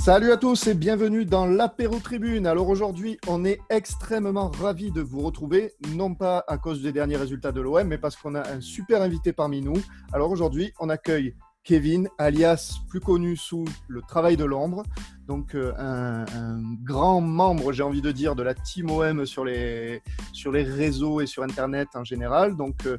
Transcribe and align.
Salut 0.00 0.32
à 0.32 0.38
tous 0.38 0.66
et 0.66 0.72
bienvenue 0.72 1.26
dans 1.26 1.44
l'apéro 1.44 1.98
tribune. 1.98 2.46
Alors 2.46 2.70
aujourd'hui, 2.70 3.18
on 3.28 3.44
est 3.44 3.60
extrêmement 3.68 4.48
ravis 4.48 4.90
de 4.90 5.02
vous 5.02 5.20
retrouver, 5.20 5.74
non 5.90 6.14
pas 6.14 6.42
à 6.48 6.56
cause 6.56 6.80
des 6.80 6.90
derniers 6.90 7.18
résultats 7.18 7.52
de 7.52 7.60
l'OM, 7.60 7.86
mais 7.86 7.98
parce 7.98 8.16
qu'on 8.16 8.34
a 8.34 8.48
un 8.48 8.62
super 8.62 9.02
invité 9.02 9.34
parmi 9.34 9.60
nous. 9.60 9.76
Alors 10.14 10.30
aujourd'hui, 10.30 10.72
on 10.80 10.88
accueille 10.88 11.34
Kevin, 11.64 12.08
alias 12.16 12.78
plus 12.88 13.00
connu 13.00 13.36
sous 13.36 13.66
le 13.88 14.00
travail 14.00 14.38
de 14.38 14.44
l'ombre, 14.44 14.84
donc 15.26 15.54
euh, 15.54 15.74
un, 15.76 16.62
grand 16.82 17.20
membre, 17.20 17.70
j'ai 17.72 17.82
envie 17.82 18.00
de 18.00 18.10
dire, 18.10 18.34
de 18.34 18.42
la 18.42 18.54
team 18.54 18.90
OM 18.90 19.26
sur 19.26 19.44
les, 19.44 20.00
sur 20.32 20.50
les 20.50 20.62
réseaux 20.62 21.20
et 21.20 21.26
sur 21.26 21.42
Internet 21.42 21.88
en 21.94 22.04
général. 22.04 22.56
Donc 22.56 22.86
euh, 22.86 22.96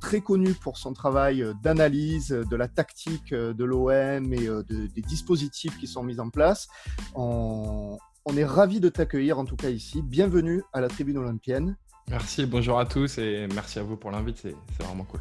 très 0.00 0.20
connu 0.20 0.52
pour 0.54 0.78
son 0.78 0.92
travail 0.92 1.44
d'analyse 1.62 2.28
de 2.28 2.56
la 2.56 2.68
tactique 2.68 3.32
de 3.32 3.64
l'OM 3.64 4.32
et 4.32 4.48
des 4.68 5.02
dispositifs 5.02 5.76
qui 5.78 5.86
sont 5.86 6.02
mis 6.02 6.20
en 6.20 6.30
place. 6.30 6.68
On, 7.14 7.98
est 8.36 8.44
ravi 8.44 8.80
de 8.80 8.88
t'accueillir 8.88 9.38
en 9.38 9.44
tout 9.44 9.56
cas 9.56 9.70
ici. 9.70 10.02
Bienvenue 10.02 10.62
à 10.72 10.80
la 10.80 10.88
tribune 10.88 11.18
olympienne. 11.18 11.76
Merci, 12.08 12.46
bonjour 12.46 12.78
à 12.78 12.86
tous 12.86 13.18
et 13.18 13.46
merci 13.54 13.78
à 13.78 13.82
vous 13.82 13.96
pour 13.96 14.10
l'invite, 14.10 14.38
c'est 14.38 14.82
vraiment 14.82 15.04
cool. 15.04 15.20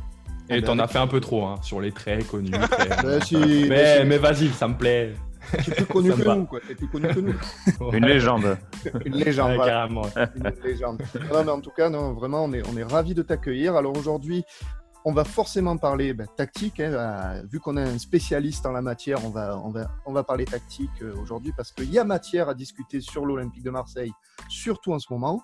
Et 0.49 0.53
ah 0.53 0.55
ben, 0.57 0.63
t'en 0.63 0.79
as 0.79 0.87
fait 0.87 0.99
un 0.99 1.07
peu 1.07 1.19
trop 1.19 1.45
hein, 1.45 1.55
sur 1.63 1.81
les 1.81 1.91
traits 1.91 2.27
connus. 2.27 2.51
Ben, 3.03 3.19
mais, 3.69 4.05
mais 4.05 4.17
vas-y, 4.17 4.49
ça 4.49 4.67
me 4.67 4.77
plaît. 4.77 5.13
Tu 5.63 5.71
es 5.71 5.75
plus 5.75 5.85
connu 5.85 6.11
que 6.11 6.35
nous, 6.35 6.45
quoi. 6.45 6.59
Es 6.69 6.75
plus 6.75 6.87
connu 6.87 7.07
que 7.07 7.19
nous. 7.19 7.33
Une 7.93 8.05
légende. 8.05 8.57
Une 9.05 9.15
légende, 9.15 9.57
Carrément. 9.57 10.03
Une 10.35 10.51
légende. 10.63 11.01
Non, 11.31 11.43
mais 11.43 11.51
en 11.51 11.61
tout 11.61 11.71
cas, 11.71 11.89
non, 11.89 12.13
vraiment, 12.13 12.45
on 12.45 12.53
est, 12.53 12.63
on 12.71 12.77
est 12.77 12.83
ravis 12.83 13.13
de 13.13 13.21
t'accueillir. 13.21 13.75
Alors 13.75 13.95
aujourd'hui, 13.97 14.43
on 15.05 15.13
va 15.13 15.23
forcément 15.23 15.77
parler 15.77 16.13
ben, 16.13 16.27
tactique. 16.35 16.79
Hein, 16.79 16.93
euh, 16.93 17.43
vu 17.47 17.59
qu'on 17.59 17.77
est 17.77 17.83
un 17.83 17.99
spécialiste 17.99 18.65
en 18.65 18.71
la 18.71 18.81
matière, 18.81 19.23
on 19.23 19.29
va, 19.29 19.57
on 19.63 19.69
va, 19.69 19.87
on 20.05 20.11
va 20.11 20.23
parler 20.23 20.45
tactique 20.45 20.89
euh, 21.03 21.13
aujourd'hui 21.21 21.53
parce 21.55 21.71
qu'il 21.71 21.91
y 21.91 21.99
a 21.99 22.03
matière 22.03 22.49
à 22.49 22.55
discuter 22.55 23.01
sur 23.01 23.25
l'Olympique 23.25 23.63
de 23.63 23.69
Marseille, 23.69 24.11
surtout 24.49 24.93
en 24.93 24.99
ce 24.99 25.13
moment. 25.13 25.43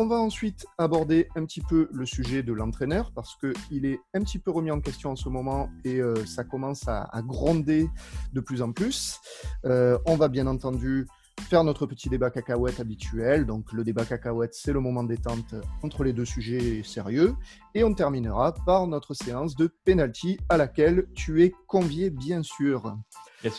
On 0.00 0.06
va 0.06 0.16
ensuite 0.16 0.64
aborder 0.78 1.28
un 1.36 1.44
petit 1.44 1.60
peu 1.60 1.90
le 1.92 2.06
sujet 2.06 2.42
de 2.42 2.54
l'entraîneur 2.54 3.12
parce 3.14 3.36
qu'il 3.36 3.84
est 3.84 4.00
un 4.14 4.22
petit 4.22 4.38
peu 4.38 4.50
remis 4.50 4.70
en 4.70 4.80
question 4.80 5.10
en 5.10 5.16
ce 5.16 5.28
moment 5.28 5.68
et 5.84 6.00
euh, 6.00 6.24
ça 6.24 6.42
commence 6.42 6.88
à, 6.88 7.10
gronder 7.16 7.86
de 8.32 8.40
plus 8.40 8.62
en 8.62 8.72
plus. 8.72 9.20
Euh, 9.66 9.98
on 10.06 10.16
va 10.16 10.28
bien 10.28 10.46
entendu 10.46 11.06
faire 11.50 11.64
notre 11.64 11.84
petit 11.84 12.08
débat 12.08 12.30
cacahuète 12.30 12.80
habituel. 12.80 13.44
Donc 13.44 13.74
le 13.74 13.84
débat 13.84 14.06
cacahuète, 14.06 14.54
c'est 14.54 14.72
le 14.72 14.80
moment 14.80 15.04
détente 15.04 15.54
entre 15.82 16.02
les 16.02 16.14
deux 16.14 16.24
sujets 16.24 16.82
sérieux. 16.82 17.34
Et 17.74 17.84
on 17.84 17.92
terminera 17.92 18.54
par 18.64 18.86
notre 18.86 19.12
séance 19.12 19.54
de 19.54 19.70
penalty 19.84 20.38
à 20.48 20.56
laquelle 20.56 21.08
tu 21.14 21.44
es 21.44 21.52
convié, 21.66 22.08
bien 22.08 22.42
sûr. 22.42 22.96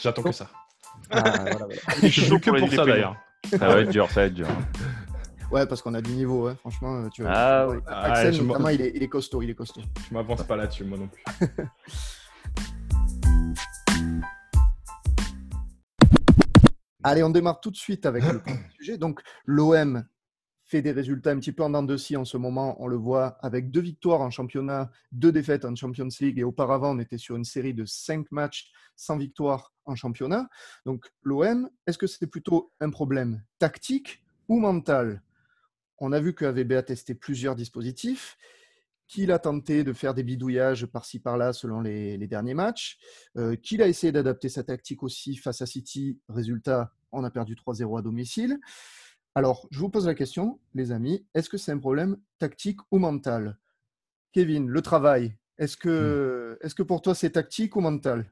j'attends 0.02 0.24
que 0.24 0.32
ça. 0.32 0.50
Ah, 1.12 1.22
voilà, 1.52 1.68
Je 2.02 2.10
suis 2.10 2.40
que 2.42 2.50
pour 2.50 2.72
ça 2.72 2.84
d'ailleurs. 2.84 3.16
Ça 3.48 3.58
va 3.58 3.82
être 3.82 3.92
dur, 3.92 4.10
ça 4.10 4.22
va 4.22 4.26
être 4.26 4.34
dur. 4.34 4.48
Ouais, 5.52 5.66
parce 5.66 5.82
qu'on 5.82 5.94
a 5.94 6.02
du 6.02 6.12
niveau, 6.12 6.46
ouais. 6.48 6.56
franchement. 6.56 7.04
Euh, 7.04 7.10
tu 7.10 7.24
vois, 7.24 7.32
ah, 7.34 7.68
Axel, 7.86 8.38
ah, 8.40 8.44
notamment, 8.44 8.70
il 8.70 8.82
est, 8.82 8.94
il 8.96 9.04
est, 9.04 9.10
costaud, 9.10 9.42
il 9.42 9.50
est 9.50 9.56
costaud. 9.56 9.82
Je 10.08 10.14
m'avance 10.14 10.44
pas 10.44 10.56
là-dessus, 10.56 10.86
moi 10.86 10.98
non 10.98 11.10
plus. 11.10 11.22
Allez, 17.04 17.22
on 17.24 17.30
démarre 17.32 17.60
tout 17.60 17.72
de 17.72 17.76
suite 17.76 18.06
avec 18.06 18.24
le 18.24 18.42
sujet. 18.80 18.98
Donc, 18.98 19.20
l'OM 19.46 20.06
fait 20.64 20.82
des 20.82 20.94
résultats 20.94 21.32
un 21.32 21.40
petit 21.40 21.52
peu 21.52 21.64
en 21.64 21.70
dents 21.70 21.84
de 21.84 21.98
scie 21.98 22.16
en 22.16 22.24
ce 22.24 22.38
moment. 22.38 22.82
On 22.82 22.88
le 22.88 22.96
voit 22.96 23.38
avec 23.42 23.72
deux 23.72 23.82
victoires 23.82 24.22
en 24.22 24.30
championnat, 24.30 24.90
deux 25.12 25.34
défaites 25.34 25.66
en 25.66 25.76
Champions 25.76 26.08
League. 26.22 26.40
Et 26.40 26.46
auparavant, 26.46 26.96
on 26.96 27.00
était 27.00 27.18
sur 27.18 27.36
une 27.36 27.44
série 27.44 27.74
de 27.74 27.84
cinq 27.84 28.32
matchs 28.32 28.72
sans 28.96 29.18
victoire 29.18 29.74
en 29.84 29.96
championnat. 29.96 30.48
Donc, 30.86 31.12
l'OM, 31.24 31.70
est-ce 31.88 31.98
que 31.98 32.08
c'est 32.08 32.28
plutôt 32.28 32.72
un 32.80 32.90
problème 32.90 33.44
tactique 33.60 34.24
ou 34.48 34.58
mental? 34.58 35.22
On 36.02 36.12
a 36.12 36.20
vu 36.20 36.34
qu'AVB 36.34 36.74
a 36.74 36.84
testé 36.84 37.14
plusieurs 37.14 37.56
dispositifs, 37.56 38.38
qu'il 39.08 39.32
a 39.32 39.40
tenté 39.40 39.84
de 39.84 39.94
faire 39.94 40.14
des 40.14 40.24
bidouillages 40.24 40.88
par-ci 40.88 41.20
par-là 41.20 41.54
selon 41.54 41.80
les, 41.80 42.18
derniers 42.28 42.56
matchs, 42.56 42.98
euh, 43.38 43.56
qu'il 43.56 43.82
a 43.84 43.88
essayé 43.88 44.12
d'adapter 44.12 44.50
sa 44.50 44.64
tactique 44.64 45.04
aussi 45.04 45.36
face 45.36 45.62
à 45.62 45.68
City. 45.68 46.20
Résultat, 46.28 46.92
on 47.12 47.24
a 47.24 47.30
perdu 47.30 47.56
3-0 47.56 48.00
à 48.00 48.02
domicile. 48.02 48.60
Alors, 49.36 49.68
je 49.70 49.80
vous 49.80 49.90
pose 49.90 50.08
la 50.08 50.16
question, 50.16 50.60
les 50.74 50.92
amis, 50.92 51.26
est-ce 51.36 51.50
que 51.50 51.58
c'est 51.58 51.72
un 51.72 51.78
problème 51.78 52.18
tactique 52.40 52.80
ou 52.90 52.98
mental? 52.98 53.58
Kevin, 54.34 54.68
le 54.68 54.82
travail, 54.82 55.36
est-ce 55.60 55.78
que, 55.78 56.58
hmm. 56.62 56.66
est 56.66 56.74
que 56.74 56.84
pour 56.84 57.02
toi 57.02 57.14
c'est 57.14 57.32
tactique 57.32 57.76
ou 57.76 57.82
mental? 57.82 58.26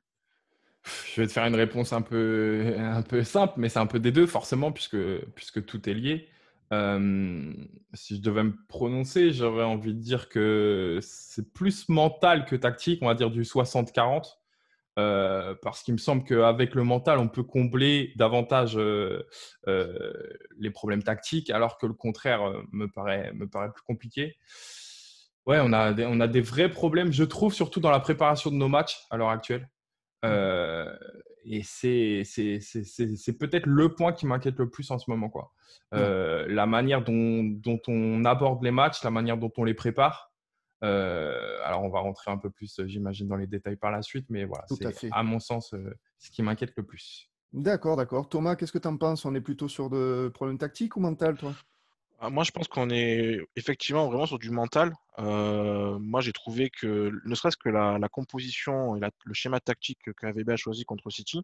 Je 1.14 1.22
vais 1.22 1.28
te 1.28 1.34
faire 1.34 1.46
une 1.46 1.56
réponse 1.56 1.94
un 1.94 2.02
peu, 2.02 2.74
un 2.78 3.04
peu 3.04 3.24
simple, 3.24 3.54
mais 3.58 3.70
c'est 3.70 3.80
un 3.80 3.86
peu 3.86 4.00
des 4.00 4.12
deux, 4.12 4.26
forcément, 4.26 4.72
puisque, 4.72 4.98
puisque 5.36 5.64
tout 5.66 5.88
est 5.88 5.94
lié 5.94 6.30
si 6.72 8.16
je 8.16 8.22
devais 8.22 8.44
me 8.44 8.54
prononcer, 8.68 9.32
j'aurais 9.32 9.64
envie 9.64 9.94
de 9.94 10.00
dire 10.00 10.30
que 10.30 11.00
c'est 11.02 11.52
plus 11.54 11.90
mental 11.90 12.46
que 12.46 12.56
tactique, 12.56 13.00
on 13.02 13.08
va 13.08 13.16
dire 13.16 13.32
du 13.32 13.44
60-40. 13.44 14.40
Euh, 15.00 15.56
parce 15.62 15.82
qu'il 15.82 15.94
me 15.94 16.00
semble 16.00 16.24
qu'avec 16.26 16.76
le 16.76 16.84
mental, 16.84 17.20
on 17.20 17.30
peut 17.30 17.44
combler 17.44 18.12
davantage 18.18 18.78
euh, 18.78 19.26
euh, 19.68 20.12
les 20.58 20.72
problèmes 20.72 21.04
tactiques, 21.04 21.50
alors 21.52 21.78
que 21.78 21.86
le 21.86 21.94
contraire 21.94 22.42
me, 22.74 22.88
paraît, 22.88 23.32
me 23.34 23.48
paraît 23.48 23.72
plus 23.72 23.84
compliqué. 23.84 24.36
Ouais, 25.46 25.60
on 25.62 25.72
a, 25.72 25.94
des, 25.94 26.06
on 26.06 26.20
a 26.20 26.28
des 26.28 26.42
vrais 26.42 26.70
problèmes, 26.70 27.14
je 27.14 27.24
trouve, 27.24 27.54
surtout 27.54 27.80
dans 27.80 27.92
la 27.92 28.02
préparation 28.02 28.52
de 28.52 28.56
nos 28.56 28.68
matchs 28.68 29.00
à 29.10 29.18
l'heure 29.18 29.30
actuelle. 29.30 29.70
Mmh. 30.22 30.28
et 31.46 31.64
c'est 31.64 33.38
peut-être 33.40 33.68
le 33.68 33.96
point 33.96 34.12
qui 34.12 34.26
m'inquiète 34.26 34.58
le 34.58 34.70
plus 34.70 34.92
en 34.92 35.00
ce 35.00 35.10
moment. 35.10 35.30
Quoi. 35.30 35.54
Euh, 35.94 36.46
la 36.48 36.66
manière 36.66 37.04
dont, 37.04 37.82
on 37.88 38.26
aborde 38.26 38.64
les 38.64 38.72
matchs, 38.72 39.04
la 39.04 39.12
manière 39.12 39.38
dont 39.38 39.52
on 39.58 39.64
les 39.64 39.74
prépare. 39.74 40.32
Euh, 40.84 41.60
alors, 41.66 41.84
on 41.84 41.90
va 41.90 42.00
rentrer 42.00 42.32
un 42.32 42.38
peu 42.38 42.50
plus, 42.50 42.80
j'imagine, 42.86 43.28
dans 43.28 43.36
les 43.36 43.48
détails 43.48 43.76
par 43.76 43.92
la 43.92 44.02
suite, 44.02 44.26
mais 44.30 44.46
voilà, 44.46 44.66
c'est 44.68 45.10
à, 45.12 45.24
mon 45.24 45.40
sens 45.40 45.74
euh, 45.74 45.94
ce 46.18 46.32
qui 46.32 46.42
m'inquiète 46.42 46.74
le 46.78 46.84
plus. 46.84 47.30
D'accord, 47.52 47.98
d'accord. 47.98 48.30
Thomas, 48.30 48.56
qu'est-ce 48.56 48.72
que 48.72 48.78
tu 48.78 48.88
en 48.88 48.96
penses? 48.96 49.26
On 49.26 49.34
est 49.36 49.42
plutôt 49.42 49.68
sur 49.68 49.90
de 49.90 50.32
problèmes 50.34 50.58
tactiques 50.58 50.96
ou 50.96 51.00
mental, 51.00 51.36
toi? 51.38 51.54
Ah, 52.22 52.30
moi, 52.30 52.44
je 52.44 52.52
pense 52.52 52.68
qu'on 52.68 52.90
est 52.90 53.40
effectivement 53.56 54.08
vraiment 54.08 54.26
sur 54.26 54.40
du 54.40 54.52
mental. 54.52 54.94
moi, 55.18 56.22
j'ai 56.22 56.34
trouvé 56.34 56.70
que, 56.70 57.12
ne 57.26 57.36
serait-ce 57.36 57.58
que 57.58 57.70
la, 57.70 58.00
composition 58.10 58.96
et 58.96 59.00
le 59.00 59.34
schéma 59.34 59.60
tactique 59.60 60.00
qu'AVB 60.18 60.50
a 60.50 60.58
choisi 60.58 60.86
contre 60.86 61.10
City, 61.10 61.44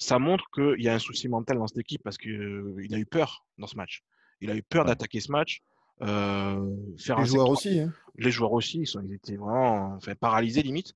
ça 0.00 0.18
montre 0.18 0.50
qu'il 0.50 0.82
y 0.82 0.88
a 0.88 0.94
un 0.94 0.98
souci 0.98 1.28
mental 1.28 1.58
dans 1.58 1.66
cette 1.66 1.78
équipe 1.78 2.02
parce 2.02 2.16
qu'il 2.16 2.32
euh, 2.32 2.88
a 2.90 2.96
eu 2.96 3.06
peur 3.06 3.44
dans 3.58 3.66
ce 3.66 3.76
match. 3.76 4.02
Il 4.40 4.50
a 4.50 4.56
eu 4.56 4.62
peur 4.62 4.86
d'attaquer 4.86 5.20
ce 5.20 5.30
match. 5.30 5.62
Euh, 6.00 6.74
faire 6.98 7.20
les 7.20 7.26
joueurs 7.26 7.50
aussi. 7.50 7.80
Hein. 7.80 7.92
Les 8.16 8.30
joueurs 8.30 8.52
aussi, 8.52 8.78
ils, 8.78 8.86
sont, 8.86 9.02
ils 9.02 9.12
étaient 9.12 9.36
vraiment 9.36 9.94
enfin, 9.94 10.14
paralysés 10.14 10.62
limite. 10.62 10.94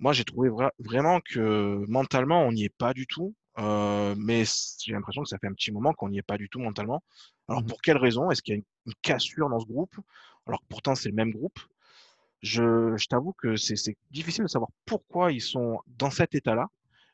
Moi, 0.00 0.12
j'ai 0.12 0.24
trouvé 0.24 0.50
vraiment 0.80 1.20
que 1.20 1.84
mentalement, 1.86 2.42
on 2.42 2.50
n'y 2.50 2.64
est 2.64 2.76
pas 2.76 2.92
du 2.92 3.06
tout. 3.06 3.32
Euh, 3.58 4.14
mais 4.18 4.42
j'ai 4.80 4.92
l'impression 4.92 5.22
que 5.22 5.28
ça 5.28 5.38
fait 5.38 5.46
un 5.46 5.52
petit 5.52 5.70
moment 5.70 5.92
qu'on 5.92 6.08
n'y 6.08 6.18
est 6.18 6.22
pas 6.22 6.38
du 6.38 6.48
tout 6.48 6.58
mentalement. 6.58 7.02
Alors, 7.48 7.62
mmh 7.62 7.66
pour 7.66 7.80
quelle 7.80 7.98
raison? 7.98 8.30
Est-ce 8.32 8.42
qu'il 8.42 8.54
y 8.54 8.56
a 8.56 8.60
une, 8.86 8.94
cassure 9.02 9.48
dans 9.50 9.60
ce 9.60 9.66
groupe? 9.66 9.94
Alors 10.48 10.60
que 10.62 10.66
pourtant, 10.68 10.96
c'est 10.96 11.10
le 11.10 11.14
même 11.14 11.30
groupe. 11.30 11.60
Je, 12.42 12.96
je 12.96 13.06
t'avoue 13.06 13.34
que 13.34 13.54
c'est 13.54 13.76
difficile 14.10 14.42
de 14.42 14.48
savoir 14.48 14.70
pourquoi 14.84 15.30
ils 15.30 15.40
sont 15.40 15.78
dans 15.86 16.10
cet 16.10 16.34
état-là. 16.34 16.68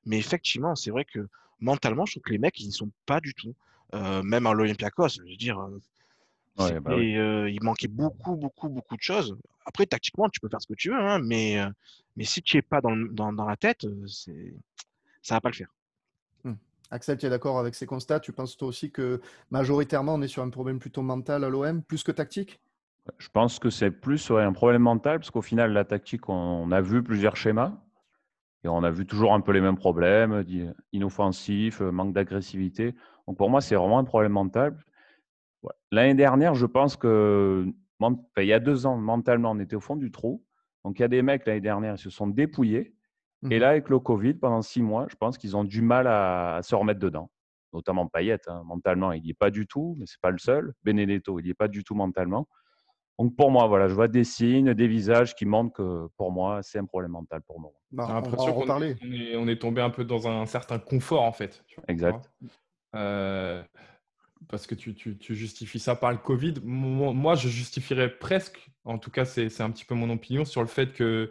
Mais 0.06 0.18
effectivement, 0.18 0.74
c'est 0.74 0.90
vrai 0.90 1.04
que 1.04 1.28
mentalement, 1.60 2.06
je 2.06 2.12
trouve 2.12 2.22
que 2.22 2.32
les 2.32 2.38
mecs, 2.38 2.58
ils 2.60 2.66
n'y 2.66 2.72
sont 2.72 2.90
pas 3.06 3.20
du 3.20 3.34
tout. 3.34 3.54
Euh, 3.94 4.22
même 4.22 4.46
à 4.46 4.52
l'Olympiakos, 4.52 5.08
je 5.08 5.22
veux 5.22 5.36
dire, 5.36 5.58
euh, 5.58 6.80
bah 6.80 6.92
euh, 6.92 7.50
il 7.50 7.62
manquait 7.62 7.88
beaucoup, 7.88 8.36
beaucoup, 8.36 8.68
beaucoup 8.68 8.96
de 8.96 9.02
choses. 9.02 9.36
Après, 9.64 9.86
tactiquement, 9.86 10.28
tu 10.28 10.40
peux 10.40 10.48
faire 10.48 10.60
ce 10.60 10.66
que 10.66 10.74
tu 10.74 10.90
veux, 10.90 10.96
hein, 10.96 11.18
mais, 11.20 11.58
mais 12.16 12.24
si 12.24 12.42
tu 12.42 12.56
n'es 12.56 12.62
pas 12.62 12.80
dans, 12.80 12.96
dans, 12.96 13.32
dans, 13.32 13.46
la 13.46 13.56
tête, 13.56 13.86
c'est, 14.06 14.54
ça 15.22 15.36
va 15.36 15.40
pas 15.40 15.50
le 15.50 15.54
faire. 15.54 15.72
Mmh. 16.44 16.54
Axel, 16.90 17.18
tu 17.18 17.26
es 17.26 17.30
d'accord 17.30 17.58
avec 17.58 17.74
ces 17.74 17.86
constats? 17.86 18.20
Tu 18.20 18.32
penses 18.32 18.56
toi 18.56 18.68
aussi 18.68 18.90
que 18.90 19.20
majoritairement, 19.50 20.14
on 20.14 20.22
est 20.22 20.28
sur 20.28 20.42
un 20.42 20.50
problème 20.50 20.78
plutôt 20.78 21.02
mental 21.02 21.44
à 21.44 21.48
l'OM, 21.48 21.82
plus 21.82 22.02
que 22.02 22.12
tactique? 22.12 22.60
Je 23.18 23.28
pense 23.30 23.58
que 23.58 23.70
c'est 23.70 23.90
plus 23.90 24.30
un 24.30 24.52
problème 24.52 24.82
mental, 24.82 25.18
parce 25.18 25.30
qu'au 25.30 25.42
final, 25.42 25.72
la 25.72 25.84
tactique, 25.84 26.28
on 26.28 26.70
a 26.72 26.80
vu 26.82 27.02
plusieurs 27.02 27.36
schémas. 27.36 27.72
Et 28.64 28.68
on 28.68 28.82
a 28.82 28.90
vu 28.90 29.06
toujours 29.06 29.34
un 29.34 29.40
peu 29.40 29.52
les 29.52 29.60
mêmes 29.60 29.76
problèmes, 29.76 30.44
inoffensif, 30.92 31.80
euh, 31.80 31.90
manque 31.90 32.12
d'agressivité. 32.12 32.94
Donc 33.26 33.36
pour 33.36 33.50
moi, 33.50 33.60
c'est 33.60 33.76
vraiment 33.76 33.98
un 33.98 34.04
problème 34.04 34.32
mental. 34.32 34.76
L'année 35.92 36.14
dernière, 36.14 36.54
je 36.54 36.66
pense 36.66 36.96
que, 36.96 37.66
il 38.36 38.44
y 38.44 38.52
a 38.52 38.60
deux 38.60 38.86
ans, 38.86 38.96
mentalement, 38.96 39.52
on 39.52 39.58
était 39.58 39.76
au 39.76 39.80
fond 39.80 39.96
du 39.96 40.10
trou. 40.10 40.44
Donc 40.84 40.98
il 40.98 41.02
y 41.02 41.04
a 41.04 41.08
des 41.08 41.22
mecs 41.22 41.46
l'année 41.46 41.60
dernière, 41.60 41.94
ils 41.94 41.98
se 41.98 42.10
sont 42.10 42.26
dépouillés. 42.26 42.94
Et 43.50 43.58
mmh 43.58 43.60
là, 43.60 43.68
avec 43.68 43.88
le 43.88 44.00
Covid, 44.00 44.34
pendant 44.34 44.62
six 44.62 44.82
mois, 44.82 45.06
je 45.08 45.14
pense 45.14 45.38
qu'ils 45.38 45.56
ont 45.56 45.62
du 45.62 45.80
mal 45.80 46.08
à, 46.08 46.58
se 46.62 46.74
remettre 46.74 46.98
dedans. 46.98 47.30
Notamment 47.72 48.08
Payet, 48.08 48.40
hein. 48.48 48.62
mentalement, 48.64 49.12
il 49.12 49.22
n'y 49.22 49.30
est 49.30 49.34
pas 49.34 49.50
du 49.50 49.66
tout, 49.66 49.94
mais 49.98 50.06
ce 50.06 50.14
n'est 50.14 50.20
pas 50.22 50.30
le 50.30 50.38
seul. 50.38 50.72
Benedetto, 50.82 51.38
il 51.38 51.44
n'y 51.44 51.50
est 51.50 51.54
pas 51.54 51.68
du 51.68 51.84
tout 51.84 51.94
mentalement. 51.94 52.48
Donc 53.18 53.34
pour 53.36 53.50
moi, 53.50 53.66
voilà, 53.66 53.88
je 53.88 53.94
vois 53.94 54.06
des 54.08 54.24
signes, 54.24 54.74
des 54.74 54.86
visages 54.86 55.34
qui 55.34 55.44
montrent 55.44 55.74
que 55.74 56.06
pour 56.16 56.30
moi, 56.30 56.62
c'est 56.62 56.78
un 56.78 56.84
problème 56.84 57.10
mental 57.12 57.42
pour 57.42 57.58
moi. 57.60 57.72
Bah, 57.90 58.04
J'ai 58.06 58.12
on 58.12 58.14
va 58.14 58.20
l'impression 58.20 58.52
qu'on 58.54 58.68
on 58.70 59.12
est- 59.12 59.36
on 59.36 59.48
est 59.48 59.56
tombé 59.60 59.80
un 59.80 59.90
peu 59.90 60.04
dans 60.04 60.28
un 60.28 60.46
certain 60.46 60.78
confort, 60.78 61.22
en 61.22 61.32
fait. 61.32 61.64
tu 61.66 61.76
vois. 61.76 61.84
Exact. 61.88 62.30
Euh, 62.94 63.62
parce 64.48 64.66
que 64.66 64.74
tu, 64.76 64.94
tu- 64.94 65.18
tu 65.18 65.34
justifies 65.34 65.80
ça 65.80 65.96
par 65.96 66.12
le 66.12 66.18
Covid. 66.18 66.54
Mo- 66.62 67.12
Moi, 67.12 67.34
je 67.34 67.48
justifierais 67.48 68.08
presque, 68.18 68.70
en 68.84 68.98
tout 68.98 69.10
cas, 69.10 69.24
c'est 69.24 69.48
c'est 69.48 69.62
un 69.64 69.70
petit 69.70 69.84
peu 69.84 69.94
mon 69.96 70.10
opinion, 70.10 70.44
sur 70.44 70.60
le 70.60 70.68
fait 70.68 70.92
que 70.92 71.30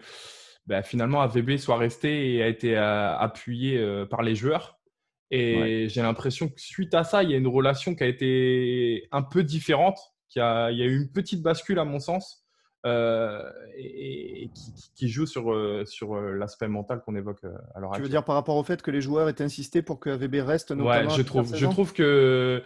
bah, 0.66 0.84
finalement 0.84 1.22
AVB 1.22 1.58
soit 1.58 1.78
resté 1.78 2.34
et 2.36 2.44
a 2.44 2.48
été 2.50 2.78
euh, 2.78 3.18
appuyé 3.18 3.78
euh, 3.78 4.06
par 4.06 4.22
les 4.24 4.36
joueurs. 4.36 4.78
Et 5.32 5.88
j'ai 5.90 6.02
l'impression 6.02 6.48
que 6.50 6.60
suite 6.60 6.94
à 6.94 7.04
ça, 7.04 7.24
il 7.24 7.32
y 7.32 7.34
a 7.34 7.38
une 7.38 7.48
relation 7.48 7.96
qui 7.96 8.04
a 8.04 8.08
été 8.08 9.08
un 9.12 9.22
peu 9.22 9.44
différente, 9.44 9.98
qui 10.30 10.40
a, 10.40 10.72
il 10.72 10.78
y 10.78 10.82
a 10.82 10.86
eu 10.86 10.96
une 10.96 11.10
petite 11.10 11.42
bascule 11.42 11.80
à 11.80 11.86
mon 11.86 12.00
sens, 12.00 12.48
euh, 12.86 13.42
et, 13.76 14.44
et 14.44 14.52
qui, 14.96 15.10
joue 15.10 15.26
sur, 15.26 15.52
euh, 15.52 15.84
sur 15.86 16.16
euh, 16.16 16.34
l'aspect 16.34 16.68
mental 16.68 17.02
qu'on 17.04 17.16
évoque 17.16 17.44
à 17.76 17.80
l'heure 17.80 17.92
Tu 17.96 18.02
veux 18.02 18.10
dire 18.10 18.24
par 18.24 18.36
rapport 18.36 18.56
au 18.56 18.64
fait 18.64 18.82
que 18.82 18.92
les 18.92 19.02
joueurs 19.02 19.28
aient 19.28 19.42
insisté 19.42 19.82
pour 19.82 20.00
que 20.00 20.12
AVB 20.12 20.36
reste 20.36 20.72
notamment 20.72 21.10
Ouais, 21.10 21.16
je 21.18 21.22
trouve, 21.24 21.56
je 21.56 21.66
trouve 21.66 21.92
que, 21.92 22.64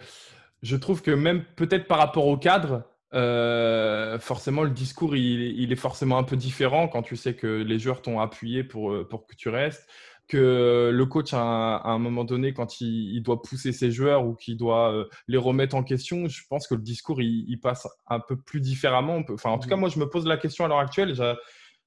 je 0.62 0.75
trouve 0.75 1.02
que 1.02 1.12
même 1.12 1.44
peut-être 1.56 1.88
par 1.88 1.98
rapport 1.98 2.28
au 2.28 2.38
cadre, 2.38 2.84
euh, 3.13 4.19
forcément 4.19 4.63
le 4.63 4.69
discours 4.69 5.16
il, 5.16 5.60
il 5.60 5.72
est 5.72 5.78
forcément 5.78 6.18
un 6.18 6.24
peu 6.24 6.36
différent 6.36 6.88
quand 6.88 7.02
tu 7.02 7.16
sais 7.16 7.34
que 7.34 7.48
les 7.48 7.80
joueurs 7.80 8.02
t'ont 8.02 8.19
appuyé 8.19 8.63
pour, 8.63 9.08
pour 9.08 9.25
que 9.25 9.36
tu 9.36 9.50
restes, 9.50 9.88
que 10.31 10.92
le 10.94 11.06
coach 11.06 11.33
à 11.33 11.42
un, 11.42 11.75
à 11.75 11.89
un 11.89 12.00
moment 12.00 12.24
donné 12.24 12.54
quand 12.54 12.80
il, 12.80 13.16
il 13.16 13.22
doit 13.22 13.42
pousser 13.42 13.74
ses 13.74 13.92
joueurs 13.92 14.25
ou 14.25 14.33
qu'il 14.33 14.56
doit 14.56 14.94
euh, 14.94 15.06
les 15.28 15.38
remettre 15.38 15.75
en 15.75 15.83
question, 15.83 16.30
je 16.30 16.42
pense 16.50 16.68
que 16.68 16.75
le 16.75 16.81
discours 16.81 17.22
il, 17.22 17.44
il 17.50 17.60
passe 17.60 17.86
un 18.07 18.22
peu 18.22 18.38
plus 18.38 18.62
différemment. 18.62 19.22
Enfin, 19.30 19.50
en 19.50 19.60
tout 19.60 19.68
cas, 19.68 19.75
moi 19.75 19.89
je 19.89 20.00
me 20.00 20.07
pose 20.10 20.25
la 20.25 20.38
question 20.38 20.63
à 20.63 20.68
l'heure 20.69 20.80
actuelle. 20.80 21.13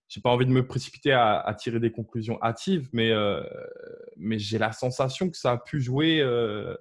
J'ai 0.09 0.21
pas 0.21 0.29
envie 0.29 0.45
de 0.45 0.51
me 0.51 0.67
précipiter 0.67 1.13
à, 1.13 1.41
à 1.41 1.55
tirer 1.55 1.81
des 1.81 1.91
conclusions 1.91 2.39
hâtives, 2.43 2.91
mais, 2.93 3.11
euh, 3.11 3.43
mais 4.19 4.39
j'ai 4.39 4.59
la 4.59 4.73
sensation 4.73 5.31
que 5.31 5.37
ça 5.39 5.53
a 5.53 5.57
pu 5.57 5.81
jouer, 5.81 6.21
euh, 6.21 6.77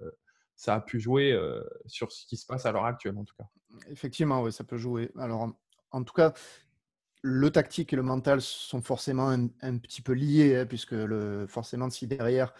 ça 0.55 0.75
a 0.75 0.81
pu 0.81 0.99
jouer 0.99 1.31
euh, 1.31 1.63
sur 1.85 2.11
ce 2.11 2.25
qui 2.27 2.35
se 2.35 2.45
passe 2.45 2.65
à 2.65 2.73
l'heure 2.73 2.85
actuelle, 2.85 3.17
en 3.17 3.23
tout 3.23 3.35
cas. 3.39 3.45
Effectivement, 3.89 4.41
oui, 4.43 4.51
ça 4.51 4.65
peut 4.65 4.77
jouer. 4.77 5.09
Alors, 5.17 5.49
en 5.91 6.03
tout 6.03 6.13
cas, 6.13 6.33
le 7.23 7.49
tactique 7.49 7.93
et 7.93 7.95
le 7.95 8.03
mental 8.03 8.41
sont 8.41 8.81
forcément 8.81 9.29
un, 9.29 9.47
un 9.61 9.77
petit 9.77 10.01
peu 10.01 10.11
liés, 10.11 10.57
hein, 10.57 10.65
puisque 10.65 10.91
le, 10.91 11.47
forcément, 11.47 11.89
si 11.89 12.05
derrière, 12.05 12.53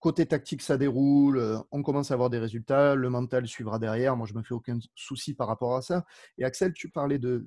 côté 0.00 0.26
tactique, 0.26 0.60
ça 0.60 0.76
déroule, 0.76 1.38
euh, 1.38 1.58
on 1.70 1.82
commence 1.82 2.10
à 2.10 2.14
avoir 2.14 2.28
des 2.28 2.38
résultats, 2.38 2.96
le 2.96 3.08
mental 3.10 3.46
suivra 3.46 3.78
derrière. 3.78 4.16
Moi, 4.16 4.26
je 4.26 4.34
me 4.34 4.42
fais 4.42 4.54
aucun 4.54 4.78
souci 4.96 5.34
par 5.34 5.46
rapport 5.46 5.76
à 5.76 5.82
ça. 5.82 6.04
Et 6.36 6.44
Axel, 6.44 6.72
tu 6.72 6.90
parlais 6.90 7.18
de. 7.18 7.46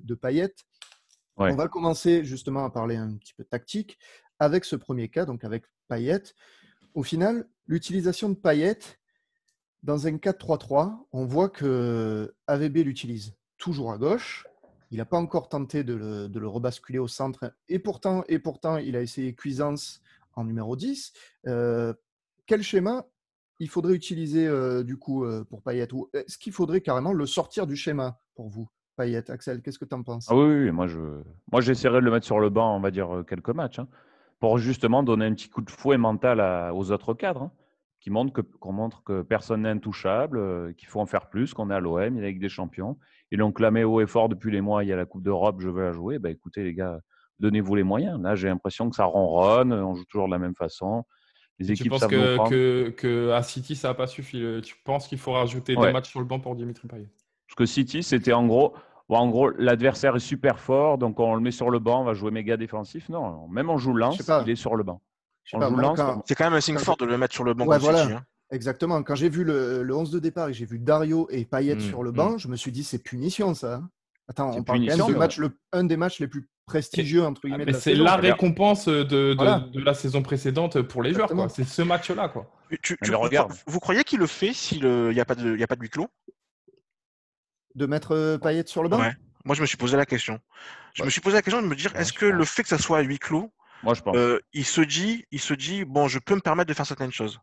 Ouais. 1.36 1.52
On 1.52 1.56
va 1.56 1.68
commencer 1.68 2.24
justement 2.24 2.64
à 2.64 2.70
parler 2.70 2.96
un 2.96 3.16
petit 3.16 3.34
peu 3.34 3.44
tactique 3.44 3.98
avec 4.38 4.64
ce 4.64 4.76
premier 4.76 5.08
cas, 5.08 5.26
donc 5.26 5.44
avec 5.44 5.64
Payet. 5.88 6.22
Au 6.94 7.02
final, 7.02 7.48
l'utilisation 7.66 8.30
de 8.30 8.34
Payet 8.34 8.78
dans 9.82 10.06
un 10.06 10.12
4-3-3, 10.12 11.06
on 11.12 11.24
voit 11.24 11.48
que 11.48 12.34
AVB 12.46 12.78
l'utilise 12.78 13.34
toujours 13.58 13.92
à 13.92 13.98
gauche. 13.98 14.46
Il 14.90 14.98
n'a 14.98 15.04
pas 15.04 15.18
encore 15.18 15.48
tenté 15.48 15.84
de 15.84 15.94
le, 15.94 16.48
rebasculer 16.48 16.98
au 16.98 17.06
centre. 17.06 17.52
Et 17.68 17.78
pourtant, 17.78 18.24
et 18.28 18.38
pourtant, 18.38 18.76
il 18.76 18.96
a 18.96 19.02
essayé 19.02 19.34
Cuisance 19.34 20.02
en 20.34 20.44
numéro 20.44 20.74
10. 20.74 21.12
Euh, 21.46 21.94
quel 22.46 22.62
schéma 22.62 23.06
il 23.60 23.68
faudrait 23.68 23.94
utiliser 23.94 24.48
euh, 24.48 24.82
du 24.82 24.96
coup 24.96 25.24
euh, 25.24 25.44
pour 25.44 25.62
Payet? 25.62 25.92
Ou 25.92 26.10
est-ce 26.12 26.38
qu'il 26.38 26.52
faudrait 26.52 26.80
carrément 26.80 27.12
le 27.12 27.26
sortir 27.26 27.66
du 27.66 27.76
schéma 27.76 28.18
pour 28.34 28.48
vous, 28.48 28.68
Payet 28.96 29.30
Axel, 29.30 29.62
qu'est-ce 29.62 29.78
que 29.78 29.84
tu 29.84 29.94
en 29.94 30.02
penses? 30.02 30.26
Ah 30.28 30.34
oui, 30.34 30.72
moi 30.72 30.88
je, 30.88 30.98
moi 31.52 31.60
j'essaierai 31.60 32.00
de 32.00 32.04
le 32.04 32.10
mettre 32.10 32.26
sur 32.26 32.40
le 32.40 32.50
banc, 32.50 32.76
on 32.76 32.80
va 32.80 32.90
dire 32.90 33.22
quelques 33.28 33.50
matchs, 33.50 33.78
hein, 33.78 33.88
pour 34.40 34.58
justement 34.58 35.04
donner 35.04 35.26
un 35.26 35.34
petit 35.34 35.48
coup 35.48 35.62
de 35.62 35.70
fouet 35.70 35.98
mental 35.98 36.40
aux 36.72 36.90
autres 36.90 37.14
cadres, 37.14 37.42
hein, 37.42 37.52
qui 38.00 38.10
montrent 38.10 38.32
que, 38.32 38.40
qu'on 38.40 38.72
montre 38.72 39.04
que 39.04 39.22
personne 39.22 39.62
n'est 39.62 39.68
intouchable, 39.68 40.74
qu'il 40.74 40.88
faut 40.88 41.00
en 41.00 41.06
faire 41.06 41.28
plus, 41.28 41.54
qu'on 41.54 41.70
est 41.70 41.74
à 41.74 41.80
l'OM, 41.80 42.14
il 42.14 42.16
y 42.16 42.18
a 42.18 42.22
la 42.22 42.28
Ligue 42.28 42.40
des 42.40 42.48
Champions. 42.48 42.98
Ils 43.30 43.38
l'ont 43.38 43.52
clamé 43.52 43.84
haut 43.84 44.00
et 44.00 44.06
fort 44.06 44.28
depuis 44.28 44.50
les 44.50 44.60
mois, 44.60 44.82
il 44.84 44.88
y 44.88 44.92
a 44.92 44.96
la 44.96 45.06
Coupe 45.06 45.22
d'Europe, 45.22 45.60
je 45.60 45.68
veux 45.68 45.82
la 45.82 45.92
jouer. 45.92 46.18
Bah, 46.18 46.30
écoutez 46.30 46.64
les 46.64 46.74
gars, 46.74 46.98
donnez-vous 47.38 47.74
les 47.74 47.84
moyens. 47.84 48.20
Là, 48.20 48.34
j'ai 48.34 48.48
l'impression 48.48 48.90
que 48.90 48.96
ça 48.96 49.04
ronronne, 49.04 49.72
on 49.72 49.94
joue 49.94 50.04
toujours 50.04 50.26
de 50.26 50.32
la 50.32 50.38
même 50.38 50.54
façon. 50.54 51.04
Les 51.58 51.66
Tu 51.66 51.72
équipes 51.72 51.90
penses 51.92 52.00
savent 52.00 52.10
nous 52.12 52.44
que, 52.44 52.48
que, 52.48 52.90
que 52.90 53.30
à 53.30 53.42
City, 53.42 53.76
ça 53.76 53.88
n'a 53.88 53.94
pas 53.94 54.06
suffi? 54.06 54.42
Tu 54.62 54.74
penses 54.84 55.06
qu'il 55.06 55.18
faut 55.18 55.32
rajouter 55.32 55.76
Ouais. 55.76 55.86
deux 55.86 55.92
matchs 55.92 56.10
sur 56.10 56.20
le 56.20 56.26
banc 56.26 56.40
pour 56.40 56.56
Dimitri 56.56 56.88
Payet? 56.88 57.08
Parce 57.46 57.56
que 57.56 57.66
City, 57.66 58.02
c'était 58.02 58.32
en 58.32 58.46
gros, 58.46 58.74
bon, 59.08 59.16
en 59.16 59.28
gros, 59.28 59.50
l'adversaire 59.50 60.16
est 60.16 60.20
super 60.20 60.58
fort, 60.58 60.98
donc 60.98 61.20
on 61.20 61.34
le 61.34 61.40
met 61.40 61.50
sur 61.50 61.70
le 61.70 61.78
banc, 61.78 62.00
on 62.00 62.04
va 62.04 62.14
jouer 62.14 62.30
méga 62.30 62.56
défensif. 62.56 63.08
Non, 63.08 63.46
même 63.48 63.68
on 63.70 63.76
joue 63.76 63.92
Lens, 63.92 64.20
il 64.44 64.50
est 64.50 64.56
sur 64.56 64.74
le 64.74 64.84
banc. 64.84 65.02
C'est 65.44 65.58
quand 66.34 66.44
même 66.44 66.54
un 66.54 66.60
signe 66.60 66.78
fort 66.78 66.96
de 66.96 67.04
le 67.04 67.18
mettre 67.18 67.34
sur 67.34 67.44
le 67.44 67.54
banc 67.54 67.66
Ouais, 67.66 67.78
voilà. 67.78 68.02
City, 68.02 68.12
hein. 68.14 68.24
Exactement. 68.50 69.02
Quand 69.02 69.14
j'ai 69.14 69.28
vu 69.28 69.44
le, 69.44 69.82
le 69.82 69.94
11 69.96 70.10
de 70.10 70.18
départ 70.18 70.48
et 70.48 70.52
j'ai 70.52 70.64
vu 70.66 70.78
Dario 70.78 71.28
et 71.30 71.44
Payet 71.44 71.76
Mm, 71.76 71.80
sur 71.80 72.02
le 72.02 72.10
mm. 72.10 72.14
banc, 72.14 72.38
je 72.38 72.48
me 72.48 72.56
suis 72.56 72.72
dit, 72.72 72.82
c'est 72.84 72.98
punition 73.02 73.54
ça. 73.54 73.74
hein. 73.76 73.90
Attends, 74.28 74.50
on 74.56 74.62
parle 74.62 74.86
quand 74.86 74.96
même 74.96 75.14
de 75.14 75.18
match, 75.18 75.38
le, 75.38 75.58
un 75.72 75.82
des 75.84 75.96
matchs 75.96 76.20
les 76.20 76.28
plus 76.28 76.48
prestigieux, 76.66 77.24
entre 77.24 77.42
guillemets, 77.48 77.64
la 77.64 77.72
c'est 77.72 77.94
la 77.94 78.14
récompense 78.14 78.86
de, 78.86 79.02
de, 79.02 79.34
Voilà. 79.36 79.60
de 79.72 79.80
la 79.80 79.92
saison 79.94 80.22
précédente 80.22 80.82
pour 80.82 81.02
les 81.02 81.12
joueurs. 81.12 81.24
Exactement. 81.32 81.48
C'est 81.48 81.64
ce 81.64 81.82
match-là. 81.82 82.28
quoi. 82.28 82.48
Tu- 82.70 82.78
tu- 82.80 82.92
Mais 83.00 83.06
tu- 83.06 83.10
le 83.10 83.16
vous, 83.16 83.22
regarde. 83.24 83.52
vous 83.66 83.80
croyez 83.80 84.04
qu'il 84.04 84.20
le 84.20 84.26
fait 84.28 84.52
s'il 84.52 84.84
n'y 84.88 85.18
a, 85.20 85.24
pas 85.24 85.34
de- 85.34 85.56
y 85.56 85.62
a 85.64 85.66
pas 85.66 85.74
de 85.74 85.80
huis 85.82 85.90
clos? 85.90 86.06
De 87.74 87.86
mettre 87.86 88.12
euh, 88.14 88.38
Payet 88.38 88.64
sur 88.66 88.82
le 88.84 88.88
banc? 88.88 89.00
Ouais. 89.00 89.12
Moi, 89.44 89.54
je 89.56 89.62
me 89.62 89.66
suis 89.66 89.76
posé 89.76 89.96
la 89.96 90.06
question. 90.06 90.38
Je 90.94 91.02
Ouais. 91.02 91.06
me 91.06 91.10
suis 91.10 91.20
posé 91.20 91.34
la 91.36 91.42
question 91.42 91.62
de 91.62 91.66
me 91.66 91.74
dire, 91.74 91.92
Ouais, 91.94 92.02
est-ce 92.02 92.12
que 92.12 92.26
le 92.26 92.44
fait 92.44 92.62
que 92.62 92.68
ça 92.68 92.78
soit 92.78 92.98
à 92.98 93.02
huis 93.02 93.18
clos, 93.18 93.52
Moi, 93.82 93.94
je 93.94 94.02
pense. 94.02 94.16
euh, 94.16 94.38
il 94.52 94.64
se 94.64 94.80
dit, 94.80 95.24
il 95.32 95.40
se 95.40 95.54
dit, 95.54 95.84
bon, 95.84 96.06
je 96.06 96.18
peux 96.20 96.34
me 96.36 96.40
permettre 96.40 96.68
de 96.68 96.74
faire 96.74 96.86
certaines 96.86 97.12
choses. 97.12 97.40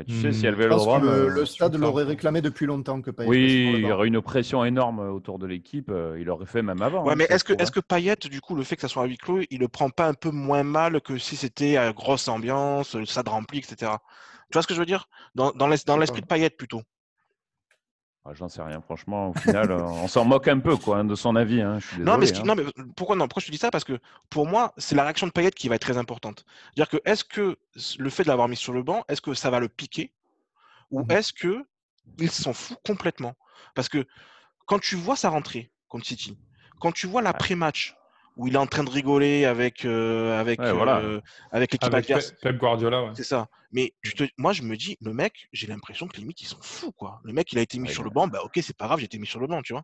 Ouais, 0.00 0.04
tu 0.04 0.14
sais, 0.14 0.32
si 0.32 0.46
elle 0.46 0.54
Hmm. 0.54 0.58
Vélodrome, 0.60 1.10
le, 1.10 1.10
euh, 1.10 1.28
le 1.28 1.44
stade 1.46 1.74
l'aurait 1.76 2.04
réclamé 2.04 2.40
depuis 2.42 2.66
longtemps 2.66 3.02
que 3.02 3.10
Payet 3.10 3.48
soit 3.48 3.78
oui, 3.78 3.80
il 3.80 3.84
y 3.86 3.92
aurait 3.92 4.08
une 4.08 4.20
pression 4.22 4.64
énorme 4.64 4.98
autour 5.00 5.38
de 5.38 5.46
l'équipe. 5.46 5.90
euh, 5.90 6.18
Il 6.20 6.30
aurait 6.30 6.46
fait 6.46 6.62
même 6.62 6.82
avant. 6.82 7.04
Ouais, 7.04 7.12
hein, 7.12 7.16
mais 7.16 7.26
est-ce 7.30 7.44
que, 7.44 7.52
est-ce 7.58 7.70
que 7.70 7.80
Payet, 7.80 8.16
du 8.30 8.40
coup, 8.40 8.54
le 8.54 8.62
fait 8.64 8.76
que 8.76 8.82
ça 8.82 8.88
soit 8.88 9.02
à 9.04 9.06
huis 9.06 9.16
clos, 9.18 9.40
il 9.50 9.60
le 9.60 9.68
prend 9.68 9.90
pas 9.90 10.06
un 10.08 10.14
peu 10.14 10.30
moins 10.30 10.62
mal 10.62 11.00
que 11.00 11.18
si 11.18 11.36
c'était 11.36 11.76
à 11.76 11.92
grosse 11.92 12.28
ambiance, 12.28 12.94
le 12.94 13.06
stade 13.06 13.28
rempli, 13.28 13.58
etc. 13.60 14.02
Tu 14.50 14.54
vois 14.56 14.62
ce 14.62 14.66
que 14.66 14.74
je 14.74 14.80
veux 14.80 14.86
dire? 14.86 15.08
Dans, 15.34 15.52
dans 15.52 15.66
l'es- 15.68 15.84
dans 15.86 15.96
sais 15.96 15.98
l'esprit 15.98 16.22
de 16.22 16.26
Payet, 16.26 16.50
plutôt. 16.50 16.82
Ah, 18.24 18.34
J'en 18.34 18.48
sais 18.48 18.62
rien, 18.62 18.80
franchement. 18.82 19.30
Au 19.30 19.32
final, 19.32 19.70
euh, 19.70 19.82
on 19.82 20.06
s'en 20.06 20.24
moque 20.26 20.46
un 20.48 20.58
peu 20.60 20.76
quoi, 20.76 20.98
hein, 20.98 21.04
de 21.04 21.14
son 21.14 21.36
avis. 21.36 21.62
hein, 21.62 21.78
Je 21.80 21.86
suis 21.86 21.96
Non 22.00 22.18
mais, 22.18 22.26
ce 22.26 22.32
désolé, 22.32 22.42
qui- 22.54 22.60
hein. 22.60 22.64
non, 22.66 22.74
mais 22.84 22.84
pourquoi 22.94 23.16
non 23.16 23.26
Pourquoi 23.28 23.40
je 23.40 23.46
te 23.46 23.50
dis 23.52 23.58
ça? 23.58 23.70
Parce 23.70 23.84
que 23.84 23.98
pour 24.28 24.46
moi, 24.46 24.74
c'est 24.76 24.94
la 24.94 25.04
réaction 25.04 25.26
de 25.26 25.32
Payet 25.32 25.50
qui 25.50 25.68
va 25.68 25.76
être 25.76 25.82
très 25.82 25.96
importante. 25.96 26.44
C'est-à-dire 26.74 26.88
que 26.90 27.08
est-ce 27.10 27.24
que 27.24 27.56
le 27.98 28.10
fait 28.10 28.24
de 28.24 28.28
l'avoir 28.28 28.48
mis 28.48 28.56
sur 28.56 28.72
le 28.74 28.82
banc, 28.82 29.04
est-ce 29.08 29.22
que 29.22 29.32
ça 29.34 29.48
va 29.50 29.58
le 29.58 29.68
piquer? 29.68 30.12
Ou 30.90 31.00
Mhm. 31.00 31.06
est-ce 31.10 31.32
que 31.32 31.64
il 32.18 32.30
s'en 32.30 32.52
fout 32.52 32.76
complètement? 32.84 33.34
Parce 33.74 33.88
que 33.88 34.06
quand 34.66 34.78
tu 34.80 34.96
vois 34.96 35.16
sa 35.16 35.30
rentrée 35.30 35.72
contre 35.88 36.04
City, 36.06 36.36
quand 36.78 36.92
tu 36.92 37.06
vois 37.06 37.22
l'après-match 37.22 37.96
où 38.36 38.46
il 38.48 38.54
est 38.54 38.58
en 38.58 38.66
train 38.66 38.84
de 38.84 38.90
rigoler 38.90 39.44
avec, 39.44 39.84
euh, 39.84 40.38
avec, 40.40 40.60
Ouais, 40.60 40.72
voilà. 40.72 40.98
euh, 40.98 41.20
avec 41.52 41.72
l'équipe 41.72 41.92
adverse, 41.92 42.32
Pep 42.42 42.56
Guardiola. 42.56 43.04
ouais. 43.04 43.10
c'est 43.14 43.24
ça. 43.24 43.46
Mais 43.72 43.92
te, 44.16 44.24
moi, 44.38 44.52
je 44.52 44.62
me 44.62 44.76
dis, 44.76 44.96
le 45.00 45.12
mec, 45.12 45.48
j'ai 45.52 45.66
l'impression 45.66 46.06
que 46.08 46.16
limite, 46.16 46.40
il 46.42 46.46
s'en 46.46 46.58
fout, 46.60 46.92
quoi. 46.96 47.20
Le 47.24 47.32
mec, 47.32 47.52
il 47.52 47.58
a 47.58 47.62
été 47.62 47.78
mis 47.78 47.88
Ouais, 47.88 47.94
sur 47.94 48.02
le 48.02 48.10
banc, 48.10 48.26
bah 48.28 48.40
ok, 48.44 48.58
c'est 48.62 48.76
pas 48.76 48.86
grave, 48.86 48.98
j'ai 49.00 49.04
été 49.06 49.18
mis 49.18 49.26
sur 49.26 49.40
le 49.40 49.46
banc, 49.46 49.62
tu 49.62 49.72
vois. 49.72 49.82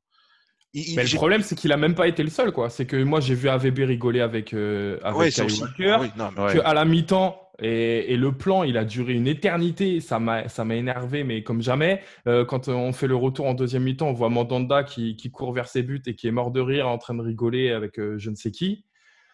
Il- 0.72 0.90
il- 0.90 0.96
Mais 0.96 1.04
le 1.04 1.14
problème, 1.14 1.42
c'est 1.42 1.54
qu'il 1.54 1.72
a 1.72 1.76
même 1.76 1.94
pas 1.94 2.08
été 2.08 2.22
le 2.22 2.28
seul. 2.30 2.52
quoi. 2.52 2.68
C'est 2.70 2.86
que 2.86 3.02
moi, 3.02 3.20
j'ai 3.20 3.34
vu 3.34 3.48
AVB 3.48 3.84
rigoler 3.84 4.20
avec, 4.20 4.52
euh, 4.52 4.98
avec 5.02 5.32
Kyle 5.32 5.44
aussi. 5.44 5.62
Walker. 5.62 5.96
Oui, 6.00 6.10
non, 6.16 6.30
mais- 6.36 6.42
Ouais. 6.42 6.52
que 6.54 6.58
à 6.58 6.74
la 6.74 6.84
mi-temps 6.84 7.45
et, 7.60 8.12
et 8.12 8.16
le 8.16 8.32
plan 8.32 8.62
il 8.62 8.76
a 8.76 8.84
duré 8.84 9.14
une 9.14 9.26
éternité 9.26 10.00
ça 10.00 10.18
m'a 10.18 10.48
ça 10.48 10.64
m'a 10.64 10.74
énervé 10.74 11.24
mais 11.24 11.42
comme 11.42 11.62
jamais 11.62 12.02
Euh, 12.28 12.44
quand 12.44 12.68
on 12.68 12.92
fait 12.92 13.06
le 13.06 13.16
retour 13.16 13.46
en 13.46 13.54
deuxième 13.54 13.84
mi-temps 13.84 14.08
on 14.08 14.12
voit 14.12 14.28
Mandanda 14.28 14.84
qui, 14.84 15.16
qui 15.16 15.30
court 15.30 15.52
vers 15.52 15.68
ses 15.68 15.82
buts 15.82 16.02
et 16.06 16.14
qui 16.14 16.26
est 16.28 16.32
mort 16.32 16.50
de 16.50 16.60
rire 16.60 16.88
en 16.88 16.98
train 16.98 17.14
de 17.14 17.22
rigoler 17.22 17.70
avec 17.72 17.98
euh, 17.98 18.18
je 18.18 18.30
ne 18.30 18.36
sais 18.36 18.50
qui 18.50 18.84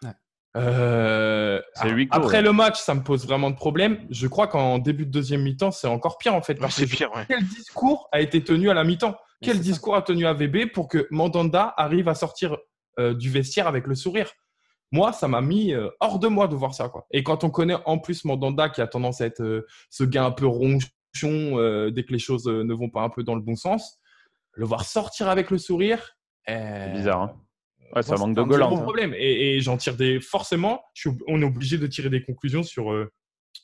Ouais. 0.02 0.10
Euh, 0.56 1.60
clos, 1.80 2.06
après 2.10 2.36
ouais. 2.38 2.42
le 2.42 2.52
match 2.52 2.78
ça 2.80 2.94
me 2.94 3.02
pose 3.02 3.26
vraiment 3.26 3.50
de 3.50 3.56
problème 3.56 3.98
je 4.10 4.26
crois 4.26 4.46
qu'en 4.48 4.78
début 4.78 5.06
de 5.06 5.10
deuxième 5.10 5.42
mi-temps 5.42 5.70
c'est 5.70 5.86
encore 5.86 6.18
pire 6.18 6.34
en 6.34 6.42
fait 6.42 6.56
parce 6.56 6.80
que 6.80 6.84
pire, 6.84 7.10
ouais. 7.16 7.24
quel 7.28 7.44
discours 7.44 8.08
a 8.12 8.20
été 8.20 8.42
tenu 8.44 8.68
à 8.70 8.74
la 8.74 8.84
mi-temps? 8.84 9.16
Quel 9.42 9.56
ça. 9.56 9.62
discours 9.62 9.96
a 9.96 10.02
tenu 10.02 10.24
AVB 10.24 10.70
pour 10.72 10.86
que 10.88 11.08
Mandanda 11.10 11.74
arrive 11.76 12.08
à 12.08 12.14
sortir 12.14 12.56
euh, 12.98 13.12
du 13.12 13.28
vestiaire 13.28 13.66
avec 13.66 13.86
le 13.88 13.94
sourire? 13.96 14.30
Moi, 14.92 15.12
ça 15.12 15.26
m'a 15.26 15.40
mis 15.40 15.72
euh, 15.72 15.88
hors 16.00 16.18
de 16.18 16.28
moi 16.28 16.46
de 16.48 16.54
voir 16.54 16.74
ça. 16.74 16.88
Quoi. 16.88 17.06
Et 17.10 17.22
quand 17.22 17.44
on 17.44 17.50
connaît 17.50 17.76
en 17.86 17.98
plus 17.98 18.24
Mandanda 18.24 18.68
qui 18.68 18.80
a 18.80 18.86
tendance 18.86 19.20
à 19.20 19.26
être 19.26 19.42
euh, 19.42 19.66
ce 19.90 20.04
gars 20.04 20.24
un 20.24 20.30
peu 20.30 20.46
ronchon 20.46 20.86
euh, 21.24 21.90
dès 21.90 22.04
que 22.04 22.12
les 22.12 22.18
choses 22.18 22.46
ne 22.46 22.74
vont 22.74 22.90
pas 22.90 23.02
un 23.02 23.08
peu 23.08 23.22
dans 23.24 23.34
le 23.34 23.40
bon 23.40 23.56
sens, 23.56 23.98
le 24.52 24.66
voir 24.66 24.84
sortir 24.84 25.28
avec 25.28 25.50
le 25.50 25.58
sourire, 25.58 26.16
euh, 26.50 26.86
C'est 26.86 26.92
bizarre. 26.92 27.22
Hein 27.22 27.36
ouais, 27.96 28.02
ça 28.02 28.16
moi, 28.16 28.26
manque 28.26 28.36
c'est 28.36 28.42
de 28.42 28.46
un 28.46 28.48
gueulante. 28.50 28.68
gros 28.70 28.78
hein. 28.80 28.82
problème. 28.82 29.14
Et, 29.16 29.56
et 29.56 29.60
j'en 29.60 29.76
tire 29.78 29.96
des. 29.96 30.20
Forcément, 30.20 30.82
je 30.94 31.08
suis- 31.08 31.18
on 31.26 31.40
est 31.40 31.44
obligé 31.44 31.78
de 31.78 31.86
tirer 31.86 32.10
des 32.10 32.22
conclusions 32.22 32.62
sur 32.62 32.92
euh, 32.92 33.10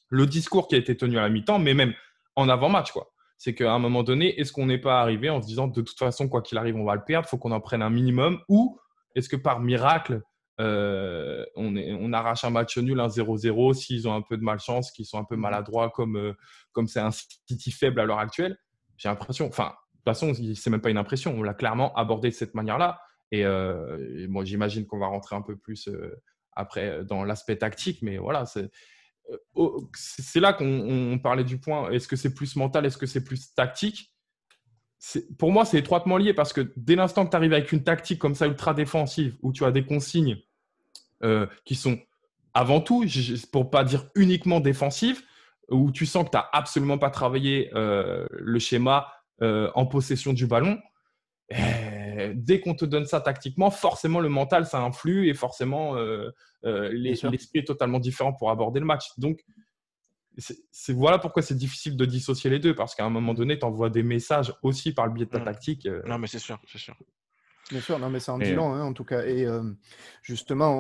le 0.09 0.27
discours 0.27 0.67
qui 0.69 0.75
a 0.77 0.79
été 0.79 0.97
tenu 0.97 1.19
à 1.19 1.23
la 1.23 1.29
mi-temps, 1.29 1.59
mais 1.59 1.75
même 1.75 1.93
en 2.37 2.49
avant-match. 2.49 2.93
quoi. 2.93 3.11
c'est 3.37 3.55
qu'à 3.55 3.73
un 3.73 3.79
moment 3.79 4.03
donné, 4.03 4.39
est-ce 4.41 4.53
qu'on 4.53 4.67
n'est 4.67 4.79
pas 4.79 5.01
arrivé 5.01 5.29
en 5.31 5.43
se 5.43 5.47
disant 5.47 5.67
de 5.69 5.81
toute 5.83 5.99
façon, 5.99 6.29
quoi 6.29 6.41
qu'il 6.41 6.57
arrive, 6.59 6.77
on 6.77 6.85
va 6.85 6.95
le 6.95 7.05
perdre, 7.05 7.27
il 7.27 7.31
faut 7.31 7.39
qu'on 7.39 7.53
en 7.53 7.61
prenne 7.61 7.83
un 7.83 7.91
minimum 7.91 8.41
Ou 8.49 8.79
est-ce 9.15 9.29
que 9.29 9.37
par 9.37 9.61
miracle, 9.61 10.23
euh, 10.61 11.45
on, 11.55 11.77
est, 11.77 11.93
on, 11.93 12.13
arrache 12.13 12.45
un 12.45 12.51
match 12.51 12.79
nul, 12.79 12.99
un 12.99 13.07
0-0, 13.07 13.75
s'ils 13.75 14.09
ont 14.09 14.15
un 14.15 14.23
peu 14.23 14.37
de 14.37 14.43
malchance, 14.43 14.91
qu'ils 14.91 15.07
sont 15.07 15.19
un 15.19 15.25
peu 15.25 15.37
mmh. 15.37 15.41
maladroits, 15.41 15.91
comme 15.91 16.17
euh, 16.17 16.33
comme 16.73 16.89
c'est 16.89 17.01
un 17.01 17.13
City 17.13 17.71
faible 17.71 18.01
à 18.01 18.05
l'heure 18.05 18.19
actuelle 18.19 18.59
J'ai 18.97 19.09
l'impression, 19.09 19.47
enfin, 19.47 19.69
de 19.69 19.99
toute 19.99 20.05
façon, 20.05 20.33
c'est 20.55 20.71
même 20.71 20.81
pas 20.81 20.91
une 20.91 20.99
impression, 20.99 21.33
on 21.37 21.43
l'a 21.43 21.55
clairement 21.55 21.95
abordé 21.95 22.31
de 22.31 22.35
cette 22.35 22.55
manière-là. 22.55 23.01
Et, 23.31 23.45
euh, 23.45 24.27
moi, 24.29 24.45
j'imagine 24.45 24.87
qu'on 24.87 24.99
va 24.99 25.07
rentrer 25.07 25.37
un 25.37 25.43
peu 25.43 25.57
plus 25.57 25.89
après 26.53 27.05
dans 27.05 27.25
l'aspect 27.25 27.57
tactique, 27.57 28.03
mais 28.03 28.19
voilà, 28.19 28.45
c'est 28.47 28.71
c'est 29.95 30.41
là 30.41 30.55
qu'on 30.55 31.21
parlait 31.23 31.45
du 31.45 31.59
point. 31.59 31.91
Est-ce 31.91 32.09
que 32.09 32.17
c'est 32.17 32.35
plus 32.35 32.57
mental 32.57 32.87
Est-ce 32.87 32.97
que 32.97 33.05
c'est 33.05 33.23
plus 33.23 33.53
tactique? 33.55 34.15
Pour 35.39 35.53
moi, 35.53 35.67
c'est 35.67 35.79
étroitement 35.79 36.17
lié 36.17 36.33
parce 36.33 36.55
que 36.55 36.73
dès 36.77 36.97
l'instant 36.97 37.27
que 37.27 37.31
tu 37.31 37.37
arrives 37.37 37.53
avec 37.53 37.71
une 37.71 37.85
tactique 37.85 38.19
comme 38.19 38.35
ça 38.35 38.47
ultra 38.47 38.73
défensive, 38.73 39.37
où 39.43 39.53
tu 39.53 39.67
as 39.67 39.71
des 39.71 39.85
consignes 39.85 40.39
euh, 41.25 41.47
qui 41.65 41.75
sont 41.75 41.99
avant 42.55 42.81
tout, 42.81 43.05
pour 43.53 43.71
pas 43.71 43.85
dire 43.85 44.09
uniquement 44.15 44.61
défensives, 44.61 45.23
où 45.71 45.93
tu 45.93 46.07
sens 46.07 46.25
que 46.25 46.31
tu 46.31 46.37
n'as 46.37 46.49
absolument 46.53 46.99
pas 46.99 47.11
travaillé 47.11 47.71
euh, 47.75 48.27
le 48.31 48.59
schéma 48.59 49.13
euh, 49.43 49.71
en 49.75 49.87
possession 49.87 50.33
du 50.33 50.47
ballon, 50.47 50.79
eh, 51.51 52.33
dès 52.35 52.61
qu'on 52.61 52.75
te 52.75 52.85
donne 52.85 53.05
ça 53.05 53.21
tactiquement, 53.21 53.71
forcément 53.71 54.21
le 54.21 54.29
mental 54.29 54.67
ça 54.67 54.81
influe 54.81 55.29
et 55.29 55.35
forcément 55.35 55.95
l'esprit 56.63 57.61
est 57.61 57.67
totalement 57.67 58.01
différent 58.01 58.33
pour 58.33 58.51
aborder 58.51 58.81
le 58.81 58.87
match. 58.87 59.07
Donc, 59.19 59.45
c'est 60.37 60.93
voilà 60.93 61.19
pourquoi 61.19 61.43
c'est 61.43 61.57
difficile 61.57 61.97
de 61.97 62.05
dissocier 62.05 62.49
les 62.49 62.61
deux, 62.61 62.75
parce 62.75 62.95
qu'à 62.95 63.05
un 63.05 63.11
moment 63.11 63.35
donné, 63.35 63.59
tu 63.59 63.65
envoies 63.65 63.91
des 63.91 64.05
messages 64.05 64.53
aussi 64.63 64.93
par 64.93 65.07
le 65.07 65.13
biais 65.13 65.27
de 65.27 65.31
ta 65.31 65.41
mmh. 65.41 65.45
tactique. 65.45 65.89
Non, 66.07 66.19
mais 66.19 66.29
c'est 66.29 66.39
sûr, 66.39 66.59
c'est 66.67 66.79
sûr. 66.79 66.97
Bien 67.71 67.81
sûr, 67.81 67.99
non, 67.99 68.09
mais 68.09 68.21
c'est 68.21 68.31
un 68.31 68.39
bilan, 68.39 68.73
hein, 68.75 68.83
en 68.83 68.93
tout 68.93 69.05
cas. 69.05 69.25
Et 69.25 69.45
euh, 69.45 69.63
justement, 70.23 70.73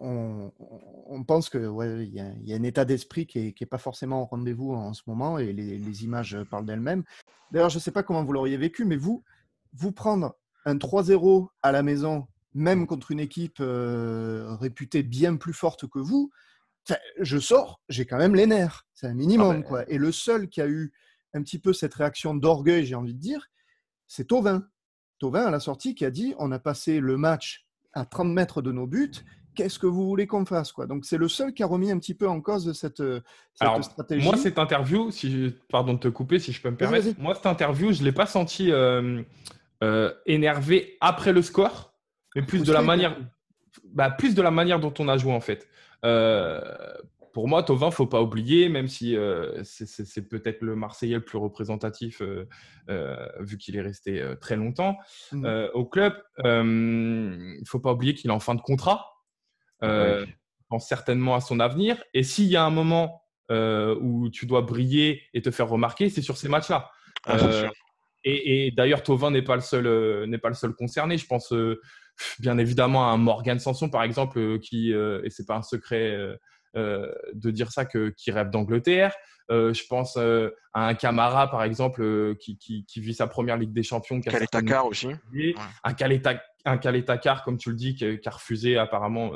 on, 0.00 1.24
pense 1.24 1.48
qu'il 1.48 1.66
ouais, 1.66 2.06
y, 2.06 2.20
a, 2.20 2.30
y 2.42 2.52
a 2.52 2.56
un 2.56 2.62
état 2.62 2.84
d'esprit 2.84 3.26
qui 3.26 3.54
n'est 3.58 3.66
pas 3.66 3.78
forcément 3.78 4.22
au 4.22 4.24
rendez-vous 4.26 4.74
en 4.74 4.92
ce 4.92 5.02
moment, 5.06 5.38
et 5.38 5.52
les, 5.52 5.78
les 5.78 6.04
images 6.04 6.38
parlent 6.50 6.66
d'elles-mêmes. 6.66 7.04
D'ailleurs, 7.50 7.70
je 7.70 7.76
ne 7.76 7.80
sais 7.80 7.90
pas 7.90 8.02
comment 8.02 8.22
vous 8.22 8.32
l'auriez 8.32 8.56
vécu, 8.56 8.84
mais 8.84 8.96
vous, 8.96 9.24
vous 9.72 9.92
prendre 9.92 10.36
un 10.64 10.76
3-0 10.76 11.48
à 11.62 11.72
la 11.72 11.82
maison 11.82 12.26
même 12.56 12.86
contre 12.86 13.10
une 13.12 13.20
équipe 13.20 13.58
euh, 13.60 14.56
réputée 14.58 15.02
bien 15.02 15.36
plus 15.36 15.52
forte 15.52 15.86
que 15.86 15.98
vous, 15.98 16.30
je 17.18 17.38
sors, 17.38 17.80
j'ai 17.88 18.06
quand 18.06 18.16
même 18.16 18.34
les 18.34 18.46
nerfs. 18.46 18.86
C'est 18.94 19.06
un 19.06 19.14
minimum. 19.14 19.60
Ah 19.60 19.62
quoi. 19.62 19.90
Et 19.90 19.98
le 19.98 20.10
seul 20.12 20.48
qui 20.48 20.60
a 20.60 20.68
eu 20.68 20.92
un 21.34 21.42
petit 21.42 21.58
peu 21.58 21.72
cette 21.72 21.94
réaction 21.94 22.34
d'orgueil, 22.34 22.86
j'ai 22.86 22.94
envie 22.94 23.14
de 23.14 23.20
dire, 23.20 23.46
c'est 24.06 24.28
Tovin. 24.28 24.66
Tovin, 25.18 25.44
à 25.44 25.50
la 25.50 25.60
sortie, 25.60 25.94
qui 25.94 26.04
a 26.04 26.10
dit 26.10 26.34
on 26.38 26.52
a 26.52 26.58
passé 26.58 27.00
le 27.00 27.16
match 27.16 27.66
à 27.92 28.04
30 28.04 28.28
mètres 28.28 28.62
de 28.62 28.72
nos 28.72 28.86
buts. 28.86 29.12
Qu'est-ce 29.54 29.78
que 29.78 29.86
vous 29.86 30.06
voulez 30.06 30.26
qu'on 30.26 30.44
fasse 30.44 30.70
quoi? 30.70 30.86
Donc, 30.86 31.06
c'est 31.06 31.16
le 31.16 31.28
seul 31.28 31.54
qui 31.54 31.62
a 31.62 31.66
remis 31.66 31.90
un 31.90 31.98
petit 31.98 32.12
peu 32.12 32.28
en 32.28 32.42
cause 32.42 32.72
cette, 32.72 33.02
cette 33.54 33.84
stratégie. 33.84 34.26
Moi, 34.26 34.36
cette 34.36 34.58
interview, 34.58 35.10
si 35.10 35.54
pardon 35.70 35.94
de 35.94 35.98
te 35.98 36.08
couper, 36.08 36.38
si 36.38 36.52
je 36.52 36.60
peux 36.60 36.68
me 36.68 36.76
permettre, 36.76 37.08
moi, 37.18 37.34
cette 37.34 37.46
interview, 37.46 37.90
je 37.92 38.00
ne 38.00 38.04
l'ai 38.04 38.12
pas 38.12 38.26
senti 38.26 38.70
euh, 38.70 39.22
euh, 39.82 40.12
énervé 40.26 40.98
après 41.00 41.32
le 41.32 41.40
score 41.40 41.96
mais 42.36 42.42
plus 42.42 42.62
de 42.62 42.72
la 42.72 42.82
manière, 42.82 43.16
bah, 43.92 44.10
plus 44.10 44.34
de 44.34 44.42
la 44.42 44.50
manière 44.50 44.78
dont 44.78 44.92
on 44.98 45.08
a 45.08 45.16
joué 45.16 45.32
en 45.32 45.40
fait. 45.40 45.66
Euh, 46.04 46.60
pour 47.36 47.48
moi, 47.48 47.62
Tovin, 47.62 47.90
faut 47.90 48.06
pas 48.06 48.22
oublier, 48.22 48.70
même 48.70 48.88
si 48.88 49.14
euh, 49.14 49.62
c'est 49.62 50.26
peut-être 50.26 50.62
le 50.62 50.74
Marseillais 50.74 51.16
le 51.16 51.20
plus 51.22 51.36
représentatif, 51.36 52.22
euh, 52.22 53.28
vu 53.40 53.58
qu'il 53.58 53.76
est 53.76 53.82
resté 53.82 54.24
très 54.40 54.56
longtemps 54.56 54.96
mmh. 55.32 55.46
au 55.74 55.84
club. 55.84 56.14
Il 56.38 57.62
faut 57.66 57.78
pas 57.78 57.92
oublier 57.92 58.14
qu'il 58.14 58.30
est 58.30 58.32
en 58.32 58.40
fin 58.40 58.54
de 58.54 58.62
contrat. 58.62 59.12
Il 59.82 60.26
pense 60.70 60.88
certainement 60.88 61.34
à 61.34 61.42
son 61.42 61.60
avenir. 61.60 62.02
Et 62.14 62.22
s'il 62.22 62.46
y 62.46 62.56
a 62.56 62.64
un 62.64 62.70
moment 62.70 63.20
où 63.50 64.30
tu 64.30 64.46
dois 64.46 64.62
briller 64.62 65.20
et 65.34 65.42
te 65.42 65.50
faire 65.50 65.68
remarquer, 65.68 66.08
c'est 66.08 66.22
sur 66.22 66.38
ces 66.38 66.48
matchs-là. 66.48 66.90
Ah, 67.26 67.36
et, 68.24 68.66
et 68.66 68.70
d'ailleurs, 68.70 69.02
Tovin 69.02 69.30
n'est 69.30 69.42
pas 69.42 69.56
le 69.56 69.60
seul, 69.60 70.24
n'est 70.24 70.38
pas 70.38 70.48
le 70.48 70.54
seul 70.54 70.72
concerné. 70.72 71.18
Je 71.18 71.26
pense 71.26 71.52
bien 72.38 72.58
évidemment 72.58 73.10
un 73.10 73.16
Morgan 73.16 73.58
Sanson 73.58 73.88
par 73.88 74.02
exemple 74.02 74.38
euh, 74.38 74.58
qui 74.58 74.92
euh, 74.92 75.20
et 75.24 75.30
c'est 75.30 75.46
pas 75.46 75.56
un 75.56 75.62
secret 75.62 76.14
euh, 76.14 76.36
de 76.76 77.50
dire 77.50 77.72
ça 77.72 77.84
que 77.84 78.10
qui 78.10 78.30
rêve 78.30 78.50
d'Angleterre. 78.50 79.14
je 79.48 79.86
pense 79.88 80.16
à 80.16 80.50
un 80.74 80.94
Camara 80.94 81.50
par 81.50 81.62
exemple 81.62 82.36
qui, 82.36 82.58
qui, 82.58 82.84
qui, 82.84 83.00
vit 83.00 83.14
sa 83.14 83.26
première 83.26 83.56
Ligue 83.56 83.72
des 83.72 83.82
Champions. 83.82 84.20
Kaletakar 84.20 84.86
aussi. 84.86 85.08
Un 85.84 86.78
Kaletakar 86.78 87.44
comme 87.44 87.56
tu 87.56 87.70
le 87.70 87.76
dis 87.76 87.94
qui, 87.94 88.04
a 88.04 88.30
refusé 88.30 88.76
apparemment 88.76 89.32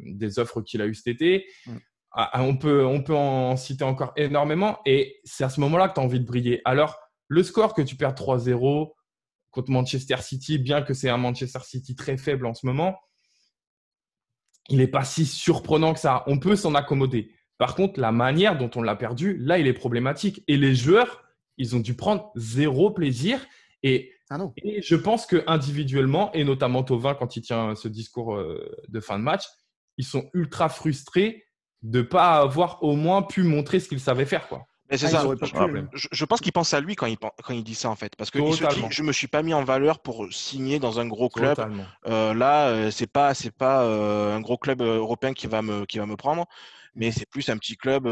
des 0.00 0.38
offres 0.38 0.60
qu'il 0.60 0.82
a 0.82 0.86
eues 0.86 0.94
cet 0.94 1.08
été. 1.08 1.46
Mm. 1.66 1.76
Ah, 2.16 2.30
ah, 2.32 2.42
on, 2.44 2.56
peut, 2.56 2.86
on 2.86 3.02
peut 3.02 3.14
en 3.14 3.56
citer 3.56 3.82
encore 3.82 4.12
énormément 4.14 4.78
et 4.86 5.16
c'est 5.24 5.42
à 5.42 5.48
ce 5.48 5.60
moment-là 5.60 5.88
que 5.88 5.94
tu 5.94 6.00
as 6.00 6.04
envie 6.04 6.20
de 6.20 6.24
briller. 6.24 6.60
Alors, 6.64 6.96
le 7.26 7.42
score 7.42 7.74
que 7.74 7.82
tu 7.82 7.96
perds 7.96 8.14
3-0, 8.14 8.92
contre 9.54 9.70
Manchester 9.70 10.16
City, 10.20 10.58
bien 10.58 10.82
que 10.82 10.92
c'est 10.94 11.08
un 11.08 11.16
Manchester 11.16 11.60
City 11.62 11.94
très 11.94 12.16
faible 12.16 12.44
en 12.46 12.54
ce 12.54 12.66
moment, 12.66 12.98
il 14.68 14.78
n'est 14.78 14.88
pas 14.88 15.04
si 15.04 15.26
surprenant 15.26 15.94
que 15.94 16.00
ça. 16.00 16.24
On 16.26 16.38
peut 16.38 16.56
s'en 16.56 16.74
accommoder. 16.74 17.30
Par 17.58 17.74
contre, 17.74 18.00
la 18.00 18.12
manière 18.12 18.58
dont 18.58 18.70
on 18.74 18.82
l'a 18.82 18.96
perdu, 18.96 19.36
là, 19.38 19.58
il 19.58 19.66
est 19.66 19.74
problématique. 19.74 20.42
Et 20.48 20.56
les 20.56 20.74
joueurs, 20.74 21.24
ils 21.56 21.76
ont 21.76 21.80
dû 21.80 21.94
prendre 21.94 22.32
zéro 22.34 22.90
plaisir. 22.90 23.44
Et, 23.82 24.12
ah 24.30 24.38
je 24.82 24.96
pense 24.96 25.26
que 25.26 25.44
individuellement, 25.46 26.32
et 26.32 26.44
notamment 26.44 26.82
Tovin, 26.82 27.14
quand 27.14 27.36
il 27.36 27.42
tient 27.42 27.74
ce 27.74 27.88
discours 27.88 28.34
euh, 28.34 28.84
de 28.88 29.00
fin 29.00 29.18
de 29.18 29.24
match, 29.24 29.44
ils 29.98 30.04
sont 30.04 30.28
ultra 30.32 30.68
frustrés 30.68 31.44
de 31.82 31.98
ne 31.98 32.02
pas 32.02 32.38
avoir 32.38 32.82
au 32.82 32.96
moins 32.96 33.22
pu 33.22 33.42
montrer 33.42 33.78
ce 33.78 33.88
qu'ils 33.88 34.00
savaient 34.00 34.24
faire. 34.24 34.48
Quoi 34.48 34.66
c'est 34.96 35.06
ah, 35.06 35.10
ça. 35.10 35.24
Je, 35.92 36.24
pense 36.24 36.40
qu'il 36.40 36.52
pense 36.52 36.74
à 36.74 36.80
lui 36.80 36.96
quand 36.96 37.06
il, 37.06 37.16
quand 37.16 37.54
il 37.54 37.64
dit 37.64 37.74
ça 37.74 37.90
en 37.90 37.96
fait, 37.96 38.14
parce 38.16 38.30
qu'il 38.30 38.40
se 38.52 38.66
dit 38.66 38.86
je 38.90 39.02
me 39.02 39.12
suis 39.12 39.28
pas 39.28 39.42
mis 39.42 39.54
en 39.54 39.64
valeur 39.64 40.00
pour 40.00 40.26
signer 40.32 40.78
dans 40.78 41.00
un 41.00 41.06
gros 41.06 41.28
club. 41.28 41.56
Euh, 42.06 42.34
là, 42.34 42.68
euh, 42.68 42.90
c'est 42.90 43.06
pas 43.06 43.34
c'est 43.34 43.50
pas 43.50 43.82
euh, 43.84 44.36
un 44.36 44.40
gros 44.40 44.58
club 44.58 44.82
européen 44.82 45.32
qui 45.32 45.46
va 45.46 45.62
me 45.62 45.84
qui 45.86 45.98
va 45.98 46.06
me 46.06 46.16
prendre, 46.16 46.46
mais 46.94 47.12
c'est 47.12 47.28
plus 47.28 47.48
un 47.48 47.58
petit 47.58 47.76
club 47.76 48.08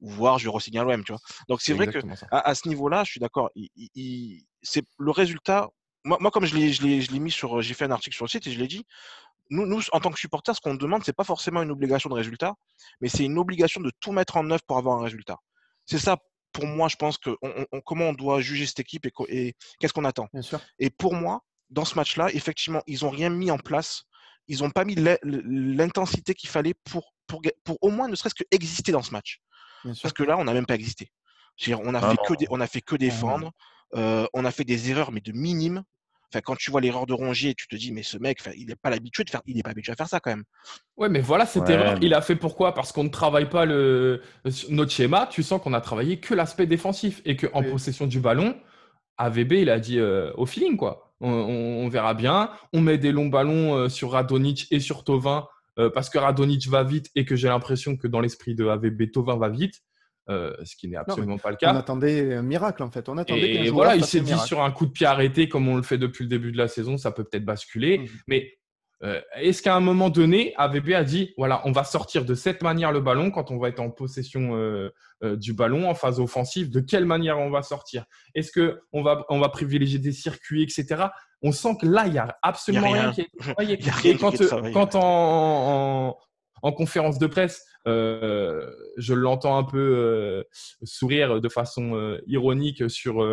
voire 0.00 0.38
je 0.38 0.44
vais 0.44 0.54
re-signer 0.54 0.80
à 0.80 0.84
l'OM, 0.84 1.02
tu 1.04 1.12
vois. 1.12 1.20
Donc 1.48 1.62
c'est 1.62 1.72
vrai 1.72 1.86
que 1.86 1.98
à, 2.30 2.54
ce 2.54 2.68
niveau-là, 2.68 3.04
je 3.04 3.12
suis 3.12 3.20
d'accord. 3.20 3.50
c'est 4.62 4.84
le 4.98 5.10
résultat. 5.10 5.70
Moi, 6.04 6.18
moi 6.20 6.30
comme 6.30 6.44
je 6.44 6.54
l'ai 6.54 6.72
je 6.72 7.12
l'ai 7.12 7.18
mis 7.18 7.30
sur, 7.30 7.62
j'ai 7.62 7.74
fait 7.74 7.86
un 7.86 7.90
article 7.90 8.14
sur 8.14 8.26
le 8.26 8.30
site 8.30 8.46
et 8.46 8.50
je 8.50 8.58
l'ai 8.58 8.68
dit. 8.68 8.84
Nous, 9.50 9.66
nous, 9.66 9.82
en 9.92 10.00
tant 10.00 10.10
que 10.10 10.18
supporters, 10.18 10.56
ce 10.56 10.60
qu'on 10.60 10.74
demande, 10.74 11.04
c'est 11.04 11.14
pas 11.14 11.24
forcément 11.24 11.62
une 11.62 11.70
obligation 11.70 12.08
de 12.08 12.14
résultat, 12.14 12.54
mais 13.02 13.10
c'est 13.10 13.24
une 13.24 13.38
obligation 13.38 13.80
de 13.82 13.92
tout 14.00 14.10
mettre 14.10 14.38
en 14.38 14.50
œuvre 14.50 14.62
pour 14.66 14.78
avoir 14.78 14.98
un 14.98 15.02
résultat. 15.02 15.36
C'est 15.86 15.98
ça, 15.98 16.18
pour 16.52 16.66
moi, 16.66 16.88
je 16.88 16.96
pense 16.96 17.18
que 17.18 17.36
comment 17.84 18.06
on 18.06 18.12
doit 18.12 18.40
juger 18.40 18.66
cette 18.66 18.80
équipe 18.80 19.06
et, 19.28 19.54
qu'est-ce 19.78 19.92
qu'on 19.92 20.04
attend. 20.04 20.28
Et 20.78 20.90
pour 20.90 21.14
moi, 21.14 21.40
dans 21.70 21.84
ce 21.84 21.96
match-là, 21.96 22.28
effectivement, 22.32 22.82
ils 22.86 23.02
n'ont 23.02 23.10
rien 23.10 23.30
mis 23.30 23.50
en 23.50 23.58
place. 23.58 24.04
Ils 24.46 24.60
n'ont 24.60 24.70
pas 24.70 24.84
mis 24.84 24.94
l'intensité 25.24 26.34
qu'il 26.34 26.50
fallait 26.50 26.74
pour, 26.84 27.14
pour, 27.26 27.42
pour, 27.64 27.78
au 27.80 27.90
moins 27.90 28.08
ne 28.08 28.14
serait-ce 28.14 28.34
que 28.34 28.44
exister 28.50 28.92
dans 28.92 29.02
ce 29.02 29.10
match. 29.10 29.40
Parce 29.82 30.14
que 30.14 30.22
là, 30.22 30.38
on 30.38 30.44
n'a 30.44 30.52
même 30.54 30.66
pas 30.66 30.74
existé. 30.74 31.10
On 31.68 31.94
a, 31.94 32.00
fait 32.10 32.16
que 32.16 32.44
on 32.50 32.60
a 32.60 32.66
fait 32.66 32.80
que 32.80 32.96
défendre. 32.96 33.52
Euh, 33.94 34.26
on 34.32 34.44
a 34.44 34.50
fait 34.50 34.64
des 34.64 34.90
erreurs, 34.90 35.12
mais 35.12 35.20
de 35.20 35.32
minimes 35.32 35.84
quand 36.40 36.56
tu 36.56 36.70
vois 36.70 36.80
l'erreur 36.80 37.06
de 37.06 37.12
Rongier, 37.12 37.54
tu 37.54 37.66
te 37.66 37.76
dis, 37.76 37.92
mais 37.92 38.02
ce 38.02 38.18
mec, 38.18 38.40
il 38.56 38.66
n'est 38.66 38.76
pas 38.76 38.90
l'habitué 38.90 39.24
de 39.24 39.30
faire, 39.30 39.42
il 39.46 39.56
n'est 39.56 39.62
pas 39.62 39.70
habitué 39.70 39.92
à 39.92 39.96
faire 39.96 40.08
ça 40.08 40.20
quand 40.20 40.30
même. 40.30 40.44
Ouais, 40.96 41.08
mais 41.08 41.20
voilà 41.20 41.46
cette 41.46 41.68
erreur. 41.68 41.98
Il 42.00 42.14
a 42.14 42.20
fait 42.20 42.36
pourquoi? 42.36 42.74
Parce 42.74 42.92
qu'on 42.92 43.04
ne 43.04 43.08
travaille 43.08 43.48
pas 43.48 43.64
le 43.64 44.22
notre 44.70 44.92
schéma. 44.92 45.28
Tu 45.30 45.42
sens 45.42 45.60
qu'on 45.60 45.72
a 45.72 45.80
travaillé 45.80 46.18
que 46.18 46.34
l'aspect 46.34 46.66
défensif 46.66 47.20
et 47.24 47.36
qu'en 47.36 47.62
possession 47.62 48.06
du 48.06 48.20
ballon, 48.20 48.56
AVB, 49.18 49.52
il 49.52 49.70
a 49.70 49.78
dit 49.78 49.98
euh, 49.98 50.32
au 50.36 50.46
feeling 50.46 50.76
quoi. 50.76 51.12
On, 51.20 51.88
verra 51.88 52.12
bien. 52.12 52.50
On 52.72 52.82
met 52.82 52.98
des 52.98 53.10
longs 53.10 53.28
ballons 53.28 53.74
euh, 53.74 53.88
sur 53.88 54.12
Radonic 54.12 54.66
et 54.70 54.80
sur 54.80 55.04
Tovin 55.04 55.46
euh, 55.78 55.90
parce 55.90 56.10
que 56.10 56.18
Radonic 56.18 56.68
va 56.68 56.84
vite 56.84 57.10
et 57.14 57.24
que 57.24 57.34
j'ai 57.34 57.48
l'impression 57.48 57.96
que 57.96 58.06
dans 58.06 58.20
l'esprit 58.20 58.54
de 58.54 58.66
AVB, 58.66 59.10
Tovin 59.10 59.36
va 59.36 59.48
vite. 59.48 59.82
Euh, 60.30 60.54
ce 60.64 60.74
qui 60.74 60.88
n'est 60.88 60.96
absolument 60.96 61.36
pas 61.36 61.50
le 61.50 61.56
cas. 61.56 61.74
On 61.74 61.76
attendait 61.76 62.34
un 62.34 62.42
miracle 62.42 62.82
en 62.82 62.90
fait. 62.90 63.08
On 63.10 63.18
attendait 63.18 63.66
et 63.66 63.70
voilà, 63.70 63.94
il 63.94 64.04
s'est 64.04 64.20
dit 64.20 64.38
sur 64.38 64.62
un 64.62 64.70
coup 64.70 64.86
de 64.86 64.90
pied 64.90 65.06
arrêté, 65.06 65.48
comme 65.48 65.68
on 65.68 65.76
le 65.76 65.82
fait 65.82 65.98
depuis 65.98 66.24
le 66.24 66.30
début 66.30 66.50
de 66.50 66.56
la 66.56 66.68
saison, 66.68 66.96
ça 66.96 67.10
peut 67.10 67.24
peut-être 67.24 67.44
basculer. 67.44 67.98
Mhm. 67.98 68.08
Mais 68.26 68.52
euh, 69.02 69.20
est-ce 69.34 69.60
qu'à 69.62 69.74
un 69.76 69.80
moment 69.80 70.08
donné, 70.08 70.54
AVB 70.56 70.94
a 70.94 71.04
dit 71.04 71.34
voilà, 71.36 71.60
on 71.66 71.72
va 71.72 71.84
sortir 71.84 72.24
de 72.24 72.34
cette 72.34 72.62
manière 72.62 72.90
le 72.90 73.00
ballon 73.00 73.30
quand 73.30 73.50
on 73.50 73.58
va 73.58 73.68
être 73.68 73.80
en 73.80 73.90
possession 73.90 74.56
euh, 74.56 74.90
du 75.36 75.52
ballon 75.52 75.90
en 75.90 75.94
phase 75.94 76.20
offensive 76.20 76.70
De 76.70 76.80
quelle 76.80 77.04
manière 77.04 77.38
on 77.38 77.50
va 77.50 77.60
sortir? 77.60 78.06
Est-ce 78.34 78.50
que 78.50 78.80
on 78.92 79.02
va 79.02 79.26
on 79.28 79.40
va 79.40 79.50
privilégier 79.50 79.98
des 79.98 80.12
circuits, 80.12 80.62
etc. 80.62 81.08
On 81.42 81.52
sent 81.52 81.76
que 81.82 81.86
là, 81.86 82.06
il 82.06 82.14
y 82.14 82.18
a 82.18 82.34
absolument 82.40 82.90
rien. 82.90 83.12
qui 83.12 83.20
est 83.20 83.30
travaillé. 83.38 83.78
Et 84.04 84.16
quand, 84.16 84.32
quand 84.72 84.94
en, 84.94 86.08
en 86.08 86.16
conférence 86.72 87.18
de 87.18 87.26
presse, 87.26 87.64
je 87.86 89.12
l'entends 89.12 89.56
un 89.58 89.64
peu 89.64 90.44
sourire 90.82 91.40
de 91.40 91.48
façon 91.48 92.18
ironique 92.26 92.90
sur, 92.90 93.26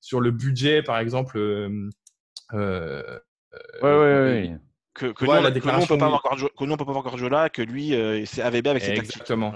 sur 0.00 0.20
le 0.20 0.30
budget, 0.30 0.82
par 0.82 0.98
exemple. 0.98 1.38
ouais, 2.52 2.60
ouais, 3.82 3.90
ouais 3.90 4.60
que, 4.98 5.06
que, 5.06 5.24
nous, 5.24 5.30
on, 5.30 5.42
que, 5.42 5.80
nous, 5.80 5.86
peut 5.86 5.98
pas 5.98 6.06
avoir 6.06 6.22
que 6.22 6.64
nous, 6.64 6.72
on 6.72 6.76
peut 6.76 6.84
pas 6.84 6.90
avoir 6.90 7.04
Guardiola, 7.04 7.48
que 7.48 7.62
lui, 7.62 7.94
euh, 7.94 8.24
c'est 8.26 8.42
AVB 8.42 8.66
avec 8.66 8.82
ses 8.82 8.90
Exactement. 8.90 9.54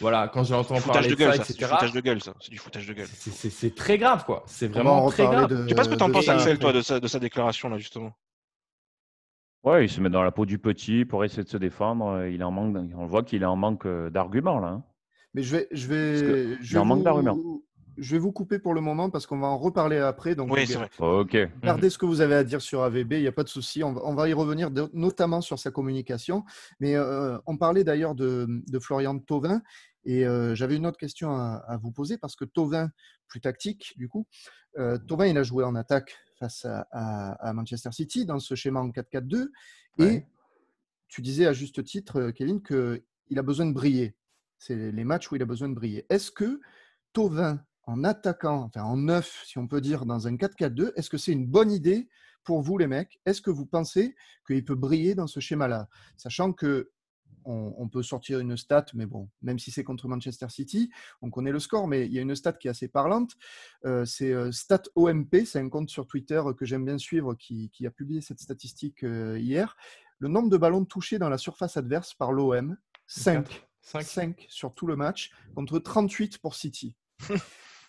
Voilà, 0.00 0.28
quand 0.28 0.44
je 0.44 0.52
l'entends 0.52 0.80
parler 0.80 1.08
de, 1.08 1.14
gueule, 1.14 1.36
ça, 1.36 1.44
C'est 1.44 1.56
du 1.56 1.64
foutage 1.64 1.92
de 1.92 2.00
gueule, 2.00 2.22
ça. 2.22 2.34
C'est 2.40 2.50
du 2.50 2.58
foutage 2.58 2.86
de 2.86 2.92
gueule. 2.92 3.08
C'est 3.08 3.74
très 3.74 3.98
grave, 3.98 4.24
quoi. 4.24 4.42
C'est 4.46 4.68
vraiment 4.68 5.08
très 5.10 5.24
grave. 5.24 5.48
De, 5.48 5.62
tu 5.62 5.68
sais 5.70 5.74
pas 5.74 5.84
ce 5.84 5.88
que 5.88 5.94
t'en 5.94 6.10
penses, 6.10 6.28
Axel, 6.28 6.58
toi, 6.58 6.72
de 6.72 6.82
sa, 6.82 7.00
de 7.00 7.06
sa 7.06 7.18
déclaration, 7.18 7.68
là, 7.68 7.78
justement 7.78 8.12
Ouais, 9.62 9.84
il 9.84 9.88
se 9.88 10.00
met 10.00 10.10
dans 10.10 10.22
la 10.22 10.30
peau 10.30 10.46
du 10.46 10.58
petit 10.58 11.04
pour 11.04 11.24
essayer 11.24 11.42
de 11.42 11.48
se 11.48 11.56
défendre. 11.56 12.26
Il 12.26 12.42
en 12.42 12.50
manque, 12.50 12.76
on 12.96 13.06
voit 13.06 13.22
qu'il 13.22 13.42
est 13.42 13.46
en 13.46 13.56
manque 13.56 13.86
euh, 13.86 14.10
d'arguments, 14.10 14.58
là. 14.58 14.68
Hein. 14.68 14.84
Mais 15.34 15.42
je 15.42 15.56
vais, 15.56 15.68
je 15.70 15.86
vais, 15.86 16.56
je 16.60 16.72
vais 16.72 16.78
en 16.78 16.84
manque 16.84 17.04
d'arguments 17.04 17.36
je 18.00 18.12
vais 18.12 18.18
vous 18.18 18.32
couper 18.32 18.58
pour 18.58 18.74
le 18.74 18.80
moment 18.80 19.10
parce 19.10 19.26
qu'on 19.26 19.38
va 19.38 19.46
en 19.46 19.58
reparler 19.58 19.98
après. 19.98 20.34
Donc, 20.34 20.50
oui, 20.52 20.66
c'est 20.66 20.74
vrai. 20.74 20.88
ok. 20.98 21.36
Gardez 21.62 21.90
ce 21.90 21.98
que 21.98 22.06
vous 22.06 22.20
avez 22.20 22.34
à 22.34 22.44
dire 22.44 22.60
sur 22.60 22.82
AVB, 22.82 23.12
il 23.12 23.20
n'y 23.20 23.26
a 23.26 23.32
pas 23.32 23.44
de 23.44 23.48
souci. 23.48 23.84
On, 23.84 24.14
va 24.14 24.28
y 24.28 24.32
revenir, 24.32 24.70
notamment 24.92 25.40
sur 25.40 25.58
sa 25.58 25.70
communication. 25.70 26.44
Mais 26.80 26.96
euh, 26.96 27.38
on 27.46 27.56
parlait 27.56 27.84
d'ailleurs 27.84 28.14
de, 28.14 28.46
Florian 28.80 29.18
Tauvin. 29.18 29.62
Et 30.04 30.26
euh, 30.26 30.54
j'avais 30.54 30.76
une 30.76 30.86
autre 30.86 30.96
question 30.96 31.30
à, 31.30 31.78
vous 31.82 31.92
poser 31.92 32.16
parce 32.16 32.34
que 32.34 32.44
Tauvin, 32.44 32.88
plus 33.28 33.40
tactique, 33.40 33.92
du 33.96 34.08
coup, 34.08 34.26
euh, 34.78 34.98
Tauvin, 35.06 35.26
il 35.26 35.36
a 35.36 35.42
joué 35.42 35.64
en 35.64 35.74
attaque 35.74 36.16
face 36.40 36.64
à, 36.64 37.52
Manchester 37.52 37.92
City 37.92 38.26
dans 38.26 38.40
ce 38.40 38.54
schéma 38.54 38.80
en 38.80 38.88
4-4-2. 38.88 39.50
Et 39.98 40.24
tu 41.08 41.20
disais 41.20 41.46
à 41.46 41.52
juste 41.52 41.84
titre, 41.84 42.30
Kevin, 42.30 42.62
qu'il 42.62 43.38
a 43.38 43.42
besoin 43.42 43.66
de 43.66 43.72
briller. 43.72 44.16
C'est 44.58 44.90
les 44.90 45.04
matchs 45.04 45.30
où 45.30 45.36
il 45.36 45.42
a 45.42 45.46
besoin 45.46 45.68
de 45.68 45.74
briller. 45.74 46.06
Est-ce 46.08 46.30
que 46.30 46.60
Tauvin 47.12 47.64
en 47.84 48.04
attaquant, 48.04 48.62
enfin 48.64 48.82
en 48.82 48.96
neuf, 48.96 49.42
si 49.46 49.58
on 49.58 49.66
peut 49.66 49.80
dire, 49.80 50.06
dans 50.06 50.26
un 50.26 50.36
4-4-2, 50.36 50.92
est-ce 50.96 51.10
que 51.10 51.18
c'est 51.18 51.32
une 51.32 51.46
bonne 51.46 51.70
idée 51.70 52.08
pour 52.44 52.62
vous, 52.62 52.78
les 52.78 52.86
mecs? 52.86 53.20
Est-ce 53.26 53.42
que 53.42 53.50
vous 53.50 53.66
pensez 53.66 54.14
qu'il 54.46 54.64
peut 54.64 54.74
briller 54.74 55.14
dans 55.14 55.26
ce 55.26 55.40
schéma-là? 55.40 55.88
Sachant 56.16 56.52
que 56.52 56.90
on, 57.44 57.88
peut 57.88 58.02
sortir 58.02 58.38
une 58.40 58.56
stat, 58.56 58.86
mais 58.94 59.06
bon, 59.06 59.28
même 59.42 59.58
si 59.58 59.70
c'est 59.70 59.84
contre 59.84 60.08
Manchester 60.08 60.48
City, 60.48 60.90
on 61.22 61.30
connaît 61.30 61.52
le 61.52 61.58
score, 61.58 61.88
mais 61.88 62.06
il 62.06 62.12
y 62.12 62.18
a 62.18 62.22
une 62.22 62.34
stat 62.34 62.52
qui 62.54 62.68
est 62.68 62.70
assez 62.70 62.88
parlante. 62.88 63.36
Euh, 63.84 64.04
c'est 64.04 64.32
euh, 64.32 64.52
Stat 64.52 64.82
OMP, 64.94 65.44
c'est 65.44 65.58
un 65.58 65.68
compte 65.68 65.90
sur 65.90 66.06
Twitter 66.06 66.42
que 66.56 66.64
j'aime 66.64 66.84
bien 66.84 66.98
suivre 66.98 67.34
qui, 67.34 67.70
a 67.86 67.90
publié 67.90 68.20
cette 68.20 68.40
statistique 68.40 69.02
euh, 69.04 69.38
hier. 69.38 69.76
Le 70.18 70.28
nombre 70.28 70.50
de 70.50 70.56
ballons 70.56 70.84
touchés 70.84 71.18
dans 71.18 71.28
la 71.28 71.38
surface 71.38 71.76
adverse 71.76 72.14
par 72.14 72.32
l'OM, 72.32 72.76
5. 73.06 73.66
5. 73.82 74.02
5 74.04 74.46
sur 74.48 74.74
tout 74.74 74.86
le 74.86 74.96
match, 74.96 75.30
contre 75.54 75.78
38 75.78 76.38
pour 76.38 76.54
City. 76.54 76.94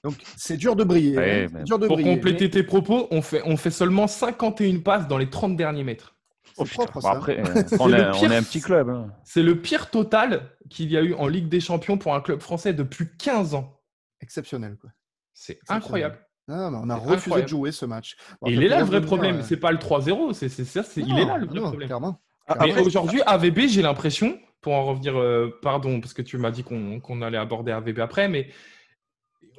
Donc 0.03 0.15
c'est 0.35 0.57
dur 0.57 0.75
de 0.75 0.83
briller. 0.83 1.45
Hein. 1.45 1.63
pour 1.87 2.01
compléter 2.01 2.49
tes 2.49 2.63
propos, 2.63 3.07
on 3.11 3.21
fait, 3.21 3.41
on 3.45 3.55
fait 3.55 3.69
seulement 3.69 4.07
51 4.07 4.79
passes 4.79 5.07
dans 5.07 5.17
les 5.17 5.29
30 5.29 5.55
derniers 5.55 5.83
mètres. 5.83 6.15
C'est 6.55 6.69
propre, 6.69 7.01
ça. 7.01 7.11
après, 7.11 7.41
on, 7.79 7.91
est, 7.93 8.35
un 8.35 8.43
petit 8.43 8.61
club. 8.61 8.89
Hein. 8.89 9.11
C'est 9.23 9.43
le 9.43 9.61
pire 9.61 9.89
total 9.89 10.49
qu'il 10.69 10.91
y 10.91 10.97
a 10.97 11.01
eu 11.01 11.13
en 11.13 11.27
Ligue 11.27 11.49
des 11.49 11.59
Champions 11.59 11.97
pour 11.97 12.13
un 12.13 12.21
club 12.21 12.41
français 12.41 12.73
depuis 12.73 13.07
15 13.17 13.55
ans. 13.55 13.79
Exceptionnel, 14.21 14.77
quoi. 14.77 14.89
C'est 15.33 15.59
incroyable. 15.69 16.19
on 16.47 16.89
a 16.89 16.95
refusé 16.95 17.41
de 17.41 17.47
jouer 17.47 17.71
ce 17.71 17.85
match. 17.85 18.17
il 18.45 18.63
est 18.63 18.67
là 18.67 18.79
le 18.79 18.85
vrai 18.85 19.01
problème. 19.01 19.39
Euh, 19.39 19.43
c'est 19.43 19.57
pas 19.57 19.71
le 19.71 19.77
3-0. 19.77 20.33
C'est, 20.33 20.49
ça, 20.49 20.83
il 20.97 21.17
est 21.17 21.25
là 21.25 21.37
le 21.37 21.47
vrai 21.47 21.61
problème. 21.61 21.87
Clairement. 21.87 22.21
Mais 22.59 22.77
aujourd'hui, 22.79 23.21
AVB, 23.25 23.67
j'ai 23.67 23.81
l'impression, 23.81 24.37
pour 24.59 24.73
en 24.73 24.85
revenir, 24.85 25.17
euh, 25.17 25.57
pardon, 25.61 26.01
parce 26.01 26.13
que 26.13 26.21
tu 26.21 26.37
m'as 26.37 26.51
dit 26.51 26.63
qu'on, 26.63 26.99
qu'on 26.99 27.21
allait 27.21 27.37
aborder 27.37 27.71
AVB 27.71 27.99
après, 27.99 28.27
mais 28.27 28.49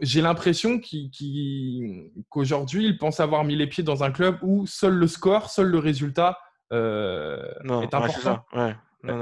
j'ai 0.02 0.20
l'impression 0.20 0.80
qu'aujourd'hui, 2.28 2.86
il 2.86 2.98
pense 2.98 3.20
avoir 3.20 3.44
mis 3.44 3.56
les 3.56 3.66
pieds 3.66 3.84
dans 3.84 4.04
un 4.04 4.10
club 4.10 4.36
où 4.42 4.66
seul 4.66 4.94
le 4.94 5.06
score, 5.06 5.50
seul 5.50 5.68
le 5.68 5.78
résultat 5.78 6.38
euh, 6.73 7.52
est 7.83 7.95
important. 7.95 8.45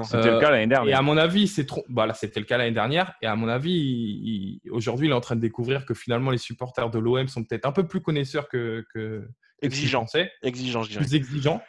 c'était 0.04 0.30
le 0.30 0.40
cas 0.40 0.50
l'année 0.50 0.66
dernière. 0.66 0.94
Et 0.94 0.96
à 0.96 1.02
mon 1.02 1.16
avis, 1.16 1.48
c'est 1.48 1.66
trop. 1.66 1.84
Bah 1.88 2.06
là, 2.06 2.14
c'était 2.14 2.40
le 2.40 2.46
cas 2.46 2.58
l'année 2.58 2.70
dernière. 2.72 3.14
Et 3.22 3.26
à 3.26 3.36
mon 3.36 3.48
avis, 3.48 4.60
aujourd'hui, 4.70 5.08
il 5.08 5.10
est 5.10 5.14
en 5.14 5.20
train 5.20 5.36
de 5.36 5.40
découvrir 5.40 5.86
que 5.86 5.94
finalement, 5.94 6.30
les 6.30 6.38
supporters 6.38 6.90
de 6.90 6.98
l'OM 6.98 7.28
sont 7.28 7.44
peut-être 7.44 7.66
un 7.66 7.72
peu 7.72 7.86
plus 7.86 8.00
connaisseurs 8.00 8.48
que. 8.48 8.84
que 8.94 9.28
exigeants. 9.62 10.06
Exigeants, 10.42 10.82
je 10.82 10.90
dirais. 10.90 11.04
Plus 11.04 11.14
exigeants, 11.14 11.62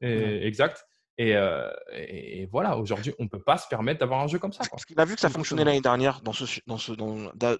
exact. 0.00 0.86
Euh, 1.20 1.70
et, 1.92 2.46
voilà, 2.50 2.76
aujourd'hui, 2.76 3.12
on 3.18 3.24
ne 3.24 3.28
peut 3.28 3.42
pas 3.42 3.58
se 3.58 3.68
permettre 3.68 4.00
d'avoir 4.00 4.20
un 4.20 4.26
jeu 4.26 4.38
comme 4.38 4.52
ça. 4.52 4.64
Parce 4.70 4.84
qu'il 4.84 4.98
a 4.98 5.04
vu 5.04 5.14
que 5.14 5.20
ça 5.20 5.28
fonctionnait 5.28 5.64
l'année 5.64 5.80
dernière, 5.80 6.20
dans 6.22 6.32
ce, 6.32 6.44
dans 6.66 6.78
ce, 6.78 6.92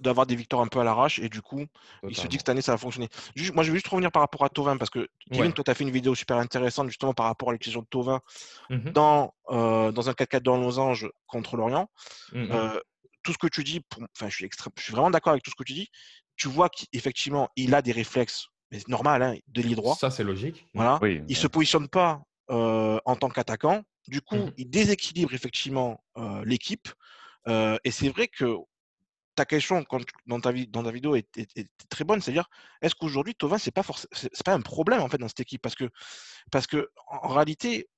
d'avoir 0.00 0.26
des 0.26 0.36
victoires 0.36 0.62
un 0.62 0.68
peu 0.68 0.80
à 0.80 0.84
l'arrache, 0.84 1.18
et 1.18 1.28
du 1.28 1.42
coup, 1.42 1.64
il 2.08 2.16
se 2.16 2.26
dit 2.26 2.36
que 2.36 2.40
cette 2.40 2.48
année, 2.48 2.62
ça 2.62 2.72
va 2.72 2.78
fonctionner. 2.78 3.08
moi, 3.54 3.62
je 3.62 3.70
vais 3.70 3.76
juste 3.76 3.88
revenir 3.88 4.10
par 4.10 4.22
rapport 4.22 4.44
à 4.44 4.48
Tovin, 4.48 4.76
parce 4.76 4.90
que 4.90 5.06
Kevin, 5.30 5.52
toi, 5.52 5.64
tu 5.64 5.70
as 5.70 5.74
fait 5.74 5.84
une 5.84 5.90
vidéo 5.90 6.14
super 6.14 6.38
intéressante 6.38 6.88
justement 6.88 7.14
par 7.14 7.26
rapport 7.26 7.50
à 7.50 7.52
l'exclusion 7.52 7.80
de 7.80 7.86
Tovin 7.86 8.20
mmh 8.70 8.90
dans, 8.92 9.34
euh, 9.50 9.92
dans 9.92 10.08
un 10.08 10.12
4-4 10.12 10.40
dans 10.40 10.56
Losange 10.56 11.08
contre 11.26 11.56
Lorient. 11.56 11.88
Mmh 12.32 12.46
euh, 12.50 12.80
tout 13.22 13.32
ce 13.32 13.38
que 13.38 13.46
tu 13.46 13.62
dis, 13.62 13.80
enfin, 14.16 14.28
je 14.28 14.34
suis, 14.34 14.50
je 14.76 14.82
suis 14.82 14.92
vraiment 14.92 15.10
d'accord 15.10 15.30
avec 15.30 15.44
tout 15.44 15.50
ce 15.52 15.54
que 15.54 15.62
tu 15.62 15.74
dis. 15.74 15.88
Tu 16.36 16.48
vois 16.48 16.68
qu'effectivement, 16.68 17.48
il 17.54 17.72
a 17.72 17.80
des 17.80 17.92
réflexes 17.92 18.48
mais 18.72 18.78
c'est 18.78 18.88
normal, 18.88 19.22
hein, 19.22 19.36
de 19.48 19.62
lié 19.62 19.74
droit. 19.74 19.94
Ça, 19.94 20.10
c'est 20.10 20.24
logique. 20.24 20.66
Voilà. 20.72 20.98
il 21.02 21.24
ne 21.28 21.34
se 21.34 21.46
positionne 21.46 21.88
pas 21.88 22.22
euh, 22.50 22.98
en 23.04 23.16
tant 23.16 23.28
qu'attaquant. 23.28 23.82
Du 24.08 24.20
coup, 24.20 24.36
mmh 24.36 24.52
il 24.56 24.68
déséquilibre 24.68 25.32
effectivement 25.32 26.02
euh, 26.16 26.44
l'équipe. 26.44 26.88
Euh, 27.48 27.78
et 27.84 27.90
c'est 27.90 28.08
vrai 28.08 28.28
que 28.28 28.56
ta 29.34 29.44
question 29.44 29.84
dans, 30.26 30.40
ta, 30.40 30.52
dans 30.68 30.82
ta 30.82 30.90
vidéo 30.90 31.14
est, 31.14 31.26
très 31.88 32.04
bonne, 32.04 32.20
c'est-à-dire 32.20 32.50
est-ce 32.82 32.94
qu'aujourd'hui 32.94 33.34
Tovin 33.34 33.58
c'est 33.58 33.70
pas 33.70 33.82
c'est 34.12 34.44
pas 34.44 34.52
un 34.52 34.60
problème 34.60 35.00
en 35.00 35.08
fait 35.08 35.18
dans 35.18 35.28
cette 35.28 35.40
équipe? 35.40 35.62
Parce 35.62 35.74
que 35.74 35.88
parce 36.50 36.66
que 36.66 36.90
en 37.06 37.28
réalité 37.28 37.88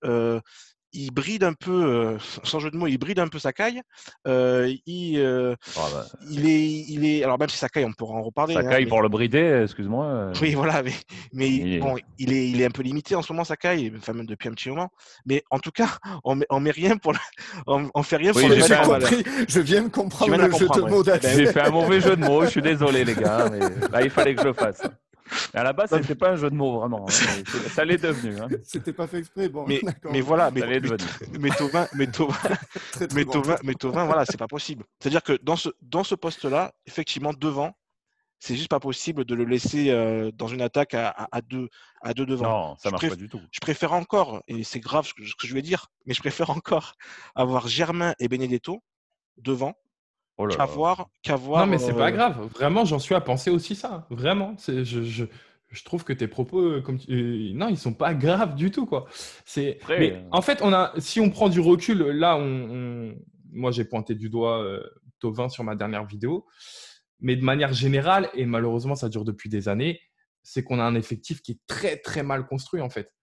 il 0.95 1.11
bride 1.11 1.45
un 1.45 1.53
peu, 1.53 1.85
euh, 1.85 2.19
sans 2.45 2.61
jeu 2.61 2.71
de 2.71 2.77
mots, 2.77 2.87
il 2.87 2.99
bride 2.99 3.19
un 3.19 3.29
peu 3.29 3.39
sa 3.39 3.53
caille. 3.53 3.83
Euh, 4.27 4.73
il, 4.87 5.19
euh, 5.19 5.55
ah 5.77 5.81
bah. 5.93 6.07
il, 6.31 6.49
est, 6.49 6.69
il 6.89 7.05
est, 7.05 7.25
alors 7.25 7.39
même 7.39 7.49
si 7.49 7.59
sa 7.59 7.69
caille, 7.69 7.85
on 7.85 7.93
pourra 7.93 8.15
en 8.15 8.23
reparler. 8.23 8.55
Sa 8.55 8.61
hein, 8.61 8.69
caille 8.69 8.87
pour 8.87 9.03
le 9.03 9.09
brider, 9.09 9.63
excuse-moi. 9.65 10.33
Oui, 10.41 10.55
voilà, 10.55 10.83
mais, 10.83 10.93
mais 11.33 11.51
il, 11.51 11.81
bon, 11.81 11.97
il 12.19 12.33
est, 12.33 12.49
il 12.49 12.61
est 12.61 12.67
un 12.67 12.71
peu 12.71 12.83
limité 12.83 13.17
en 13.17 13.23
ce 13.23 13.33
moment 13.33 13.45
sa 13.45 13.57
caille, 13.57 13.93
enfin 13.97 14.13
même 14.13 14.27
depuis 14.27 14.49
un 14.49 14.53
petit 14.53 14.69
moment. 14.69 14.89
Mais 15.27 15.43
en 15.51 15.59
tout 15.59 15.73
cas, 15.73 15.99
on 16.23 16.37
met, 16.37 16.47
on 16.51 16.61
met 16.61 16.71
rien 16.71 16.97
pour, 16.97 17.13
on, 17.67 18.03
fait 18.03 18.17
rien 18.17 18.33
pour 18.33 18.49
le 18.49 18.87
compris. 18.87 19.25
Je 19.49 19.61
viens 19.61 19.83
de 19.83 19.89
comprendre 19.89 20.37
le 20.37 20.51
jeu 20.53 20.69
de 20.69 20.81
mots. 20.81 21.05
J'ai 21.05 21.47
fait 21.47 21.61
un 21.61 21.71
mauvais 21.71 22.01
jeu 22.01 22.17
de 22.17 22.25
mots. 22.25 22.45
Je 22.45 22.51
suis 22.51 22.63
désolé 22.63 23.05
les 23.05 23.15
gars, 23.15 23.49
mais 23.51 23.61
là, 23.91 24.03
il 24.03 24.11
fallait 24.11 24.35
que 24.35 24.43
je 24.43 24.49
le 24.49 24.53
fasse. 24.53 24.83
À 25.55 25.63
la 25.63 25.73
base, 25.73 25.91
c'était 25.91 26.15
pas 26.15 26.31
un 26.31 26.37
jeu 26.37 26.51
de 26.51 26.55
mots 26.55 26.81
vraiment. 26.81 27.07
Hein, 27.09 27.13
ça 27.69 27.85
l'est 27.85 28.03
devenu. 28.03 28.39
Hein. 28.39 28.49
C'était 28.63 28.93
pas 28.93 29.07
fait 29.07 29.19
exprès. 29.19 29.49
Bon, 29.49 29.65
mais, 29.67 29.81
mais 30.11 30.21
voilà, 30.21 30.51
mais, 30.51 30.63
mais, 30.67 30.81
mais 31.39 31.51
Tovin, 31.51 31.87
mais 31.95 32.07
Tovin, 32.07 32.35
mais 33.65 33.75
Tovin, 33.75 34.05
voilà, 34.05 34.25
c'est 34.27 34.37
pas 34.37 34.49
possible. 34.49 34.85
C'est-à-dire 35.01 35.23
que 35.23 35.39
dans 35.43 35.57
ce 35.57 35.71
dans 35.83 36.05
ce 36.05 36.15
poste-là, 36.15 36.73
effectivement, 36.87 37.33
devant, 37.33 37.75
c'est 38.39 38.57
juste 38.57 38.69
pas 38.69 38.81
possible 38.81 39.25
de 39.25 39.35
le 39.35 39.45
laisser 39.45 39.91
euh, 39.91 40.31
dans 40.33 40.49
une 40.49 40.61
attaque 40.61 40.93
à, 40.95 41.29
à, 41.33 41.41
deux 41.41 41.69
à 42.03 42.13
deux 42.13 42.27
devant. 42.27 42.45
Non, 42.45 42.77
ça 42.77 42.91
marche 42.91 43.09
pas 43.09 43.17
du 43.17 43.29
tout. 43.29 43.41
Je 43.51 43.61
préfère 43.61 43.95
encore, 43.95 44.43
et 44.49 44.65
c'est 44.65 44.81
grave 44.81 45.07
ce 45.07 45.15
que, 45.15 45.25
ce 45.25 45.35
que, 45.35 45.47
je 45.47 45.55
vais 45.55 45.63
dire, 45.63 45.87
mais 46.05 46.13
je 46.13 46.21
préfère 46.21 46.51
encore 46.51 46.95
avoir 47.35 47.69
Germain 47.69 48.15
et 48.19 48.29
Benedetto 48.29 48.83
devant 49.39 49.75
Oh 50.37 50.49
qu'avoir, 50.49 51.65
Non, 51.65 51.71
mais 51.71 51.79
c'est 51.79 51.93
pas 51.93 52.09
euh, 52.09 52.13
grave. 52.13 52.49
Vraiment, 52.55 52.85
j'en 52.85 52.99
suis 52.99 53.15
à 53.15 53.21
penser 53.21 53.51
aussi 53.51 53.77
ça. 53.77 54.07
Vraiment. 54.11 54.55
C'est, 54.59 54.85
je, 54.85 55.03
je, 55.03 55.25
je, 55.69 55.85
trouve 55.85 56.03
que 56.03 56.13
tes 56.13 56.27
propos, 56.27 56.61
euh, 56.61 56.81
comme 56.81 56.99
euh, 57.09 57.53
non, 57.55 57.69
ils 57.69 57.79
sont 57.79 57.95
pas 57.95 58.15
graves 58.15 58.57
du 58.57 58.73
tout, 58.73 58.85
quoi. 58.85 59.07
C'est. 59.45 59.79
mais 59.89 60.25
en 60.33 60.43
fait, 60.43 60.61
on 60.63 60.73
a, 60.73 60.93
si 60.99 61.21
on 61.21 61.31
prend 61.31 61.49
du 61.49 61.61
recul, 61.61 61.99
là, 61.99 62.37
on, 62.37 63.15
moi, 63.53 63.71
j'ai 63.71 63.85
pointé 63.85 64.17
du 64.17 64.29
doigt 64.29 64.63
euh, 64.63 64.83
Tovin 65.21 65.49
sur 65.49 65.63
ma 65.63 65.77
dernière 65.77 66.05
vidéo, 66.05 66.47
mais 67.21 67.37
de 67.37 67.45
manière 67.45 67.73
générale, 67.73 68.29
et 68.35 68.45
malheureusement, 68.45 68.97
ça 68.97 69.09
dure 69.09 69.25
depuis 69.25 69.49
des 69.49 69.69
années, 69.69 70.01
c'est 70.43 70.65
qu'on 70.65 70.81
a 70.81 70.85
un 70.85 70.97
effectif 70.97 71.43
qui 71.43 71.53
est 71.53 71.61
très 71.69 71.97
très 71.97 72.25
mal 72.25 72.47
construit, 72.47 72.81
en 72.81 72.91
fait. 72.91 73.14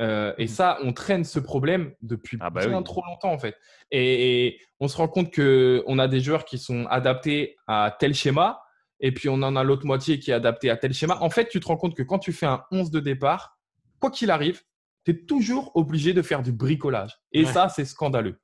Euh, 0.00 0.32
et 0.38 0.44
mmh. 0.44 0.48
ça, 0.48 0.78
on 0.82 0.92
traîne 0.92 1.24
ce 1.24 1.40
problème 1.40 1.92
depuis 2.02 2.38
ah 2.40 2.50
bah 2.50 2.66
bien 2.66 2.82
trop 2.82 3.02
longtemps 3.04 3.32
en 3.32 3.38
fait. 3.38 3.56
Et, 3.90 4.58
on 4.80 4.86
se 4.86 4.96
rend 4.96 5.08
compte 5.08 5.34
qu'on 5.34 5.98
a 5.98 6.06
des 6.06 6.20
joueurs 6.20 6.44
qui 6.44 6.56
sont 6.56 6.86
adaptés 6.86 7.56
à 7.66 7.96
tel 7.98 8.14
schéma, 8.14 8.62
et 9.00 9.12
puis 9.12 9.28
on 9.28 9.42
en 9.42 9.56
a 9.56 9.64
l'autre 9.64 9.84
moitié 9.86 10.20
qui 10.20 10.30
est 10.30 10.34
adapté 10.34 10.70
à 10.70 10.76
tel 10.76 10.94
schéma. 10.94 11.18
En 11.20 11.30
fait, 11.30 11.48
tu 11.48 11.58
te 11.58 11.66
rends 11.66 11.76
compte 11.76 11.96
que 11.96 12.04
quand 12.04 12.20
tu 12.20 12.32
fais 12.32 12.46
un 12.46 12.62
11 12.70 12.92
de 12.92 13.00
départ, 13.00 13.58
quoi 13.98 14.12
qu'il 14.12 14.30
arrive, 14.30 14.62
tu 15.04 15.10
es 15.10 15.14
toujours 15.24 15.72
obligé 15.74 16.12
de 16.12 16.22
faire 16.22 16.44
du 16.44 16.52
bricolage. 16.52 17.18
Et 17.32 17.44
ça, 17.44 17.68
c'est 17.68 17.84
scandaleux. 17.84 18.38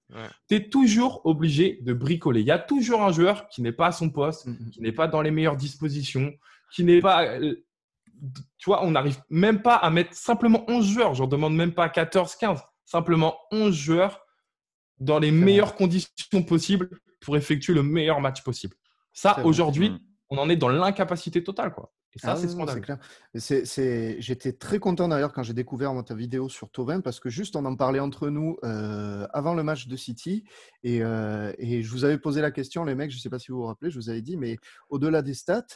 Tu 0.49 0.57
es 0.57 0.69
toujours 0.69 1.25
obligé 1.25 1.79
de 1.83 1.93
bricoler. 1.93 2.41
Il 2.41 2.47
y 2.47 2.51
a 2.51 2.59
toujours 2.59 3.03
un 3.03 3.13
joueur 3.13 3.47
qui 3.49 3.63
n'est 3.63 3.73
pas 3.73 3.89
à 3.89 3.93
son 3.93 4.11
poste, 4.11 4.47
mmh 4.47 4.71
qui 4.73 4.81
n'est 4.81 4.93
pas 4.93 5.07
dans 5.07 5.23
les 5.23 5.31
meilleures 5.31 5.57
dispositions, 5.57 6.33
qui 6.75 6.83
n'est 6.83 7.01
pas 7.01 7.27
euh, 7.27 7.55
tu 8.59 8.71
vois, 8.71 8.85
on 8.85 8.91
n'arrive 8.93 9.19
même 9.31 9.63
pas 9.63 9.77
à 9.77 9.91
mettre 9.91 10.15
simplement 10.15 10.65
11 10.69 10.87
joueurs. 10.87 11.15
Je 11.15 11.25
demande 11.25 11.55
même 11.55 11.73
pas 11.73 11.89
14, 11.89 12.37
15. 12.37 12.61
Simplement 12.85 13.37
11 13.51 13.75
joueurs 13.75 14.21
dans 14.99 15.19
les 15.19 15.31
meilleures 15.31 15.75
conditions 15.75 16.43
possibles 16.47 16.91
pour 17.21 17.37
effectuer 17.37 17.75
le 17.75 17.83
meilleur 17.83 18.21
match 18.21 18.43
possible. 18.43 18.77
Ça, 19.13 19.45
aujourd'hui, 19.45 19.91
mm. 19.91 20.01
on 20.31 20.39
en 20.39 20.49
est 20.49 20.57
dans 20.57 20.69
l'incapacité 20.69 21.43
totale. 21.43 21.73
Quoi. 21.73 21.93
Et 22.15 22.19
ça, 22.21 22.33
ah 22.33 22.37
c'est 22.37 22.49
scandaleux. 22.49 22.83
J'étais 24.21 24.53
très 24.53 24.79
content 24.79 25.09
d'ailleurs 25.09 25.33
quand 25.33 25.43
j'ai 25.43 25.53
découvert 25.53 25.93
ta 26.05 26.15
vidéo 26.15 26.49
sur 26.49 26.71
Tovin 26.71 27.01
parce 27.01 27.19
que 27.19 27.29
juste 27.29 27.57
on 27.57 27.65
en 27.65 27.75
parlait 27.75 27.99
entre 27.99 28.29
nous 28.29 28.57
euh, 28.63 29.27
avant 29.33 29.55
le 29.55 29.65
match 29.65 29.89
de 29.89 29.97
City 29.97 30.45
et, 30.85 31.03
euh, 31.03 31.53
et, 31.59 31.83
je 31.83 31.91
vous 31.91 32.05
avais 32.05 32.19
posé 32.19 32.41
la 32.41 32.53
question, 32.53 32.85
les 32.85 32.95
mecs, 32.95 33.11
je 33.11 33.17
ne 33.17 33.21
sais 33.21 33.31
pas 33.31 33.41
si 33.41 33.51
vous 33.51 33.59
vous 33.59 33.67
rappelez, 33.67 33.91
je 33.91 33.99
vous 33.99 34.11
avais 34.11 34.23
dit, 34.23 34.37
mais 34.37 34.57
au-delà 34.91 35.23
des 35.23 35.35
stats, 35.35 35.67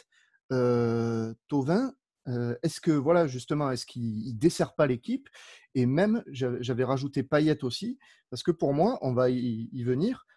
euh, 0.53 1.33
Tovin, 1.49 1.93
est-ce 2.27 2.79
que, 2.79 2.91
voilà, 2.91 3.27
justement, 3.27 3.71
est-ce 3.71 3.85
qu'il 3.85 4.27
ne 4.27 4.37
dessert 4.37 4.75
pas 4.75 4.87
l'équipe? 4.87 5.29
Et 5.75 5.85
même, 5.85 6.23
j'avais 6.27 6.83
rajouté 6.83 7.23
Payet 7.23 7.63
aussi, 7.63 7.97
parce 8.29 8.43
que 8.43 8.51
pour 8.51 8.73
moi, 8.73 8.99
on 9.01 9.13
va 9.13 9.29
y, 9.29 9.83
venir, 9.83 10.27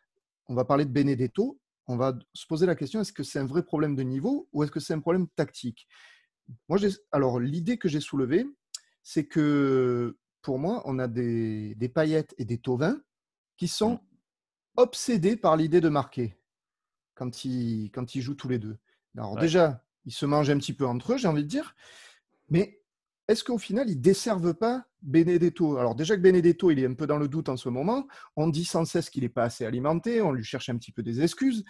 on 0.47 0.55
va 0.55 0.65
parler 0.65 0.85
de 0.85 0.91
Benedetto, 0.91 1.59
on 1.87 1.97
va 1.97 2.17
se 2.33 2.47
poser 2.47 2.67
la 2.67 2.77
question, 2.77 3.01
est-ce 3.01 3.13
que 3.13 3.23
c'est 3.23 3.39
un 3.39 3.47
vrai 3.47 3.63
problème 3.63 3.97
de 3.97 4.03
niveau 4.03 4.49
ou 4.53 4.63
est-ce 4.63 4.73
que 4.73 4.81
c'est 4.81 4.95
un 4.95 5.01
problème 5.01 5.29
tactique? 5.37 5.89
Moi, 6.69 6.79
Alors, 7.11 7.41
l'idée 7.41 7.77
que 7.79 7.89
j'ai 7.89 8.01
soulevée, 8.01 8.47
c'est 9.03 9.27
que 9.27 10.17
pour 10.43 10.59
moi, 10.59 10.83
on 10.87 10.99
a 10.99 11.09
des, 11.09 11.75
des 11.75 11.89
paillettes 11.89 12.35
et 12.39 12.45
des 12.45 12.59
Tovins 12.59 13.01
qui 13.57 13.69
sont 13.69 14.01
obsédés 14.77 15.37
par 15.37 15.57
l'idée 15.57 15.81
de 15.81 15.89
marquer 15.89 16.39
quand 17.15 17.45
ils, 17.45 17.91
quand 17.91 18.15
ils 18.15 18.23
jouent 18.23 18.35
tous 18.35 18.49
les 18.49 18.59
deux. 18.59 18.79
Alors 19.17 19.37
déjà, 19.37 19.85
ils 20.05 20.13
se 20.13 20.27
mangent 20.27 20.51
un 20.51 20.59
petit 20.59 20.73
peu 20.73 20.87
entre 20.87 21.15
eux, 21.15 21.17
j'ai 21.17 21.29
envie 21.29 21.45
de 21.45 21.49
dire. 21.49 21.75
Mais 22.49 22.83
est-ce 23.29 23.45
qu'au 23.45 23.59
final, 23.59 23.89
ils 23.89 23.97
ne 23.97 24.03
desservent 24.03 24.55
pas 24.55 24.85
Benedetto? 25.01 25.77
Alors 25.79 25.95
déjà 25.95 26.17
que 26.17 26.21
Benedetto, 26.21 26.71
il 26.71 26.81
est 26.81 26.87
un 26.87 26.95
peu 26.95 27.07
dans 27.07 27.19
le 27.19 27.29
doute 27.29 27.49
en 27.49 27.57
ce 27.57 27.69
moment. 27.69 28.07
On 28.37 28.49
dit 28.49 28.65
sans 28.65 28.85
cesse 28.85 29.11
qu'il 29.11 29.23
n'est 29.23 29.29
pas 29.29 29.45
assez 29.45 29.65
alimenté. 29.65 30.21
On 30.21 30.33
lui 30.33 30.45
cherche 30.45 30.69
un 30.69 30.77
petit 30.77 30.93
peu 30.93 31.03
des 31.03 31.23
excuses. 31.23 31.65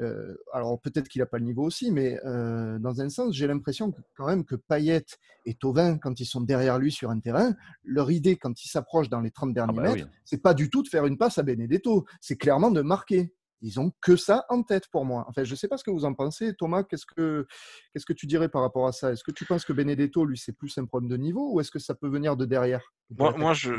Euh, 0.00 0.34
alors 0.52 0.80
peut-être 0.80 1.08
qu'il 1.08 1.20
n'a 1.20 1.26
pas 1.26 1.38
le 1.38 1.44
niveau 1.44 1.62
aussi, 1.62 1.92
mais 1.92 2.18
euh, 2.24 2.78
dans 2.78 3.00
un 3.00 3.08
sens, 3.10 3.34
j'ai 3.34 3.46
l'impression 3.46 3.92
quand 4.16 4.26
même 4.26 4.44
que 4.44 4.56
Payet 4.56 5.04
et 5.46 5.54
Tovin, 5.54 5.98
quand 5.98 6.18
ils 6.18 6.26
sont 6.26 6.40
derrière 6.40 6.78
lui 6.78 6.90
sur 6.90 7.10
un 7.10 7.20
terrain, 7.20 7.54
leur 7.84 8.10
idée, 8.10 8.36
quand 8.36 8.64
ils 8.64 8.68
s'approchent 8.68 9.10
dans 9.10 9.20
les 9.20 9.30
30 9.30 9.54
derniers 9.54 9.74
ah 9.78 9.82
bah 9.82 9.94
mètres, 9.94 10.08
c'est 10.24 10.42
pas 10.42 10.54
du 10.54 10.68
tout 10.68 10.82
de 10.82 10.88
faire 10.88 11.06
une 11.06 11.16
passe 11.16 11.38
à 11.38 11.42
Benedetto. 11.42 12.06
C'est 12.20 12.36
clairement 12.36 12.72
de 12.72 12.82
marquer 12.82 13.32
ils 13.64 13.80
ont 13.80 13.92
que 14.02 14.14
ça 14.14 14.44
en 14.50 14.62
tête 14.62 14.88
pour 14.88 15.06
moi. 15.06 15.24
Enfin, 15.26 15.42
je 15.42 15.50
ne 15.50 15.56
sais 15.56 15.68
pas 15.68 15.78
ce 15.78 15.84
que 15.84 15.90
vous 15.90 16.04
en 16.04 16.12
pensez. 16.12 16.54
Thomas, 16.54 16.84
qu'est-ce 16.84 17.06
que, 17.06 17.46
qu'est-ce 17.92 18.04
que 18.04 18.12
tu 18.12 18.26
dirais 18.26 18.50
par 18.50 18.60
rapport 18.60 18.86
à 18.86 18.92
ça? 18.92 19.10
Est-ce 19.10 19.24
que 19.24 19.32
tu 19.32 19.46
penses 19.46 19.64
que 19.64 19.72
Benedetto, 19.72 20.26
lui, 20.26 20.36
c'est 20.36 20.52
plus 20.52 20.76
un 20.76 20.84
problème 20.84 21.10
de 21.10 21.16
niveau 21.16 21.50
ou 21.50 21.60
est-ce 21.60 21.70
que 21.70 21.78
ça 21.78 21.94
peut 21.94 22.08
venir 22.08 22.36
de 22.36 22.44
derrière? 22.44 22.82
Moi, 23.18 23.54
je. 23.54 23.72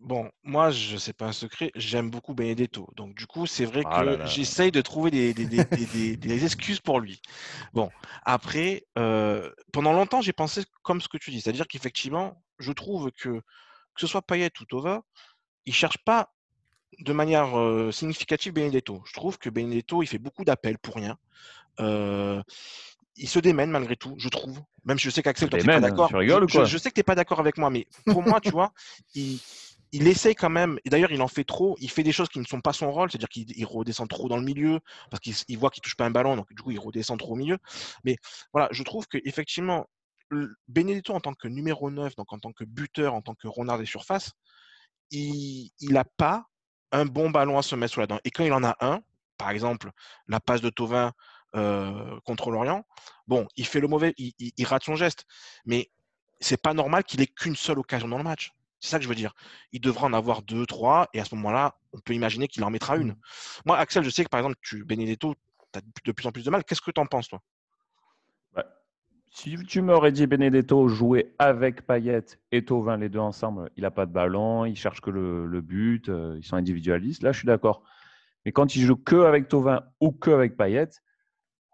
Bon, 0.00 0.28
moi, 0.42 0.72
je 0.72 0.96
sais 0.98 1.14
pas 1.14 1.26
un 1.26 1.32
secret, 1.32 1.70
j'aime 1.74 2.10
beaucoup 2.10 2.34
Benedetto. 2.34 2.88
Donc, 2.96 3.14
du 3.14 3.26
coup, 3.26 3.46
c'est 3.46 3.64
vrai 3.64 3.82
ah 3.86 4.04
que 4.04 4.26
j'essaye 4.26 4.70
de 4.70 4.82
trouver 4.82 5.10
des, 5.10 5.32
des, 5.32 6.44
excuses 6.44 6.80
pour 6.80 7.00
lui. 7.00 7.22
Bon, 7.72 7.90
après, 8.22 8.84
euh, 8.98 9.50
pendant 9.72 9.94
longtemps, 9.94 10.20
j'ai 10.20 10.34
pensé 10.34 10.64
comme 10.82 11.00
ce 11.00 11.08
que 11.08 11.16
tu 11.16 11.30
dis. 11.30 11.40
C'est-à-dire 11.40 11.66
qu'effectivement, 11.66 12.42
je 12.58 12.72
trouve 12.72 13.10
que, 13.12 13.38
que 13.38 14.00
ce 14.00 14.06
soit 14.06 14.20
Payet 14.20 14.50
ou 14.60 14.64
Tova, 14.66 15.02
ils 15.64 15.74
cherchent 15.74 16.04
pas 16.04 16.34
de 17.00 17.12
manière 17.12 17.48
significative 17.92 18.52
Benedetto. 18.52 19.02
Je 19.06 19.12
trouve 19.12 19.38
que 19.38 19.50
Benedetto, 19.50 20.02
il 20.02 20.06
fait 20.06 20.18
beaucoup 20.18 20.44
d'appels 20.44 20.78
pour 20.78 20.94
rien. 20.94 21.16
il 21.78 23.28
se 23.28 23.38
démène 23.38 23.70
malgré 23.70 23.96
tout, 23.96 24.14
je 24.18 24.28
trouve. 24.28 24.60
Même 24.84 24.98
si 24.98 25.04
je 25.06 25.10
sais 25.10 25.22
qu'Axel, 25.22 25.50
tu 25.50 25.58
pas 25.66 25.80
d'accord. 25.80 26.10
je, 26.10 26.78
sais 26.78 26.90
que 26.90 26.94
tu 26.94 27.00
n'es 27.00 27.04
pas 27.04 27.16
d'accord 27.16 27.40
avec 27.40 27.58
moi, 27.58 27.70
mais 27.70 27.86
pour 28.06 28.22
moi, 28.22 28.40
tu 28.40 28.50
vois, 28.50 28.72
il, 29.14 29.40
il 29.92 30.06
essaye 30.08 30.34
quand 30.34 30.50
même, 30.50 30.78
et 30.84 30.90
d'ailleurs 30.90 31.12
il 31.12 31.22
en 31.22 31.28
fait 31.28 31.44
trop, 31.44 31.76
il 31.80 31.90
fait 31.90 32.02
des 32.02 32.12
choses 32.12 32.28
qui 32.28 32.38
ne 32.38 32.44
sont 32.44 32.60
pas 32.60 32.72
son 32.72 32.90
rôle, 32.90 33.10
c'est-à-dire 33.10 33.28
qu'il 33.28 33.66
redescend 33.66 34.08
trop 34.08 34.28
dans 34.28 34.36
le 34.36 34.42
milieu, 34.42 34.80
parce 35.10 35.20
qu'il 35.20 35.58
voit 35.58 35.70
qu'il 35.70 35.82
touche 35.82 35.96
pas 35.96 36.04
un 36.04 36.10
ballon, 36.10 36.36
donc 36.36 36.52
du 36.52 36.62
coup 36.62 36.70
il 36.70 36.78
redescend 36.78 37.18
trop 37.18 37.32
au 37.32 37.36
milieu. 37.36 37.58
Mais 38.04 38.16
voilà, 38.52 38.68
je 38.72 38.82
trouve 38.82 39.06
qu'effectivement, 39.06 39.86
Benedetto 40.68 41.14
en 41.14 41.20
tant 41.20 41.34
que 41.34 41.48
numéro 41.48 41.90
9, 41.90 42.16
donc 42.16 42.32
en 42.32 42.38
tant 42.38 42.52
que 42.52 42.64
buteur, 42.64 43.14
en 43.14 43.22
tant 43.22 43.34
que 43.34 43.48
renard 43.48 43.78
des 43.78 43.86
surfaces, 43.86 44.32
il 45.10 45.70
n'a 45.82 46.04
pas 46.04 46.46
un 46.96 47.06
bon 47.06 47.30
ballon 47.30 47.58
à 47.58 47.62
se 47.62 47.74
mettre 47.76 47.94
sous 47.94 48.00
la 48.00 48.06
dent. 48.06 48.18
Et 48.24 48.30
quand 48.30 48.44
il 48.44 48.52
en 48.52 48.64
a 48.64 48.76
un, 48.80 49.00
par 49.38 49.50
exemple, 49.50 49.90
la 50.28 50.40
passe 50.40 50.60
de 50.60 50.70
Tovin 50.70 51.12
euh, 51.54 52.18
contre 52.24 52.50
l'Orient, 52.50 52.84
bon, 53.26 53.46
il 53.56 53.66
fait 53.66 53.80
le 53.80 53.88
mauvais, 53.88 54.14
il, 54.18 54.66
rate 54.66 54.84
son 54.84 54.96
geste. 54.96 55.26
Mais 55.64 55.90
c'est 56.40 56.60
pas 56.60 56.74
normal 56.74 57.04
qu'il 57.04 57.20
ait 57.20 57.26
qu'une 57.26 57.56
seule 57.56 57.78
occasion 57.78 58.08
dans 58.08 58.18
le 58.18 58.24
match. 58.24 58.52
C'est 58.80 58.90
ça 58.90 58.98
que 58.98 59.04
je 59.04 59.08
veux 59.08 59.14
dire. 59.14 59.34
Il 59.72 59.80
devra 59.80 60.06
en 60.06 60.12
avoir 60.12 60.42
deux, 60.42 60.66
trois, 60.66 61.08
et 61.12 61.20
à 61.20 61.24
ce 61.24 61.34
moment-là, 61.34 61.76
on 61.92 62.00
peut 62.00 62.14
imaginer 62.14 62.46
qu'il 62.46 62.62
en 62.64 62.70
mettra 62.70 62.96
une. 62.96 63.12
Mmh. 63.12 63.20
Moi, 63.64 63.78
Axel, 63.78 64.04
je 64.04 64.10
sais 64.10 64.24
que 64.24 64.28
par 64.28 64.40
exemple, 64.40 64.56
tu, 64.62 64.84
Benedetto, 64.84 65.34
tu 65.72 65.78
as 65.78 65.82
de 66.04 66.12
plus 66.12 66.26
en 66.26 66.32
plus 66.32 66.44
de 66.44 66.50
mal. 66.50 66.64
Qu'est-ce 66.64 66.82
que 66.82 66.90
tu 66.90 67.00
en 67.00 67.06
penses, 67.06 67.28
toi? 67.28 67.40
Si 69.36 69.54
tu 69.66 69.82
m'aurais 69.82 70.12
dit 70.12 70.26
Benedetto 70.26 70.88
jouer 70.88 71.34
avec 71.38 71.86
Payet 71.86 72.24
et 72.52 72.64
Tovin, 72.64 72.96
les 72.96 73.10
deux 73.10 73.18
ensemble, 73.18 73.70
il 73.76 73.82
n'a 73.82 73.90
pas 73.90 74.06
de 74.06 74.10
ballon, 74.10 74.64
il 74.64 74.76
cherche 74.76 75.02
que 75.02 75.10
le, 75.10 75.60
but, 75.60 76.08
euh, 76.08 76.36
ils 76.38 76.42
sont 76.42 76.56
individualistes, 76.56 77.22
là 77.22 77.32
je 77.32 77.40
suis 77.40 77.46
d'accord. 77.46 77.82
Mais 78.46 78.52
quand 78.52 78.76
il 78.76 78.80
joue 78.80 78.96
que 78.96 79.24
avec 79.24 79.48
Tovin 79.48 79.82
ou 80.00 80.10
que 80.10 80.30
avec 80.30 80.56
Payet, 80.56 80.88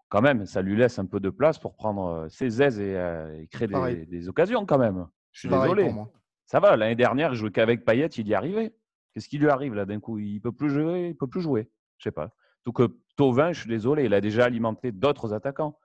quand 0.09 0.21
même, 0.21 0.45
ça 0.45 0.61
lui 0.61 0.75
laisse 0.75 0.99
un 0.99 1.05
peu 1.05 1.21
de 1.21 1.29
place 1.29 1.57
pour 1.57 1.73
prendre 1.75 2.07
euh, 2.07 2.27
ses 2.27 2.61
aises 2.61 2.81
et, 2.81 2.97
euh, 2.97 3.45
créer 3.49 4.05
des, 4.07 4.27
occasions 4.27 4.65
quand 4.65 4.77
même. 4.77 5.07
Je 5.31 5.39
suis 5.39 5.49
désolé. 5.49 5.89
Ça 6.45 6.59
va, 6.59 6.75
l'année 6.75 6.95
dernière, 6.95 7.31
il 7.31 7.37
jouait 7.37 7.51
qu'avec 7.51 7.85
Payet, 7.85 8.07
il 8.07 8.27
y 8.27 8.33
arrivait. 8.33 8.75
Qu'est-ce 9.13 9.29
qui 9.29 9.37
lui 9.37 9.47
arrive 9.47 9.73
là 9.73 9.85
d'un 9.85 10.01
coup? 10.01 10.19
Il 10.19 10.41
peut 10.41 10.51
plus 10.51 10.69
jouer, 10.69 11.07
il 11.11 11.15
peut 11.15 11.27
plus 11.27 11.41
jouer. 11.41 11.69
Je 11.97 12.03
sais 12.03 12.11
pas. 12.11 12.35
Donc 12.65 12.81
Tovin, 13.15 13.53
je 13.53 13.61
suis 13.61 13.69
désolé, 13.69 14.03
il 14.03 14.13
a 14.13 14.19
déjà 14.19 14.43
alimenté 14.43 14.91
d'autres 14.91 15.31
attaquants. 15.31 15.79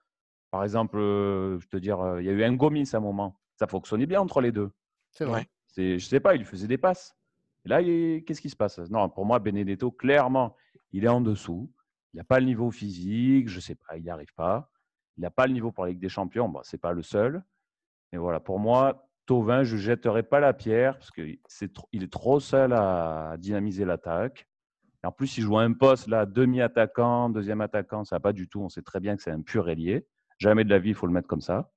Par 0.51 0.63
exemple, 0.63 0.97
euh, 0.97 1.59
je 1.59 1.67
te 1.67 1.77
dire, 1.77 1.99
euh, 1.99 2.21
il 2.21 2.25
y 2.25 2.29
a 2.29 2.33
eu 2.33 2.43
un 2.43 2.53
Gomis 2.53 2.89
à 2.93 2.97
un 2.97 3.01
moment. 3.01 3.39
Ça 3.55 3.67
fonctionnait 3.67 4.05
bien 4.05 4.21
entre 4.21 4.41
les 4.41 4.51
deux. 4.51 4.71
C'est 5.11 5.25
vrai. 5.25 5.47
Je 5.75 5.93
ne 5.93 5.99
sais 5.99 6.19
pas, 6.19 6.35
il 6.35 6.45
faisait 6.45 6.67
des 6.67 6.77
passes. 6.77 7.15
Et 7.65 7.69
là, 7.69 7.83
qu'est-ce 7.83 8.41
qui 8.41 8.49
se 8.49 8.55
passe? 8.55 8.79
Non, 8.89 9.09
pour 9.09 9.25
moi, 9.25 9.39
Benedetto, 9.39 9.91
clairement, 9.91 10.55
il 10.91 11.05
est 11.05 11.09
en 11.09 11.21
dessous. 11.21 11.71
Il 12.13 12.17
n'a 12.17 12.23
pas 12.23 12.39
le 12.39 12.45
niveau 12.45 12.71
physique, 12.71 13.49
je 13.49 13.57
ne 13.57 13.61
sais 13.61 13.75
pas, 13.75 13.97
il 13.97 14.03
n'y 14.03 14.09
arrive 14.09 14.33
pas. 14.33 14.71
Il 15.17 15.21
n'a 15.21 15.29
pas 15.29 15.45
le 15.45 15.53
niveau 15.53 15.71
pour 15.71 15.85
la 15.85 15.91
Ligue 15.91 15.99
des 15.99 16.09
Champions, 16.09 16.49
bon, 16.49 16.61
ce 16.63 16.75
n'est 16.75 16.79
pas 16.79 16.93
le 16.93 17.03
seul. 17.03 17.43
Mais 18.11 18.17
voilà, 18.17 18.39
pour 18.39 18.59
moi, 18.59 19.09
Tovin, 19.25 19.63
je 19.63 19.75
ne 19.75 19.81
jetterai 19.81 20.23
pas 20.23 20.39
la 20.39 20.53
pierre 20.53 20.97
parce 20.97 21.11
qu'il 21.11 21.37
est, 21.93 22.11
trop 22.11 22.39
seul 22.39 22.73
à 22.73 23.35
dynamiser 23.37 23.85
l'attaque. 23.85 24.47
En 25.03 25.11
plus, 25.11 25.37
il 25.37 25.43
joue 25.43 25.57
un 25.57 25.73
poste 25.73 26.07
là, 26.07 26.25
demi-attaquant, 26.25 27.29
deuxième 27.29 27.61
attaquant, 27.61 28.03
ça 28.03 28.15
va 28.15 28.19
pas 28.19 28.33
du 28.33 28.49
tout. 28.49 28.61
On 28.61 28.69
sait 28.69 28.81
très 28.81 28.99
bien 28.99 29.15
que 29.15 29.21
c'est 29.21 29.31
un 29.31 29.41
pur 29.41 29.69
ailier. 29.69 30.07
Jamais 30.39 30.63
de 30.63 30.69
la 30.69 30.79
vie, 30.79 30.89
il 30.89 30.95
faut 30.95 31.07
le 31.07 31.13
mettre 31.13 31.27
comme 31.27 31.41
ça. 31.41 31.71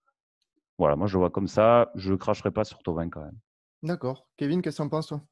Voilà, 0.79 0.96
moi 0.96 1.07
je 1.07 1.14
le 1.14 1.18
vois 1.18 1.31
comme 1.31 1.48
ça. 1.48 1.90
Je 1.94 2.12
ne 2.12 2.16
cracherai 2.16 2.51
pas 2.51 2.64
sur 2.64 2.79
Tovin 2.83 3.09
quand 3.11 3.22
même. 3.22 3.38
D'accord. 3.83 4.27
Kevin, 4.37 4.62
qu'est-ce 4.62 4.77
que 4.77 4.83
tu 4.83 4.87
en 4.87 4.88
penses, 4.88 5.09
toi? 5.09 5.22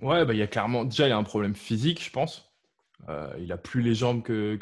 Ouais, 0.00 0.24
bah, 0.24 0.34
il 0.34 0.38
y 0.38 0.42
a 0.42 0.46
clairement. 0.46 0.84
Déjà, 0.84 1.06
il 1.06 1.10
y 1.10 1.12
a 1.12 1.16
un 1.16 1.22
problème 1.22 1.54
physique, 1.54 2.04
je 2.04 2.10
pense. 2.10 2.52
Euh, 3.08 3.32
il 3.38 3.50
a 3.52 3.56
plus 3.56 3.82
les 3.82 3.94
jambes 3.94 4.22
que, 4.22 4.56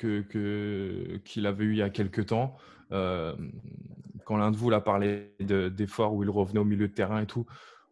qu'il 1.25 1.47
avait 1.47 1.65
eu 1.65 1.73
il 1.73 1.79
y 1.79 1.83
a 1.83 1.91
quelques 1.91 2.27
temps. 2.27 2.57
Euh, 2.93 3.35
quand 4.25 4.37
l'un 4.37 4.51
de 4.51 4.57
vous 4.57 4.71
l'a 4.71 4.81
parlé 4.81 5.35
d'efforts 5.41 6.15
où 6.15 6.23
il 6.23 6.31
revenait 6.31 6.61
au 6.61 6.65
milieu 6.65 6.89
de 6.89 6.95
terrain 6.95 7.21
et 7.21 7.27
tout, 7.27 7.47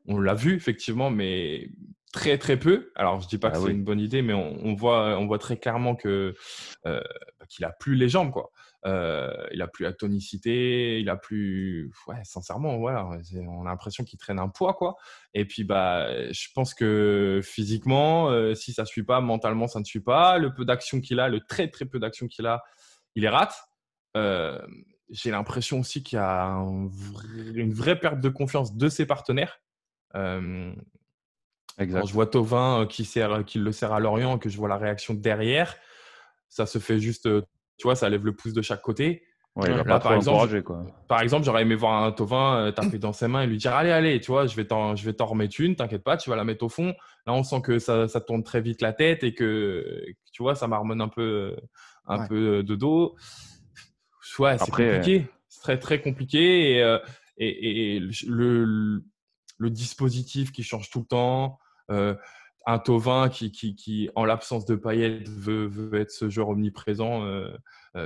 on 0.06 0.20
l'a 0.20 0.34
vu 0.34 0.54
effectivement, 0.54 1.10
mais 1.10 1.70
très 2.12 2.38
très 2.38 2.58
peu. 2.58 2.90
Alors 2.94 3.20
je 3.20 3.28
dis 3.28 3.38
pas 3.38 3.50
que 3.50 3.56
ah 3.56 3.60
c'est 3.64 3.72
une 3.72 3.84
bonne 3.84 4.00
idée, 4.00 4.22
mais 4.22 4.34
on, 4.34 4.74
voit 4.74 5.18
on 5.18 5.26
voit 5.26 5.38
très 5.38 5.56
clairement 5.56 5.94
que 5.94 6.34
euh, 6.86 7.00
qu'il 7.48 7.64
a 7.64 7.70
plus 7.70 7.94
les 7.94 8.08
jambes 8.08 8.30
quoi. 8.30 8.50
Euh, 8.86 9.32
il 9.52 9.60
a 9.60 9.66
plus 9.66 9.84
la 9.84 9.92
tonicité, 9.92 11.00
il 11.00 11.10
a 11.10 11.16
plus, 11.16 11.90
ouais, 12.06 12.22
sincèrement, 12.22 12.78
voilà, 12.78 13.06
on 13.06 13.66
a 13.66 13.70
l'impression 13.70 14.04
qu'il 14.04 14.18
traîne 14.18 14.38
un 14.38 14.48
poids, 14.48 14.74
quoi. 14.74 14.96
Et 15.34 15.44
puis, 15.44 15.64
bah, 15.64 16.30
je 16.32 16.48
pense 16.54 16.74
que 16.74 17.40
physiquement, 17.42 18.30
euh, 18.30 18.54
si 18.54 18.72
ça 18.72 18.84
suit 18.84 19.02
pas, 19.02 19.20
mentalement, 19.20 19.66
ça 19.66 19.80
ne 19.80 19.84
suit 19.84 20.00
pas. 20.00 20.38
Le 20.38 20.54
peu 20.54 20.64
d'action 20.64 21.00
qu'il 21.00 21.18
a, 21.18 21.28
le 21.28 21.40
très 21.40 21.68
très 21.68 21.86
peu 21.86 21.98
d'action 21.98 22.28
qu'il 22.28 22.46
a, 22.46 22.62
il 23.16 23.22
les 23.22 23.28
rate. 23.28 23.54
Euh, 24.16 24.60
j'ai 25.10 25.30
l'impression 25.30 25.80
aussi 25.80 26.02
qu'il 26.02 26.16
y 26.16 26.22
a 26.22 26.54
une 27.54 27.72
vraie 27.72 27.98
perte 27.98 28.20
de 28.20 28.28
confiance 28.28 28.76
de 28.76 28.88
ses 28.88 29.06
partenaires. 29.06 29.60
Quand 30.12 30.74
je 31.78 32.12
vois 32.12 32.26
Tovin 32.26 32.86
qui, 32.86 33.04
sert, 33.04 33.44
qui 33.44 33.58
le 33.58 33.72
sert 33.72 33.92
à 33.92 34.00
Lorient, 34.00 34.38
que 34.38 34.48
je 34.48 34.56
vois 34.56 34.68
la 34.68 34.76
réaction 34.76 35.14
derrière, 35.14 35.76
ça 36.48 36.66
se 36.66 36.78
fait 36.78 36.98
juste 36.98 37.28
tu 37.78 37.84
vois, 37.84 37.94
ça 37.94 38.08
lève 38.08 38.24
le 38.24 38.34
pouce 38.34 38.52
de 38.52 38.60
chaque 38.60 38.82
côté. 38.82 39.22
par, 39.54 40.12
exemple, 40.12 40.62
par 41.08 41.20
exemple, 41.20 41.44
j'aurais 41.44 41.62
aimé 41.62 41.74
voir 41.74 42.02
un 42.04 42.12
Tovin 42.12 42.56
euh, 42.58 42.72
taper 42.72 42.98
dans 42.98 43.12
ses 43.12 43.28
mains 43.28 43.42
et 43.42 43.46
lui 43.46 43.56
dire 43.56 43.74
Allez, 43.74 43.90
allez, 43.90 44.20
tu 44.20 44.30
vois, 44.30 44.46
je 44.46 44.54
vais 44.54 44.64
t'en 44.64 44.94
remettre 44.94 45.60
une, 45.60 45.76
t'inquiète 45.76 46.04
pas, 46.04 46.16
tu 46.16 46.28
vas 46.28 46.36
la 46.36 46.44
mettre 46.44 46.64
au 46.64 46.68
fond. 46.68 46.94
Là, 47.26 47.32
on 47.32 47.42
sent 47.42 47.62
que 47.62 47.78
ça, 47.78 48.08
ça 48.08 48.20
tourne 48.20 48.42
très 48.42 48.60
vite 48.60 48.82
la 48.82 48.92
tête 48.92 49.24
et 49.24 49.34
que, 49.34 50.04
tu 50.32 50.42
vois, 50.42 50.54
ça 50.54 50.66
marmonne 50.68 51.00
un 51.00 51.08
peu, 51.08 51.56
un 52.06 52.26
peu 52.26 52.62
de 52.62 52.74
dos. 52.74 53.16
Ouais, 54.38 54.58
c'est 54.58 54.70
compliqué. 54.70 55.26
C'est 55.48 55.62
très, 55.62 55.78
très 55.78 56.00
compliqué. 56.00 56.72
Et, 56.72 56.82
euh, 56.82 56.98
et, 57.38 57.96
et 57.96 58.00
le, 58.26 59.02
le, 59.58 59.70
dispositif 59.70 60.52
qui 60.52 60.62
change 60.62 60.90
tout 60.90 61.00
le 61.00 61.06
temps. 61.06 61.58
Euh, 62.68 62.72
un 62.72 62.78
Tovin 62.78 63.28
qui, 63.28 63.50
qui, 63.50 63.74
qui 63.74 64.10
en 64.14 64.24
l'absence 64.24 64.64
de 64.66 64.76
Payet, 64.76 65.24
veut, 65.26 65.66
veut, 65.66 66.00
être 66.00 66.10
ce 66.10 66.28
joueur 66.28 66.50
omniprésent 66.50 67.24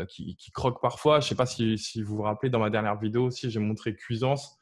qui, 0.09 0.37
qui, 0.37 0.51
croque 0.53 0.81
parfois. 0.81 1.21
Je 1.21 1.27
ne 1.27 1.29
sais 1.31 1.35
pas 1.35 1.47
si, 1.47 1.77
si, 1.79 2.03
vous 2.03 2.17
vous 2.17 2.23
rappelez, 2.23 2.51
dans 2.51 2.61
ma 2.61 2.71
dernière 2.71 2.97
vidéo 2.97 3.25
aussi, 3.27 3.51
j'ai 3.51 3.61
montré 3.61 3.95
Cuisance. 3.95 4.59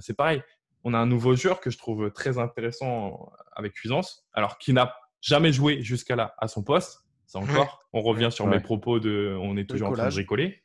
c'est 0.00 0.16
pareil. 0.16 0.42
On 0.84 0.92
a 0.92 0.98
un 0.98 1.06
nouveau 1.06 1.34
joueur 1.34 1.60
que 1.60 1.70
je 1.70 1.78
trouve 1.78 2.10
très 2.12 2.38
intéressant 2.38 3.32
avec 3.52 3.72
Cuisance, 3.72 4.26
alors 4.34 4.58
qui 4.58 4.72
n'a 4.72 4.94
jamais 5.22 5.52
joué 5.52 5.82
jusqu'à 5.82 6.16
là 6.16 6.34
à 6.38 6.46
son 6.46 6.62
poste. 6.62 7.04
C'est 7.26 7.38
encore, 7.38 7.80
on 7.92 8.02
revient 8.02 8.28
sur 8.30 8.46
mes 8.46 8.60
propos 8.60 9.00
de 9.00 9.36
on 9.40 9.56
est 9.56 9.68
toujours 9.68 9.88
en 9.88 9.92
train 9.92 10.08
de 10.08 10.14
bricoler. 10.14 10.64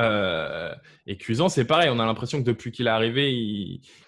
Euh, 0.00 0.74
et 1.06 1.16
Cuisant, 1.16 1.48
c'est 1.48 1.64
pareil. 1.64 1.88
On 1.90 1.98
a 1.98 2.06
l'impression 2.06 2.38
que 2.38 2.44
depuis 2.44 2.72
qu'il 2.72 2.86
est 2.86 2.90
arrivé, 2.90 3.32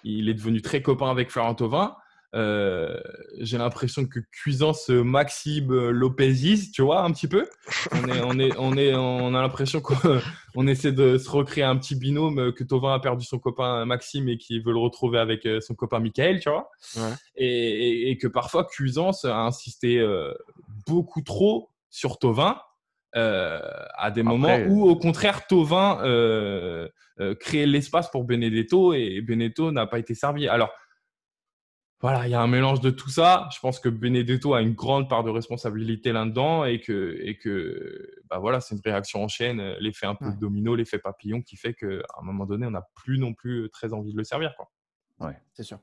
il, 0.03 0.29
est 0.29 0.33
devenu 0.33 0.61
très 0.61 0.81
copain 0.81 1.09
avec 1.09 1.29
Florent 1.29 1.55
Thauvin. 1.55 1.95
Euh, 2.35 2.99
j'ai 3.39 3.57
l'impression 3.57 4.05
que 4.05 4.19
Cuisant 4.31 4.73
se 4.73 4.91
Maxime 4.91 5.89
Lopezis, 5.89 6.71
tu 6.71 6.81
vois, 6.81 7.01
un 7.01 7.11
petit 7.11 7.27
peu. 7.27 7.47
On, 7.91 8.07
est, 8.07 8.21
on, 8.21 8.39
est, 8.39 8.57
on, 8.57 8.73
est, 8.77 8.93
on 8.93 9.33
a 9.33 9.41
l'impression 9.41 9.81
qu'on 9.81 10.67
essaie 10.67 10.91
de 10.91 11.17
se 11.17 11.29
recréer 11.29 11.63
un 11.63 11.77
petit 11.77 11.95
binôme 11.95 12.53
que 12.53 12.63
Thauvin 12.63 12.93
a 12.93 12.99
perdu 12.99 13.25
son 13.25 13.39
copain 13.39 13.85
Maxime 13.85 14.29
et 14.29 14.37
qui 14.37 14.59
veut 14.59 14.73
le 14.73 14.79
retrouver 14.79 15.19
avec 15.19 15.45
euh, 15.45 15.59
son 15.61 15.73
copain 15.73 15.99
Michael, 15.99 16.39
tu 16.39 16.49
vois. 16.49 16.69
Et, 17.35 18.11
et, 18.11 18.17
que 18.17 18.27
parfois 18.27 18.65
Cuisance 18.65 19.25
a 19.25 19.37
insisté 19.39 20.05
beaucoup 20.85 21.21
trop 21.21 21.69
sur 21.89 22.19
Tovin 22.19 22.57
euh, 23.15 23.59
à 23.97 24.11
des 24.11 24.21
moments 24.21 24.57
où, 24.67 24.87
au 24.87 24.95
contraire, 24.95 25.47
Tovin 25.47 25.99
euh, 26.03 26.87
euh, 27.19 27.33
créait 27.33 27.65
l'espace 27.65 28.09
pour 28.11 28.23
Benedetto 28.23 28.93
et 28.93 29.21
Benedetto 29.21 29.71
n'a 29.71 29.87
pas 29.87 29.97
été 29.97 30.13
servi. 30.13 30.47
Alors, 30.47 30.71
voilà, 32.01 32.27
il 32.27 32.31
y 32.31 32.33
a 32.33 32.41
un 32.41 32.47
mélange 32.47 32.79
de 32.79 32.89
tout 32.89 33.09
ça. 33.09 33.49
Je 33.53 33.59
pense 33.59 33.79
que 33.79 33.89
Benedetto 33.89 34.53
a 34.53 34.61
une 34.61 34.73
grande 34.73 35.09
part 35.09 35.23
de 35.23 35.29
responsabilité 35.29 36.13
là-dedans 36.13 36.63
et 36.63 36.79
que, 36.79 37.17
et 37.21 37.37
que 37.37 38.21
bah 38.29 38.39
voilà, 38.39 38.61
c'est 38.61 38.75
une 38.75 38.81
réaction 38.83 39.23
en 39.23 39.27
chaîne, 39.27 39.61
l'effet 39.79 40.05
un 40.05 40.15
peu 40.15 40.31
domino, 40.31 40.75
l'effet 40.75 40.99
papillon 40.99 41.41
qui 41.41 41.57
fait 41.57 41.73
qu'à 41.73 41.87
un 42.19 42.23
moment 42.23 42.45
donné, 42.45 42.65
on 42.65 42.71
n'a 42.71 42.87
plus 42.95 43.19
non 43.19 43.33
plus 43.33 43.69
très 43.69 43.93
envie 43.93 44.13
de 44.13 44.17
le 44.17 44.23
servir. 44.23 44.55
Quoi. 44.55 44.69
Ouais. 45.19 45.37
C'est 45.53 45.63
sûr. 45.63 45.79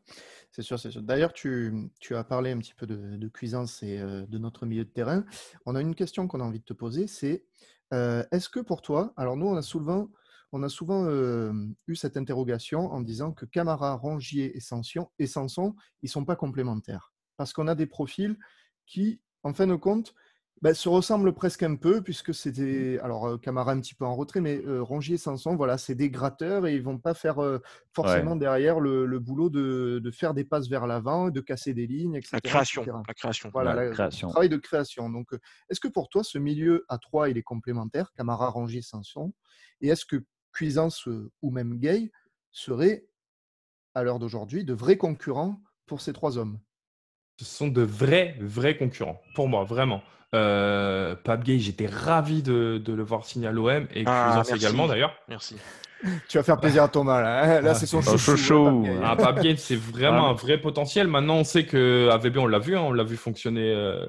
C'est 0.51 0.63
sûr, 0.63 0.79
c'est 0.79 0.91
sûr. 0.91 1.03
D'ailleurs, 1.03 1.33
tu, 1.33 1.91
as 2.11 2.25
parlé 2.25 2.53
un 2.53 2.59
petit 2.59 2.75
peu 2.75 2.87
de, 2.87 3.29
cuisance 3.29 3.83
et 3.83 3.99
euh, 3.99 4.25
de 4.27 4.39
notre 4.39 4.65
milieu 4.65 4.85
de 4.85 4.91
terrain. 4.91 5.25
On 5.67 5.75
a 5.75 5.81
une 5.81 5.95
question 5.95 6.27
qu'on 6.27 6.41
a 6.41 6.45
envie 6.45 6.61
de 6.61 6.65
te 6.65 6.73
poser, 6.73 7.07
c'est 7.07 7.45
euh, 7.93 8.25
est-ce 8.33 8.49
que 8.49 8.61
pour 8.61 8.83
toi, 8.83 9.13
alors 9.17 9.37
nous, 9.37 9.47
on 9.47 9.57
a 9.57 9.63
souvent, 9.63 10.09
on 10.53 10.63
a 10.63 10.69
souvent 10.69 11.05
euh, 11.07 11.53
eu 11.87 11.97
cette 11.97 12.17
interrogation 12.17 12.93
en 12.93 13.01
disant 13.01 13.33
que 13.33 13.45
Camara, 13.45 13.95
Rongier 13.95 14.57
et 14.57 14.61
Sanson, 14.61 15.09
et 15.19 15.27
Sanson 15.27 15.75
ils 16.03 16.07
ne 16.07 16.11
sont 16.11 16.25
pas 16.25 16.37
complémentaires. 16.37 17.13
Parce 17.37 17.53
qu'on 17.53 17.69
a 17.69 17.75
des 17.75 17.87
profils 17.87 18.37
qui, 18.87 19.21
en 19.43 19.53
fin 19.53 19.67
de 19.67 19.75
compte, 19.75 20.15
bah, 20.63 20.73
se 20.73 20.89
ressemblent 20.89 21.35
presque 21.35 21.63
un 21.63 21.77
peu, 21.77 22.01
puisque 22.01 22.33
c'était. 22.33 22.99
Alors, 23.03 23.27
euh, 23.27 23.37
Camara 23.37 23.73
un 23.73 23.81
petit 23.81 23.95
peu 23.95 24.07
en 24.07 24.17
retrait, 24.17 24.41
mais 24.41 24.57
euh, 24.65 24.83
Rongier 24.83 25.17
et 25.17 25.19
Sanson, 25.19 25.55
voilà, 25.55 25.77
c'est 25.77 25.95
des 25.95 26.09
gratteurs 26.09 26.67
et 26.67 26.75
ils 26.75 26.83
vont 26.83 26.97
pas 26.97 27.13
faire 27.13 27.43
euh, 27.43 27.59
forcément 27.93 28.37
derrière 28.37 28.81
le, 28.81 29.19
boulot 29.19 29.51
de, 29.51 30.11
faire 30.13 30.33
des 30.33 30.45
passes 30.45 30.69
vers 30.69 30.87
l'avant, 30.87 31.29
de 31.29 31.41
casser 31.43 31.75
des 31.75 31.87
lignes, 31.87 32.15
etc. 32.15 32.31
La 32.33 32.41
création. 32.41 32.85
La 33.07 33.15
création. 33.15 33.51
Voilà, 33.53 33.75
la, 33.75 33.91
création. 33.91 34.29
le 34.29 34.33
travail 34.33 34.49
de 34.49 34.57
création. 34.57 35.11
Donc, 35.11 35.29
est-ce 35.69 35.81
que 35.81 35.89
pour 35.89 36.09
toi, 36.09 36.25
ce 36.25 36.39
milieu 36.39 36.87
à 36.89 36.97
trois, 36.97 37.29
il 37.29 37.37
est 37.37 37.43
complémentaire, 37.43 38.11
Camara, 38.17 38.49
Rongier, 38.49 38.81
Sanson? 38.81 39.35
Et 39.83 39.89
est-ce 39.89 40.07
que 40.07 40.25
Cuisance 40.57 41.07
ou 41.43 41.51
même 41.51 41.79
Gay 41.79 42.11
seraient, 42.51 43.05
à 43.95 44.03
l'heure 44.03 44.19
d'aujourd'hui, 44.19 44.65
de 44.65 44.73
vrais 44.73 44.97
concurrents 44.97 45.61
pour 45.85 46.01
ces 46.01 46.15
trois 46.15 46.39
hommes 46.39 46.59
Ce 47.39 47.45
sont 47.45 47.69
de 47.69 47.83
vrais, 47.83 48.39
vrais 48.41 48.79
concurrents, 48.79 49.21
pour 49.35 49.49
moi, 49.49 49.65
vraiment. 49.65 50.03
Euh, 50.35 51.15
Pape 51.15 51.45
Gay, 51.45 51.59
j'étais 51.59 51.87
ravi 51.87 52.43
de, 52.43 52.83
le 52.87 53.03
voir 53.03 53.27
signer 53.27 53.49
à 53.49 53.53
l'OM 53.53 53.87
et 53.95 54.05
ah, 54.07 54.43
également 54.55 54.87
d'ailleurs. 54.87 55.15
Merci. 55.29 55.57
Tu 56.29 56.37
vas 56.37 56.43
faire 56.43 56.59
plaisir 56.59 56.83
à 56.83 56.89
Thomas 56.89 57.21
là. 57.21 57.43
Hein. 57.43 57.61
là, 57.63 57.75
c'est 57.75 57.87
son 57.87 58.03
chouchou. 58.03 58.87
Ah, 59.03 59.17
Pape 59.17 59.41
Gay, 59.41 59.57
c'est 59.57 59.77
vraiment 59.77 60.29
un 60.29 60.35
vrai 60.35 60.61
potentiel. 60.61 61.09
Maintenant, 61.09 61.37
on 61.37 61.45
sait 61.45 61.65
que 61.65 62.15
VB, 62.19 62.39
on 62.39 62.47
l'a 62.47 62.59
vu, 62.59 62.77
hein, 62.77 62.83
on 62.83 62.93
l'a 62.93 63.03
vu 63.03 63.17
fonctionner 63.17 63.73
euh, 63.73 64.07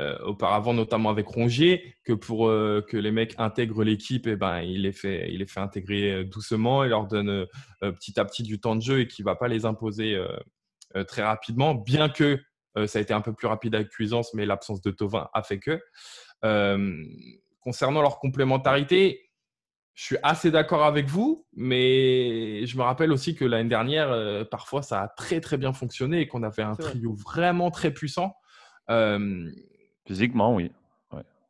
euh, 0.00 0.16
auparavant, 0.24 0.74
notamment 0.74 1.10
avec 1.10 1.26
Rongier, 1.26 1.96
que 2.04 2.12
pour 2.12 2.46
que 2.46 2.96
les 2.96 3.10
mecs 3.10 3.34
intègrent 3.38 3.84
l'équipe, 3.84 4.26
et 4.26 4.32
eh 4.32 4.36
ben, 4.36 4.60
il 4.60 4.82
les 4.82 4.92
fait, 4.92 5.28
il 5.30 5.38
les 5.38 5.46
fait 5.46 5.60
intégrer 5.60 6.24
doucement, 6.24 6.84
il 6.84 6.90
leur 6.90 7.06
donne 7.06 7.46
petit 7.80 8.18
à 8.20 8.24
petit 8.24 8.42
du 8.42 8.60
temps 8.60 8.76
de 8.76 8.82
jeu 8.82 9.00
et 9.00 9.06
qui 9.06 9.22
va 9.22 9.34
pas 9.34 9.48
les 9.48 9.66
imposer 9.66 10.18
très 11.06 11.22
rapidement, 11.22 11.74
bien 11.74 12.08
que 12.08 12.40
euh, 12.78 12.86
ça 12.86 12.98
a 12.98 13.02
été 13.02 13.12
un 13.12 13.20
peu 13.20 13.32
plus 13.32 13.46
rapide 13.46 13.74
avec 13.74 13.88
Cuisance, 13.88 14.34
mais 14.34 14.46
l'absence 14.46 14.80
de 14.80 14.90
Tovin 14.90 15.28
a 15.32 15.42
fait 15.42 15.58
que. 15.58 15.80
Euh, 16.44 17.04
concernant 17.60 18.00
leur 18.00 18.18
complémentarité, 18.18 19.27
je 19.98 20.04
suis 20.04 20.16
assez 20.22 20.52
d'accord 20.52 20.84
avec 20.84 21.08
vous, 21.08 21.44
mais 21.56 22.64
je 22.66 22.76
me 22.76 22.82
rappelle 22.82 23.10
aussi 23.10 23.34
que 23.34 23.44
l'année 23.44 23.68
dernière, 23.68 24.12
euh, 24.12 24.44
parfois, 24.44 24.80
ça 24.80 25.02
a 25.02 25.08
très 25.08 25.40
très 25.40 25.56
bien 25.56 25.72
fonctionné 25.72 26.20
et 26.20 26.28
qu'on 26.28 26.44
avait 26.44 26.62
un 26.62 26.76
trio 26.76 27.14
vraiment 27.14 27.72
très 27.72 27.90
puissant. 27.90 28.36
Physiquement, 30.06 30.54
oui. 30.54 30.70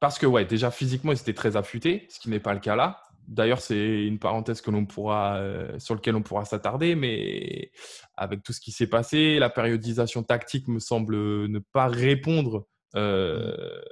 Parce 0.00 0.18
que, 0.18 0.24
ouais, 0.24 0.46
déjà 0.46 0.70
physiquement, 0.70 1.12
ils 1.12 1.20
étaient 1.20 1.34
très 1.34 1.56
affûtés, 1.56 2.06
ce 2.08 2.18
qui 2.20 2.30
n'est 2.30 2.40
pas 2.40 2.54
le 2.54 2.60
cas 2.60 2.74
là. 2.74 3.02
D'ailleurs, 3.26 3.60
c'est 3.60 4.06
une 4.06 4.18
parenthèse 4.18 4.62
que 4.62 4.70
l'on 4.70 4.86
pourra, 4.86 5.36
euh, 5.36 5.78
sur 5.78 5.94
laquelle 5.94 6.16
on 6.16 6.22
pourra 6.22 6.46
s'attarder, 6.46 6.94
mais 6.94 7.70
avec 8.16 8.42
tout 8.42 8.54
ce 8.54 8.60
qui 8.62 8.72
s'est 8.72 8.86
passé, 8.86 9.38
la 9.38 9.50
périodisation 9.50 10.22
tactique 10.22 10.68
me 10.68 10.78
semble 10.78 11.16
ne 11.48 11.58
pas 11.58 11.88
répondre 11.88 12.66
euh, 12.96 13.82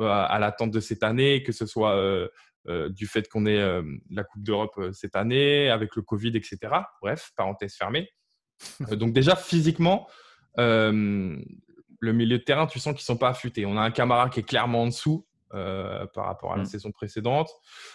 à, 0.00 0.38
l'attente 0.40 0.70
de 0.70 0.80
cette 0.80 1.02
année, 1.02 1.42
que 1.42 1.52
ce 1.52 1.66
soit 1.66 1.96
euh, 1.96 2.28
du 2.66 3.06
fait 3.06 3.28
qu'on 3.28 3.46
ait 3.46 3.82
la 4.10 4.24
Coupe 4.24 4.42
d'Europe 4.42 4.78
cette 4.92 5.16
année, 5.16 5.70
avec 5.70 5.96
le 5.96 6.02
Covid, 6.02 6.36
etc. 6.36 6.58
Bref, 7.00 7.30
parenthèse 7.36 7.74
fermée. 7.74 8.10
donc 8.90 9.12
déjà, 9.12 9.36
physiquement, 9.36 10.06
le 10.56 11.42
milieu 12.00 12.38
de 12.38 12.42
terrain, 12.42 12.66
tu 12.66 12.78
sens 12.78 12.92
qu'ils 12.92 13.02
ne 13.02 13.14
sont 13.14 13.16
pas 13.16 13.30
affûtés. 13.30 13.64
On 13.64 13.76
a 13.76 13.80
un 13.80 13.90
camarade 13.90 14.30
qui 14.30 14.40
est 14.40 14.44
clairement 14.44 14.82
en 14.82 14.86
dessous, 14.86 15.26
euh, 15.54 16.04
par 16.08 16.26
rapport 16.26 16.52
à 16.52 16.58
la 16.58 16.64
mm. 16.64 16.66
saison 16.66 16.92
précédente. 16.92 17.50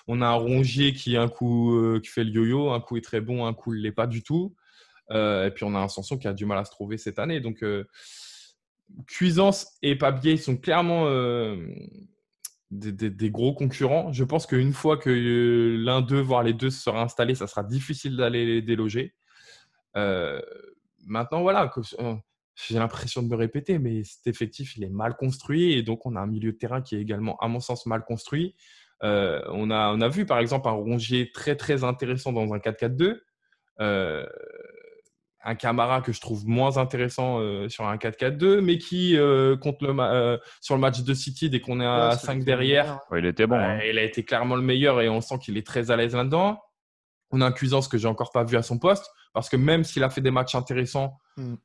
On 0.08 0.24
a 0.24 0.26
un 0.26 0.34
Rongier 0.34 0.94
qui 0.94 1.16
un 1.18 1.30
coup 1.30 1.78
euh, 1.78 2.00
qui 2.00 2.10
fait 2.10 2.24
le 2.24 2.32
yo-yo, 2.32 2.72
un 2.72 2.80
coup 2.80 2.98
est 2.98 3.02
très 3.02 3.22
bon, 3.22 3.46
un 3.46 3.54
coup 3.54 3.76
il 3.76 3.84
l'est 3.84 3.92
pas 3.92 4.08
du 4.08 4.24
tout. 4.24 4.56
Euh, 5.12 5.46
et 5.46 5.52
puis 5.52 5.64
on 5.64 5.76
a 5.76 5.78
un 5.78 5.88
Sanson 5.88 6.18
qui 6.18 6.28
a 6.28 6.34
du 6.34 6.48
mal 6.48 6.58
à 6.58 6.66
se 6.66 6.72
trouver 6.72 6.98
cette 6.98 7.20
année. 7.20 7.42
Donc 7.42 7.64
Cuisance 9.06 9.78
et 9.84 9.96
Papier 9.96 10.38
sont 10.38 10.58
clairement 10.58 11.06
des, 12.80 13.30
gros 13.32 13.54
concurrents. 13.54 14.12
Je 14.12 14.24
pense 14.24 14.46
qu'une 14.46 14.74
fois 14.74 14.98
que 14.98 15.78
l'un 15.80 16.02
d'eux, 16.02 16.22
voire 16.22 16.44
les 16.44 16.54
deux, 16.54 16.70
se 16.70 16.82
sera 16.82 17.02
installé, 17.02 17.36
ça 17.36 17.48
sera 17.48 17.64
difficile 17.64 18.18
d'aller 18.18 18.46
les 18.46 18.62
déloger. 18.62 19.14
maintenant, 19.96 21.42
voilà, 21.42 21.72
j'ai 22.56 22.78
l'impression 22.78 23.24
de 23.24 23.28
me 23.28 23.36
répéter, 23.36 23.80
mais 23.80 24.04
cet 24.04 24.28
effectif, 24.28 24.78
il 24.78 24.84
est 24.84 24.90
mal 24.90 25.16
construit 25.16 25.74
et 25.74 25.82
donc 25.82 26.06
on 26.06 26.16
a 26.16 26.20
un 26.20 26.28
milieu 26.28 26.52
de 26.52 26.58
terrain 26.58 26.82
qui 26.82 26.96
est 26.96 27.02
également, 27.02 27.36
à 27.38 27.48
mon 27.48 27.60
sens, 27.60 27.86
mal 27.86 28.04
construit. 28.04 28.56
Euh, 29.04 29.42
on, 29.50 29.70
a, 29.70 29.94
on 29.94 30.02
a 30.02 30.08
vu 30.08 30.26
par 30.26 30.40
exemple 30.40 30.68
un 30.68 30.72
Rongier 30.72 31.32
très 31.32 31.56
très 31.56 31.84
intéressant 31.84 32.32
dans 32.32 32.54
un 32.54 32.58
4-4-2, 32.58 33.20
euh, 33.82 34.26
un 35.44 35.56
Camara 35.56 36.02
que 36.02 36.12
je 36.12 36.22
trouve 36.22 36.48
moins 36.48 36.78
intéressant 36.78 37.40
euh, 37.40 37.70
sur 37.70 37.86
un 37.86 37.98
4-4-2, 37.98 38.62
mais 38.62 38.78
qui 38.78 39.18
contre 39.62 39.86
le 39.86 40.40
sur 40.62 40.76
le 40.76 40.82
match 40.82 41.02
de 41.02 41.14
City 41.14 41.50
dès 41.50 41.60
qu'on 41.60 41.80
est 41.80 41.86
à 41.86 42.18
5 42.18 42.44
derrière, 42.44 43.00
il 43.16 43.26
était 43.26 43.48
bon. 43.48 43.56
Hein. 43.56 43.80
Il 43.90 43.98
a 43.98 44.04
été 44.04 44.24
clairement 44.24 44.56
le 44.56 44.62
meilleur 44.62 45.02
et 45.02 45.10
on 45.10 45.22
sent 45.22 45.40
qu'il 45.40 45.58
est 45.58 45.66
très 45.66 45.92
à 45.92 45.96
l'aise 45.96 46.16
là-dedans. 46.16 46.60
On 47.32 47.42
a 47.42 47.48
un 47.48 47.52
Cuisance 47.52 47.88
que 47.88 47.98
j'ai 47.98 48.08
encore 48.08 48.32
pas 48.32 48.44
vu 48.44 48.58
à 48.58 48.62
son 48.62 48.78
poste 48.78 49.10
parce 49.34 49.50
que 49.50 49.58
même 49.58 49.84
s'il 49.84 50.04
a 50.04 50.10
fait 50.10 50.22
des 50.22 50.32
matchs 50.32 50.56
intéressants, 50.56 51.18
mm 51.38 51.56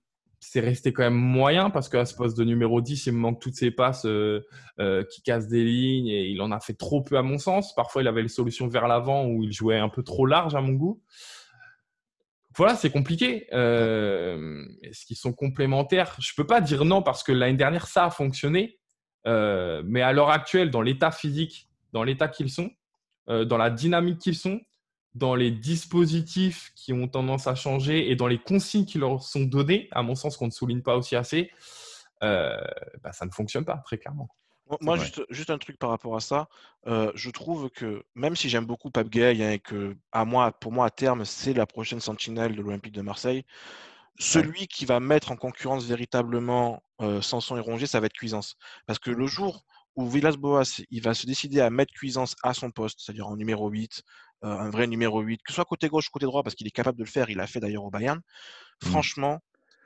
c'est 0.40 0.60
resté 0.60 0.92
quand 0.92 1.02
même 1.02 1.14
moyen 1.14 1.70
parce 1.70 1.88
qu'à 1.88 2.04
ce 2.04 2.14
poste 2.14 2.36
de 2.38 2.44
numéro 2.44 2.80
10, 2.80 3.06
il 3.06 3.12
me 3.12 3.18
manque 3.18 3.40
toutes 3.40 3.54
ces 3.54 3.70
passes 3.70 4.06
euh, 4.06 4.46
euh, 4.78 5.04
qui 5.04 5.22
cassent 5.22 5.48
des 5.48 5.64
lignes 5.64 6.08
et 6.08 6.26
il 6.26 6.40
en 6.40 6.52
a 6.52 6.60
fait 6.60 6.74
trop 6.74 7.02
peu 7.02 7.16
à 7.18 7.22
mon 7.22 7.38
sens. 7.38 7.74
Parfois, 7.74 8.02
il 8.02 8.08
avait 8.08 8.22
les 8.22 8.28
solutions 8.28 8.68
vers 8.68 8.86
l'avant 8.86 9.26
où 9.26 9.42
il 9.42 9.52
jouait 9.52 9.78
un 9.78 9.88
peu 9.88 10.02
trop 10.02 10.26
large 10.26 10.54
à 10.54 10.60
mon 10.60 10.72
goût. 10.72 11.02
Voilà, 12.58 12.76
c'est 12.76 12.90
compliqué. 12.90 13.46
Euh, 13.52 14.66
Est-ce 14.82 15.06
qu'ils 15.06 15.16
sont 15.16 15.32
complémentaires? 15.32 16.14
Je 16.18 16.32
peux 16.36 16.46
pas 16.46 16.60
dire 16.60 16.84
non 16.84 17.02
parce 17.02 17.22
que 17.22 17.32
l'année 17.32 17.56
dernière, 17.56 17.86
ça 17.86 18.04
a 18.04 18.10
fonctionné. 18.10 18.78
Euh, 19.26 19.82
mais 19.86 20.02
à 20.02 20.12
l'heure 20.12 20.30
actuelle, 20.30 20.70
dans 20.70 20.82
l'état 20.82 21.10
physique, 21.10 21.68
dans 21.92 22.02
l'état 22.02 22.28
qu'ils 22.28 22.50
sont, 22.50 22.70
dans 23.26 23.58
la 23.58 23.68
dynamique 23.68 24.18
qu'ils 24.18 24.36
sont, 24.36 24.58
dans 25.14 25.34
les 25.34 25.50
dispositifs 25.50 26.72
qui 26.74 26.92
ont 26.92 27.08
tendance 27.08 27.46
à 27.46 27.54
changer 27.54 28.10
et 28.10 28.16
dans 28.16 28.26
les 28.26 28.38
consignes 28.38 28.84
qui 28.84 28.98
leur 28.98 29.22
sont 29.22 29.42
données, 29.42 29.88
à 29.90 30.02
mon 30.02 30.14
sens, 30.14 30.36
qu'on 30.36 30.46
ne 30.46 30.52
souligne 30.52 30.82
pas 30.82 30.96
aussi 30.96 31.16
assez, 31.16 31.50
euh, 32.22 32.56
bah, 33.02 33.12
ça 33.12 33.26
ne 33.26 33.30
fonctionne 33.30 33.64
pas, 33.64 33.82
très 33.84 33.98
clairement. 33.98 34.28
Moi, 34.80 34.98
juste, 35.30 35.50
un 35.50 35.58
truc 35.58 35.78
par 35.78 35.90
rapport 35.90 36.16
à 36.16 36.20
ça, 36.20 36.48
euh, 36.86 37.10
je 37.14 37.30
trouve 37.30 37.70
que 37.70 38.02
même 38.14 38.36
si 38.36 38.48
j'aime 38.48 38.66
beaucoup 38.66 38.90
Pape 38.90 39.08
Gay 39.08 39.42
hein, 39.42 39.52
et 39.52 39.58
que 39.58 39.96
à 40.12 40.24
moi, 40.24 40.52
pour 40.52 40.72
moi, 40.72 40.86
à 40.86 40.90
terme, 40.90 41.24
c'est 41.24 41.54
la 41.54 41.66
prochaine 41.66 42.00
sentinelle 42.00 42.54
de 42.54 42.62
l'Olympique 42.62 42.92
de 42.94 43.02
Marseille, 43.02 43.44
celui 44.18 44.66
qui 44.66 44.84
va 44.84 45.00
mettre 45.00 45.30
en 45.30 45.36
concurrence 45.36 45.84
véritablement 45.84 46.82
euh, 47.00 47.22
Sanson 47.22 47.56
et 47.56 47.60
Rongier, 47.60 47.86
ça 47.86 48.00
va 48.00 48.06
être 48.06 48.12
Cuisance. 48.12 48.56
Parce 48.86 48.98
que 48.98 49.10
le 49.10 49.26
jour 49.26 49.64
où 49.94 50.08
Villas-Boas 50.08 50.82
il 50.90 51.02
va 51.02 51.14
se 51.14 51.26
décider 51.26 51.60
à 51.60 51.70
mettre 51.70 51.92
Cuisance 51.92 52.36
à 52.42 52.54
son 52.54 52.70
poste, 52.70 53.00
c'est-à-dire 53.00 53.28
en 53.28 53.36
numéro 53.36 53.68
8, 53.68 54.02
euh, 54.44 54.48
un 54.48 54.70
vrai 54.70 54.86
numéro 54.86 55.20
8, 55.20 55.38
que 55.38 55.52
ce 55.52 55.54
soit 55.54 55.64
côté 55.64 55.88
gauche 55.88 56.08
ou 56.08 56.10
côté 56.12 56.26
droit, 56.26 56.42
parce 56.42 56.54
qu'il 56.54 56.66
est 56.66 56.72
capable 56.72 56.98
de 56.98 57.04
le 57.04 57.08
faire, 57.08 57.30
il 57.30 57.36
l'a 57.36 57.46
fait 57.46 57.60
d'ailleurs 57.60 57.84
au 57.84 57.90
Bayern. 57.90 58.18
Mm. 58.18 58.86
Franchement, 58.86 59.40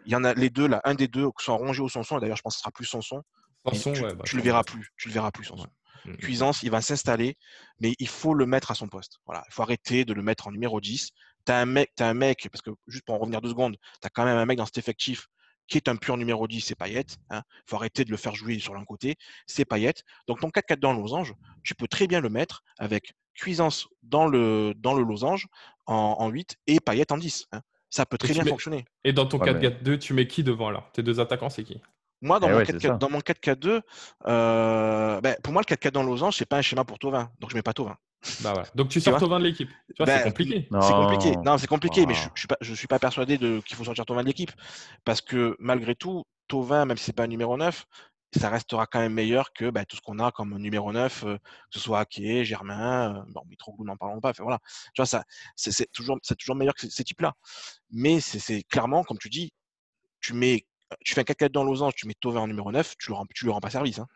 il 0.07 0.13
y 0.13 0.17
en 0.17 0.25
a 0.25 0.35
les 0.35 0.51
deux 0.51 0.67
là, 0.67 0.81
un 0.85 0.95
des 0.95 1.09
deux, 1.09 1.27
que 1.27 1.41
ce 1.41 1.47
soit 1.47 1.55
Rongier 1.55 1.83
ou 1.83 1.89
Sanson, 1.89 2.19
et 2.19 2.21
d'ailleurs 2.21 2.37
je 2.37 2.43
pense 2.43 2.55
que 2.55 2.59
ce 2.59 2.63
sera 2.63 2.73
plus 2.73 2.85
Sanson, 2.85 3.23
Sanson, 3.65 3.93
tu, 3.93 4.03
ouais, 4.03 4.15
bah, 4.15 4.25
tu 4.27 4.37
le 4.37 4.43
verras 4.43 4.65
plus, 4.65 4.91
tu 4.97 5.09
le 5.09 5.15
verras 5.15 5.31
plus 5.31 5.45
Sanson. 5.45 5.69
Mm. 6.05 6.17
Cuisance, 6.17 6.63
il 6.65 6.71
va 6.71 6.81
s'installer, 6.81 7.37
mais 7.81 7.95
il 8.01 8.09
faut 8.09 8.35
le 8.35 8.45
mettre 8.47 8.71
à 8.71 8.75
son 8.75 8.89
poste. 8.89 9.21
Voilà, 9.27 9.45
il 9.49 9.53
faut 9.55 9.63
arrêter 9.63 10.05
de 10.05 10.13
le 10.13 10.23
mettre 10.23 10.49
en 10.49 10.51
numéro 10.53 10.81
10. 10.81 11.11
Tu 11.47 11.53
as 11.53 11.59
un 11.59 11.67
mec, 11.67 11.93
t'as 11.95 12.09
un 12.09 12.15
mec, 12.15 12.49
parce 12.51 12.63
que 12.63 12.71
juste 12.89 13.05
pour 13.05 13.15
en 13.15 13.19
revenir 13.19 13.41
deux 13.41 13.51
secondes, 13.51 13.77
tu 14.01 14.07
as 14.07 14.11
quand 14.11 14.25
même 14.25 14.37
un 14.37 14.47
mec 14.47 14.59
dans 14.59 14.67
cet 14.67 14.79
effectif 14.79 15.29
qui 15.69 15.77
est 15.79 15.89
un 15.89 15.95
pur 15.97 16.17
numéro 16.17 16.49
10, 16.49 16.61
c'est 16.61 16.75
Payet. 16.75 17.05
Il 17.31 17.41
faut 17.67 17.77
arrêter 17.77 18.05
de 18.05 18.11
le 18.11 18.17
faire 18.17 18.35
jouer 18.35 18.59
sur 18.59 18.75
l'un 18.75 18.85
côté, 18.85 19.17
c'est 19.47 19.65
Payet. 19.65 19.95
Donc 20.27 20.41
ton 20.41 20.49
4-4 20.49 20.81
dans 20.81 20.93
le 20.93 20.99
losange, 21.01 21.35
tu 21.63 21.75
peux 21.77 21.87
très 21.87 22.07
bien 22.09 22.21
le 22.21 22.29
mettre 22.31 22.63
avec 22.79 23.15
Cuisance 23.35 23.87
dans 24.03 24.27
le, 24.27 24.75
dans 24.77 24.93
le 24.95 25.05
losange 25.05 25.47
en, 25.87 25.95
en 26.19 26.29
8 26.29 26.57
et 26.67 26.81
Payet 26.81 27.11
en 27.13 27.17
10. 27.17 27.47
hein. 27.53 27.61
Ça 27.91 28.07
peut 28.07 28.19
très 28.19 28.33
bien 28.33 28.43
mets- 28.43 28.51
fonctionner. 28.51 28.85
Et 29.05 29.13
dans 29.13 29.27
ton 29.27 29.39
Ouais, 29.39 29.53
4-4-2, 29.53 29.99
tu 29.99 30.15
mets 30.15 30.27
qui 30.27 30.43
devant 30.43 30.69
alors? 30.69 30.91
Tes 30.93 31.03
deux 31.03 31.21
attaquants, 31.21 31.49
c'est 31.51 31.63
qui? 31.63 31.81
Moi, 32.23 32.41
dans 32.41 32.49
Eh 32.49 32.53
mon 32.53 32.57
ouais, 32.59 32.65
c'est 32.65 32.77
4-4 32.77 32.81
ça. 32.87 32.97
dans 32.97 33.11
mon 33.11 33.19
4-4-2, 33.19 33.83
euh, 34.27 35.21
ben, 35.21 35.37
pour 35.43 35.53
moi, 35.53 35.63
le 35.69 35.75
4-4 35.75 35.91
dans 35.93 36.03
losange, 36.03 36.37
c'est 36.37 36.47
pas 36.47 36.57
un 36.59 36.63
schéma 36.63 36.85
pour 36.85 36.99
Tovin. 36.99 37.31
Donc 37.41 37.51
je 37.51 37.57
mets 37.57 37.63
pas 37.63 37.73
Tovin. 37.75 37.97
Bah. 38.41 38.63
Donc 38.77 38.89
tu 38.89 39.01
Tu 39.01 39.11
sors 39.11 39.19
Tovin 39.19 39.41
de 39.41 39.45
l'équipe. 39.45 39.69
Tu 39.89 39.95
vois, 39.99 40.07
Ben, 40.07 40.19
c'est 40.19 40.25
compliqué. 40.29 40.69
C'est 40.71 40.93
compliqué. 40.93 41.37
Non. 41.45 41.59
C'est 41.59 41.67
compliqué, 41.67 42.07
mais 42.07 42.15
je, 42.15 42.29
je 42.35 42.39
suis 42.41 42.49
pas, 42.49 42.57
je 42.61 42.75
suis 42.75 42.87
pas 42.87 42.99
persuadé 43.01 43.37
de 43.37 43.61
qu'il 43.67 43.77
faut 43.77 43.85
sortir 43.85 44.07
Tovin 44.07 44.23
de 44.23 44.27
l'équipe. 44.29 44.53
Parce 45.05 45.21
que 45.21 45.57
malgré 45.59 45.95
tout, 45.97 46.25
Tovin, 46.49 46.85
même 46.85 46.97
si 46.97 47.05
c'est 47.05 47.13
pas 47.13 47.25
un 47.25 47.29
numéro 47.29 47.57
9, 47.57 47.85
ça 48.39 48.49
restera 48.49 48.87
quand 48.87 49.01
même 49.01 49.13
meilleur 49.13 49.53
que 49.53 49.69
ben, 49.71 49.85
tout 49.85 49.97
ce 49.97 50.01
qu'on 50.01 50.19
a 50.21 50.31
comme 50.31 50.57
numéro 50.57 50.91
9, 50.93 51.25
euh, 51.25 51.37
que 51.37 51.41
ce 51.71 51.81
soit 51.81 52.01
Ake, 52.01 52.45
Germain, 52.45 53.17
euh, 53.17 53.23
bon, 53.29 53.43
Mitroglou, 53.51 53.85
n'en 53.85 53.97
parlons 53.97 54.21
pas. 54.21 54.33
Voilà. 54.39 54.59
Tu 54.95 55.01
vois, 55.03 55.07
ça, 55.07 55.25
c'est 55.57 55.73
c'est 55.73 55.91
toujours, 55.93 56.19
c'est 56.23 56.37
toujours 56.37 56.55
meilleur 56.57 56.75
que 56.75 56.81
ces, 56.83 56.91
ces 56.91 57.05
types-là. 57.05 57.35
Mais 57.91 58.21
c'est- 58.21 58.39
c'est 58.39 58.63
clairement, 58.63 59.03
comme 59.05 59.19
tu 59.19 59.29
dis, 59.29 59.53
tu 60.21 60.33
mets, 60.33 60.65
tu 61.05 61.15
fais 61.15 61.21
un 61.21 61.25
4-4 61.25 61.51
dans 61.51 61.65
losange, 61.65 61.95
tu 61.95 62.07
mets 62.07 62.15
Tovin 62.15 62.41
en 62.41 62.47
numéro 62.47 62.71
9, 62.73 62.97
tu 62.99 63.09
lui 63.09 63.15
rends, 63.15 63.27
tu 63.35 63.45
lui 63.45 63.53
rends 63.53 63.61
pas 63.61 63.71
service. 63.71 63.99
Hein. 63.99 64.07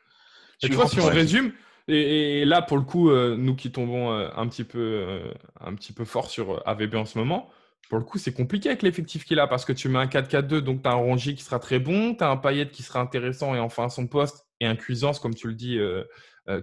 Tu 0.61 0.73
vois, 0.73 0.89
si 0.89 1.01
on 1.01 1.07
résume, 1.07 1.53
et, 1.89 2.41
et 2.41 2.45
là 2.45 2.63
pour 2.63 2.77
le 2.77 2.83
coup, 2.83 3.11
euh, 3.11 3.37
nous 3.37 3.55
qui 3.55 3.71
tombons 3.71 4.13
euh, 4.13 4.29
un 4.37 4.49
petit 4.49 4.65
peu, 4.65 4.79
euh, 4.79 5.33
un 5.61 5.75
petit 5.75 5.93
peu 5.93 6.05
fort 6.05 6.31
sur 6.31 6.67
AVB 6.67 6.95
en 6.95 7.05
ce 7.05 7.19
moment, 7.19 7.51
pour 7.89 7.99
le 7.99 8.05
coup, 8.05 8.19
c'est 8.19 8.33
compliqué 8.33 8.69
avec 8.69 8.83
l'effectif 8.83 9.25
qu'il 9.25 9.39
a 9.39 9.47
parce 9.47 9.65
que 9.65 9.73
tu 9.73 9.89
mets 9.89 9.99
un 9.99 10.07
4-4-2, 10.07 10.59
donc 10.59 10.83
tu 10.83 10.89
as 10.89 10.93
un 10.93 10.97
Rongier 10.97 11.35
qui 11.35 11.45
sera 11.45 11.59
très 11.61 11.79
bon, 11.79 12.15
tu 12.15 12.25
as 12.25 12.31
un 12.31 12.37
Payet 12.37 12.69
qui 12.69 12.83
sera 12.83 13.01
intéressant 13.01 13.55
et 13.55 13.61
enfin 13.61 13.85
à 13.85 13.89
son 13.89 14.09
poste, 14.09 14.47
et 14.61 14.67
un 14.67 14.75
Cuisance, 14.75 15.21
comme 15.21 15.35
tu 15.35 15.47
le 15.47 15.55
dis, 15.55 15.79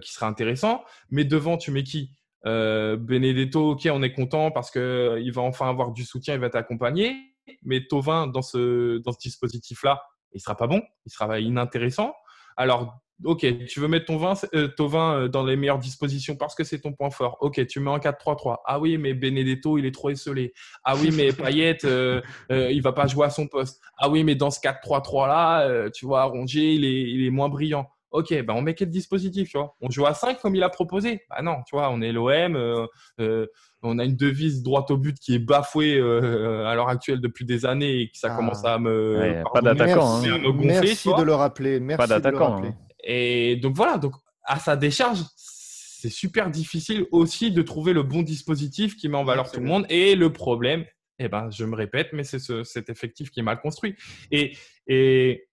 qui 0.02 0.12
sera 0.12 0.26
intéressant. 0.26 0.84
Mais 1.10 1.24
devant, 1.24 1.56
tu 1.56 1.70
mets 1.70 1.82
qui? 1.82 2.10
Benedetto, 2.44 3.70
ok, 3.70 3.88
on 3.90 4.02
est 4.02 4.12
content 4.12 4.50
parce 4.50 4.70
qu'il 4.70 5.32
va 5.32 5.40
enfin 5.40 5.70
avoir 5.70 5.92
du 5.92 6.04
soutien, 6.04 6.34
il 6.34 6.40
va 6.40 6.50
t'accompagner. 6.50 7.33
Mais 7.62 7.86
Tovin, 7.86 8.26
dans 8.26 8.42
ce, 8.42 8.98
dans 8.98 9.12
ce 9.12 9.18
dispositif-là, 9.18 10.02
il 10.32 10.40
sera 10.40 10.56
pas 10.56 10.66
bon, 10.66 10.82
il 11.06 11.12
sera 11.12 11.38
inintéressant. 11.38 12.14
Alors, 12.56 13.00
ok, 13.22 13.66
tu 13.66 13.80
veux 13.80 13.88
mettre 13.88 14.06
ton 14.06 14.16
vin, 14.16 14.34
euh, 14.54 14.68
Tovin 14.68 15.14
euh, 15.14 15.28
dans 15.28 15.44
les 15.44 15.56
meilleures 15.56 15.78
dispositions 15.78 16.36
parce 16.36 16.54
que 16.54 16.64
c'est 16.64 16.80
ton 16.80 16.92
point 16.92 17.10
fort. 17.10 17.36
Ok, 17.40 17.64
tu 17.66 17.80
mets 17.80 17.90
en 17.90 17.98
4-3-3. 17.98 18.58
Ah 18.64 18.80
oui, 18.80 18.98
mais 18.98 19.14
Benedetto, 19.14 19.78
il 19.78 19.86
est 19.86 19.94
trop 19.94 20.10
esselé. 20.10 20.52
Ah 20.84 20.94
oui, 20.96 21.10
mais 21.12 21.32
Payet, 21.32 21.78
euh, 21.84 22.20
euh, 22.50 22.70
il 22.70 22.82
va 22.82 22.92
pas 22.92 23.06
jouer 23.06 23.26
à 23.26 23.30
son 23.30 23.46
poste. 23.46 23.80
Ah 23.98 24.08
oui, 24.08 24.24
mais 24.24 24.34
dans 24.34 24.50
ce 24.50 24.60
4-3-3 24.60 25.28
là, 25.28 25.62
euh, 25.62 25.90
tu 25.90 26.06
vois, 26.06 26.24
Rongier, 26.24 26.72
il 26.72 26.84
est, 26.84 27.02
il 27.10 27.24
est 27.24 27.30
moins 27.30 27.48
brillant. 27.48 27.88
Ok, 28.14 28.28
ben 28.30 28.54
on 28.54 28.62
met 28.62 28.74
quel 28.74 28.90
dispositif, 28.90 29.48
tu 29.50 29.58
vois? 29.58 29.74
On 29.80 29.90
joue 29.90 30.06
à 30.06 30.14
5 30.14 30.40
comme 30.40 30.54
il 30.54 30.62
a 30.62 30.68
proposé? 30.68 31.22
Bah 31.28 31.42
non, 31.42 31.56
tu 31.66 31.74
vois, 31.74 31.90
on 31.90 32.00
est 32.00 32.12
l'OM, 32.12 32.54
euh, 32.54 32.86
euh, 33.20 33.46
on 33.82 33.98
a 33.98 34.04
une 34.04 34.14
devise 34.16 34.62
droite 34.62 34.90
au 34.92 34.96
but 34.96 35.18
qui 35.18 35.34
est 35.34 35.38
bafouée 35.40 35.98
euh, 35.98 36.64
à 36.64 36.76
l'heure 36.76 36.88
actuelle 36.88 37.20
depuis 37.20 37.44
des 37.44 37.66
années 37.66 38.02
et 38.02 38.08
que 38.10 38.16
ça 38.16 38.28
Ah. 38.30 38.36
commence 38.36 38.64
à 38.64 38.78
me. 38.78 39.18
Ouais, 39.18 39.42
pas 39.52 39.60
d'attaquant, 39.60 40.20
mais 40.22 40.28
hein. 40.28 40.38
me 40.38 40.52
gonfler, 40.52 40.66
Merci 40.68 41.08
de 41.12 41.22
le 41.22 41.34
rappeler. 41.34 41.80
Merci 41.80 42.08
de 42.08 42.14
le 42.14 42.20
d'attaquant, 42.20 42.50
rappeler. 42.52 42.68
hein. 42.68 42.76
Et 43.02 43.56
donc 43.56 43.74
voilà, 43.74 43.98
donc 43.98 44.14
à 44.44 44.60
sa 44.60 44.76
décharge, 44.76 45.18
c'est 45.36 46.08
super 46.08 46.50
difficile 46.50 47.06
aussi 47.10 47.50
de 47.50 47.62
trouver 47.62 47.92
le 47.94 48.04
bon 48.04 48.22
dispositif 48.22 48.94
qui 48.96 49.08
met 49.08 49.16
en 49.16 49.24
valeur 49.24 49.50
tout 49.50 49.58
le 49.60 49.66
monde. 49.66 49.86
Et 49.88 50.14
le 50.14 50.32
problème, 50.32 50.84
eh 51.18 51.28
ben, 51.28 51.50
je 51.50 51.64
me 51.64 51.74
répète, 51.74 52.10
mais 52.12 52.22
c'est 52.22 52.38
ce- 52.38 52.62
cet 52.62 52.90
effectif 52.90 53.30
qui 53.30 53.40
est 53.40 53.42
mal 53.42 53.60
construit. 53.60 53.96
Et, 54.30 54.56
et 54.86 55.48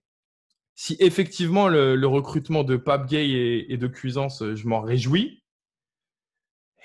si 0.75 0.95
effectivement 0.99 1.67
le, 1.67 1.95
le 1.95 2.07
recrutement 2.07 2.63
de 2.63 2.75
Pape 2.77 3.07
Gay 3.07 3.29
et, 3.29 3.73
et 3.73 3.77
de 3.77 3.88
Cuisance, 3.88 4.41
euh, 4.41 4.55
je 4.55 4.67
m'en 4.67 4.81
réjouis. 4.81 5.43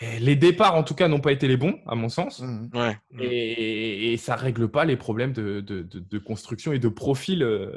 Et 0.00 0.18
les 0.20 0.36
départs, 0.36 0.74
en 0.74 0.82
tout 0.82 0.94
cas, 0.94 1.08
n'ont 1.08 1.20
pas 1.20 1.32
été 1.32 1.48
les 1.48 1.56
bons, 1.56 1.80
à 1.86 1.94
mon 1.94 2.10
sens. 2.10 2.40
Mhm. 2.42 2.68
Ouais. 2.74 2.98
Et, 3.18 4.12
et 4.12 4.16
ça 4.18 4.36
règle 4.36 4.68
pas 4.68 4.84
les 4.84 4.96
problèmes 4.96 5.32
de, 5.32 5.60
de- 5.60 5.80
de- 5.82 6.00
de 6.00 6.18
construction 6.18 6.72
et 6.74 6.78
de 6.78 6.88
profil, 6.88 7.42
euh, 7.42 7.70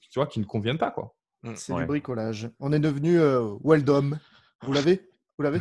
tu 0.00 0.10
vois, 0.16 0.26
qui 0.26 0.38
ne 0.40 0.44
conviennent 0.44 0.76
pas, 0.78 0.90
quoi. 0.90 1.14
C'est 1.54 1.72
Ouais. 1.72 1.80
du 1.80 1.86
bricolage. 1.86 2.50
On 2.60 2.72
est 2.72 2.78
devenu 2.78 3.18
euh, 3.18 3.54
Weldom. 3.64 4.18
Vous 4.62 4.72
l'avez? 4.74 5.00
Vous 5.38 5.44
l'avez? 5.44 5.60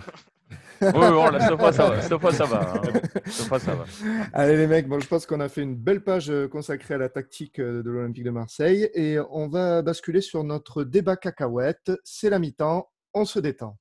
Oui, 0.82 0.90
bon, 0.94 1.30
là, 1.30 1.40
cette 1.48 1.60
fois, 1.60 1.72
ça 1.74 1.90
va. 1.90 2.02
Cette 2.02 2.20
fois, 2.20 2.32
ça 2.34 2.46
va. 2.46 2.74
hein. 2.74 2.82
Cette 3.26 3.48
fois, 3.48 3.60
ça 3.60 3.76
va. 3.76 3.86
Allez 4.34 4.58
les 4.58 4.68
mecs, 4.68 4.88
bon, 4.88 5.00
je 5.00 5.08
pense 5.08 5.26
qu'on 5.26 5.40
a 5.40 5.48
fait 5.50 5.62
une 5.62 5.76
belle 5.76 6.04
page 6.04 6.30
euh, 6.32 6.48
consacrée 6.48 6.96
à 6.96 6.98
la 6.98 7.10
tactique 7.10 7.60
euh, 7.60 7.84
de 7.84 7.90
l'Olympique 7.92 8.24
de 8.24 8.32
Marseille 8.32 8.90
et 8.96 9.18
on 9.30 9.48
va 9.48 9.82
basculer 9.84 10.22
sur 10.22 10.44
notre 10.44 10.84
débat 10.84 11.16
cacahuète. 11.18 11.92
C'est 12.04 12.30
la 12.30 12.40
mi-temps, 12.40 12.90
on 13.14 13.26
se 13.26 13.40
détend. 13.40 13.78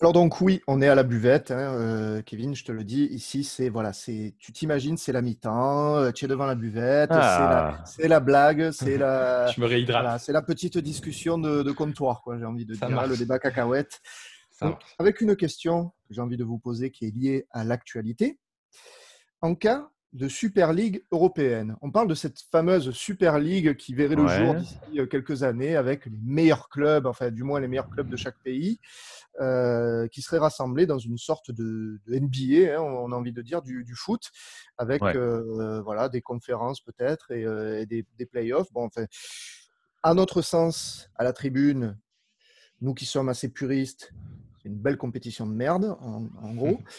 Alors 0.00 0.12
donc 0.12 0.40
oui, 0.40 0.60
on 0.66 0.82
est 0.82 0.88
à 0.88 0.96
la 0.96 1.04
buvette, 1.04 1.52
hein, 1.52 1.74
euh, 1.78 2.22
Kevin, 2.22 2.56
je 2.56 2.64
te 2.64 2.72
le 2.72 2.82
dis. 2.82 3.04
Ici, 3.12 3.44
c'est 3.44 3.68
voilà, 3.68 3.92
c'est 3.92 4.34
tu 4.40 4.50
t'imagines, 4.52 4.96
c'est 4.96 5.12
la 5.12 5.22
mi-temps, 5.22 5.96
euh, 5.98 6.10
tu 6.10 6.24
es 6.24 6.28
devant 6.28 6.46
la 6.46 6.56
buvette, 6.56 7.10
c'est 7.12 7.16
la, 7.16 7.68
Ah. 7.78 7.84
c'est 7.86 8.08
la 8.08 8.18
blague, 8.18 8.72
c'est 8.72 8.98
la, 8.98 9.46
Je 9.56 9.60
me 9.60 9.66
réhydrate. 9.66 10.02
voilà, 10.02 10.18
c'est 10.18 10.32
la 10.32 10.42
petite 10.42 10.76
discussion 10.78 11.38
de, 11.38 11.62
de 11.62 11.70
comptoir, 11.70 12.20
quoi. 12.22 12.36
J'ai 12.36 12.44
envie 12.44 12.66
de 12.66 12.74
Ça 12.74 12.86
dire, 12.86 12.96
hein, 12.96 13.02
marche. 13.02 13.10
le 13.10 13.16
débat 13.16 13.38
cacahuète. 13.38 14.00
Donc, 14.60 14.80
avec 14.98 15.20
une 15.20 15.34
question 15.36 15.88
que 16.08 16.14
j'ai 16.14 16.20
envie 16.20 16.36
de 16.36 16.44
vous 16.44 16.58
poser 16.58 16.90
qui 16.90 17.06
est 17.06 17.14
liée 17.14 17.46
à 17.50 17.64
l'actualité. 17.64 18.38
En 19.40 19.54
cas 19.54 19.90
de 20.12 20.28
Super 20.28 20.74
League 20.74 21.06
européenne, 21.10 21.74
on 21.80 21.90
parle 21.90 22.06
de 22.06 22.14
cette 22.14 22.38
fameuse 22.38 22.90
Super 22.90 23.38
League 23.38 23.76
qui 23.76 23.94
verrait 23.94 24.14
le 24.14 24.26
Ouais. 24.26 24.36
jour 24.36 24.54
d'ici 24.54 25.00
euh, 25.00 25.06
quelques 25.06 25.42
années 25.42 25.74
avec 25.74 26.04
les 26.04 26.20
meilleurs 26.22 26.68
clubs, 26.68 27.06
enfin 27.06 27.30
du 27.30 27.42
moins 27.44 27.60
les 27.60 27.66
meilleurs 27.66 27.88
clubs 27.88 28.10
de 28.10 28.16
chaque 28.16 28.38
pays, 28.44 28.78
euh, 29.40 30.06
qui 30.08 30.20
seraient 30.20 30.38
rassemblés 30.38 30.84
dans 30.84 30.98
une 30.98 31.16
sorte 31.16 31.50
de, 31.50 31.98
de 32.06 32.14
NBA, 32.14 32.76
hein, 32.78 32.82
on 32.82 33.10
a 33.10 33.16
envie 33.16 33.32
de 33.32 33.40
dire, 33.40 33.62
du, 33.62 33.84
du 33.84 33.94
foot, 33.94 34.30
avec 34.76 35.00
Ouais. 35.02 35.16
euh, 35.16 35.80
voilà, 35.80 36.10
des 36.10 36.20
conférences 36.20 36.82
peut-être 36.82 37.30
et, 37.30 37.46
euh, 37.46 37.80
et 37.80 37.86
des, 37.86 38.06
des 38.18 38.26
playoffs. 38.26 38.70
Bon, 38.72 38.84
enfin, 38.84 39.06
à 40.02 40.12
notre 40.12 40.42
sens, 40.42 41.08
à 41.16 41.24
la 41.24 41.32
tribune, 41.32 41.98
nous 42.82 42.92
qui 42.92 43.06
sommes 43.06 43.30
assez 43.30 43.48
puristes, 43.48 44.12
une 44.64 44.78
belle 44.78 44.96
compétition 44.96 45.46
de 45.46 45.52
merde, 45.52 45.96
en, 46.00 46.28
en 46.40 46.54
gros. 46.54 46.80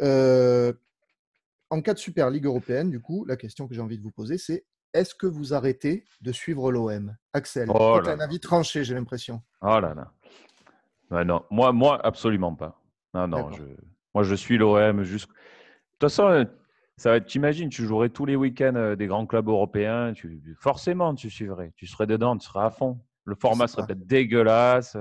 Euh, 0.00 0.72
en 1.70 1.82
cas 1.82 1.92
de 1.92 1.98
Super 1.98 2.30
Ligue 2.30 2.44
européenne, 2.44 2.88
du 2.88 3.00
coup, 3.00 3.24
la 3.24 3.36
question 3.36 3.66
que 3.66 3.74
j'ai 3.74 3.80
envie 3.80 3.98
de 3.98 4.02
vous 4.04 4.12
poser, 4.12 4.38
c'est 4.38 4.64
est-ce 4.94 5.12
que 5.14 5.26
vous 5.26 5.54
arrêtez 5.54 6.04
de 6.20 6.30
suivre 6.30 6.70
l'OM 6.70 7.16
Axel, 7.32 7.68
Oh 7.68 8.00
tu 8.02 8.08
as 8.08 8.12
un 8.12 8.20
avis 8.20 8.38
tranché, 8.38 8.84
j'ai 8.84 8.94
l'impression. 8.94 9.42
Oh 9.60 9.80
là 9.80 9.92
là. 9.92 10.12
Ouais, 11.10 11.24
non, 11.24 11.44
moi, 11.50 11.72
moi, 11.72 12.00
absolument 12.06 12.54
pas. 12.54 12.80
Non, 13.12 13.26
non, 13.26 13.50
je, 13.50 13.64
moi, 14.14 14.22
je 14.22 14.34
suis 14.34 14.56
l'OM 14.56 15.02
jusqu'au. 15.02 15.32
De 15.32 16.06
toute 16.06 16.10
façon, 16.10 16.28
euh, 16.28 16.44
ça 16.96 17.10
va 17.10 17.16
être, 17.16 17.26
t'imagines, 17.26 17.68
tu 17.68 17.84
jouerais 17.84 18.08
tous 18.08 18.24
les 18.24 18.36
week-ends 18.36 18.76
euh, 18.76 18.96
des 18.96 19.06
grands 19.06 19.26
clubs 19.26 19.48
européens, 19.48 20.12
tu, 20.12 20.42
forcément, 20.58 21.14
tu 21.14 21.28
suivrais. 21.28 21.72
Tu 21.76 21.86
serais 21.86 22.06
dedans, 22.06 22.36
tu 22.36 22.46
serais 22.46 22.64
à 22.64 22.70
fond. 22.70 23.00
Le 23.24 23.34
format 23.34 23.66
serait 23.66 23.86
peut-être 23.86 24.06
dégueulasse. 24.06 24.96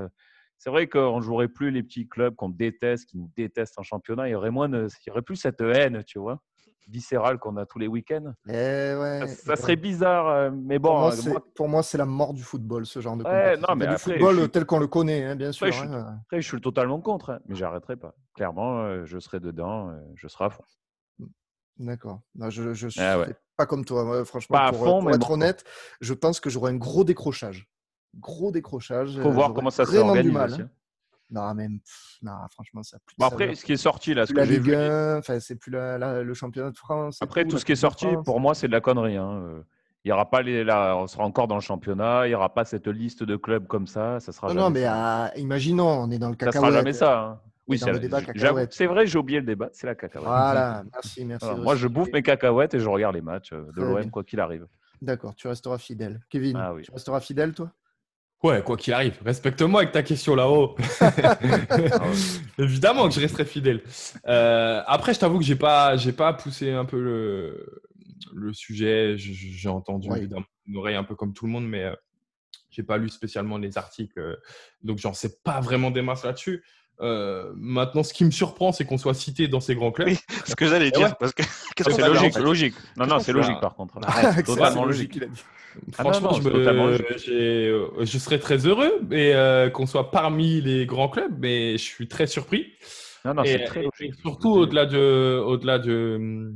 C'est 0.59 0.69
vrai 0.69 0.87
qu'on 0.87 1.21
jouerait 1.21 1.47
plus 1.47 1.71
les 1.71 1.83
petits 1.83 2.07
clubs 2.07 2.35
qu'on 2.35 2.49
déteste, 2.49 3.05
qui 3.09 3.17
nous 3.17 3.29
détestent 3.35 3.77
en 3.79 3.83
championnat. 3.83 4.27
Il 4.27 4.31
y 4.31 4.35
aurait 4.35 4.49
moins 4.51 4.69
de, 4.69 4.87
il 5.05 5.07
y 5.07 5.11
aurait 5.11 5.21
plus 5.21 5.35
cette 5.35 5.61
haine, 5.61 6.03
tu 6.03 6.17
vois, 6.19 6.41
viscérale 6.87 7.37
qu'on 7.37 7.57
a 7.57 7.65
tous 7.65 7.77
les 7.79 7.87
week-ends. 7.87 8.33
Eh 8.47 8.51
ouais, 8.51 9.19
Ça, 9.27 9.27
ça 9.27 9.55
serait 9.55 9.75
bizarre, 9.75 10.27
euh, 10.27 10.51
mais 10.51 10.79
Pour 10.79 10.93
bon. 10.93 10.99
moi, 11.01 11.13
euh, 11.13 11.15
c'est- 11.15 11.29
moi, 11.29 11.43
pour 11.55 11.69
moi, 11.69 11.83
c'est 11.83 11.97
la 11.99 12.05
mort 12.05 12.33
du 12.33 12.41
football, 12.41 12.85
ce 12.85 12.99
genre 13.01 13.17
de 13.17 13.23
Ouais, 13.23 13.55
non, 13.57 13.75
mais 13.75 13.87
du 13.87 13.97
football 13.97 14.37
suis- 14.39 14.49
tel 14.49 14.65
qu'on 14.65 14.79
le 14.79 14.87
connaît, 14.87 15.25
hein, 15.25 15.35
bien 15.35 15.51
sûr. 15.51 15.67
je 15.67 15.71
suis- 15.71 15.87
hein. 15.87 16.19
Après, 16.23 16.41
je 16.41 16.47
suis 16.47 16.59
totalement 16.61 16.99
contre, 17.01 17.31
hein, 17.31 17.39
mais 17.47 17.55
j'arrêterai 17.55 17.95
pas. 17.97 18.15
Clairement, 18.33 18.79
euh, 18.81 19.05
je 19.05 19.19
serai 19.19 19.39
dedans, 19.39 19.89
euh, 19.89 19.99
je 20.15 20.27
serai 20.27 20.45
à 20.45 20.49
fond. 20.49 20.63
D'accord. 21.77 22.21
Non, 22.33 22.49
je 22.49 22.87
suis 22.89 22.99
Ah 22.99 23.19
ouais. 23.19 23.27
pas 23.55 23.67
comme 23.67 23.85
toi, 23.85 24.25
franchement. 24.25 24.57
Pas 24.57 24.69
pour, 24.71 24.79
fond, 24.79 24.99
pour 24.99 25.03
mais 25.03 25.13
être 25.15 25.27
bon. 25.27 25.33
honnête, 25.35 25.63
je 26.01 26.15
pense 26.15 26.39
que 26.39 26.49
j'aurai 26.49 26.71
un 26.71 26.75
gros 26.77 27.03
décrochage. 27.03 27.67
Gros 28.19 28.51
décrochage. 28.51 29.13
Il 29.15 29.21
faut 29.21 29.29
euh, 29.29 29.31
voir 29.31 29.53
comment 29.53 29.69
ça 29.69 29.85
s'organise 29.85 30.35
aussi. 30.35 30.61
hein. 30.61 30.65
hein. 30.65 30.69
Non, 31.29 31.53
même, 31.53 31.79
non, 32.21 32.31
franchement, 32.49 32.83
ça 32.83 32.97
plus 33.05 33.15
Bon, 33.19 33.25
après, 33.25 33.53
ce 33.53 33.65
qui 33.65 33.73
est 33.73 33.77
sorti 33.77 34.13
là, 34.13 34.25
ce 34.25 34.31
que 34.31 34.37
la 34.37 34.45
j'ai 34.45 34.53
Ligue 34.59 34.69
vu. 34.69 34.75
1, 34.75 35.17
enfin, 35.17 35.39
c'est 35.41 35.55
plus 35.57 35.71
la- 35.71 35.97
la- 35.97 36.23
le 36.23 36.33
championnat 36.33 36.71
de 36.71 36.77
France. 36.77 37.17
Après, 37.21 37.43
tout 37.45 37.57
ce 37.57 37.65
qui 37.65 37.73
est 37.73 37.75
sorti, 37.75 38.05
France. 38.05 38.23
pour 38.25 38.39
moi, 38.39 38.55
c'est 38.55 38.67
de 38.67 38.71
la 38.71 38.79
connerie. 38.81 39.17
hein. 39.17 39.41
Euh, 39.43 39.61
Il 40.05 40.09
y 40.09 40.11
aura 40.13 40.29
pas 40.29 40.41
les, 40.41 40.63
là, 40.63 40.95
on 40.95 41.05
sera 41.05 41.25
encore 41.25 41.49
dans 41.49 41.55
le 41.55 41.61
championnat. 41.61 42.27
Il 42.27 42.29
n'y 42.29 42.35
aura 42.35 42.53
pas 42.53 42.63
cette 42.63 42.87
liste 42.87 43.23
de 43.23 43.35
clubs 43.35 43.67
comme 43.67 43.87
ça. 43.87 44.21
Ça 44.21 44.31
sera 44.31 44.47
Non, 44.47 44.53
jamais 44.53 44.63
non, 44.63 44.69
mais 44.69 44.83
ça. 44.83 45.33
imaginons, 45.35 45.89
on 45.89 46.09
est 46.11 46.17
dans 46.17 46.29
le 46.29 46.35
Ça 46.39 46.45
cacahuète. 46.45 46.61
sera 46.61 46.71
jamais 46.71 46.93
ça. 46.93 47.19
hein. 47.19 47.41
Oui, 47.67 47.77
c'est 47.77 47.85
cacahuète. 48.09 48.81
Vrai, 48.87 49.05
j'ai 49.05 49.17
oublié 49.19 49.41
le 49.41 49.45
débat. 49.45 49.67
C'est 49.73 49.85
la 49.87 49.95
cacahuète. 49.95 50.25
Voilà, 50.29 50.83
merci, 50.93 51.25
merci. 51.25 51.49
Moi, 51.57 51.75
je 51.75 51.87
bouffe 51.89 52.07
mes 52.13 52.23
cacahuètes 52.23 52.73
et 52.73 52.79
je 52.79 52.87
regarde 52.87 53.15
les 53.15 53.21
matchs 53.21 53.51
euh, 53.51 53.69
de 53.75 53.81
l'OM, 53.83 54.09
quoi 54.09 54.23
qu'il 54.23 54.39
arrive. 54.39 54.65
D'accord, 55.01 55.35
tu 55.35 55.49
resteras 55.49 55.77
fidèle. 55.77 56.21
Kevin, 56.29 56.55
Ah 56.55 56.73
oui. 56.73 56.83
tu 56.83 56.91
resteras 56.91 57.19
fidèle, 57.19 57.53
toi? 57.53 57.69
Ouais, 58.43 58.61
quoi 58.63 58.77
qu'il 58.77 58.93
arrive. 58.93 59.17
Respecte-moi 59.25 59.81
avec 59.81 59.91
ta 59.93 60.03
question 60.03 60.35
là-haut. 60.35 60.75
Évidemment 62.59 63.07
que 63.07 63.15
je 63.15 63.19
resterai 63.19 63.45
fidèle. 63.45 63.81
Euh, 64.27 64.81
après, 64.85 65.13
je 65.13 65.19
t'avoue 65.19 65.39
que 65.39 65.45
j'ai 65.45 65.55
pas, 65.55 65.97
j'ai 65.97 66.11
pas 66.13 66.33
poussé 66.33 66.71
un 66.71 66.85
peu 66.85 66.99
le, 67.01 67.81
le 68.33 68.53
sujet. 68.53 69.17
Je- 69.17 69.33
je- 69.33 69.47
J'ai 69.57 69.69
entendu 69.69 70.09
Ouais. 70.09 70.19
évidemment 70.19 70.45
une 70.67 70.77
oreille 70.77 70.95
un 70.95 71.03
peu 71.03 71.15
comme 71.15 71.33
tout 71.33 71.45
le 71.45 71.51
monde, 71.51 71.67
mais 71.67 71.83
euh, 71.85 71.95
j'ai 72.69 72.83
pas 72.83 72.97
lu 72.97 73.09
spécialement 73.09 73.57
les 73.57 73.77
articles, 73.77 74.19
euh, 74.19 74.35
donc 74.83 74.97
j'en 74.99 75.13
sais 75.13 75.37
pas 75.43 75.61
vraiment 75.61 75.89
des 75.91 76.01
masses 76.01 76.23
là-dessus. 76.25 76.63
Euh, 77.01 77.51
maintenant, 77.55 78.01
ce 78.03 78.11
qui 78.13 78.25
me 78.25 78.31
surprend, 78.31 78.71
c'est 78.71 78.83
qu'on 78.85 78.97
soit 78.97 79.13
cité 79.13 79.47
dans 79.47 79.59
ces 79.59 79.75
grands 79.75 79.91
clubs. 79.91 80.07
Oui, 80.07 80.17
ce 80.45 80.55
que 80.55 80.65
j'allais 80.67 80.89
dire. 80.91 81.07
ouais. 81.07 81.13
Parce 81.19 81.33
que 81.33 81.43
C'est 81.77 82.07
logique, 82.07 82.31
en 82.31 82.31
fait 82.33 82.39
logique. 82.41 82.75
Non, 82.97 83.05
non, 83.05 83.19
c'est 83.19 83.33
logique 83.33 83.59
par 83.61 83.75
contre. 83.75 83.99
C'est 84.33 84.43
totalement 84.43 84.85
logique. 84.85 85.19
Ah 85.21 86.03
non, 86.03 86.11
Franchement, 86.11 86.31
non, 86.31 86.37
je, 86.37 86.41
c'est 86.41 86.49
me- 86.49 86.53
totalement 86.53 86.85
logique. 86.87 87.05
euh, 87.29 87.87
je 87.99 88.17
serais 88.17 88.39
très 88.39 88.65
heureux 88.65 88.99
et 89.11 89.35
euh, 89.35 89.69
qu'on 89.69 89.85
soit 89.85 90.09
parmi 90.09 90.59
les 90.61 90.87
grands 90.87 91.07
clubs, 91.07 91.35
mais 91.39 91.73
je 91.73 91.83
suis 91.83 92.07
très 92.07 92.25
surpris. 92.25 92.73
Non, 93.23 93.35
non, 93.35 93.43
c'est 93.45 93.63
très 93.65 93.81
et- 93.81 93.83
logique. 93.83 94.13
et 94.17 94.21
surtout, 94.21 94.49
au-delà 94.53 94.87
de, 94.87 95.39
au-delà 95.45 95.77
de, 95.77 96.51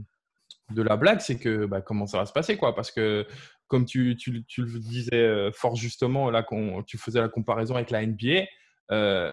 de 0.71 0.81
la 0.81 0.97
blague, 0.97 1.19
c'est 1.19 1.37
que 1.37 1.67
bah, 1.67 1.81
comment 1.81 2.07
ça 2.07 2.17
va 2.17 2.25
se 2.25 2.33
passer, 2.33 2.57
quoi 2.57 2.73
Parce 2.73 2.89
que, 2.89 3.27
comme 3.67 3.85
tu, 3.85 4.15
tu, 4.17 4.43
tu 4.47 4.63
le 4.63 4.79
disais 4.79 5.13
euh, 5.13 5.51
fort 5.53 5.75
justement, 5.75 6.31
là, 6.31 6.41
qu'on, 6.41 6.81
tu 6.81 6.97
faisais 6.97 7.21
la 7.21 7.29
comparaison 7.29 7.75
avec 7.75 7.91
la 7.91 8.03
NBA. 8.03 8.45
Euh, 8.91 9.32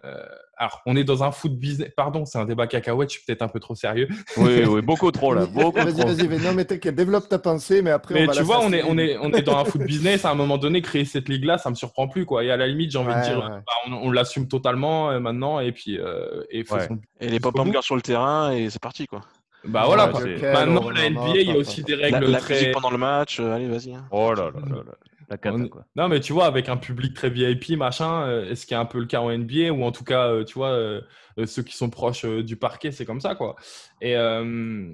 alors, 0.57 0.82
on 0.86 0.96
est 0.96 1.05
dans 1.05 1.22
un 1.24 1.30
foot 1.32 1.53
business. 1.57 1.90
Pardon, 1.96 2.24
c'est 2.24 2.38
un 2.38 2.44
débat 2.44 2.66
cacahuète. 2.66 3.11
Je 3.11 3.14
suis 3.18 3.24
peut-être 3.24 3.42
un 3.42 3.49
peu 3.49 3.61
trop 3.61 3.74
sérieux. 3.74 4.09
Oui, 4.36 4.64
oui, 4.66 4.82
beaucoup 4.82 5.11
trop 5.12 5.32
là. 5.34 5.46
Beaucoup 5.53 5.78
Vas-y, 5.78 5.94
trop. 5.99 6.09
vas-y. 6.09 6.28
Non, 6.40 6.53
mais 6.53 6.64
t'inquiète, 6.64 6.94
développe 6.96 7.28
ta 7.28 7.38
pensée, 7.38 7.80
mais 7.82 7.90
après, 7.90 8.14
on 8.14 8.18
Mais 8.18 8.26
va 8.26 8.32
tu 8.32 8.42
vois, 8.42 8.61
on 8.61 8.72
est, 8.72 8.82
on, 8.82 8.99
est, 8.99 9.16
on 9.18 9.30
est 9.32 9.42
dans 9.42 9.57
un 9.59 9.64
foot 9.64 9.82
business. 9.82 10.24
À 10.24 10.30
un 10.30 10.34
moment 10.34 10.59
donné, 10.59 10.82
créer 10.82 11.05
cette 11.05 11.28
ligue-là, 11.28 11.59
ça 11.59 11.70
me 11.70 11.74
surprend 11.76 12.09
plus. 12.09 12.24
Quoi. 12.26 12.44
Et 12.44 12.51
à 12.51 12.57
la 12.57 12.66
limite, 12.66 12.90
j'ai 12.90 12.99
envie 12.99 13.09
Ouais, 13.09 13.20
de 13.20 13.24
dire, 13.24 13.38
ouais. 13.38 13.49
bah, 13.49 13.72
on, 13.88 13.92
on 13.94 14.11
l'assume 14.11 14.49
totalement 14.49 15.11
euh, 15.11 15.20
maintenant. 15.20 15.61
Et 15.61 15.72
puis, 15.72 15.99
euh, 15.99 16.42
et 16.51 16.64
faisons- 16.64 16.99
Et 17.20 17.26
les 17.26 17.32
Jusqu'au 17.34 17.53
pop 17.53 17.64
bout. 17.64 17.70
girls 17.72 17.84
sur 17.84 17.96
le 17.96 18.03
terrain 18.03 18.53
et 18.53 18.70
c'est 18.70 18.82
parti 18.82 19.07
quoi. 19.07 19.20
Bah 19.64 19.84
voilà. 19.86 20.11
Ouais, 20.12 20.36
c'est- 20.40 20.53
Maintenant, 20.53 20.88
la 20.90 21.11
NBA, 21.11 21.36
il 21.40 21.49
y 21.49 21.53
a 21.53 21.57
aussi 21.57 21.82
des 21.82 21.96
La, 21.96 22.05
règles 22.18 22.30
la 22.30 22.38
très. 22.38 22.55
musique 22.55 22.72
pendant 22.72 22.90
le 22.90 22.99
match, 22.99 23.40
euh, 23.40 23.53
allez 23.55 23.66
vas-y. 23.68 23.92
hein. 23.94 24.07
Oh 24.12 24.32
là 24.32 24.44
là 24.44 24.61
là 24.68 24.76
là. 24.86 24.92
La 25.29 25.37
cata, 25.37 25.57
On- 25.57 25.68
quoi. 25.68 25.87
Non, 25.97 26.09
mais 26.09 26.20
tu 26.20 26.33
vois, 26.33 26.47
avec 26.47 26.68
un 26.68 26.76
public 26.76 27.14
très 27.14 27.29
VIP, 27.31 27.76
machin, 27.76 28.22
euh, 28.22 28.51
est-ce 28.51 28.66
qu'il 28.66 28.74
y 28.74 28.79
a 28.79 28.81
un 28.81 28.87
peu 28.87 28.99
le 28.99 29.07
cas 29.07 29.20
en 29.20 29.31
NBA 29.31 29.72
ou 29.72 29.83
en 29.85 29.93
tout 29.93 30.05
cas, 30.05 30.29
euh, 30.29 30.45
tu 30.45 30.55
vois, 30.55 30.70
euh, 30.70 31.01
ceux 31.47 31.62
qui 31.62 31.76
sont 31.76 31.91
proches 31.91 32.24
du 32.24 32.57
parquet, 32.57 32.93
c'est 32.93 33.05
comme 33.05 33.20
ça, 33.20 33.35
quoi. 33.35 33.57
Et, 34.01 34.16
euh, 34.16 34.91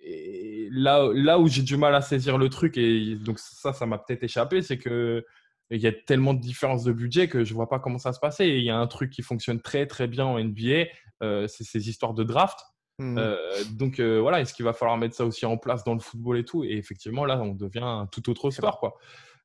et 0.00 0.68
là, 0.70 1.08
là 1.12 1.38
où 1.38 1.48
j'ai 1.48 1.62
du 1.62 1.76
mal 1.76 1.94
à 1.94 2.00
saisir 2.00 2.38
le 2.38 2.48
truc, 2.48 2.76
et 2.76 3.16
donc 3.16 3.38
ça, 3.38 3.72
ça 3.72 3.86
m'a 3.86 3.98
peut-être 3.98 4.22
échappé, 4.22 4.62
c'est 4.62 4.78
que 4.78 5.24
il 5.70 5.80
y 5.80 5.86
a 5.86 5.92
tellement 5.92 6.32
de 6.32 6.40
différences 6.40 6.84
de 6.84 6.92
budget 6.92 7.28
que 7.28 7.44
je 7.44 7.52
vois 7.52 7.68
pas 7.68 7.78
comment 7.78 7.98
ça 7.98 8.14
se 8.14 8.20
passait. 8.20 8.48
Et 8.48 8.56
il 8.58 8.64
y 8.64 8.70
a 8.70 8.78
un 8.78 8.86
truc 8.86 9.10
qui 9.10 9.20
fonctionne 9.20 9.60
très 9.60 9.86
très 9.86 10.06
bien 10.06 10.24
en 10.24 10.38
NBA, 10.38 10.86
euh, 11.22 11.46
c'est 11.46 11.64
ces 11.64 11.90
histoires 11.90 12.14
de 12.14 12.24
draft. 12.24 12.58
Euh, 13.18 13.36
donc 13.72 14.00
euh, 14.00 14.18
voilà, 14.18 14.40
est-ce 14.40 14.54
qu'il 14.54 14.64
va 14.64 14.72
falloir 14.72 14.96
mettre 14.96 15.14
ça 15.14 15.24
aussi 15.26 15.44
en 15.46 15.56
place 15.58 15.84
dans 15.84 15.92
le 15.94 16.00
football 16.00 16.38
et 16.38 16.44
tout? 16.44 16.64
Et 16.64 16.72
effectivement, 16.78 17.26
là, 17.26 17.38
on 17.40 17.54
devient 17.54 17.80
un 17.84 18.06
tout 18.06 18.28
autre 18.30 18.50
sport, 18.50 18.80
quoi. 18.80 18.94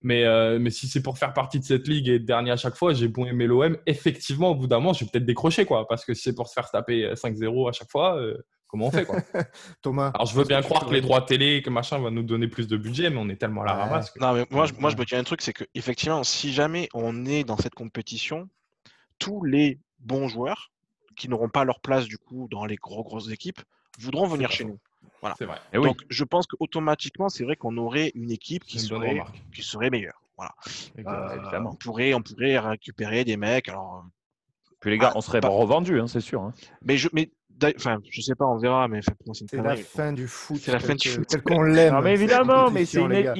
Mais, 0.03 0.25
euh, 0.25 0.59
mais 0.59 0.69
si 0.69 0.87
c'est 0.87 1.01
pour 1.01 1.17
faire 1.17 1.33
partie 1.33 1.59
de 1.59 1.63
cette 1.65 1.87
ligue 1.87 2.09
et 2.09 2.15
être 2.15 2.25
dernier 2.25 2.51
à 2.51 2.57
chaque 2.57 2.75
fois, 2.75 2.93
j'ai 2.93 3.07
bon 3.07 3.25
aimé 3.25 3.47
l'OM. 3.47 3.77
Effectivement, 3.85 4.49
au 4.49 4.55
bout 4.55 4.67
d'un 4.67 4.77
moment, 4.79 4.93
je 4.93 5.05
vais 5.05 5.09
peut-être 5.11 5.25
décrocher, 5.25 5.65
quoi. 5.65 5.87
Parce 5.87 6.03
que 6.05 6.13
si 6.13 6.23
c'est 6.23 6.35
pour 6.35 6.47
se 6.49 6.53
faire 6.53 6.69
taper 6.69 7.13
5-0 7.15 7.69
à 7.69 7.71
chaque 7.71 7.89
fois, 7.89 8.17
euh, 8.17 8.37
comment 8.67 8.87
on 8.87 8.91
fait, 8.91 9.05
quoi? 9.05 9.15
Thomas. 9.81 10.11
Alors, 10.13 10.25
je 10.27 10.35
veux 10.35 10.43
bien 10.43 10.61
croire 10.61 10.85
que 10.85 10.93
les 10.93 10.99
droits 11.01 11.21
télé, 11.21 11.61
que 11.61 11.69
machin 11.69 11.99
va 11.99 12.11
nous 12.11 12.23
donner 12.23 12.47
plus 12.49 12.67
de 12.67 12.75
budget, 12.75 13.09
mais 13.09 13.17
on 13.17 13.29
est 13.29 13.37
tellement 13.37 13.61
à 13.61 13.65
la 13.65 13.73
Ouais. 13.75 13.79
ramasse. 13.83 14.11
que- 14.11 14.19
Non, 14.19 14.33
mais 14.33 14.45
moi, 14.51 14.65
je, 14.65 14.73
moi, 14.73 14.89
je 14.89 14.97
me 14.97 15.05
dis 15.05 15.15
un 15.15 15.23
truc, 15.23 15.41
c'est 15.41 15.53
que 15.53 15.63
effectivement, 15.73 16.23
si 16.25 16.51
jamais 16.51 16.89
on 16.93 17.25
est 17.25 17.45
dans 17.45 17.57
cette 17.57 17.75
compétition, 17.75 18.49
tous 19.19 19.43
les 19.45 19.79
bons 19.99 20.27
joueurs 20.27 20.71
qui 21.15 21.29
n'auront 21.29 21.47
pas 21.49 21.63
leur 21.63 21.79
place 21.79 22.05
du 22.07 22.17
coup 22.17 22.47
dans 22.51 22.65
les 22.65 22.75
gros 22.75 23.03
grosses 23.03 23.29
équipes 23.31 23.61
voudront 23.99 24.27
venir 24.27 24.51
chez 24.51 24.65
nous. 24.65 24.79
C'est 25.37 25.45
vrai. 25.45 25.57
Eh 25.73 25.77
oui. 25.77 25.87
Donc, 25.87 26.01
je 26.09 26.23
pense 26.25 26.45
qu'automatiquement, 26.47 27.29
c'est 27.29 27.43
vrai 27.45 27.55
qu'on 27.55 27.77
aurait 27.77 28.11
une 28.15 28.29
équipe 28.31 28.63
qui 28.65 28.77
une 28.77 28.83
serait, 28.83 29.21
qui 29.55 29.63
serait 29.63 29.89
meilleure. 29.89 30.21
Voilà. 30.37 30.51
Euh, 30.99 31.37
évidemment. 31.41 31.71
on 31.73 31.75
pourrait, 31.75 32.13
on 32.13 32.21
pourrait 32.21 32.57
récupérer 32.59 33.23
des 33.23 33.37
mecs. 33.37 33.69
Alors, 33.69 34.03
Puis 34.81 34.89
les 34.91 34.97
gars, 34.97 35.11
ah, 35.13 35.17
on 35.17 35.21
serait 35.21 35.39
pas- 35.39 35.47
revendus, 35.47 35.99
hein, 36.01 36.07
c'est 36.07 36.19
sûr. 36.19 36.41
hein. 36.41 36.53
mais 36.83 36.97
je, 36.97 37.07
mais, 37.13 37.31
enfin, 37.77 37.99
je 38.09 38.19
sais 38.19 38.35
pas, 38.35 38.45
on 38.45 38.57
verra. 38.57 38.87
Mais 38.89 38.99
c'est 39.03 39.53
la 39.61 39.75
fin 39.77 40.11
du 40.11 40.27
foot. 40.27 40.57
C'est 40.59 40.71
la 40.73 40.79
fin 40.79 40.95
du 40.95 41.07
foot. 41.07 41.25
Tel 41.27 41.41
qu'on 41.43 41.61
l'aime. 41.61 41.93
Non, 41.93 42.01
mais 42.01 42.13
évidemment, 42.15 42.69
mais 42.71 42.83
c'est 42.83 42.99
compétition, 42.99 43.07
les 43.07 43.15
iné- 43.19 43.23
gars. 43.23 43.33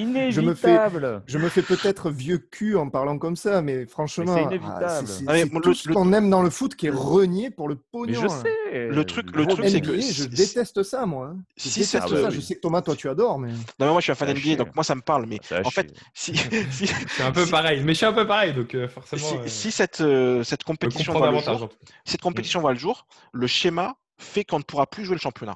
inévitable. 0.48 1.24
Je 1.26 1.38
me 1.38 1.50
fais 1.50 1.64
peut-être 1.64 2.12
vieux 2.12 2.38
cul 2.38 2.78
en 2.78 2.90
parlant 2.90 3.18
comme 3.18 3.36
ça, 3.36 3.62
mais 3.62 3.86
franchement, 3.86 4.26
Mais 4.26 4.34
c'est 4.34 4.40
ah, 4.40 4.56
inévitable. 4.56 5.08
c'est- 5.08 5.14
c'est- 5.14 5.26
Ah, 5.28 5.34
mais 5.34 5.44
c'est 5.44 5.52
moi, 5.52 5.62
tout 5.62 5.70
le- 5.70 5.76
ce 5.76 5.90
le- 5.90 5.96
qu'on 5.96 6.14
aime 6.14 6.30
dans 6.30 6.44
le 6.44 6.50
foot 6.50 6.76
qui 6.76 6.88
est 6.88 6.92
renié 6.92 7.50
pour 7.50 7.68
le 7.68 7.76
pognon. 7.76 8.06
Mais 8.08 8.14
je 8.30 8.34
hein. 8.34 8.44
Le 8.74 9.06
truc- 9.06 9.36
le 9.36 9.46
truc, 9.48 9.66
c'est 9.68 9.82
que 9.82 10.00
je 10.00 10.26
déteste 10.26 10.84
ça, 10.84 11.06
moi. 11.06 11.28
hein. 11.28 11.38
Je 11.58 11.64
Si 11.64 11.70
déteste 11.80 11.92
cette- 11.92 12.02
ça. 12.18 12.28
Ah, 12.28 12.30
Je 12.30 12.40
sais 12.42 12.56
que 12.56 12.60
Thomas, 12.62 12.82
toi, 12.82 12.96
tu 12.96 13.10
adores, 13.10 13.40
mais 13.40 13.50
Non, 13.52 13.56
mais 13.80 13.88
moi, 13.88 14.00
je 14.00 14.04
suis 14.04 14.12
un 14.12 14.16
fan 14.16 14.28
Ça 14.30 14.34
NBA, 14.34 14.56
donc 14.64 14.76
moi, 14.76 14.84
ça 14.84 14.96
me 14.96 15.02
parle. 15.02 15.26
Mais 15.26 15.40
Ça 15.44 15.62
en 15.64 15.70
fait, 15.70 15.94
si, 16.14 16.34
si, 16.72 16.88
C'est 16.88 17.24
un 17.24 17.32
peu 17.32 17.46
si- 17.46 17.52
pareil. 17.52 17.82
Mais 17.84 17.94
je 17.94 17.98
suis 17.98 18.06
un 18.06 18.14
peu 18.14 18.26
pareil, 18.28 18.54
donc 18.54 18.74
euh, 18.76 18.88
forcément. 18.88 19.22
si, 19.28 19.36
euh, 19.38 19.48
si 19.48 19.72
cette, 19.72 20.02
euh, 20.02 20.44
cette 20.44 20.64
compétition 20.64 21.14
comprendre 21.14 21.40
voit 21.42 21.54
le 21.54 21.58
jour, 21.60 21.70
cette 22.06 22.22
compétition 22.22 22.62
voit 22.62 22.74
le 22.74 22.80
jour, 22.80 23.08
le 23.32 23.48
schéma 23.48 23.96
fait 24.18 24.44
qu'on 24.44 24.60
ne 24.60 24.64
pourra 24.64 24.88
plus 24.88 25.06
jouer 25.06 25.16
le 25.16 25.22
championnat. 25.22 25.56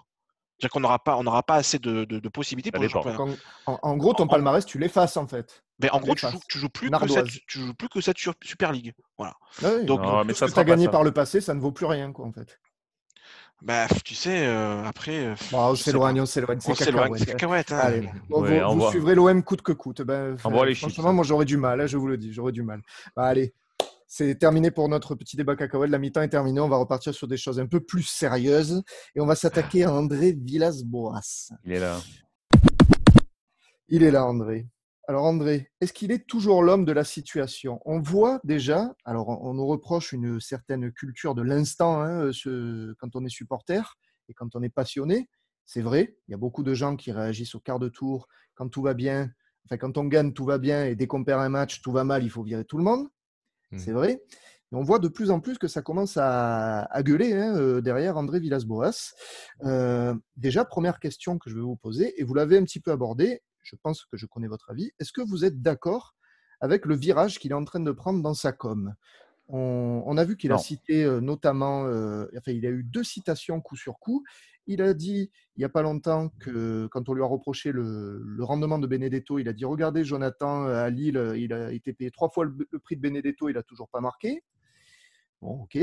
C'est-à-dire 0.60 0.72
qu'on 0.72 0.80
n'aura 0.80 0.98
pas, 0.98 1.16
on 1.18 1.24
n'aura 1.24 1.44
pas 1.44 1.54
assez 1.56 1.78
de, 1.78 2.06
de- 2.06 2.20
de 2.20 2.30
possibilités 2.30 2.72
pour 2.72 2.82
le 2.82 2.90
championnat. 2.90 3.18
En, 3.68 3.96
gros, 3.96 4.14
ton 4.16 4.24
En- 4.24 4.28
palmarès, 4.28 4.66
tu 4.66 4.80
l'effaces 4.80 5.16
en 5.16 5.28
fait. 5.28 5.64
Mais 5.80 5.92
en 5.92 6.00
tu 6.00 6.06
gros, 6.06 6.16
tu 6.16 6.26
joues, 6.28 6.40
tu 6.50 6.58
joues 6.58 6.70
plus 6.70 6.90
que 6.90 7.08
cette, 7.08 7.28
tu 7.48 7.60
joues 7.60 7.74
plus 7.76 7.88
que 7.90 8.02
cette 8.02 8.18
sur- 8.18 8.34
Super 8.44 8.72
League. 8.72 8.94
Voilà. 9.20 9.36
Ah 9.64 9.68
oui. 9.78 9.86
Donc, 9.86 10.02
Non, 10.02 10.22
Tout 10.22 10.28
mais 10.28 10.34
ça 10.34 10.48
que 10.48 10.60
as 10.60 10.64
gagné 10.64 10.86
ça. 10.86 10.92
par 10.92 11.04
le 11.04 11.12
passé, 11.12 11.42
ça 11.42 11.54
ne 11.54 11.60
vaut 11.60 11.72
plus 11.72 11.86
rien, 11.86 12.12
quoi, 12.12 12.26
en 12.26 12.32
fait. 12.32 12.60
Bah, 13.64 13.88
tu 14.06 14.14
sais, 14.14 14.46
euh, 14.46 14.84
après. 14.86 15.26
euh, 15.26 15.36
Bon, 15.52 15.58
on 15.72 15.76
s'éloigne, 15.76 16.18
pas. 16.18 16.22
on 16.22 16.26
s'éloigne, 16.28 16.60
c'est 16.60 16.72
On 16.72 16.76
s'éloigne, 16.76 17.14
c'est 17.18 17.26
cacahuète. 17.26 17.66
cacahuète. 17.68 17.72
hein. 17.72 17.80
Allez, 17.80 18.10
bon, 18.30 18.44
Ouais, 18.44 18.62
vous, 18.64 18.90
suivrez 18.92 19.16
l'OM 19.16 19.44
coûte 19.44 19.62
que 19.64 19.72
coûte. 19.72 20.02
Ben, 20.04 20.36
On 20.46 20.50
voit 20.52 20.66
les 20.68 20.76
franchement, 20.76 20.96
chiffres. 21.04 21.12
moi, 21.14 21.24
j'aurais 21.24 21.46
du 21.46 21.58
mal, 21.58 21.82
hein, 21.82 21.88
je 21.88 21.98
vous 21.98 22.08
le 22.08 22.18
dis, 22.18 22.32
j'aurais 22.34 22.52
du 22.52 22.62
mal. 22.62 22.82
Bah, 23.16 23.24
allez, 23.26 23.54
c'est 24.08 24.36
terminé 24.36 24.70
pour 24.72 24.88
notre 24.90 25.16
petit 25.16 25.36
débat 25.36 25.56
cacahuète. 25.56 25.90
La 25.90 25.98
mi-temps 25.98 26.22
est 26.22 26.30
terminée. 26.30 26.62
On 26.62 26.70
va 26.70 26.78
repartir 26.78 27.14
sur 27.16 27.28
des 27.28 27.36
choses 27.38 27.60
un 27.60 27.66
peu 27.66 27.80
plus 27.80 28.04
sérieuses 28.04 28.84
et 29.16 29.22
on 29.22 29.26
va 29.26 29.36
s'attaquer 29.36 29.86
à 29.86 29.92
André 29.92 30.34
Villas-Boas. 30.40 31.20
Il 31.66 31.74
est 31.74 31.80
là. 31.80 31.98
Il 33.90 34.04
est 34.04 34.12
là, 34.12 34.26
André. 34.26 34.68
Alors, 35.10 35.24
André, 35.24 35.72
est-ce 35.80 35.94
qu'il 35.94 36.12
est 36.12 36.28
toujours 36.28 36.62
l'homme 36.62 36.84
de 36.84 36.92
la 36.92 37.06
situation? 37.06 37.80
On 37.86 38.02
voit 38.02 38.42
déjà, 38.44 38.94
alors 39.06 39.30
on 39.30 39.54
nous 39.54 39.66
reproche 39.66 40.12
une 40.12 40.42
certaine 40.42 40.92
culture 40.92 41.34
de 41.34 41.42
l'instant 41.42 42.02
hein, 42.02 42.32
ce- 42.34 42.94
quand 43.00 43.16
on 43.16 43.24
est 43.24 43.30
supporter 43.30 43.96
et 44.28 44.34
quand 44.34 44.54
on 44.58 44.62
est 44.62 44.70
passionné. 44.70 45.30
C'est 45.66 45.82
vrai, 45.82 46.18
il 46.28 46.32
y 46.32 46.34
a 46.34 46.38
beaucoup 46.38 46.62
de 46.62 46.74
gens 46.74 46.98
qui 46.98 47.14
réagissent 47.14 47.56
au 47.56 47.62
quart 47.62 47.80
de 47.80 47.88
tour 47.88 48.28
quand 48.56 48.68
tout 48.68 48.82
va 48.82 48.94
bien. 48.94 49.32
Enfin, 49.66 49.78
quand 49.78 49.98
on 49.98 50.04
gagne, 50.06 50.34
tout 50.34 50.44
va 50.44 50.58
bien 50.58 50.84
et 50.86 50.96
dès 50.98 51.08
qu'on 51.08 51.24
perd 51.24 51.42
un 51.42 51.50
match, 51.50 51.82
tout 51.82 51.94
va 51.94 52.04
mal, 52.04 52.24
il 52.24 52.30
faut 52.30 52.44
virer 52.44 52.66
tout 52.66 52.78
le 52.78 52.84
monde. 52.84 53.08
Mm. 53.72 53.78
C'est 53.78 53.94
vrai. 53.94 54.22
Et 54.74 54.76
on 54.76 54.84
voit 54.84 55.00
de 55.00 55.08
plus 55.08 55.32
en 55.32 55.40
plus 55.40 55.58
que 55.58 55.70
ça 55.70 55.82
commence 55.82 56.18
à, 56.18 56.82
à 56.84 57.04
gueuler 57.04 57.32
hein, 57.32 57.56
euh, 57.56 57.80
derrière 57.80 58.18
André 58.18 58.42
Villas-Boas. 58.42 59.14
Euh, 59.64 60.14
déjà, 60.36 60.66
première 60.66 61.00
question 61.00 61.38
que 61.38 61.50
je 61.50 61.56
vais 61.56 61.62
vous 61.62 61.78
poser, 61.78 62.20
et 62.20 62.26
vous 62.26 62.34
l'avez 62.34 62.58
un 62.58 62.64
petit 62.64 62.82
peu 62.82 62.92
abordé, 62.92 63.42
je 63.68 63.76
pense 63.76 64.06
que 64.06 64.18
je 64.18 64.26
connais 64.26 64.48
votre 64.48 64.72
avis. 64.72 64.92
Est-ce 65.00 65.12
que 65.12 65.22
vous 65.22 65.44
êtes 65.44 65.62
d'accord 65.62 66.16
avec 66.62 66.86
le 66.86 66.96
virage 66.96 67.38
qu'il 67.40 67.52
est 67.52 67.56
en 67.56 67.66
train 67.66 67.82
de 67.82 67.92
prendre 67.92 68.22
dans 68.24 68.34
sa 68.34 68.52
com? 68.54 68.94
On, 69.50 70.04
on 70.06 70.18
a 70.18 70.26
vu 70.26 70.38
qu'il 70.38 70.52
a 70.52 70.58
cité 70.58 71.04
euh, 71.04 71.20
notamment, 71.22 71.86
euh, 71.86 72.26
enfin, 72.38 72.52
il 72.52 72.66
a 72.66 72.70
eu 72.70 72.84
deux 72.84 73.04
citations 73.04 73.62
coup 73.62 73.76
sur 73.76 74.00
coup. 74.00 74.24
Il 74.66 74.82
a 74.82 74.94
dit 74.94 75.32
il 75.56 75.60
n'y 75.60 75.66
a 75.66 75.70
pas 75.70 75.82
longtemps 75.82 76.30
que 76.40 76.88
quand 76.88 77.08
on 77.10 77.14
lui 77.14 77.24
a 77.24 77.26
reproché 77.26 77.72
le, 77.72 78.22
le 78.26 78.44
rendement 78.44 78.80
de 78.80 78.88
Benedetto, 78.88 79.40
il 79.40 79.48
a 79.48 79.54
dit 79.54 79.66
regardez 79.66 80.04
Jonathan 80.04 80.66
euh, 80.66 80.84
à 80.84 80.90
Lille, 80.90 81.34
il 81.38 81.54
a 81.54 81.72
été 81.72 81.94
payé 81.94 82.12
trois 82.12 82.30
fois 82.30 82.46
le, 82.46 82.54
le 82.70 82.80
prix 82.80 82.96
de 82.96 83.02
Benedetto, 83.02 83.48
il 83.50 83.54
n'a 83.54 83.64
toujours 83.64 83.90
pas 83.90 84.02
marqué. 84.02 84.44
Bon, 85.42 85.62
ok. 85.62 85.78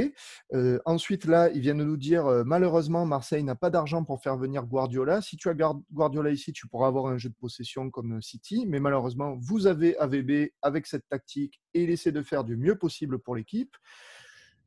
Euh, 0.52 0.80
ensuite, 0.84 1.26
là, 1.26 1.48
ils 1.50 1.60
viennent 1.60 1.78
de 1.78 1.84
nous 1.84 1.96
dire 1.96 2.26
euh, 2.26 2.42
malheureusement, 2.44 3.06
Marseille 3.06 3.44
n'a 3.44 3.54
pas 3.54 3.70
d'argent 3.70 4.02
pour 4.02 4.20
faire 4.20 4.36
venir 4.36 4.64
Guardiola. 4.66 5.20
Si 5.20 5.36
tu 5.36 5.48
as 5.48 5.54
Guard- 5.54 5.80
Guardiola 5.92 6.30
ici, 6.30 6.52
tu 6.52 6.66
pourras 6.66 6.88
avoir 6.88 7.06
un 7.06 7.18
jeu 7.18 7.28
de 7.28 7.34
possession 7.36 7.88
comme 7.88 8.16
euh, 8.16 8.20
City. 8.20 8.64
Mais 8.66 8.80
malheureusement, 8.80 9.36
vous 9.40 9.68
avez 9.68 9.96
AVB 9.98 10.50
avec 10.60 10.88
cette 10.88 11.08
tactique 11.08 11.60
et 11.72 11.84
il 11.84 11.90
essaie 11.90 12.10
de 12.10 12.22
faire 12.22 12.42
du 12.42 12.56
mieux 12.56 12.76
possible 12.76 13.20
pour 13.20 13.36
l'équipe. 13.36 13.76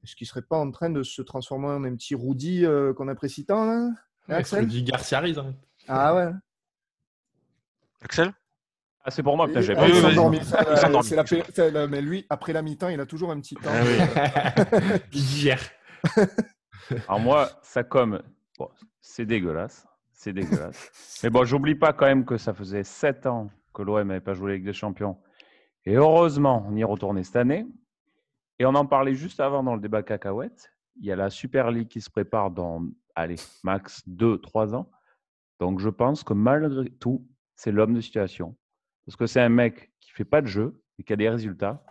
est-ce 0.06 0.16
qu'il 0.16 0.26
serait 0.26 0.42
pas 0.42 0.58
en 0.58 0.72
train 0.72 0.90
de 0.90 1.04
se 1.04 1.22
transformer 1.22 1.68
en 1.68 1.84
un 1.84 1.94
petit 1.96 2.16
Rudy 2.16 2.66
euh, 2.66 2.94
qu'on 2.94 3.10
apprécie 3.10 3.46
tant 3.46 3.66
là 3.66 3.74
hein, 3.90 3.96
Axel? 4.30 4.62
Rudy 4.62 4.84
Garcia 4.84 5.20
Riz, 5.20 5.38
hein. 5.38 5.54
Ah 5.90 6.16
ouais. 6.16 6.32
Axel? 8.02 8.32
Ah, 9.08 9.12
c'est 9.12 9.24
pour 9.24 9.38
moi, 9.38 9.48
Ah, 9.50 9.54
paix- 9.54 9.62
c'est 11.54 11.72
la- 11.72 11.88
Mais 11.88 12.02
lui, 12.02 12.26
après 12.30 12.52
la 12.52 12.62
mi-temps, 12.62 12.90
il 12.90 13.00
a 13.00 13.06
toujours 13.06 13.32
un 13.32 13.40
petit 13.40 13.56
temps. 13.56 13.70
Ah 13.72 13.82
oui. 13.82 15.00
Il 15.14 15.22
digère. 15.22 15.62
Alors 17.08 17.20
moi, 17.22 17.50
ça 17.64 17.84
comme, 17.84 18.22
bon, 18.60 18.70
c'est 19.00 19.26
dégueulasse, 19.26 19.88
c'est 20.12 20.34
dégueulasse. 20.34 21.20
Mais 21.24 21.30
bon, 21.30 21.46
j'oublie 21.46 21.76
pas 21.76 21.94
quand 21.94 22.06
même 22.06 22.26
que 22.26 22.38
ça 22.38 22.54
faisait 22.54 22.84
sept 22.84 23.26
ans 23.26 23.50
que 23.74 23.82
l'OM 23.82 24.06
n'avait 24.08 24.20
pas 24.20 24.34
joué 24.34 24.52
la 24.52 24.56
Ligue 24.58 24.66
des 24.66 24.74
Champions. 24.74 25.18
Et 25.86 25.96
heureusement, 25.96 26.66
on 26.68 26.76
y 26.76 26.82
est 26.82 26.86
retourné 26.86 27.24
cette 27.24 27.38
année. 27.38 27.66
Et 28.60 28.66
on 28.66 28.76
en 28.76 28.86
parlait 28.86 29.14
juste 29.14 29.40
avant 29.40 29.64
dans 29.64 29.76
le 29.76 29.82
débat 29.82 30.04
cacahuète. 30.04 30.74
Il 31.00 31.06
y 31.06 31.12
a 31.12 31.16
la 31.16 31.30
Super 31.30 31.72
League 31.72 31.88
qui 31.88 32.02
se 32.02 32.10
prépare 32.10 32.52
dans, 32.52 32.82
allez, 33.16 33.36
max 33.64 34.04
2-3 34.08 34.76
ans. 34.76 34.90
Donc 35.62 35.80
je 35.80 35.90
pense 35.90 36.24
que 36.24 36.34
malgré 36.34 36.90
tout, 36.90 37.26
c'est 37.56 37.72
l'homme 37.72 37.94
de 37.94 38.02
situation. 38.02 38.56
Parce 39.08 39.16
que 39.16 39.26
c'est 39.26 39.42
un 39.42 39.50
mec 39.50 39.90
qui 40.02 40.12
fait 40.12 40.26
pas 40.26 40.42
de 40.42 40.48
jeu 40.48 40.80
et 41.00 41.04
qui 41.04 41.14
a 41.14 41.16
des 41.16 41.30
résultats. 41.30 41.82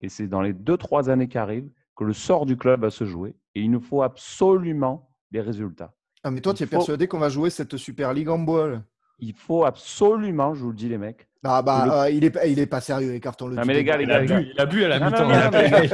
Et 0.00 0.08
c'est 0.08 0.28
dans 0.28 0.40
les 0.40 0.54
2-3 0.54 1.10
années 1.10 1.28
qui 1.28 1.36
arrivent 1.36 1.68
que 1.96 2.04
le 2.04 2.12
sort 2.14 2.46
du 2.46 2.56
club 2.56 2.80
va 2.82 2.90
se 2.90 3.04
jouer. 3.04 3.34
Et 3.54 3.60
il 3.60 3.70
nous 3.70 3.80
faut 3.80 4.02
absolument 4.02 5.10
des 5.32 5.40
résultats. 5.40 5.92
Ah, 6.22 6.30
mais 6.30 6.40
toi, 6.40 6.52
Il 6.52 6.56
tu 6.58 6.62
es 6.62 6.66
faut- 6.66 6.76
persuadé 6.76 7.08
qu'on 7.08 7.18
va 7.18 7.28
jouer 7.28 7.50
cette 7.50 7.76
Super 7.76 8.14
League 8.14 8.28
en 8.28 8.38
bois 8.38 8.80
Il 9.18 9.34
faut 9.34 9.64
absolument, 9.64 10.54
je 10.54 10.62
vous 10.62 10.70
le 10.70 10.76
dis 10.76 10.88
les 10.88 10.96
mecs. 10.98 11.28
Ah 11.42 11.60
bah, 11.62 11.84
Le- 11.86 11.92
euh, 11.92 12.10
il, 12.10 12.24
est, 12.24 12.38
il 12.50 12.58
est 12.58 12.66
pas 12.66 12.80
sérieux, 12.80 13.14
écartons-le. 13.14 13.56
Non, 13.56 13.62
mais 13.66 13.74
les 13.74 13.84
gars, 13.84 13.96
les 13.96 14.04
Il 14.04 14.08
gars, 14.08 14.16
a 14.16 14.20
les 14.20 14.26
gars. 14.26 14.40
bu, 14.40 14.48
il 14.54 14.60
a 14.60 14.66
bu 14.66 14.84
à 14.84 14.88
la 14.88 15.00
mi-temps. 15.00 15.28
mais 15.28 15.68
les 15.70 15.86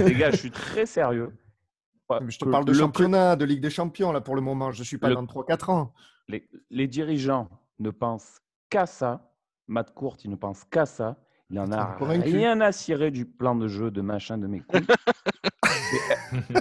Il 0.00 0.02
a- 0.16 0.18
gars, 0.18 0.30
je 0.30 0.36
suis 0.36 0.50
très 0.50 0.86
sérieux. 0.86 1.32
Mais 2.10 2.30
Je 2.30 2.38
te 2.38 2.44
parle 2.44 2.64
de 2.64 2.72
le- 2.72 2.78
championnat, 2.78 3.34
de 3.36 3.44
Ligue 3.44 3.60
des 3.60 3.70
Champions 3.70 4.12
là 4.12 4.20
pour 4.20 4.34
le 4.36 4.40
moment. 4.40 4.70
Je 4.72 4.82
suis 4.84 4.98
pas 4.98 5.08
Le- 5.08 5.14
dans 5.14 5.26
3-4 5.26 5.70
ans. 5.70 5.92
Les, 6.28 6.48
les 6.70 6.86
dirigeants 6.86 7.48
ne 7.80 7.90
pensent 7.90 8.40
qu'à 8.70 8.86
ça. 8.86 9.30
Matt 9.66 9.94
Court, 9.94 10.16
il 10.24 10.30
ne 10.30 10.36
pense 10.36 10.64
qu'à 10.64 10.86
ça. 10.86 11.16
Il 11.50 11.60
en 11.60 11.70
a 11.72 11.96
rien 11.98 12.60
à 12.60 12.72
cirer 12.72 13.10
du 13.10 13.26
plan 13.26 13.54
de 13.54 13.68
jeu 13.68 13.90
de 13.90 14.00
machin 14.00 14.38
de 14.38 14.46
mes 14.46 14.60
couilles. 14.66 14.86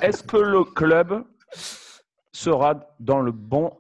Est-ce 0.02 0.24
que 0.24 0.38
le 0.38 0.64
club 0.66 1.24
sera 2.32 2.96
dans 3.00 3.22
le 3.22 3.32
bon 3.32 3.72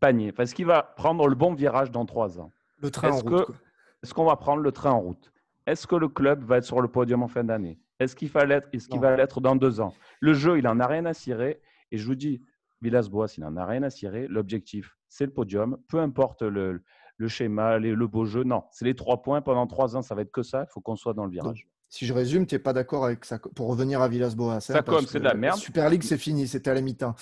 panier? 0.00 0.32
Parce 0.32 0.52
qu'il 0.52 0.66
va 0.66 0.82
prendre 0.82 1.26
le 1.28 1.34
bon 1.34 1.54
virage 1.54 1.90
dans 1.90 2.04
trois 2.06 2.38
ans. 2.38 2.52
Le 2.78 2.90
train 2.90 3.10
en 3.10 3.14
Est-ce 3.16 3.22
route. 3.24 3.32
que- 3.40 3.44
quoi. 3.46 3.54
Est-ce 4.02 4.14
qu'on 4.14 4.24
va 4.24 4.36
prendre 4.36 4.62
le 4.62 4.72
train 4.72 4.90
en 4.90 5.00
route? 5.00 5.32
Est-ce 5.66 5.86
que 5.86 5.94
le 5.94 6.08
club 6.08 6.42
va 6.44 6.56
être 6.58 6.64
sur 6.64 6.80
le 6.80 6.88
podium 6.88 7.22
en 7.22 7.28
fin 7.28 7.44
d'année? 7.44 7.78
Est-ce 8.00 8.16
qu'il 8.16 8.28
va 8.30 8.44
l'être 8.44 8.68
Est-ce 8.72 8.88
qu'il 8.88 9.00
va 9.00 9.16
l'être 9.16 9.40
dans 9.40 9.54
deux 9.54 9.80
ans? 9.80 9.94
Le 10.20 10.32
jeu, 10.34 10.58
il 10.58 10.66
en 10.66 10.80
a 10.80 10.86
rien 10.88 11.06
à 11.06 11.14
cirer. 11.14 11.60
Et 11.92 11.98
je 11.98 12.06
vous 12.06 12.16
dis, 12.16 12.42
Villas-Boas, 12.80 13.28
il 13.38 13.44
en 13.44 13.56
a 13.56 13.64
rien 13.64 13.84
à 13.84 13.90
cirer. 13.90 14.26
L'objectif, 14.28 14.96
c'est 15.08 15.24
le 15.24 15.32
podium. 15.32 15.78
Peu 15.88 16.00
importe 16.00 16.42
le, 16.42 16.82
le 17.22 17.28
schéma, 17.28 17.78
les- 17.78 17.94
le 17.94 18.06
beau 18.06 18.26
jeu. 18.26 18.42
Non, 18.44 18.64
c'est 18.72 18.84
les 18.84 18.94
trois 18.94 19.22
points. 19.22 19.40
Pendant 19.40 19.66
trois 19.66 19.96
ans, 19.96 20.02
ça 20.02 20.14
va 20.14 20.22
être 20.22 20.30
que 20.32 20.42
ça. 20.42 20.66
Il 20.68 20.72
faut 20.72 20.80
qu'on 20.80 20.96
soit 20.96 21.14
dans 21.14 21.24
le 21.24 21.30
virage. 21.30 21.66
Si 21.88 22.04
je 22.06 22.12
résume, 22.12 22.46
tu 22.46 22.54
n'es 22.54 22.58
pas 22.58 22.72
d'accord 22.72 23.04
avec 23.04 23.24
ça. 23.24 23.38
Pour 23.38 23.68
revenir 23.68 24.00
à 24.02 24.08
Villas-Boas. 24.08 24.54
hein, 24.54 24.60
Ça 24.60 24.82
parce 24.82 24.96
comme, 24.98 25.06
c'est 25.06 25.18
de 25.20 25.24
la 25.24 25.34
merde. 25.34 25.58
Super 25.58 25.88
League, 25.88 26.02
c'est 26.02 26.18
fini. 26.18 26.46
C'était 26.48 26.70
à 26.70 26.74
la 26.74 26.80
mi-temps. 26.80 27.14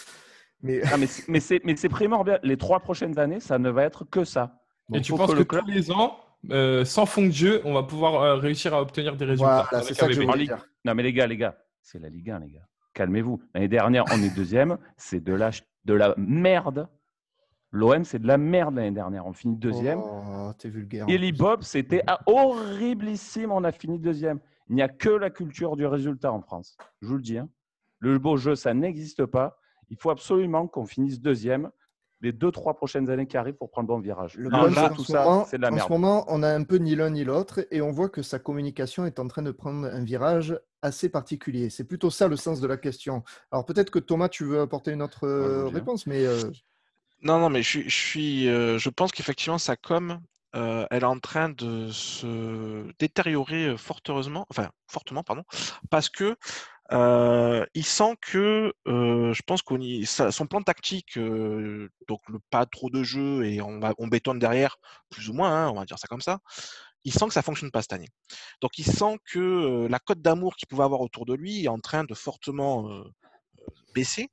Mais 0.63 0.81
Ah, 0.93 0.97
mais 0.97 1.07
c'est- 1.07 1.29
mais 1.29 1.41
c'est 1.41 1.61
mais 1.65 1.77
c'est 1.77 1.89
primordial. 1.89 2.39
Les 2.43 2.57
trois 2.57 2.81
prochaines 2.81 3.19
années, 3.19 3.41
ça 3.41 3.59
ne 3.59 3.69
va 3.71 3.83
être 3.85 4.05
que 4.05 4.25
ça. 4.25 4.59
Et 4.91 4.95
Donc, 4.95 5.03
tu 5.03 5.11
faut 5.13 5.19
penses 5.19 5.33
que, 5.33 5.37
le 5.39 5.45
club 5.45 5.65
tous 5.65 5.71
les 5.71 5.91
ans, 5.91 6.17
euh, 6.51 6.85
sans 6.85 7.05
fond 7.07 7.27
de 7.27 7.31
jeu, 7.33 7.61
on 7.65 7.73
va 7.75 7.83
pouvoir 7.83 8.23
euh, 8.23 8.37
réussir 8.37 8.75
à 8.75 8.81
obtenir 8.83 9.17
des 9.17 9.25
résultats 9.25 9.67
voilà, 9.71 9.85
c'est 9.85 9.95
ça 9.95 10.07
que 10.07 10.13
je 10.13 10.19
AVP. 10.19 10.27
voulais 10.33 10.39
Ligue. 10.45 10.49
dire. 10.55 10.67
Non, 10.85 10.95
mais 10.95 11.03
les 11.03 11.13
gars, 11.13 11.27
les 11.27 11.37
gars, 11.37 11.57
c'est 11.83 11.99
la 11.99 12.09
Ligue 12.09 12.31
1, 12.31 12.39
les 12.41 12.51
gars. 12.51 12.67
Calmez-vous. 12.95 13.41
L'année 13.55 13.69
dernière, 13.69 14.05
on 14.13 14.23
est 14.23 14.35
deuxième. 14.35 14.79
C'est 14.97 15.21
de 15.23 15.33
la, 15.33 15.51
de 15.85 15.95
la 15.95 16.15
merde. 16.17 16.89
L'OM, 17.73 18.05
c'est 18.05 18.19
de 18.19 18.27
la 18.27 18.37
merde 18.39 18.75
l'année 18.75 18.91
dernière. 18.91 19.27
On 19.27 19.33
finit 19.33 19.57
deuxième. 19.57 20.01
Oh, 20.01 20.53
t'es 20.59 20.69
vulgaire. 20.69 21.07
Les 21.07 21.33
Bob, 21.33 21.63
c'était 21.63 22.03
ah, 22.07 22.21
horriblissime. 22.27 23.53
On 23.53 23.63
a 23.65 23.73
fini 23.73 23.99
deuxième. 23.99 24.41
Il 24.69 24.75
n'y 24.77 24.83
a 24.83 24.89
que 24.89 25.09
la 25.11 25.31
culture 25.31 25.77
du 25.77 25.87
résultat 25.87 26.33
en 26.33 26.41
France. 26.41 26.77
Je 27.03 27.09
vous 27.09 27.17
le 27.17 27.23
dis. 27.23 27.39
hein. 27.39 27.49
Le 27.99 28.19
beau 28.19 28.37
jeu, 28.37 28.55
ça 28.55 28.73
n'existe 28.75 29.27
pas. 29.27 29.59
Il 29.89 29.97
faut 29.97 30.11
absolument 30.11 30.67
qu'on 30.67 30.87
finisse 30.87 31.21
deuxième 31.21 31.71
les 32.23 32.33
deux, 32.33 32.51
trois 32.51 32.75
prochaines 32.75 33.09
années 33.09 33.27
qui 33.27 33.39
arrivent 33.39 33.55
pour 33.57 33.71
prendre 33.71 33.89
le 33.89 33.95
bon 33.95 34.01
virage. 34.01 34.37
Le 34.37 34.51
Non, 34.51 34.59
problème, 34.59 34.75
là, 34.75 34.91
tout 34.95 35.05
ça, 35.05 35.45
c'est 35.47 35.57
de 35.57 35.63
la 35.63 35.69
En 35.69 35.73
merde. 35.73 35.87
ce 35.89 35.93
moment, 35.93 36.25
on 36.29 36.43
a 36.43 36.49
un 36.55 36.65
peu 36.65 36.77
ni 36.77 36.95
l'un 36.95 37.09
ni 37.09 37.25
l'autre 37.25 37.67
et 37.71 37.81
on 37.81 37.91
voit 37.93 38.11
que 38.11 38.21
sa 38.21 38.39
communication 38.39 39.07
est 39.07 39.19
en 39.19 39.27
train 39.27 39.41
de 39.41 39.51
prendre 39.53 39.87
un 39.87 40.05
virage 40.05 40.59
assez 40.83 41.09
particulier. 41.09 41.71
C'est 41.71 41.85
plutôt 41.85 42.11
ça 42.11 42.29
le 42.29 42.37
sens 42.37 42.61
de 42.61 42.67
la 42.67 42.77
question. 42.77 43.23
Alors 43.51 43.65
peut-être 43.65 43.91
que 43.91 43.99
Thomas, 43.99 44.29
tu 44.29 44.45
veux 44.45 44.61
apporter 44.61 44.93
une 44.93 45.01
autre 45.03 45.27
euh, 45.27 45.67
réponse, 45.69 46.07
mais 46.07 46.27
euh, 46.27 46.51
Non, 47.23 47.39
non, 47.39 47.51
mais 47.51 47.63
je 47.63 47.89
suis, 47.89 48.49
euh, 48.49 48.79
je 48.79 48.89
pense 48.89 49.13
qu'effectivement, 49.13 49.59
sa 49.59 49.77
com, 49.77 50.21
euh, 50.57 50.87
elle 50.91 51.03
est 51.03 51.07
en 51.07 51.19
train 51.19 51.49
de 51.51 51.91
se 51.91 52.91
détériorer 52.99 53.67
euh, 53.69 53.77
fort 53.77 54.01
heureusement, 54.09 54.47
enfin 54.51 54.71
fortement, 54.89 55.23
pardon, 55.23 55.45
parce 55.91 56.09
que 56.09 56.37
euh, 56.93 57.65
il 57.75 57.85
sent 57.85 58.17
que, 58.21 58.73
je 58.87 59.43
pense 59.47 59.63
qu'on 59.63 59.81
y, 59.81 60.07
son 60.07 60.47
plan 60.47 60.63
tactique, 60.63 61.19
donc 61.19 62.21
le 62.29 62.41
pas 62.51 62.67
trop 62.67 62.91
de 62.91 63.03
jeu 63.05 63.45
et 63.45 63.61
on 63.63 63.79
va, 63.81 63.95
on 63.99 64.09
bétonne 64.09 64.39
derrière, 64.41 64.77
plus 65.11 65.29
ou 65.29 65.35
moins, 65.35 65.67
hein, 65.67 65.71
on 65.71 65.75
va 65.77 65.85
dire 65.85 65.99
ça 65.99 66.09
comme 66.09 66.21
ça. 66.23 66.41
Il 67.05 67.13
sent 67.15 67.27
que 67.29 67.33
ça 67.35 67.43
fonctionne 67.43 67.71
pas 67.71 67.83
cette 67.83 67.93
année. 67.95 68.09
Donc 68.61 68.79
il 68.79 68.85
sent 68.85 69.19
que 69.25 69.87
la 69.89 69.99
cote 70.01 70.21
d'amour 70.21 70.57
qu'il 70.57 70.69
pouvait 70.69 70.85
avoir 70.85 71.01
autour 71.01 71.27
de 71.27 71.35
lui 71.35 71.65
est 71.65 71.69
en 71.69 71.79
train 71.79 72.05
de 72.05 72.15
fortement 72.15 73.05
baisser. 73.95 74.29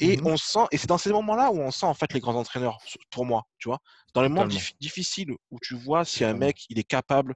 Et 0.00 0.18
Mhm. 0.18 0.24
on 0.24 0.36
sent, 0.36 0.66
et 0.72 0.78
c'est 0.78 0.88
dans 0.88 0.98
ces 0.98 1.12
moments-là 1.12 1.50
où 1.52 1.58
on 1.60 1.70
sent 1.70 1.86
en 1.86 1.94
fait 1.94 2.12
les 2.12 2.20
grands 2.20 2.34
entraîneurs, 2.36 2.78
pour 3.10 3.24
moi, 3.26 3.44
tu 3.58 3.68
vois. 3.68 3.78
Dans 4.14 4.22
les 4.22 4.28
moments 4.28 4.46
dif- 4.46 4.74
difficiles 4.80 5.32
où 5.50 5.58
tu 5.62 5.74
vois 5.74 6.04
si 6.04 6.24
un 6.24 6.34
mec 6.34 6.66
il 6.70 6.78
est 6.78 6.84
capable 6.84 7.34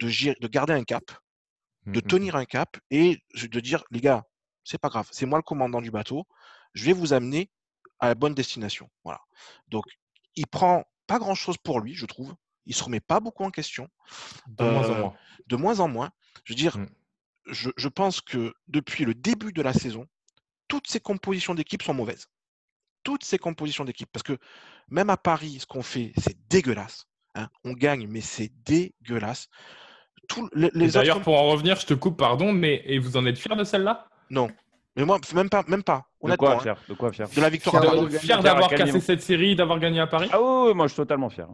de, 0.00 0.08
gérer- 0.08 0.36
de 0.40 0.48
garder 0.48 0.72
un 0.72 0.84
cap, 0.84 1.04
de 1.92 2.00
Mhm. 2.00 2.08
tenir 2.08 2.36
un 2.36 2.44
cap 2.44 2.76
et 2.90 3.18
de 3.34 3.60
dire 3.60 3.84
les 3.90 4.00
gars, 4.00 4.24
c'est 4.64 4.78
pas 4.78 4.88
grave, 4.88 5.08
c'est 5.12 5.26
moi 5.26 5.38
le 5.38 5.42
commandant 5.42 5.80
du 5.80 5.90
bateau, 5.90 6.26
je 6.74 6.84
vais 6.84 6.92
vous 6.92 7.12
amener 7.12 7.50
à 8.00 8.08
la 8.08 8.14
bonne 8.14 8.34
destination. 8.34 8.88
Voilà. 9.04 9.20
Donc 9.68 9.84
il 10.36 10.46
prend 10.46 10.84
pas 11.06 11.18
grand-chose 11.18 11.56
pour 11.58 11.80
lui, 11.80 11.94
je 11.94 12.06
trouve. 12.06 12.34
Il 12.66 12.74
se 12.74 12.84
remet 12.84 13.00
pas 13.00 13.20
beaucoup 13.20 13.44
en 13.44 13.50
question, 13.50 13.88
De 14.46 14.64
moins 14.64 14.88
en 14.90 14.94
euh, 14.94 15.00
moins. 15.00 15.16
de 15.46 15.56
moins 15.56 15.80
en 15.80 15.88
moins. 15.88 16.10
Je 16.44 16.52
veux 16.52 16.56
dire, 16.58 16.78
je, 17.46 17.70
je 17.76 17.88
pense 17.88 18.20
que 18.20 18.52
depuis 18.68 19.04
le 19.04 19.14
début 19.14 19.52
de 19.52 19.62
la 19.62 19.72
saison, 19.72 20.06
toutes 20.68 20.86
ces 20.88 21.00
compositions 21.00 21.54
d'équipe 21.54 21.82
sont 21.82 21.94
mauvaises. 21.94 22.28
Toutes 23.02 23.24
ces 23.24 23.38
compositions 23.38 23.84
d'équipe. 23.84 24.08
Parce 24.12 24.22
que 24.22 24.36
même 24.88 25.10
à 25.10 25.16
Paris, 25.16 25.58
ce 25.60 25.66
qu'on 25.66 25.82
fait, 25.82 26.12
c'est 26.18 26.36
dégueulasse. 26.48 27.06
hein. 27.34 27.48
On 27.64 27.72
gagne, 27.72 28.06
mais 28.06 28.20
c'est 28.20 28.50
dégueulasse. 28.64 29.48
Tout, 30.28 30.48
les, 30.52 30.66
Et 30.66 30.70
les 30.74 30.90
D'ailleurs, 30.90 31.16
autres- 31.16 31.24
pour 31.24 31.38
en 31.38 31.48
revenir, 31.48 31.76
je 31.80 31.86
te 31.86 31.94
coupe, 31.94 32.18
pardon, 32.18 32.52
mais 32.52 32.82
et 32.84 32.98
vous 32.98 33.16
en 33.16 33.24
êtes 33.24 33.38
fier 33.38 33.56
de 33.56 33.64
celle-là? 33.64 34.06
Non. 34.30 34.48
Mais 34.96 35.04
moi, 35.04 35.18
même 35.34 35.48
pas. 35.48 35.64
Même 35.68 35.82
pas 35.84 36.06
De 36.22 36.36
quoi 36.36 36.56
hein. 36.56 36.60
fier 36.60 36.76
De 36.88 36.94
quoi 36.94 37.12
fier? 37.12 37.28
De 37.28 37.40
la 37.40 37.48
victoire 37.48 37.76
à 37.76 37.80
Fier 38.10 38.28
Paris. 38.36 38.42
d'avoir 38.42 38.68
cassé 38.70 39.00
cette 39.00 39.22
série, 39.22 39.54
d'avoir 39.56 39.78
gagné 39.78 40.00
à 40.00 40.06
Paris? 40.06 40.28
Ah 40.32 40.40
oui, 40.42 40.68
oui, 40.68 40.74
moi 40.74 40.86
je 40.86 40.92
suis 40.92 40.96
totalement 40.96 41.30
fier. 41.30 41.48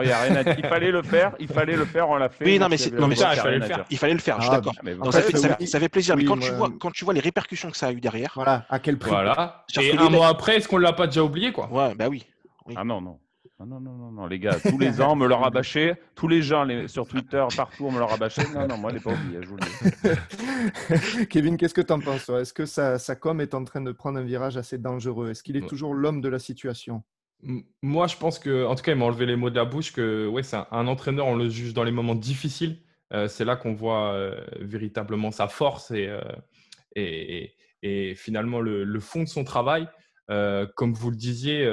Il 0.00 0.08
y 0.08 0.10
a 0.12 0.20
rien 0.22 0.36
à 0.36 0.44
dire. 0.44 0.54
Il 0.58 0.66
fallait 0.66 0.90
le 0.90 1.02
faire, 1.02 1.32
il 1.38 1.48
fallait 1.48 1.76
le 1.76 1.84
faire, 1.84 2.08
on 2.08 2.16
l'a 2.16 2.28
fait. 2.30 2.44
Oui, 2.44 2.58
non, 2.58 2.68
mais 2.70 2.76
c'est- 2.78 2.92
non, 2.94 3.10
ça, 3.14 3.34
il 3.34 3.40
fallait 3.40 3.58
le 3.58 3.64
faire. 3.66 3.76
dire. 3.78 3.86
Il 3.90 3.98
fallait 3.98 4.12
le 4.14 4.18
faire, 4.20 4.36
je 4.40 4.46
suis 4.46 4.50
Ah, 4.52 4.56
d'accord. 4.60 4.74
Mais 4.82 4.94
ça, 5.10 5.20
fait, 5.22 5.36
ça, 5.36 5.56
oui. 5.60 5.66
ça 5.66 5.78
fait 5.80 5.88
plaisir. 5.90 6.16
mais 6.16 6.24
quand, 6.24 6.36
moi- 6.36 6.46
tu 6.48 6.52
vois, 6.54 6.70
quand 6.80 6.90
tu 6.90 7.04
vois 7.04 7.12
les 7.14 7.20
répercussions 7.20 7.70
que 7.70 7.76
ça 7.76 7.88
a 7.88 7.92
eu 7.92 8.00
derrière, 8.00 8.32
voilà, 8.34 8.64
à 8.70 8.78
quel 8.78 8.98
prix 8.98 9.10
Voilà. 9.10 9.64
Et 9.78 9.96
un 9.96 10.04
les 10.04 10.08
mois 10.10 10.28
après, 10.28 10.56
est-ce 10.56 10.68
qu'on 10.68 10.78
l'a 10.78 10.92
pas 10.94 11.06
déjà 11.06 11.22
oublié, 11.22 11.52
quoi? 11.52 11.68
Ouais, 11.70 11.94
bah 11.94 12.08
oui. 12.08 12.24
Ah 12.76 12.84
non, 12.84 13.00
non. 13.00 13.18
Ah 13.60 13.64
non, 13.64 13.78
non, 13.78 13.92
non, 13.92 14.10
non, 14.10 14.26
les 14.26 14.40
gars, 14.40 14.56
tous 14.60 14.76
les 14.78 15.00
ans, 15.00 15.12
on 15.12 15.16
me 15.16 15.28
l'a 15.28 15.36
rabâché. 15.36 15.94
Tous 16.16 16.26
les 16.26 16.42
gens 16.42 16.64
les- 16.64 16.88
sur 16.88 17.06
Twitter, 17.06 17.44
partout, 17.56 17.86
on 17.86 17.92
me 17.92 18.00
l'a 18.00 18.06
rabâché. 18.06 18.42
Non, 18.52 18.66
non, 18.66 18.76
moi, 18.76 18.90
je 18.90 18.96
l'ai 18.96 19.00
pas 19.02 19.12
oublié, 19.12 19.38
je 19.40 19.48
vous 19.48 19.56
le 19.56 19.62
dis. 21.20 21.26
Kevin, 21.28 21.56
qu'est-ce 21.56 21.74
que 21.74 21.80
tu 21.80 21.92
en 21.92 22.00
penses 22.00 22.26
toi? 22.26 22.40
Est-ce 22.40 22.52
que 22.52 22.66
sa, 22.66 22.98
sa 22.98 23.14
com 23.14 23.40
est 23.40 23.54
en 23.54 23.62
train 23.64 23.80
de 23.80 23.92
prendre 23.92 24.18
un 24.18 24.22
virage 24.24 24.56
assez 24.56 24.78
dangereux? 24.78 25.30
Est-ce 25.30 25.42
qu'il 25.44 25.56
est 25.56 25.62
Ouais. 25.62 25.68
toujours 25.68 25.94
l'homme 25.94 26.20
de 26.20 26.28
la 26.28 26.38
situation? 26.40 27.02
Moi, 27.82 28.06
je 28.06 28.16
pense 28.16 28.38
que, 28.38 28.64
en 28.66 28.74
tout 28.76 28.82
cas, 28.82 28.92
il 28.92 28.98
m'a 28.98 29.04
enlevé 29.06 29.26
les 29.26 29.36
mots 29.36 29.50
de 29.50 29.56
la 29.56 29.64
bouche 29.64 29.92
que, 29.92 30.26
ouais, 30.28 30.42
c'est 30.42 30.56
un, 30.56 30.66
un 30.70 30.86
entraîneur, 30.86 31.26
on 31.26 31.34
le 31.36 31.48
juge 31.48 31.74
dans 31.74 31.82
les 31.84 31.90
moments 31.90 32.14
difficiles. 32.14 32.82
Euh, 33.12 33.26
c'est 33.28 33.44
là 33.44 33.56
qu'on 33.56 33.74
voit 33.74 34.12
euh, 34.12 34.40
véritablement 34.60 35.30
sa 35.32 35.48
force 35.48 35.90
et, 35.90 36.06
euh, 36.08 36.20
et, 36.94 37.44
et- 37.44 37.56
et 37.84 38.14
finalement 38.14 38.60
le, 38.60 38.84
le 38.84 39.00
fond 39.00 39.24
de 39.24 39.28
son 39.28 39.42
travail. 39.44 39.88
Comme 40.76 40.94
vous 40.94 41.10
le 41.10 41.16
disiez, 41.16 41.64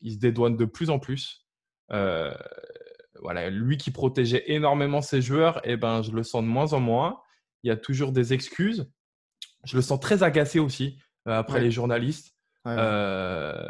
il 0.00 0.12
se 0.12 0.18
dédouane 0.18 0.56
de 0.56 0.64
plus 0.64 0.88
en 0.88 0.98
plus. 1.00 1.44
Voilà, 1.90 3.50
lui 3.50 3.76
qui 3.76 3.90
protégeait 3.90 4.44
énormément 4.52 5.02
ses 5.02 5.20
joueurs, 5.20 5.60
eh 5.64 5.76
ben, 5.76 6.00
je 6.02 6.12
le 6.12 6.22
sens 6.22 6.42
de 6.42 6.48
moins 6.48 6.72
en 6.74 6.80
moins. 6.80 7.20
Il 7.64 7.68
y 7.68 7.70
a 7.72 7.76
toujours 7.76 8.12
des 8.12 8.32
excuses. 8.32 8.88
Je 9.64 9.74
le 9.76 9.82
sens 9.82 9.98
très 9.98 10.22
agacé 10.22 10.58
aussi 10.60 10.98
après 11.24 11.54
Ouais. 11.58 11.64
les 11.64 11.70
journalistes. 11.72 12.34
Ouais, 12.64 12.72
ouais. 12.72 12.78
Euh, 12.78 13.68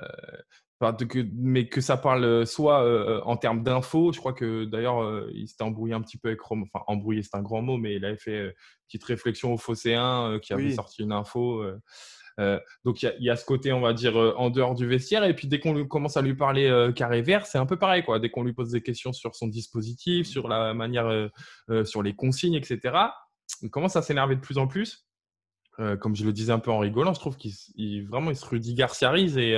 mais 0.80 1.68
que 1.68 1.80
ça 1.80 1.96
parle 1.96 2.46
soit 2.46 3.26
en 3.26 3.36
termes 3.36 3.62
d'infos, 3.62 4.12
je 4.12 4.18
crois 4.18 4.32
que 4.32 4.64
d'ailleurs 4.64 5.28
il 5.32 5.48
s'était 5.48 5.64
embrouillé 5.64 5.94
un 5.94 6.02
petit 6.02 6.18
peu 6.18 6.28
avec 6.28 6.40
Rome, 6.40 6.64
enfin 6.64 6.84
embrouillé 6.86 7.22
c'est 7.22 7.36
un 7.36 7.42
grand 7.42 7.62
mot, 7.62 7.78
mais 7.78 7.94
il 7.94 8.04
avait 8.04 8.18
fait 8.18 8.40
une 8.40 8.52
petite 8.86 9.04
réflexion 9.04 9.54
au 9.54 9.56
Fosséen 9.56 10.38
qui 10.42 10.52
avait 10.52 10.72
sorti 10.72 11.02
une 11.02 11.12
info. 11.12 11.64
donc 12.84 13.02
il 13.02 13.14
y, 13.20 13.30
a 13.30 13.36
ce 13.36 13.44
côté, 13.44 13.72
on 13.72 13.80
va 13.80 13.94
dire, 13.94 14.16
en 14.16 14.50
dehors 14.50 14.74
du 14.74 14.86
vestiaire. 14.86 15.24
Et 15.24 15.34
puis 15.34 15.48
dès 15.48 15.60
qu'on 15.60 15.86
commence 15.86 16.16
à 16.16 16.22
lui 16.22 16.34
parler 16.34 16.90
carré 16.94 17.22
vert, 17.22 17.46
c'est 17.46 17.58
un 17.58 17.66
peu 17.66 17.78
pareil. 17.78 18.04
Quoi. 18.04 18.18
Dès 18.18 18.30
qu'on 18.30 18.42
lui 18.42 18.52
pose 18.52 18.70
des 18.70 18.82
questions 18.82 19.12
sur 19.12 19.34
son 19.34 19.48
dispositif, 19.48 20.26
sur 20.26 20.46
la 20.46 20.74
manière, 20.74 21.30
sur 21.84 22.02
les 22.02 22.14
consignes, 22.14 22.54
etc., 22.54 22.96
il 23.62 23.70
commence 23.70 23.96
à 23.96 24.02
s'énerver 24.02 24.36
de 24.36 24.40
plus 24.40 24.58
en 24.58 24.66
plus. 24.66 25.06
comme 26.00 26.14
je 26.16 26.24
le 26.24 26.32
disais 26.32 26.52
un 26.52 26.58
peu 26.58 26.70
en 26.70 26.78
rigolant, 26.78 27.14
je 27.14 27.20
trouve 27.20 27.36
qu'il 27.36 28.06
vraiment 28.08 28.30
il 28.30 28.36
se 28.36 28.44
rudigarciarise 28.44 29.38
et, 29.38 29.56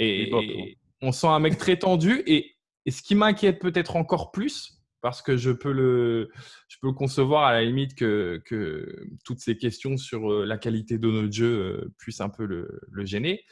et, 0.00 0.76
on 1.02 1.12
sent 1.12 1.28
un 1.28 1.38
mec 1.38 1.56
très 1.58 1.78
tendu. 1.78 2.22
Et, 2.26 2.54
ce 2.88 3.02
qui 3.02 3.14
m'inquiète 3.14 3.60
peut-être 3.60 3.94
encore 3.94 4.32
plus, 4.32 4.82
parce 5.00 5.22
que 5.22 5.36
je 5.36 5.50
peux 5.50 5.70
le, 5.70 6.28
je 6.68 6.76
peux 6.82 6.92
concevoir 6.92 7.44
à 7.44 7.52
la 7.52 7.62
limite 7.62 7.94
que, 7.94 8.42
que 8.46 9.06
toutes 9.24 9.38
ces 9.38 9.56
questions 9.56 9.96
sur 9.96 10.32
euh, 10.32 10.44
la 10.44 10.58
qualité 10.58 10.98
de 10.98 11.08
notre 11.08 11.32
jeu 11.32 11.46
euh, 11.46 11.94
puissent 11.98 12.20
un 12.20 12.30
peu 12.30 12.46
le, 12.46 12.80
le 12.90 13.04
gêner. 13.04 13.44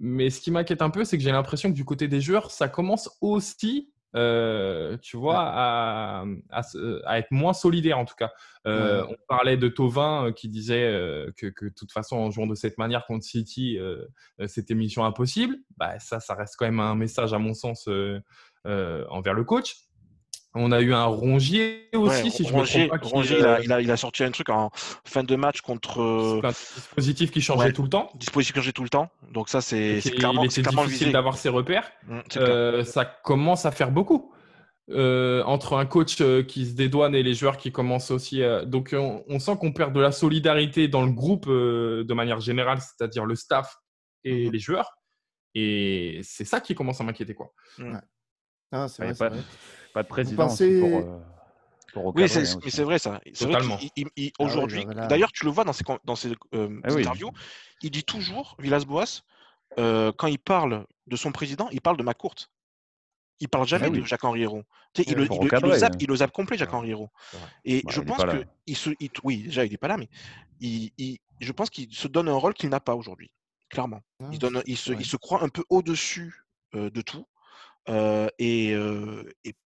Mais 0.00 0.30
ce 0.30 0.40
qui 0.40 0.50
m'inquiète 0.50 0.82
un 0.82 0.90
peu, 0.90 1.04
c'est 1.04 1.18
que 1.18 1.22
j'ai 1.22 1.32
l'impression 1.32 1.68
que 1.70 1.74
du 1.76 1.84
côté 1.84 2.08
des 2.08 2.20
joueurs, 2.20 2.50
ça 2.50 2.68
commence 2.68 3.10
aussi 3.20 3.92
euh, 4.14 4.96
tu 4.98 5.16
vois, 5.16 5.40
à, 5.40 6.24
à, 6.50 7.18
être 7.18 7.30
moins 7.30 7.52
solidaire 7.52 7.98
en 7.98 8.04
tout 8.04 8.14
cas. 8.14 8.32
Euh, 8.66 9.04
on 9.08 9.16
parlait 9.28 9.56
de 9.56 9.68
Tovin 9.68 10.26
euh, 10.26 10.32
qui 10.32 10.48
disait 10.48 10.90
que, 11.36 11.46
que, 11.48 11.66
de 11.66 11.74
toute 11.74 11.92
façon, 11.92 12.16
en 12.16 12.30
jouant 12.30 12.46
de 12.46 12.54
cette 12.54 12.78
manière 12.78 13.06
contre 13.06 13.24
City, 13.24 13.78
c'était 14.46 14.74
mission 14.74 15.04
impossible. 15.04 15.56
Bah, 15.76 15.98
ça, 15.98 16.20
ça 16.20 16.34
reste 16.34 16.54
quand 16.58 16.66
même 16.66 16.80
un 16.80 16.94
message, 16.94 17.32
à 17.32 17.38
mon 17.38 17.54
sens, 17.54 17.88
envers 18.64 19.34
le 19.34 19.44
coach. 19.44 19.76
On 20.56 20.70
a 20.70 20.80
eu 20.80 20.94
un 20.94 21.04
Rongier 21.04 21.88
aussi, 21.94 22.30
si 22.30 22.44
je 22.44 22.54
me 22.54 22.64
trompe 22.64 22.88
pas. 22.88 23.08
Rongier, 23.08 23.38
il, 23.38 23.44
a, 23.44 23.60
il, 23.60 23.72
a, 23.72 23.80
il, 23.80 23.90
a, 23.90 23.96
sorti 23.96 24.22
un 24.22 24.30
truc 24.30 24.50
en 24.50 24.70
fin 25.04 25.24
de 25.24 25.34
match 25.34 25.60
contre. 25.62 26.00
un 26.44 26.48
dispositif 26.50 27.32
qui 27.32 27.40
changeait 27.40 27.72
tout 27.72 27.82
le 27.82 27.88
temps. 27.88 28.10
Dispositif 28.14 28.54
qui 28.54 28.60
changeait 28.60 28.72
tout 28.72 28.84
le 28.84 28.88
temps. 28.88 29.10
Donc 29.32 29.48
ça, 29.48 29.60
c'est 29.60 30.00
clairement, 30.16 30.44
il 30.44 30.46
était 30.46 30.62
difficile 30.62 31.10
d'avoir 31.10 31.36
ses 31.36 31.48
repères. 31.48 31.90
Mmh, 32.06 32.20
euh, 32.36 32.84
ça 32.84 33.04
commence 33.04 33.66
à 33.66 33.72
faire 33.72 33.90
beaucoup. 33.90 34.30
Euh, 34.90 35.42
entre 35.44 35.78
un 35.78 35.86
coach 35.86 36.20
euh, 36.20 36.42
qui 36.42 36.66
se 36.66 36.74
dédouane 36.74 37.14
et 37.14 37.22
les 37.22 37.32
joueurs 37.32 37.56
qui 37.56 37.72
commencent 37.72 38.10
aussi. 38.10 38.42
Donc 38.66 38.94
on, 38.96 39.38
sent 39.40 39.56
qu'on 39.58 39.72
perd 39.72 39.92
de 39.92 40.00
la 40.00 40.12
solidarité 40.12 40.86
dans 40.88 41.04
le 41.04 41.10
groupe 41.10 41.48
de 41.48 42.14
manière 42.14 42.38
générale, 42.40 42.78
c'est-à-dire 42.80 43.24
le 43.24 43.34
staff 43.34 43.76
et 44.22 44.48
mmh 44.48 44.52
les 44.52 44.58
joueurs. 44.60 44.92
Et 45.56 46.20
c'est 46.22 46.44
ça 46.44 46.60
qui 46.60 46.74
commence 46.76 47.00
à 47.00 47.04
m'inquiéter. 47.04 47.34
quoi. 47.34 47.52
Mmh. 47.78 47.98
Ah, 48.72 48.88
c'est 48.88 49.04
vrai, 49.04 49.30
vrai. 49.30 49.40
Pas 49.94 50.02
de 50.02 50.08
président 50.08 50.48
euh, 50.60 51.02
pour, 51.92 52.06
Oui, 52.06 52.22
mais 52.22 52.28
c'est 52.28 52.82
vrai 52.82 52.98
ça. 52.98 53.20
Totalement. 53.38 53.78
Ah 53.80 54.10
aujourd'hui, 54.40 54.84
d'ailleurs, 55.08 55.30
tu 55.30 55.44
le 55.44 55.52
vois 55.52 55.62
dans 55.62 55.72
ses, 55.72 55.84
dans 56.04 56.16
ses 56.16 56.32
euh, 56.52 56.80
ah 56.82 56.92
interviews, 56.92 57.30
il 57.80 57.92
dit 57.92 58.02
toujours, 58.02 58.56
Villas-Boas, 58.58 59.22
euh, 59.78 60.10
quand 60.18 60.26
il 60.26 60.40
parle 60.40 60.84
de 61.06 61.14
son 61.14 61.30
président, 61.30 61.68
il 61.70 61.80
parle 61.80 61.96
de 61.96 62.02
ma 62.02 62.12
courte. 62.12 62.50
Il 63.38 63.48
parle 63.48 63.68
jamais 63.68 63.86
ah 63.86 63.90
de 63.90 64.02
Jacques-Henri 64.02 64.42
Hérault. 64.42 64.64
Il, 64.96 65.04
il, 65.08 65.14
le 65.14 65.26
zappe, 65.76 65.94
il, 66.00 66.08
le 66.08 66.16
zappe, 66.16 66.32
complet, 66.32 66.58
Jacques-Henri 66.58 66.90
Hérault. 66.90 67.10
Et 67.64 67.82
bah, 67.82 67.92
je 67.92 68.00
pense 68.00 68.24
que. 68.24 68.44
Il 68.66 68.76
se, 68.76 68.90
oui, 69.22 69.44
déjà, 69.44 69.64
il 69.64 69.70
n'est 69.70 69.76
pas 69.76 69.88
là, 69.88 69.96
mais 69.96 70.08
il, 70.60 71.18
je 71.40 71.52
pense 71.52 71.70
qu'il 71.70 71.92
se 71.94 72.08
donne 72.08 72.28
un 72.28 72.34
rôle 72.34 72.54
qu'il 72.54 72.68
n'a 72.68 72.80
pas 72.80 72.96
aujourd'hui. 72.96 73.30
Clairement. 73.70 74.02
il, 74.32 74.38
donne, 74.40 74.60
il, 74.66 74.76
se, 74.76 74.92
il 74.92 75.06
se 75.06 75.16
croit 75.16 75.42
un 75.44 75.48
peu 75.48 75.64
au-dessus 75.68 76.44
de 76.72 77.00
tout 77.00 77.26
et, 77.88 78.76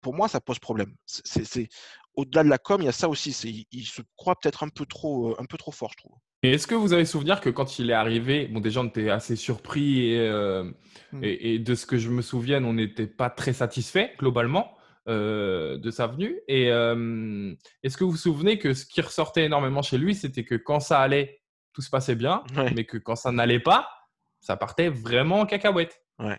pour 0.00 0.14
moi, 0.14 0.28
ça 0.28 0.40
pose 0.40 0.58
problème. 0.58 0.94
C'est 1.06 1.68
au-delà 2.14 2.44
de 2.44 2.48
la 2.48 2.58
com, 2.58 2.80
il 2.80 2.86
y 2.86 2.88
a 2.88 2.92
ça 2.92 3.08
aussi. 3.08 3.66
Il, 3.72 3.84
se 3.84 4.02
croit 4.16 4.36
peut-être 4.40 4.62
un 4.62 4.68
peu 4.68 4.86
trop, 4.86 5.36
un 5.38 5.44
peu 5.44 5.58
trop 5.58 5.72
fort, 5.72 5.90
je 5.92 5.98
trouve. 5.98 6.16
Et 6.42 6.52
est-ce 6.52 6.66
que 6.66 6.74
vous 6.74 6.92
avez 6.92 7.04
souvenir 7.04 7.40
que 7.40 7.50
quand 7.50 7.78
il 7.78 7.90
est 7.90 7.94
arrivé, 7.94 8.46
bon, 8.46 8.60
déjà 8.60 8.80
on 8.80 8.86
était 8.86 9.10
assez 9.10 9.36
surpris 9.36 10.16
mmh. 10.16 11.22
et, 11.22 11.58
de 11.58 11.74
ce 11.74 11.86
que 11.86 11.98
je 11.98 12.10
me 12.10 12.22
souvienne, 12.22 12.64
on 12.64 12.74
n'était 12.74 13.06
pas 13.06 13.30
très 13.30 13.52
satisfait 13.52 14.14
globalement. 14.18 14.72
de 15.06 15.90
sa 15.90 16.06
venue. 16.06 16.40
Et 16.48 16.68
est-ce 16.68 17.96
que 17.96 18.04
vous 18.04 18.12
vous 18.12 18.16
souvenez 18.16 18.58
que 18.58 18.74
ce 18.74 18.86
qui 18.86 19.00
ressortait 19.00 19.44
énormément 19.44 19.82
chez 19.82 19.98
lui, 19.98 20.14
c'était 20.14 20.44
que 20.44 20.54
quand 20.54 20.80
ça 20.80 21.00
allait, 21.00 21.42
tout 21.72 21.82
se 21.82 21.90
passait 21.90 22.16
bien, 22.16 22.42
mais 22.74 22.84
que 22.84 22.96
quand 22.96 23.16
ça 23.16 23.32
n'allait 23.32 23.60
pas, 23.60 23.88
ça 24.40 24.56
partait 24.56 24.88
vraiment 24.88 25.40
en 25.40 25.46
cacahuète? 25.46 26.02
Ouais 26.18 26.38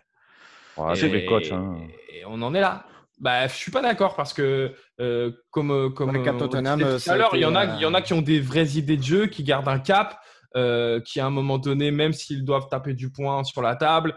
et, 0.94 1.52
hein. 1.52 1.76
et 2.12 2.24
on 2.26 2.40
en 2.42 2.54
est 2.54 2.60
là. 2.60 2.84
Bah, 3.20 3.48
je 3.48 3.54
suis 3.54 3.72
pas 3.72 3.82
d'accord 3.82 4.14
parce 4.14 4.32
que 4.32 4.72
euh, 5.00 5.32
comme 5.50 5.72
euh, 5.72 5.90
comme 5.90 6.14
euh, 6.14 6.38
tout 6.38 6.56
à 6.56 7.16
l'heure, 7.16 7.30
il 7.34 7.40
y 7.40 7.44
en 7.44 7.56
a 7.56 7.64
il 7.76 7.80
y 7.80 7.86
en 7.86 7.94
a 7.94 8.00
qui 8.00 8.12
ont 8.12 8.22
des 8.22 8.40
vraies 8.40 8.76
idées 8.76 8.96
de 8.96 9.02
jeu, 9.02 9.26
qui 9.26 9.42
gardent 9.42 9.68
un 9.68 9.80
cap, 9.80 10.20
qui 11.04 11.20
à 11.20 11.26
un 11.26 11.30
moment 11.30 11.58
donné, 11.58 11.90
même 11.90 12.12
s'ils 12.12 12.44
doivent 12.44 12.68
taper 12.68 12.94
du 12.94 13.10
poing 13.10 13.42
sur 13.42 13.60
la 13.60 13.74
table, 13.74 14.14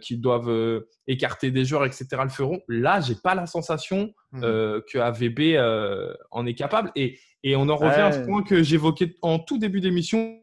qui 0.00 0.16
doivent 0.16 0.82
écarter 1.06 1.50
des 1.50 1.64
joueurs, 1.64 1.84
etc. 1.84 2.06
le 2.22 2.30
feront. 2.30 2.60
Là, 2.68 3.00
j'ai 3.00 3.16
pas 3.22 3.34
la 3.34 3.46
sensation 3.46 4.12
mmh. 4.32 4.40
que 4.40 4.98
AVB 4.98 6.20
en 6.30 6.46
est 6.46 6.54
capable 6.54 6.90
et 6.96 7.18
et 7.42 7.54
on 7.54 7.68
en 7.68 7.76
revient 7.76 8.00
à 8.00 8.12
ce 8.12 8.20
point 8.20 8.42
que 8.42 8.62
j'évoquais 8.62 9.14
en 9.22 9.38
tout 9.38 9.58
début 9.58 9.80
d'émission 9.80 10.40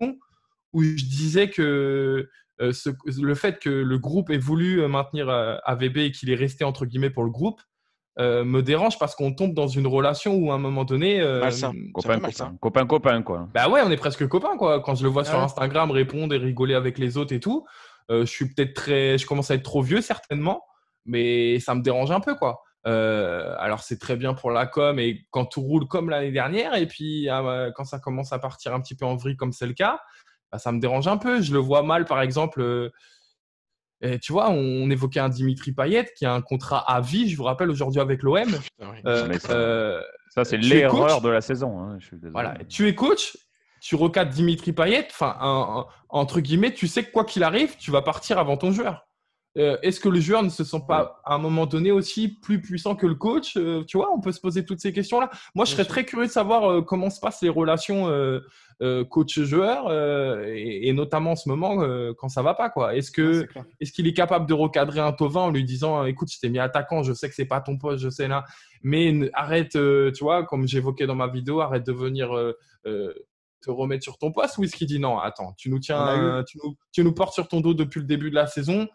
où 0.74 0.84
je 0.84 1.06
disais 1.06 1.50
que 1.50 2.30
euh, 2.62 2.72
le 3.18 3.36
fait 3.36 3.60
que 3.60 3.70
le 3.70 3.98
groupe 3.98 4.30
ait 4.30 4.38
voulu 4.38 4.82
euh, 4.82 4.88
maintenir 4.88 5.28
euh, 5.30 5.56
AVB 5.66 5.98
et 5.98 6.12
qu'il 6.12 6.30
est 6.30 6.36
resté 6.36 6.64
entre 6.64 6.86
guillemets 6.86 7.10
pour 7.10 7.24
le 7.24 7.32
groupe 7.32 7.62
me 8.20 8.62
dérange 8.62 9.00
parce 9.00 9.16
qu'on 9.16 9.34
tombe 9.34 9.56
dans 9.56 9.68
une 9.68 9.88
relation 9.88 10.36
où 10.36 10.52
à 10.52 10.56
un 10.56 10.60
moment 10.60 10.86
donné 10.86 11.20
copain, 11.96 12.20
copain. 12.20 12.56
copain 12.62 12.86
copain 12.86 13.22
quoi. 13.24 13.50
Bah 13.56 13.70
ouais 13.70 13.82
on 13.84 13.90
est 13.90 13.98
presque 13.98 14.28
copains 14.28 14.56
quoi. 14.56 14.82
Quand 14.82 14.94
je 14.94 15.02
le 15.02 15.10
vois 15.10 15.26
sur 15.26 15.40
Instagram 15.40 15.90
répondre 15.90 16.36
et 16.36 16.38
rigoler 16.38 16.76
avec 16.76 17.00
les 17.00 17.18
autres 17.18 17.34
et 17.34 17.40
tout 17.40 17.66
je 18.10 18.26
suis 18.26 18.54
peut-être 18.54 18.76
très 18.76 19.18
je 19.18 19.26
commence 19.26 19.50
à 19.50 19.56
être 19.56 19.64
trop 19.64 19.82
vieux 19.82 20.02
certainement 20.02 20.64
mais 21.08 21.60
ça 21.60 21.74
me 21.74 21.82
dérange 21.82 22.12
un 22.12 22.20
peu 22.20 22.36
quoi. 22.36 22.62
Alors 22.86 23.80
c'est 23.80 23.98
très 23.98 24.16
bien 24.16 24.36
pour 24.36 24.52
la 24.52 24.68
com 24.68 25.00
et 25.00 25.26
quand 25.32 25.46
tout 25.46 25.62
roule 25.62 25.88
comme 25.88 26.12
l'année 26.12 26.32
dernière 26.32 26.76
et 26.76 26.86
puis 26.86 27.28
ah, 27.30 27.72
quand 27.76 27.86
ça 27.86 27.98
commence 27.98 28.32
à 28.32 28.38
partir 28.38 28.76
un 28.76 28.80
petit 28.80 28.94
peu 28.96 29.08
en 29.08 29.16
vrille 29.16 29.38
comme 29.38 29.54
c'est 29.54 29.66
le 29.66 29.74
cas 29.74 30.00
bah, 30.54 30.60
ça 30.60 30.72
me 30.72 30.80
dérange 30.80 31.08
un 31.08 31.18
peu. 31.18 31.42
Je 31.42 31.52
le 31.52 31.58
vois 31.58 31.82
mal, 31.82 32.06
par 32.06 32.22
exemple. 32.22 32.62
Euh, 32.62 34.18
tu 34.22 34.32
vois, 34.32 34.52
on, 34.52 34.90
évoquait 34.92 35.20
un 35.20 35.30
Dimitri 35.30 35.72
Payet 35.72 36.12
qui 36.16 36.26
a 36.26 36.34
un 36.34 36.42
contrat 36.42 36.80
à 36.92 37.02
vie, 37.02 37.28
je 37.28 37.36
vous 37.36 37.44
rappelle, 37.44 37.72
aujourd'hui 37.72 38.00
avec 38.00 38.22
l'OM. 38.22 38.38
Euh, 39.06 39.30
euh, 39.50 40.02
ça, 40.30 40.46
c'est 40.46 40.58
l'erreur 40.58 41.22
de 41.22 41.30
la 41.30 41.42
saison. 41.42 41.80
Hein, 41.80 41.98
voilà. 42.32 42.56
Tu 42.70 42.88
es 42.88 42.94
coach, 42.94 43.36
tu 43.82 43.96
recadres 43.96 44.32
Dimitri 44.32 44.74
Payet, 44.74 45.08
enfin, 45.10 45.88
entre 46.10 46.40
guillemets, 46.40 46.74
tu 46.74 46.88
sais 46.88 47.04
que 47.04 47.12
quoi 47.12 47.26
qu'il 47.26 47.44
arrive, 47.44 47.76
tu 47.78 47.90
vas 47.90 48.04
partir 48.04 48.38
avant 48.38 48.58
ton 48.58 48.72
joueur. 48.72 49.08
Euh, 49.58 49.78
est-ce 49.84 50.00
que 50.00 50.10
le 50.10 50.20
joueur 50.20 50.42
ne 50.42 50.50
se 50.50 50.64
sent 50.64 50.82
pas 50.88 51.22
à 51.24 51.36
un 51.36 51.38
moment 51.38 51.66
donné 51.66 51.92
aussi 51.92 52.28
plus 52.28 52.60
puissant 52.62 52.96
que 52.96 53.06
le 53.06 53.16
coach 53.16 53.56
euh, 53.56 53.84
Tu 53.84 53.98
vois, 53.98 54.12
on 54.12 54.20
peut 54.20 54.32
se 54.32 54.40
poser 54.40 54.66
toutes 54.66 54.80
ces 54.80 54.92
questions-là. 54.92 55.30
Moi, 55.54 55.66
je 55.66 55.72
serais 55.72 55.86
très 55.86 56.06
curieux 56.06 56.26
de 56.26 56.32
savoir 56.32 56.70
euh, 56.70 56.82
comment 56.82 57.10
se 57.10 57.20
passent 57.20 57.42
les 57.42 57.50
relations 57.50 57.84
coach-joueur 59.10 59.94
et, 60.46 60.92
notamment 60.94 61.32
en 61.32 61.36
ce 61.36 61.48
moment 61.48 61.86
quand 62.18 62.28
ça 62.28 62.42
va 62.42 62.54
pas. 62.54 62.70
Quoi. 62.70 62.96
Est-ce 62.96 63.12
que 63.12 63.48
est-ce 63.80 63.94
qu'il 63.94 64.08
est 64.08 64.14
capable 64.14 64.46
de 64.46 64.54
recadrer 64.54 65.00
un 65.00 65.14
Tovin 65.14 65.42
en 65.42 65.52
lui 65.52 65.64
disant 65.64 66.04
"Écoute, 66.06 66.30
je 66.34 66.40
t'ai 66.40 66.50
mis 66.50 66.60
attaquant, 66.60 67.02
je 67.02 67.14
sais 67.14 67.30
que 67.30 67.36
c'est 67.36 67.46
pas 67.46 67.62
ton 67.62 67.78
poste, 67.78 68.04
je 68.04 68.10
sais 68.10 68.28
là, 68.28 68.44
mais 68.82 69.30
arrête, 69.34 69.72
tu 69.72 70.24
vois, 70.24 70.44
comme 70.44 70.68
j'évoquais 70.68 71.08
dans 71.08 71.16
ma 71.16 71.28
vidéo, 71.28 71.62
arrête 71.62 71.86
de 71.86 71.94
venir." 71.94 72.30
te 72.84 73.72
remettre 73.72 74.04
sur 74.04 74.18
ton 74.18 74.34
poste 74.34 74.58
ou 74.58 74.66
est-ce 74.66 74.76
qu'il 74.76 74.88
dit 74.88 75.00
non, 75.00 75.20
attends, 75.20 75.54
tu 75.58 75.70
nous 75.70 75.80
tiens, 75.80 76.44
tu 76.46 76.58
nous, 76.62 76.76
tu 76.92 77.02
nous 77.02 77.14
portes 77.14 77.34
sur 77.34 77.48
ton 77.48 77.62
dos 77.62 77.74
depuis 77.74 78.02
le 78.02 78.06
début 78.06 78.30
de 78.30 78.36
la 78.36 78.46
saison, 78.46 78.90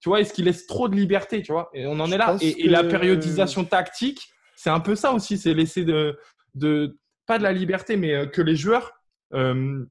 tu 0.00 0.10
vois, 0.10 0.20
est-ce 0.20 0.34
qu'il 0.34 0.44
laisse 0.44 0.66
trop 0.66 0.88
de 0.88 0.94
liberté, 0.94 1.40
tu 1.40 1.52
vois? 1.52 1.70
Et 1.72 1.86
on 1.86 1.98
en 1.98 2.12
est 2.12 2.18
là. 2.18 2.36
Et, 2.42 2.68
la 2.68 2.84
périodisation 2.84 3.64
tactique, 3.64 4.28
c'est 4.54 4.70
un 4.70 4.80
peu 4.80 4.94
ça 4.94 5.12
aussi, 5.12 5.38
c'est 5.38 5.54
laisser 5.54 5.84
de, 5.84 6.18
de, 6.54 6.98
pas 7.26 7.38
de 7.38 7.42
la 7.42 7.52
liberté, 7.52 7.96
mais 7.96 8.12
euh, 8.12 8.26
que 8.26 8.42
les 8.42 8.54
joueurs 8.56 8.92
euh, 9.32 9.84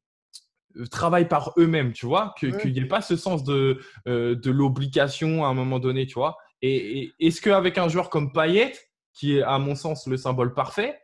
travaillent 0.92 1.28
par 1.28 1.54
eux-mêmes, 1.58 1.94
tu 1.94 2.06
vois, 2.06 2.36
qu'il 2.38 2.74
n'y 2.74 2.80
ait 2.80 2.86
pas 2.86 3.02
ce 3.02 3.16
sens 3.16 3.44
de, 3.44 3.80
euh, 4.08 4.36
de 4.36 4.52
l'obligation 4.52 5.46
à 5.46 5.48
un 5.48 5.54
moment 5.54 5.80
donné, 5.80 6.06
tu 6.06 6.14
vois? 6.14 6.38
Et, 6.62 7.12
est-ce 7.20 7.42
qu'avec 7.42 7.78
un 7.78 7.88
joueur 7.88 8.10
comme 8.10 8.32
Payet, 8.32 8.74
qui 9.14 9.38
est 9.38 9.42
à 9.42 9.58
mon 9.58 9.76
sens 9.76 10.08
le 10.08 10.18
symbole 10.18 10.54
parfait, 10.54 11.00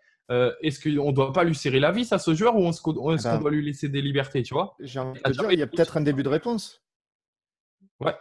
est-ce 0.61 0.79
qu'on 0.79 1.07
ne 1.07 1.11
doit 1.11 1.33
pas 1.33 1.43
lui 1.43 1.55
serrer 1.55 1.79
la 1.79 1.91
vis 1.91 2.13
à 2.13 2.19
ce 2.19 2.35
joueur 2.35 2.55
ou 2.55 2.69
est-ce 2.69 2.83
qu'on 2.83 3.17
est 3.17 3.39
doit 3.39 3.49
lui 3.49 3.65
laisser 3.65 3.89
des 3.89 3.99
libertés, 3.99 4.43
tu 4.43 4.53
vois? 4.53 4.75
J'ai 4.79 4.99
envie 4.99 5.19
de 5.19 5.31
dire, 5.31 5.51
il 5.51 5.57
y 5.57 5.63
a 5.63 5.67
peut-être 5.67 5.97
un 5.97 6.01
début 6.01 6.21
de 6.21 6.29
réponse. 6.29 6.83
Ouais 7.99 8.13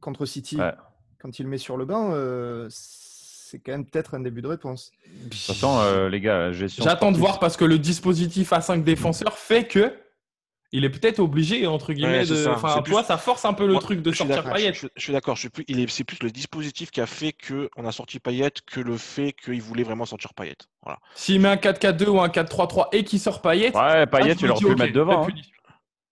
contre 0.00 0.26
City, 0.26 0.58
quand 1.20 1.38
il 1.38 1.46
met 1.46 1.58
sur 1.58 1.76
le 1.76 1.84
banc, 1.84 2.10
euh, 2.12 2.66
c'est 2.70 3.58
quand 3.58 3.72
même 3.72 3.84
peut-être 3.86 4.14
un 4.14 4.20
début 4.20 4.42
de 4.42 4.48
réponse. 4.48 4.90
De 5.24 5.30
toute 5.30 5.40
façon, 5.40 5.78
euh, 5.80 6.08
les 6.08 6.20
gars, 6.20 6.52
J'attends 6.52 7.12
de 7.12 7.18
voir 7.18 7.38
parce 7.38 7.56
que 7.56 7.64
le 7.64 7.78
dispositif 7.78 8.52
à 8.52 8.60
5 8.60 8.84
défenseurs 8.84 9.38
fait 9.38 9.66
que 9.66 9.94
il 10.72 10.84
est 10.84 10.90
peut-être 10.90 11.20
obligé, 11.20 11.64
entre 11.68 11.92
guillemets, 11.92 12.18
Ouais, 12.18 12.26
de. 12.26 12.34
ça. 12.34 12.50
Enfin, 12.50 12.82
plus- 12.82 12.92
ça 13.04 13.16
force 13.16 13.44
un 13.44 13.52
peu 13.54 13.66
le 13.66 13.74
Moi, 13.74 13.80
truc 13.80 14.02
de 14.02 14.12
sortir 14.12 14.42
Payet. 14.52 14.74
Je, 14.74 14.80
je- 14.80 14.86
je 14.96 15.00
suis 15.00 15.12
d'accord. 15.12 15.36
je 15.36 15.40
suis 15.42 15.48
plus- 15.48 15.64
il 15.68 15.78
est- 15.78 15.88
C'est 15.88 16.02
plus 16.02 16.18
le 16.22 16.30
dispositif 16.30 16.90
qui 16.90 17.00
a 17.00 17.06
fait 17.06 17.32
qu'on 17.32 17.86
a 17.86 17.92
sorti 17.92 18.18
Payet 18.18 18.50
que 18.66 18.80
le 18.80 18.96
fait 18.96 19.32
qu'il 19.32 19.62
voulait 19.62 19.84
vraiment 19.84 20.04
sortir 20.06 20.34
Payet. 20.34 20.56
Voilà. 20.82 20.98
S'il 21.14 21.40
met 21.40 21.48
un 21.48 21.56
4-4-2 21.56 22.08
ou 22.08 22.20
un 22.20 22.28
4-3-3 22.28 22.88
et 22.92 23.04
qu'il 23.04 23.20
sort 23.20 23.40
Payet, 23.42 23.74
Ouais, 23.76 24.06
Payet, 24.06 24.32
je 24.32 24.38
tu 24.38 24.42
me 24.44 24.48
l'aurais 24.48 24.58
dis, 24.58 24.64
pu 24.66 24.72
ok, 24.72 24.78
mettre 24.80 24.92
devant. 24.92 25.22
hein. 25.22 25.28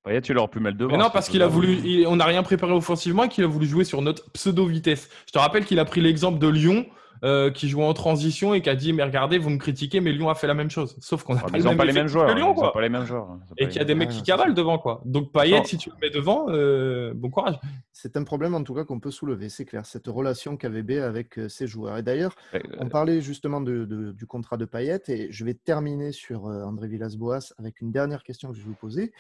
Payet, 0.05 0.21
tu 0.21 0.35
l'aurais 0.35 0.49
pu 0.49 0.61
mettre 0.61 0.77
devant. 0.77 0.93
Mais 0.93 0.99
non, 0.99 1.09
parce 1.11 1.29
qu'il 1.29 1.43
a 1.43 1.47
voulu, 1.47 1.79
il- 1.85 2.07
on 2.07 2.17
n'a 2.17 2.27
rien 2.27 2.43
préparé 2.43 2.73
offensivement 2.73 3.25
et 3.25 3.29
qu'il 3.29 3.43
a 3.45 3.47
voulu 3.47 3.67
jouer 3.67 3.85
sur 3.85 4.03
notre 4.03 4.31
pseudo-vitesse. 4.33 5.09
Je 5.27 5.33
te 5.33 5.39
rappelle 5.39 5.65
qu'il 5.65 5.79
a 5.79 5.85
pris 5.85 6.01
l'exemple 6.03 6.39
de 6.39 6.49
Lyon 6.49 6.85
euh, 7.23 7.51
qui 7.51 7.69
jouait 7.71 7.85
en 7.85 7.95
transition 7.95 8.53
et 8.53 8.61
qui 8.61 8.69
a 8.69 8.75
dit 8.75 8.93
Mais 8.93 9.03
regardez, 9.03 9.39
vous 9.39 9.49
me 9.49 9.57
critiquez, 9.57 10.01
mais 10.03 10.13
Lyon 10.13 10.29
a 10.29 10.35
fait 10.35 10.47
la 10.47 10.53
même 10.53 10.69
chose. 10.69 10.95
Sauf 11.01 11.23
qu'on 11.23 11.35
n'a 11.37 11.41
Ah, 11.47 11.51
pas 11.51 11.57
le 11.57 11.77
pas 11.77 11.85
les 11.87 11.93
mêmes 11.95 12.07
joueurs. 12.09 12.27
que 12.27 12.35
Lyon, 12.35 12.51
Ils 12.51 12.55
quoi. 12.55 12.67
n'ont 12.67 12.73
pas 12.73 12.83
les 12.83 12.89
mêmes 12.91 13.07
joueurs. 13.07 13.29
Et 13.57 13.67
qu'il 13.69 13.77
y 13.77 13.81
a 13.81 13.85
des 13.85 13.95
mecs 13.95 14.11
qui 14.11 14.23
cavalent 14.23 14.53
devant, 14.53 14.77
quoi. 14.77 15.01
Donc 15.07 15.33
Payet, 15.33 15.57
Non. 15.59 15.65
si 15.65 15.79
tu 15.79 15.89
le 15.89 15.95
mets 16.03 16.11
devant, 16.11 16.47
euh, 16.51 17.15
bon 17.15 17.31
courage. 17.31 17.55
C'est 17.93 18.19
un 18.19 18.25
problème 18.25 18.55
en 18.55 18.63
tout 18.63 18.75
cas 18.75 18.85
qu'on 18.85 19.01
peut 19.01 19.13
soulever, 19.13 19.49
c'est 19.49 19.65
clair, 19.65 19.87
cette 19.87 20.09
relation 20.09 20.59
qu'AVB 20.59 20.99
avec 21.03 21.39
euh, 21.39 21.49
ses 21.49 21.67
joueurs. 21.67 21.97
Et 21.97 22.03
d'ailleurs, 22.03 22.35
on 22.79 22.91
parlait 22.91 23.23
justement 23.23 23.63
de- 23.63 23.87
de- 23.87 24.13
du 24.13 24.27
contrat 24.27 24.59
de 24.59 24.67
Payet 24.67 25.01
et 25.09 25.29
je 25.33 25.45
vais 25.47 25.55
terminer 25.55 26.13
sur 26.13 26.45
André 26.45 26.89
Villas-Boas 26.89 27.55
avec 27.59 27.81
une 27.81 27.91
dernière 27.91 28.23
question 28.23 28.51
que 28.51 28.57
je 28.57 28.61
vais 28.61 28.69
vous 28.69 28.75
poser. 28.75 29.13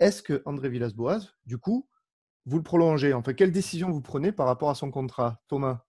Est-ce 0.00 0.22
que 0.22 0.42
André 0.44 0.68
Villas-Boas, 0.68 1.20
du 1.46 1.58
coup, 1.58 1.88
vous 2.44 2.56
le 2.58 2.62
prolongez? 2.62 3.12
Enfin, 3.12 3.32
quelle 3.32 3.52
décision 3.52 3.90
vous 3.90 4.02
prenez 4.02 4.32
par 4.32 4.46
rapport 4.46 4.70
à 4.70 4.74
son 4.74 4.90
contrat 4.90 5.40
Thomas? 5.48 5.80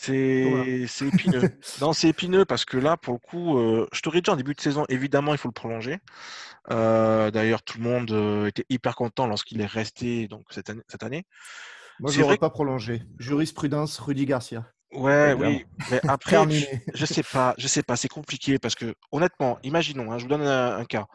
C'est 0.00 0.86
c'est 0.86 1.08
épineux. 1.08 1.42
non, 1.80 1.92
c'est 1.92 2.08
épineux 2.08 2.44
parce 2.44 2.64
que 2.64 2.76
là, 2.76 2.96
pour 2.96 3.14
le 3.14 3.18
coup, 3.18 3.58
euh, 3.58 3.88
je 3.92 4.00
t'aurais 4.00 4.20
dit 4.20 4.30
en 4.30 4.36
début 4.36 4.54
de 4.54 4.60
saison, 4.60 4.84
évidemment, 4.88 5.32
il 5.32 5.38
faut 5.38 5.48
le 5.48 5.52
prolonger. 5.52 5.98
Euh, 6.70 7.32
D'ailleurs, 7.32 7.62
tout 7.62 7.78
le 7.78 7.84
monde 7.84 8.10
euh, 8.12 8.46
était 8.46 8.64
hyper 8.68 8.94
content 8.94 9.26
lorsqu'il 9.26 9.60
est 9.60 9.66
resté 9.66 10.28
donc 10.28 10.44
cette 10.50 10.70
année. 10.70 10.82
Cette 10.88 11.02
année. 11.02 11.24
Moi, 11.98 12.12
je 12.12 12.22
vrai 12.22 12.38
pas 12.38 12.50
prolongé. 12.50 13.02
Jurisprudence 13.18 13.98
Rudy 13.98 14.24
Garcia. 14.24 14.70
Ouais, 14.92 15.32
Évidemment. 15.32 15.50
oui. 15.50 15.66
Mais 15.90 16.00
après, 16.08 16.48
je, 16.48 16.64
je 16.94 17.04
sais 17.04 17.24
pas, 17.24 17.54
je 17.58 17.66
sais 17.66 17.82
pas, 17.82 17.96
c'est 17.96 18.08
compliqué 18.08 18.60
parce 18.60 18.76
que 18.76 18.94
honnêtement, 19.10 19.58
imaginons, 19.64 20.12
hein, 20.12 20.18
je 20.18 20.22
vous 20.24 20.28
donne 20.28 20.42
un, 20.42 20.78
un 20.78 20.84
cas. 20.84 21.06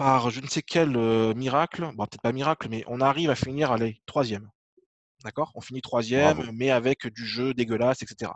Par 0.00 0.30
je 0.30 0.40
ne 0.40 0.46
sais 0.46 0.62
quel 0.62 0.96
euh, 0.96 1.34
miracle, 1.34 1.82
bon 1.94 2.06
peut-être 2.06 2.22
pas 2.22 2.32
miracle, 2.32 2.68
mais 2.70 2.82
on 2.86 3.02
arrive 3.02 3.28
à 3.28 3.34
finir 3.34 3.70
allez, 3.70 4.00
troisième. 4.06 4.48
D'accord? 5.24 5.52
On 5.54 5.60
finit 5.60 5.82
troisième, 5.82 6.38
Bravo. 6.38 6.52
mais 6.54 6.70
avec 6.70 7.06
du 7.08 7.26
jeu 7.26 7.52
dégueulasse, 7.52 8.00
etc. 8.00 8.32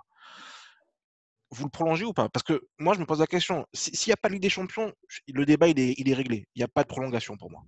Vous 1.48 1.64
le 1.64 1.70
prolongez 1.70 2.04
ou 2.04 2.12
pas? 2.12 2.28
Parce 2.28 2.42
que 2.42 2.66
moi, 2.78 2.92
je 2.92 3.00
me 3.00 3.06
pose 3.06 3.20
la 3.20 3.26
question. 3.26 3.64
si- 3.72 3.96
S'il 3.96 4.10
n'y 4.10 4.12
a 4.12 4.18
pas 4.18 4.28
de 4.28 4.34
Ligue 4.34 4.42
des 4.42 4.50
Champions, 4.50 4.92
le 5.26 5.46
débat, 5.46 5.68
il 5.68 5.80
est, 5.80 5.94
il 5.96 6.10
est 6.10 6.12
réglé. 6.14 6.46
Il 6.54 6.58
n'y 6.58 6.64
a 6.64 6.68
pas 6.68 6.82
de 6.82 6.88
prolongation 6.88 7.38
pour 7.38 7.50
moi. 7.50 7.62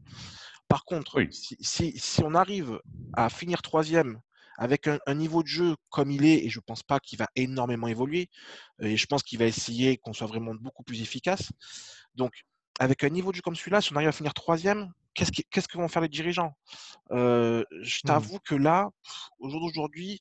Par 0.68 0.84
contre, 0.84 1.16
Oui. 1.16 1.32
si, 1.32 1.56
si- 1.60 1.98
si 1.98 2.22
on 2.22 2.34
arrive 2.34 2.78
à 3.14 3.30
finir 3.30 3.62
troisième 3.62 4.20
avec 4.58 4.88
un, 4.88 4.98
un 5.06 5.14
niveau 5.14 5.42
de 5.42 5.48
jeu 5.48 5.74
comme 5.88 6.10
il 6.10 6.26
est, 6.26 6.44
et 6.44 6.50
je 6.50 6.58
ne 6.58 6.64
pense 6.66 6.82
pas 6.82 7.00
qu'il 7.00 7.18
va 7.18 7.28
énormément 7.34 7.88
évoluer, 7.88 8.28
et 8.82 8.98
je 8.98 9.06
pense 9.06 9.22
qu'il 9.22 9.38
va 9.38 9.46
essayer 9.46 9.96
qu'on 9.96 10.12
soit 10.12 10.26
vraiment 10.26 10.54
beaucoup 10.54 10.82
plus 10.82 11.00
efficace. 11.00 11.50
Donc, 12.14 12.32
avec 12.78 13.04
un 13.04 13.08
niveau 13.08 13.30
de 13.30 13.36
jeu 13.36 13.42
comme 13.42 13.56
celui-là, 13.56 13.80
si 13.80 13.92
on 13.92 13.96
arrive 13.96 14.08
à 14.08 14.12
finir 14.12 14.34
troisième, 14.34 14.92
qu'est-ce 15.14 15.32
qui- 15.32 15.44
qu'est-ce 15.44 15.68
que 15.68 15.78
vont 15.78 15.88
faire 15.88 16.02
les 16.02 16.08
dirigeants? 16.08 16.54
Euh, 17.12 17.64
Je 17.82 18.00
Hmm. 18.04 18.06
t'avoue 18.08 18.38
que 18.40 18.54
là, 18.54 18.90
au 19.38 19.48
jour 19.50 19.60
d'aujourd'hui, 19.60 20.20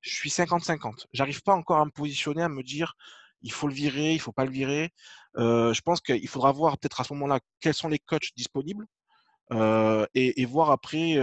je 0.00 0.14
suis 0.14 0.30
50-50. 0.30 1.06
J'arrive 1.12 1.42
pas 1.42 1.54
encore 1.54 1.78
à 1.78 1.84
me 1.84 1.90
positionner, 1.90 2.42
à 2.42 2.48
me 2.48 2.62
dire 2.62 2.94
il 3.42 3.52
faut 3.52 3.68
le 3.68 3.74
virer, 3.74 4.14
il 4.14 4.20
faut 4.20 4.32
pas 4.32 4.44
le 4.44 4.50
virer. 4.52 4.92
Euh, 5.36 5.72
je 5.74 5.80
pense 5.82 6.00
qu'il 6.00 6.28
faudra 6.28 6.52
voir 6.52 6.78
peut-être 6.78 7.00
à 7.00 7.04
ce 7.04 7.12
moment-là 7.14 7.40
quels 7.60 7.74
sont 7.74 7.88
les 7.88 7.98
coachs 7.98 8.30
disponibles 8.36 8.86
euh, 9.52 10.06
et, 10.14 10.40
et 10.42 10.44
voir 10.46 10.70
après. 10.70 11.16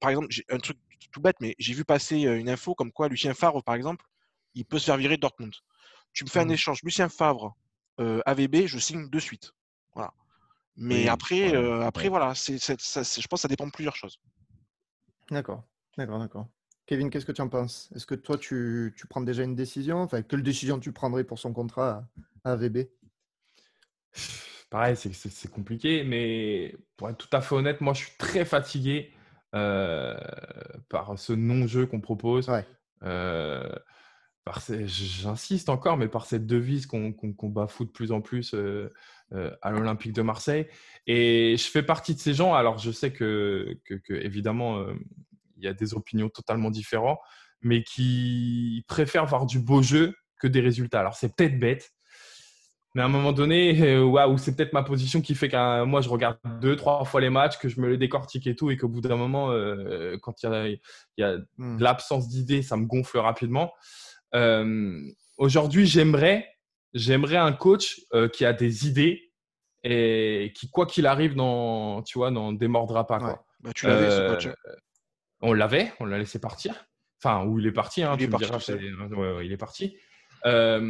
par 0.00 0.10
exemple, 0.10 0.28
j'ai 0.30 0.44
un 0.50 0.58
truc 0.58 0.78
tout 1.12 1.20
bête, 1.20 1.36
mais 1.40 1.54
j'ai 1.58 1.74
vu 1.74 1.84
passer 1.84 2.22
une 2.22 2.48
info 2.48 2.74
comme 2.74 2.92
quoi 2.92 3.08
Lucien 3.08 3.34
Favre, 3.34 3.62
par 3.62 3.74
exemple, 3.74 4.04
il 4.54 4.64
peut 4.64 4.78
se 4.78 4.86
faire 4.86 4.96
virer 4.96 5.16
Dortmund. 5.18 5.54
Tu 6.12 6.24
me 6.24 6.28
fais 6.30 6.40
un 6.40 6.48
Mhm. 6.48 6.52
échange, 6.52 6.80
Lucien 6.82 7.08
Favre, 7.08 7.54
AVB, 7.98 8.66
je 8.66 8.78
signe 8.78 9.08
de 9.10 9.18
suite. 9.20 9.52
Mais 10.76 11.02
Oui, 11.02 11.08
après, 11.08 11.50
ouais, 11.50 11.54
euh, 11.56 11.82
après 11.82 12.04
ouais. 12.04 12.08
voilà, 12.08 12.34
c'est, 12.34 12.58
c'est- 12.58 12.80
ça- 12.80 13.04
c'est- 13.04 13.20
je 13.20 13.28
pense 13.28 13.40
que 13.40 13.42
ça 13.42 13.48
dépend 13.48 13.66
de 13.66 13.72
plusieurs 13.72 13.96
choses. 13.96 14.18
D'accord, 15.30 15.64
d'accord, 15.96 16.18
d'accord. 16.18 16.48
Kevin, 16.86 17.10
qu'est-ce 17.10 17.26
que 17.26 17.32
tu 17.32 17.42
en 17.42 17.48
penses? 17.48 17.90
Est-ce 17.94 18.06
que 18.06 18.14
toi, 18.14 18.36
tu, 18.38 18.92
tu 18.96 19.06
prends 19.06 19.20
déjà 19.20 19.44
une 19.44 19.54
décision? 19.54 19.98
Enfin, 20.02 20.22
quelle 20.22 20.42
décision 20.42 20.80
tu 20.80 20.92
prendrais 20.92 21.24
pour 21.24 21.38
son 21.38 21.52
contrat 21.52 22.08
à, 22.44 22.52
AVB 22.52 22.88
Pareil, 24.70 24.96
c'est- 24.96 25.48
compliqué, 25.50 26.02
mais 26.04 26.74
pour 26.96 27.10
être 27.10 27.18
tout 27.18 27.36
à 27.36 27.40
fait 27.42 27.54
honnête, 27.54 27.80
moi, 27.80 27.92
je 27.92 28.04
suis 28.04 28.16
très 28.18 28.44
fatigué 28.44 29.12
euh, 29.54 30.16
par 30.88 31.18
ce 31.18 31.34
non-jeu 31.34 31.86
qu'on 31.86 32.00
propose. 32.00 32.48
Ouais. 32.48 32.66
Euh, 33.02 33.68
j'insiste 34.86 35.68
encore, 35.68 35.96
mais 35.96 36.08
par 36.08 36.26
cette 36.26 36.46
devise 36.46 36.86
qu'on 36.86 37.14
bafoue 37.48 37.84
de 37.84 37.90
plus 37.90 38.12
en 38.12 38.20
plus 38.20 38.54
euh, 38.54 38.92
euh, 39.32 39.50
à 39.62 39.70
l'Olympique 39.70 40.12
de 40.12 40.22
Marseille. 40.22 40.66
Et 41.06 41.56
je 41.56 41.64
fais 41.64 41.82
partie 41.82 42.14
de 42.14 42.20
ces 42.20 42.34
gens. 42.34 42.54
Alors, 42.54 42.78
je 42.78 42.90
sais 42.90 43.12
que, 43.12 43.78
que- 43.84 43.94
que, 43.94 44.14
évidemment, 44.14 44.78
euh, 44.78 44.94
il 45.56 45.64
y 45.64 45.68
a 45.68 45.72
des 45.74 45.94
opinions 45.94 46.28
totalement 46.28 46.70
différentes, 46.70 47.20
mais 47.60 47.84
qui 47.84 48.84
préfèrent 48.88 49.26
voir 49.26 49.46
du 49.46 49.60
beau 49.60 49.80
jeu 49.82 50.14
que 50.40 50.48
des 50.48 50.60
résultats. 50.60 51.00
Alors, 51.00 51.14
c'est 51.14 51.36
peut-être 51.36 51.58
bête, 51.60 51.92
mais 52.94 53.00
à 53.02 53.06
un 53.06 53.08
moment 53.08 53.32
donné, 53.32 53.98
waouh, 54.00 54.36
c'est 54.36 54.54
peut-être 54.54 54.74
ma 54.74 54.82
position 54.82 55.22
qui 55.22 55.34
fait 55.34 55.48
que 55.48 55.84
moi, 55.84 56.00
je 56.02 56.08
regarde 56.10 56.36
deux, 56.60 56.76
trois 56.76 57.04
fois 57.04 57.20
les 57.22 57.30
matchs, 57.30 57.58
que 57.58 57.68
je 57.68 57.80
me 57.80 57.88
les 57.88 57.96
décortique 57.96 58.46
et 58.46 58.54
tout, 58.54 58.70
et 58.70 58.76
qu'au 58.76 58.88
bout 58.88 59.00
d'un 59.00 59.16
moment, 59.16 59.50
euh, 59.50 60.18
quand 60.20 60.42
il 60.42 60.50
y 60.50 60.52
a, 60.52 60.68
y 61.16 61.22
a 61.22 61.36
de 61.38 61.82
l'absence 61.82 62.28
d'idées, 62.28 62.60
ça 62.60 62.76
me 62.76 62.84
gonfle 62.84 63.18
rapidement. 63.18 63.72
Euh, 64.34 65.00
Aujourd'hui, 65.38 65.86
j'aimerais, 65.86 66.48
j'aimerais 66.94 67.36
un 67.36 67.52
coach 67.52 68.00
euh, 68.14 68.28
qui 68.28 68.44
a 68.44 68.52
des 68.52 68.86
idées 68.86 69.32
et 69.82 70.52
qui, 70.54 70.70
quoi 70.70 70.86
qu'il 70.86 71.06
arrive, 71.06 71.34
dans, 71.34 72.02
tu 72.02 72.18
vois, 72.18 72.30
n'en 72.30 72.52
démordra 72.52 73.06
pas. 73.06 73.18
Quoi. 73.18 73.28
Ouais. 73.30 73.36
Bah, 73.60 73.70
tu 73.74 73.86
l'avais 73.86 74.10
ce 74.10 74.20
Euh, 74.20 74.28
coach. 74.34 74.46
hein. 74.46 74.54
on 75.40 75.52
l'avait, 75.52 75.92
on 76.00 76.04
l'a 76.04 76.18
laissé 76.18 76.38
partir. 76.38 76.84
Enfin, 77.24 77.44
où 77.46 77.58
il 77.58 77.66
est 77.66 77.72
parti, 77.72 78.02
hein, 78.02 78.14
Il 78.18 78.22
est 78.24 78.26
tu 78.26 78.32
me 78.32 78.38
parti 78.38 78.72
diras, 78.74 79.06
ouais, 79.08 79.32
ouais, 79.36 79.46
il 79.46 79.52
est 79.52 79.56
parti. 79.56 79.96
Euh, 80.46 80.80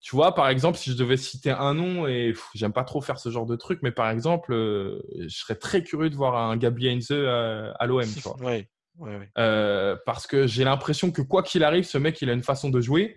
tu 0.00 0.16
vois, 0.16 0.34
par 0.34 0.48
exemple, 0.48 0.76
si 0.78 0.90
je 0.90 0.96
devais 0.96 1.16
citer 1.16 1.50
un 1.50 1.72
nom, 1.74 2.06
et 2.06 2.34
j'aime 2.54 2.72
pas 2.72 2.84
trop 2.84 3.00
faire 3.00 3.18
ce 3.18 3.30
genre 3.30 3.46
de 3.46 3.56
truc, 3.56 3.80
mais 3.82 3.90
par 3.90 4.10
exemple, 4.10 4.52
euh, 4.52 5.02
je 5.18 5.28
serais 5.36 5.54
très 5.56 5.82
curieux 5.82 6.10
de 6.10 6.14
voir 6.16 6.36
un 6.36 6.56
Gabi 6.58 6.88
Heinze 6.88 7.08
euh, 7.10 7.72
à 7.78 7.86
l'OM. 7.86 8.04
Ouais, 8.40 8.68
Euh, 9.38 9.96
parce 10.06 10.26
que 10.26 10.46
j'ai 10.46 10.64
l'impression 10.64 11.10
que 11.10 11.22
quoi 11.22 11.42
qu'il 11.42 11.64
arrive, 11.64 11.84
ce 11.84 11.98
mec, 11.98 12.20
il 12.22 12.30
a 12.30 12.32
une 12.32 12.42
façon 12.42 12.70
de 12.70 12.80
jouer. 12.80 13.16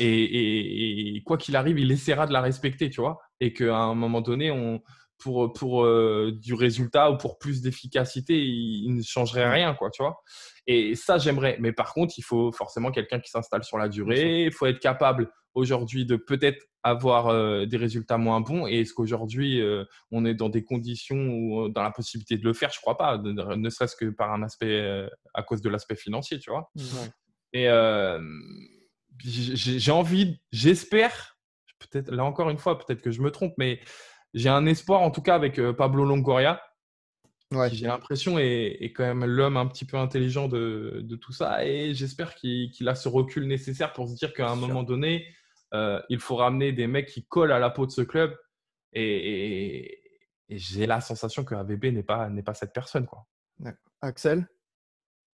Et, 0.00 0.06
et- 0.24 1.16
et 1.16 1.22
quoi 1.22 1.36
qu'il 1.36 1.56
arrive, 1.56 1.78
il 1.78 1.90
essaiera 1.92 2.26
de 2.26 2.32
la 2.32 2.40
respecter, 2.40 2.90
tu 2.90 3.00
vois? 3.00 3.18
Et 3.40 3.52
qu'à 3.52 3.76
un 3.76 3.94
moment 3.94 4.20
donné, 4.20 4.50
on, 4.50 4.82
pour, 5.18 5.52
pour 5.52 5.84
euh, 5.84 6.32
du 6.32 6.54
résultat 6.54 7.10
ou 7.10 7.16
pour 7.16 7.38
plus 7.38 7.62
d'efficacité, 7.62 8.34
il, 8.38 8.84
il 8.84 8.94
ne 8.96 9.02
changerait 9.02 9.50
rien, 9.50 9.74
quoi, 9.74 9.90
tu 9.90 10.02
vois. 10.02 10.22
Et 10.66 10.94
ça, 10.94 11.18
j'aimerais. 11.18 11.56
Mais 11.60 11.72
par 11.72 11.94
contre, 11.94 12.14
il 12.18 12.22
faut 12.22 12.52
forcément 12.52 12.90
quelqu'un 12.90 13.20
qui 13.20 13.30
s'installe 13.30 13.64
sur 13.64 13.78
la 13.78 13.88
durée. 13.88 14.44
Il 14.44 14.52
faut 14.52 14.66
être 14.66 14.80
capable 14.80 15.30
aujourd'hui 15.54 16.04
de 16.04 16.16
peut-être 16.16 16.62
avoir 16.82 17.28
euh, 17.28 17.64
des 17.64 17.76
résultats 17.76 18.18
moins 18.18 18.40
bons. 18.40 18.66
Et 18.66 18.80
est-ce 18.80 18.92
qu'aujourd'hui, 18.92 19.60
euh, 19.60 19.84
on 20.10 20.24
est 20.26 20.34
dans 20.34 20.48
des 20.48 20.64
conditions 20.64 21.64
euh, 21.64 21.68
dans 21.68 21.82
la 21.82 21.90
possibilité 21.90 22.36
de 22.36 22.44
le 22.44 22.52
faire? 22.52 22.70
Je 22.70 22.80
crois 22.80 22.96
pas, 22.98 23.16
de- 23.18 23.32
ne 23.32 23.70
serait-ce 23.70 23.96
que 23.96 24.06
par 24.06 24.32
un 24.32 24.42
aspect, 24.42 25.06
à 25.32 25.42
cause 25.42 25.62
de 25.62 25.68
l'aspect 25.70 25.96
financier, 25.96 26.38
tu 26.38 26.50
vois. 26.50 26.70
Et 27.52 27.68
j'ai 29.24 29.78
j'ai 29.78 29.92
envie, 29.92 30.40
j'espère, 30.52 31.38
peut-être 31.78 32.10
là 32.10 32.24
encore 32.24 32.50
une 32.50 32.58
fois, 32.58 32.78
peut-être 32.78 33.00
que 33.00 33.10
je 33.12 33.22
me 33.22 33.30
trompe, 33.30 33.54
mais 33.58 33.80
j'ai 34.34 34.48
un 34.50 34.66
espoir 34.66 35.00
en 35.02 35.10
tout 35.10 35.22
cas 35.22 35.34
avec 35.34 35.58
euh, 35.58 35.72
Pablo 35.72 36.04
Longoria, 36.04 36.60
Ouais. 37.52 37.70
qui 37.70 37.76
j'ai 37.76 37.86
l'impression 37.86 38.38
est, 38.38 38.78
est 38.80 38.92
quand 38.92 39.04
même 39.04 39.24
l'homme 39.24 39.56
un 39.56 39.66
petit 39.66 39.84
peu 39.84 39.96
intelligent 39.96 40.48
de, 40.48 41.00
de 41.04 41.14
tout 41.16 41.32
ça. 41.32 41.64
Et 41.64 41.94
j'espère 41.94 42.34
qu'il 42.34 42.88
a 42.88 42.94
ce 42.96 43.08
recul 43.08 43.46
nécessaire 43.46 43.92
pour 43.92 44.08
se 44.08 44.16
dire 44.16 44.32
qu'à 44.32 44.50
un 44.50 44.56
Sûr. 44.56 44.66
moment 44.66 44.82
donné, 44.82 45.26
euh, 45.72 46.00
il 46.08 46.18
faut 46.18 46.34
ramener 46.36 46.72
des 46.72 46.86
mecs 46.88 47.06
qui 47.06 47.24
collent 47.26 47.52
à 47.52 47.58
la 47.60 47.70
peau 47.70 47.86
de 47.86 47.92
ce 47.92 48.00
club. 48.02 48.36
Et, 48.92 49.02
et- 49.04 50.00
et 50.48 50.58
j'ai 50.58 50.86
la 50.86 51.00
sensation 51.00 51.44
que 51.44 51.54
AVB 51.54 51.86
n'est 51.92 52.02
pas, 52.02 52.28
n'est 52.28 52.42
pas 52.42 52.54
cette 52.54 52.72
personne. 52.72 53.06
Quoi. 53.06 53.24
Axel, 54.02 54.46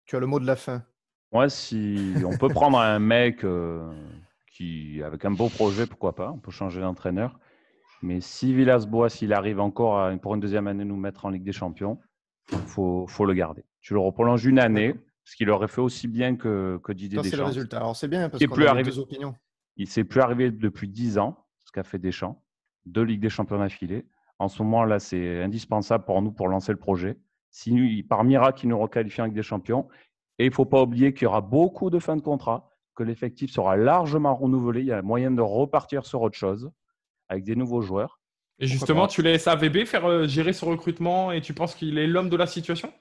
tu 0.04 0.14
as 0.16 0.20
le 0.20 0.26
mot 0.26 0.38
de 0.40 0.46
la 0.46 0.56
fin. 0.56 0.84
Moi, 1.32 1.48
si 1.48 2.14
on 2.24 2.36
peut 2.36 2.48
prendre 2.48 2.78
un 2.78 2.98
mec 2.98 3.44
euh, 3.44 3.90
qui, 4.52 5.02
avec 5.02 5.24
un 5.24 5.30
beau 5.30 5.48
projet, 5.48 5.86
pourquoi 5.86 6.14
pas, 6.14 6.30
on 6.32 6.38
peut 6.38 6.50
changer 6.52 6.80
d'entraîneur. 6.80 7.38
Mais 8.02 8.20
si 8.20 8.54
Villas-Boas, 8.54 9.08
s'il 9.10 9.32
arrive 9.32 9.60
encore 9.60 9.98
à- 9.98 10.16
pour 10.16 10.34
une 10.34 10.40
deuxième 10.40 10.66
année 10.66 10.84
nous 10.84 10.96
mettre 10.96 11.26
en 11.26 11.30
Ligue 11.30 11.42
des 11.44 11.52
Champions, 11.52 11.98
il 12.52 12.58
faut, 12.58 13.06
faut 13.06 13.24
le 13.26 13.34
garder. 13.34 13.64
Tu 13.80 13.92
le 13.94 14.00
reprolonges 14.00 14.44
une 14.46 14.58
année, 14.58 14.94
ce 15.24 15.36
qu'il 15.36 15.50
aurait 15.50 15.68
fait 15.68 15.80
aussi 15.80 16.08
bien 16.08 16.36
que, 16.36 16.78
que 16.82 16.92
Didier 16.92 17.18
Ça, 17.18 17.22
c'est 17.30 17.36
le 17.36 17.42
résultat. 17.44 17.76
Alors, 17.78 17.96
c'est 17.96 18.08
bien 18.08 18.28
parce 18.28 18.40
qu'on 18.46 18.54
a 18.66 18.70
arrivé- 18.70 18.90
deux 18.90 18.98
opinions. 18.98 19.34
Il 19.76 19.86
s'est 19.86 20.04
plus 20.04 20.20
arrivé 20.20 20.50
depuis 20.50 20.88
10 20.88 21.18
ans, 21.18 21.46
ce 21.60 21.72
qu'a 21.72 21.82
fait 21.84 21.98
Deschamps, 21.98 22.42
deux 22.86 23.02
Ligues 23.02 23.20
des 23.20 23.28
Champions 23.30 23.58
d'affilée. 23.58 24.06
En 24.38 24.48
ce 24.48 24.62
moment, 24.62 24.84
là, 24.84 24.98
c'est 24.98 25.42
indispensable 25.42 26.04
pour 26.04 26.20
nous 26.22 26.32
pour 26.32 26.48
lancer 26.48 26.72
le 26.72 26.78
projet. 26.78 27.18
Si 27.50 28.02
par 28.08 28.24
miracle, 28.24 28.64
il 28.64 28.68
nous 28.68 28.78
requalifie 28.78 29.20
avec 29.20 29.34
des 29.34 29.42
champions. 29.42 29.88
Et 30.38 30.46
il 30.46 30.48
ne 30.48 30.54
faut 30.54 30.64
pas 30.64 30.82
oublier 30.82 31.12
qu'il 31.12 31.24
y 31.24 31.26
aura 31.26 31.42
beaucoup 31.42 31.90
de 31.90 31.98
fins 31.98 32.16
de 32.16 32.22
contrat, 32.22 32.70
que 32.94 33.02
l'effectif 33.02 33.50
sera 33.50 33.76
largement 33.76 34.34
renouvelé. 34.34 34.80
Il 34.80 34.86
y 34.86 34.92
a 34.92 35.02
moyen 35.02 35.30
de 35.30 35.42
repartir 35.42 36.06
sur 36.06 36.22
autre 36.22 36.36
chose 36.38 36.70
avec 37.30 37.44
des 37.44 37.56
nouveaux 37.56 37.80
joueurs. 37.80 38.20
Et 38.58 38.66
justement, 38.66 39.06
tu 39.06 39.22
laisses 39.22 39.48
AVB 39.48 39.86
faire 39.86 40.04
euh, 40.04 40.26
gérer 40.26 40.52
ce 40.52 40.66
recrutement 40.66 41.32
et 41.32 41.40
tu 41.40 41.54
penses 41.54 41.74
qu'il 41.74 41.96
est 41.96 42.06
l'homme 42.06 42.28
de 42.28 42.36
la 42.36 42.46
situation? 42.46 42.92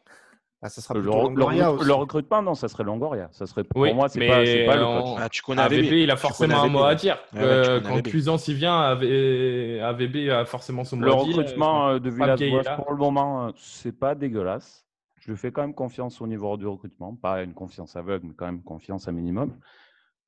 Ah, 0.62 0.70
ça 0.70 0.82
sera 0.82 0.94
le, 0.94 1.02
Longoria 1.02 1.72
le, 1.72 1.94
recrutement, 1.94 2.42
non, 2.42 2.54
ça 2.54 2.68
serait 2.68 2.84
Longoria. 2.84 3.30
Ça 3.32 3.48
serait, 3.48 3.64
pour 3.64 3.86
moi, 3.94 4.10
c'est 4.10 4.20
pas, 4.20 4.36
pas, 4.36 4.76
le 4.76 5.02
coach. 5.02 5.20
Ah, 5.22 5.30
tu 5.30 5.42
connais 5.42 5.62
AVB, 5.62 5.94
il 5.94 6.12
a 6.12 6.18
forcément 6.18 6.62
un 6.62 6.68
mot 6.68 6.84
à 6.84 6.96
dire. 6.96 7.18
Euh, 7.36 7.82
quand 7.82 8.02
Cuisance 8.04 8.48
y 8.50 8.54
vient, 8.54 8.82
AVB 8.82 10.30
a 10.30 10.46
forcément 10.46 10.84
son 10.84 10.98
mot 10.98 11.06
à 11.06 11.24
dire. 11.24 11.28
Le 11.28 11.32
recrutement 11.32 11.90
euh, 11.90 12.00
de 12.00 12.10
Villas-Boas, 12.10 12.76
pour 12.76 12.92
le 12.92 12.98
moment, 12.98 13.52
c'est 13.58 13.98
pas 13.98 14.16
dégueulasse. 14.16 14.86
Je 15.20 15.32
lui 15.32 15.38
fais 15.38 15.52
quand 15.52 15.62
même 15.62 15.74
confiance 15.74 16.22
au 16.22 16.28
niveau 16.28 16.56
du 16.58 16.68
recrutement. 16.68 17.16
Pas 17.16 17.42
une 17.44 17.54
confiance 17.54 17.96
aveugle, 17.96 18.28
mais 18.28 18.34
quand 18.34 18.46
même 18.46 18.62
confiance 18.62 19.08
à 19.08 19.12
minimum. 19.12 19.54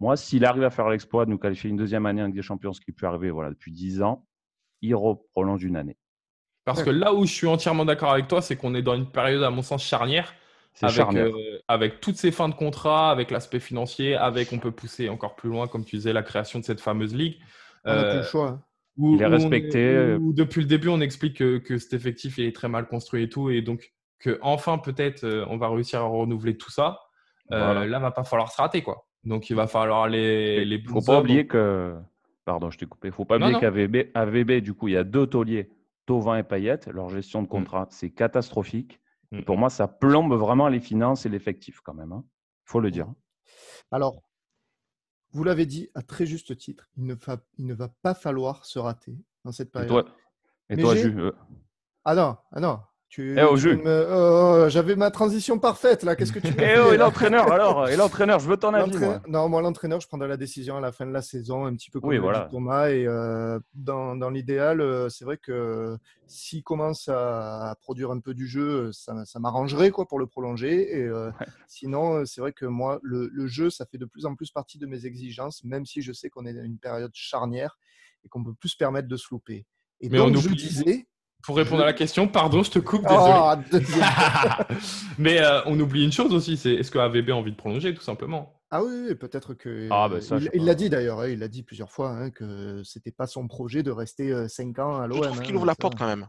Moi, 0.02 0.18
s'il 0.18 0.45
arrive 0.45 0.64
à 0.64 0.72
faire 0.72 0.89
l'exploit 0.89 1.26
de 1.26 1.30
nous 1.30 1.38
qualifier 1.38 1.70
une 1.70 1.78
deuxième 1.78 2.08
année 2.08 2.22
avec 2.22 2.34
des 2.34 2.41
champions, 2.41 2.74
ce 2.74 2.82
qui 2.82 2.91
peut 2.91 3.06
arriver 3.06 3.30
voilà, 3.30 3.52
depuis 3.52 3.72
10 3.72 4.02
ans, 4.02 4.26
il 4.82 4.95
prolonge 5.32 5.60
d'une 5.60 5.76
année. 5.76 5.95
Parce 6.66 6.82
que 6.82 6.89
là 6.89 7.14
où 7.14 7.28
je 7.28 7.32
suis 7.32 7.45
entièrement 7.45 7.86
d'accord 7.86 8.12
avec 8.12 8.28
toi, 8.28 8.41
c'est 8.41 8.56
qu'on 8.56 8.74
est 8.74 8.82
dans 8.82 8.95
une 8.95 9.12
période, 9.12 9.43
à 9.43 9.52
mon 9.52 9.62
sens, 9.62 9.84
charnière. 9.84 10.34
Avec, 10.82 11.16
euh, 11.16 11.60
avec 11.68 11.99
toutes 12.02 12.16
ces 12.16 12.32
fins 12.32 12.49
de 12.49 12.56
contrat, 12.56 13.12
avec 13.12 13.30
l'aspect 13.30 13.60
financier, 13.60 14.16
avec, 14.16 14.52
on 14.54 14.58
peut 14.58 14.72
pousser 14.72 15.08
encore 15.08 15.36
plus 15.36 15.49
loin, 15.49 15.68
comme 15.68 15.86
tu 15.86 15.97
disais, 15.97 16.14
la 16.14 16.24
création 16.24 16.58
de 16.58 16.64
cette 16.64 16.82
fameuse 16.82 17.14
ligue. 17.14 17.38
On 17.86 17.93
n'a 17.93 18.04
plus 18.04 18.14
le 18.14 18.20
euh, 18.20 18.24
choix. 18.24 18.47
Hein. 18.47 18.64
Où, 18.97 19.16
il 19.16 19.22
est 19.22 19.28
respecté. 19.28 20.18
depuis 20.34 20.62
le 20.62 20.68
début, 20.68 20.88
on 20.88 21.02
explique 21.02 21.38
que, 21.38 21.60
que, 21.60 21.78
cet 21.78 21.93
effectif 21.93 22.39
est 22.39 22.56
très 22.56 22.70
mal 22.70 22.88
construit 22.88 23.22
et 23.22 23.30
tout. 23.30 23.52
Et 23.52 23.62
donc, 23.62 23.93
que 24.18 24.39
enfin 24.41 24.80
peut-être, 24.80 25.26
euh, 25.26 25.45
on 25.49 25.58
va 25.58 25.70
réussir 25.70 25.99
à 25.99 26.06
renouveler 26.06 26.58
tout 26.58 26.72
ça. 26.72 27.02
Là, 27.52 27.86
il 27.86 27.91
va 27.91 28.12
pas 28.12 28.24
falloir 28.24 28.52
se 28.52 28.60
rater. 28.60 28.82
quoi. 28.82 29.06
Donc, 29.24 29.49
il 29.49 29.55
va 29.55 29.67
falloir 29.67 30.07
les. 30.07 30.63
Il 30.63 30.84
ne 30.84 30.89
faut 30.89 31.01
pas 31.01 31.19
oublier 31.19 31.47
que. 31.47 31.95
Pardon, 32.45 32.72
je 32.72 32.78
t'ai 32.78 32.86
coupé. 32.88 33.09
Il 33.09 33.11
ne 33.11 33.15
faut 33.15 33.26
pas 33.26 33.38
oublier 33.38 33.59
qu'AVB, 33.59 34.11
AVB, 34.15 34.63
du 34.63 34.74
coup, 34.74 34.88
il 34.88 34.95
y 34.95 34.97
a 34.97 35.03
deux 35.03 35.28
tauliers 35.28 35.69
Tovin 36.05 36.38
et 36.38 36.43
Payette, 36.43 36.88
leur 36.88 37.09
gestion 37.09 37.41
de 37.41 37.47
mm. 37.47 37.51
contrat, 37.51 37.88
c'est 37.91 38.09
catastrophique. 38.09 38.99
Mm. 39.32 39.43
pour 39.43 39.57
moi, 39.57 39.69
ça 39.69 39.88
plombe 39.88 40.34
vraiment 40.34 40.67
les 40.67 40.80
finances 40.80 41.26
et 41.26 41.30
l'effectif 41.30 41.80
quand 41.82 41.93
même. 41.93 42.09
Il 42.09 42.15
hein. 42.15 42.26
faut 42.65 42.80
le 42.80 42.91
dire. 42.91 43.07
Alors, 43.91 44.22
vous 45.32 45.43
l'avez 45.43 45.65
dit 45.65 45.89
à 45.95 46.01
très 46.01 46.26
juste 46.26 46.57
titre, 46.57 46.89
il 46.97 47.05
ne, 47.05 47.15
il 47.57 47.65
ne 47.65 47.74
va 47.74 47.88
pas 48.01 48.13
falloir 48.13 48.65
se 48.65 48.80
rater 48.80 49.15
dans 49.45 49.51
cette 49.51 49.72
période. 49.72 50.05
Et 50.69 50.78
toi, 50.78 50.97
et 50.97 51.13
toi 51.13 51.34
Ah 52.03 52.15
non, 52.15 52.38
ah 52.51 52.59
non, 52.59 52.80
eh, 53.20 53.43
au 53.43 53.57
jeu. 53.57 53.82
Oh, 53.86 54.66
j'avais 54.70 54.95
ma 54.95 55.12
transition 55.12 55.59
parfaite 55.59 56.03
là. 56.03 56.16
Qu'est-ce 56.16 56.32
que 56.32 56.39
tu 56.39 56.53
Eh 56.59 56.80
oh, 56.80 56.93
et 56.93 56.97
l'entraîneur 56.97 57.51
alors 57.51 57.89
Et 57.89 57.95
l'entraîneur, 57.95 58.39
je 58.39 58.47
veux 58.47 58.57
ton 58.57 58.74
avis. 58.74 58.97
Non, 59.28 59.49
moi 59.49 59.62
l'entraîneur, 59.62 59.99
je 59.99 60.07
prendrai 60.07 60.28
la 60.28 60.38
décision 60.38 60.78
à 60.78 60.82
la 60.82 60.91
fin 60.91 61.05
de 61.05 61.12
la 61.12 61.22
saison, 61.22 61.66
un 61.66 61.76
petit 61.76 61.89
peu 61.89 61.99
comme 61.99 62.09
oui, 62.09 62.20
Thomas. 62.49 62.89
Et 62.89 63.05
euh, 63.05 63.59
dans, 63.74 64.16
dans 64.16 64.30
l'idéal, 64.30 64.82
euh, 64.82 65.09
c'est 65.09 65.26
vrai 65.26 65.38
que 65.38 65.97
s'il 66.28 66.64
commence 66.64 67.09
à, 67.09 67.76
produire 67.82 68.12
un 68.12 68.20
peu 68.20 68.34
du 68.34 68.47
jeu, 68.47 68.91
ça, 68.93 69.26
ça 69.26 69.39
m'arrangerait 69.39 69.91
quoi 69.91 70.07
pour 70.07 70.20
le 70.20 70.28
prolonger. 70.28 70.97
Et 70.97 71.03
euh, 71.03 71.32
sinon, 71.68 72.26
c'est 72.26 72.39
vrai 72.41 72.53
que 72.53 72.66
moi, 72.66 72.99
le, 73.03 73.30
le, 73.34 73.47
jeu, 73.47 73.70
ça 73.70 73.86
fait 73.86 73.97
de 73.97 74.05
plus 74.05 74.26
en 74.26 74.36
plus 74.36 74.51
partie 74.51 74.78
de 74.78 74.86
mes 74.86 75.05
exigences, 75.05 75.64
même 75.64 75.86
si 75.86 76.01
je 76.01 76.14
sais 76.14 76.30
qu'on 76.30 76.45
est 76.45 76.53
dans 76.53 76.64
une 76.64 76.78
période 76.78 77.12
charnière 77.14 77.78
et 78.24 78.30
qu'on 78.30 78.43
peut 78.43 78.53
plus 78.53 78.70
se 78.70 78.78
permettre 78.78 79.07
de 79.07 79.18
se 79.18 79.28
louper. 79.32 79.66
Et 79.99 80.09
Mais 80.09 80.18
donc, 80.18 80.36
on 80.36 80.39
je 80.39 80.49
disais 80.49 81.07
pour 81.43 81.57
répondre 81.57 81.81
à 81.81 81.85
la 81.85 81.93
question, 81.93 82.27
pardon, 82.27 82.63
je 82.63 82.71
te 82.71 82.79
coupe, 82.79 83.03
désolé. 83.03 83.33
Oh, 83.33 84.63
Mais 85.17 85.39
euh, 85.41 85.61
on 85.65 85.79
oublie 85.79 86.03
une 86.03 86.11
chose 86.11 86.33
aussi, 86.33 86.57
c'est 86.57 86.73
est-ce 86.73 86.91
que 86.91 86.99
AVB 86.99 87.29
a 87.29 87.35
envie 87.35 87.51
de 87.51 87.57
prolonger, 87.57 87.93
tout 87.93 88.01
simplement? 88.01 88.61
Ah 88.69 88.83
oui, 88.83 89.15
peut-être 89.15 89.53
que. 89.53 89.87
Ah, 89.91 90.07
bah 90.07 90.17
il 90.53 90.63
l'a 90.63 90.75
dit 90.75 90.89
d'ailleurs, 90.89 91.19
hein, 91.19 91.27
il 91.27 91.39
l'a 91.39 91.49
dit 91.49 91.61
plusieurs 91.61 91.91
fois 91.91 92.11
hein, 92.11 92.29
que 92.29 92.81
c'était 92.85 93.11
pas 93.11 93.27
son 93.27 93.47
projet 93.47 93.83
de 93.83 93.91
rester 93.91 94.47
5 94.47 94.79
euh, 94.79 94.81
ans 94.81 95.01
à 95.01 95.07
l'OM. 95.07 95.23
Je 95.23 95.27
trouve 95.27 95.41
qu'il 95.41 95.55
ouvre 95.55 95.65
la 95.65 95.75
porte 95.75 95.97
quand 95.97 96.07
même. 96.07 96.27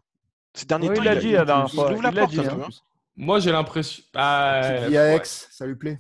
Ces 0.55 0.67
derniers 0.67 0.89
temps, 0.89 1.03
il 1.03 1.05
l'a 1.05 1.17
dit 1.17 1.33
la 1.33 1.45
dernière 1.45 1.71
fois. 1.71 1.87
Il 1.89 1.95
ouvre 1.95 2.03
la 2.03 2.13
porte. 2.13 2.37
Hein. 2.39 2.69
Moi, 3.17 3.39
j'ai 3.39 3.53
l'impression. 3.53 4.03
Ah, 4.15 4.87
il 4.87 4.93
y 4.93 4.99
a 4.99 5.15
Aix, 5.15 5.23
ça 5.25 5.67
lui 5.67 5.77
plaît. 5.77 5.99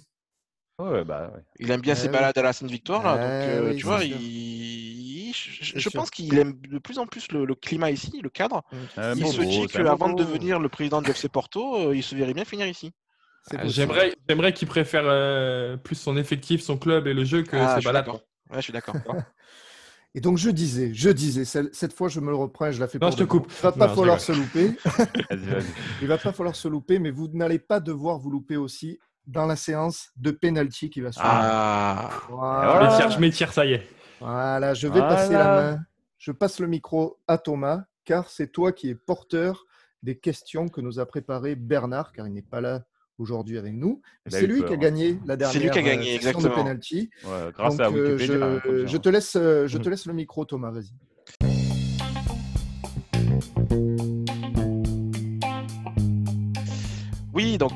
Ouais, 0.78 1.04
bah, 1.04 1.30
ouais. 1.32 1.42
Il 1.60 1.70
aime 1.70 1.80
bien 1.80 1.94
ses 1.94 2.08
balades 2.08 2.36
à 2.36 2.42
la 2.42 2.52
Sainte-Victoire, 2.52 3.04
là. 3.04 3.12
donc, 3.12 3.20
euh, 3.22 3.76
tu 3.76 3.84
vois, 3.84 4.02
il 4.02 4.12
je, 5.32 5.88
pense 5.90 6.10
qu'il 6.10 6.38
aime 6.38 6.54
de 6.68 6.78
plus 6.78 6.98
en 6.98 7.06
plus 7.06 7.30
le, 7.32 7.54
climat 7.54 7.90
ici, 7.90 8.20
le 8.22 8.30
cadre. 8.30 8.62
il 9.16 9.26
se 9.26 9.40
dit 9.42 9.66
qu'avant 9.66 10.12
de 10.12 10.22
devenir 10.22 10.58
le 10.58 10.68
président 10.68 11.02
de 11.02 11.08
FC 11.08 11.28
Porto, 11.28 11.76
euh, 11.76 11.96
il 11.96 12.02
se 12.02 12.14
verrait 12.14 12.34
bien 12.34 12.44
finir 12.44 12.66
ici. 12.66 12.92
Ah, 13.50 13.66
j'aimerais, 13.66 14.14
j'aimerais 14.28 14.52
qu'il 14.52 14.68
préfère 14.68 15.02
euh, 15.04 15.76
plus 15.76 15.96
son 15.96 16.16
effectif, 16.16 16.62
son 16.62 16.78
club 16.78 17.06
et 17.06 17.14
le 17.14 17.24
jeu 17.24 17.42
que 17.42 17.56
ah, 17.56 17.76
ses 17.76 17.84
balades. 17.84 18.08
Ouais, 18.08 18.20
je 18.56 18.60
suis 18.60 18.72
d'accord. 18.72 18.94
Et 20.14 20.20
donc 20.20 20.36
je 20.36 20.50
disais, 20.50 20.92
je 20.92 21.08
disais, 21.08 21.44
cette 21.46 21.94
fois 21.94 22.08
je 22.08 22.20
me 22.20 22.28
le 22.28 22.36
reprends, 22.36 22.70
je 22.70 22.78
la 22.78 22.86
fais 22.86 22.98
non, 22.98 23.10
je 23.10 23.16
te 23.16 23.22
coupe. 23.22 23.50
Il 23.50 23.62
va 23.62 23.72
pas 23.72 23.88
falloir 23.88 24.20
se 24.20 24.32
louper. 24.32 24.76
Il 26.02 26.06
va 26.06 26.18
pas 26.18 26.32
falloir 26.32 26.54
se 26.54 26.68
louper, 26.68 26.98
mais 26.98 27.10
vous 27.10 27.28
n'allez 27.32 27.58
pas 27.58 27.80
devoir 27.80 28.18
vous 28.18 28.30
louper 28.30 28.58
aussi 28.58 28.98
dans 29.26 29.46
la 29.46 29.56
séance 29.56 30.10
de 30.16 30.30
penalty 30.30 30.90
qui 30.90 31.00
va 31.00 31.12
suivre. 31.12 31.26
Ah, 31.30 32.10
voilà. 32.28 33.08
je 33.08 33.18
m'étire, 33.18 33.54
ça 33.54 33.64
y 33.64 33.72
est. 33.72 33.88
Voilà, 34.22 34.72
je 34.72 34.86
vais 34.86 35.00
passer 35.00 35.32
la 35.32 35.44
main. 35.44 35.86
Je 36.18 36.30
passe 36.30 36.60
le 36.60 36.68
micro 36.68 37.18
à 37.26 37.38
Thomas, 37.38 37.86
car 38.04 38.30
c'est 38.30 38.46
toi 38.46 38.70
qui 38.70 38.88
es 38.88 38.94
porteur 38.94 39.66
des 40.04 40.16
questions 40.16 40.68
que 40.68 40.80
nous 40.80 41.00
a 41.00 41.06
préparées 41.06 41.56
Bernard, 41.56 42.12
car 42.12 42.28
il 42.28 42.32
n'est 42.32 42.40
pas 42.42 42.60
là 42.60 42.84
aujourd'hui 43.18 43.58
avec 43.58 43.74
nous. 43.74 44.00
C'est 44.28 44.46
lui 44.46 44.64
qui 44.64 44.72
a 44.72 44.76
gagné 44.76 45.18
la 45.26 45.36
dernière 45.36 45.52
C'est 45.52 45.58
lui 45.58 45.70
qui 45.70 45.78
a 45.80 45.82
gagné, 45.82 46.12
euh, 46.12 46.14
exactement. 46.14 46.50
de 46.50 46.54
penalty. 46.54 47.10
grâce 47.24 47.80
à 47.80 47.88
euh, 47.88 48.16
je, 48.16 48.32
hein, 48.32 48.60
je, 48.86 48.96
te 48.96 49.08
laisse, 49.08 49.34
euh, 49.34 49.66
je 49.66 49.78
te 49.78 49.88
laisse 49.90 50.06
le 50.06 50.12
micro, 50.12 50.44
Thomas. 50.44 50.70
Vas-y. 50.70 50.92
Oui, 57.34 57.58
donc 57.58 57.74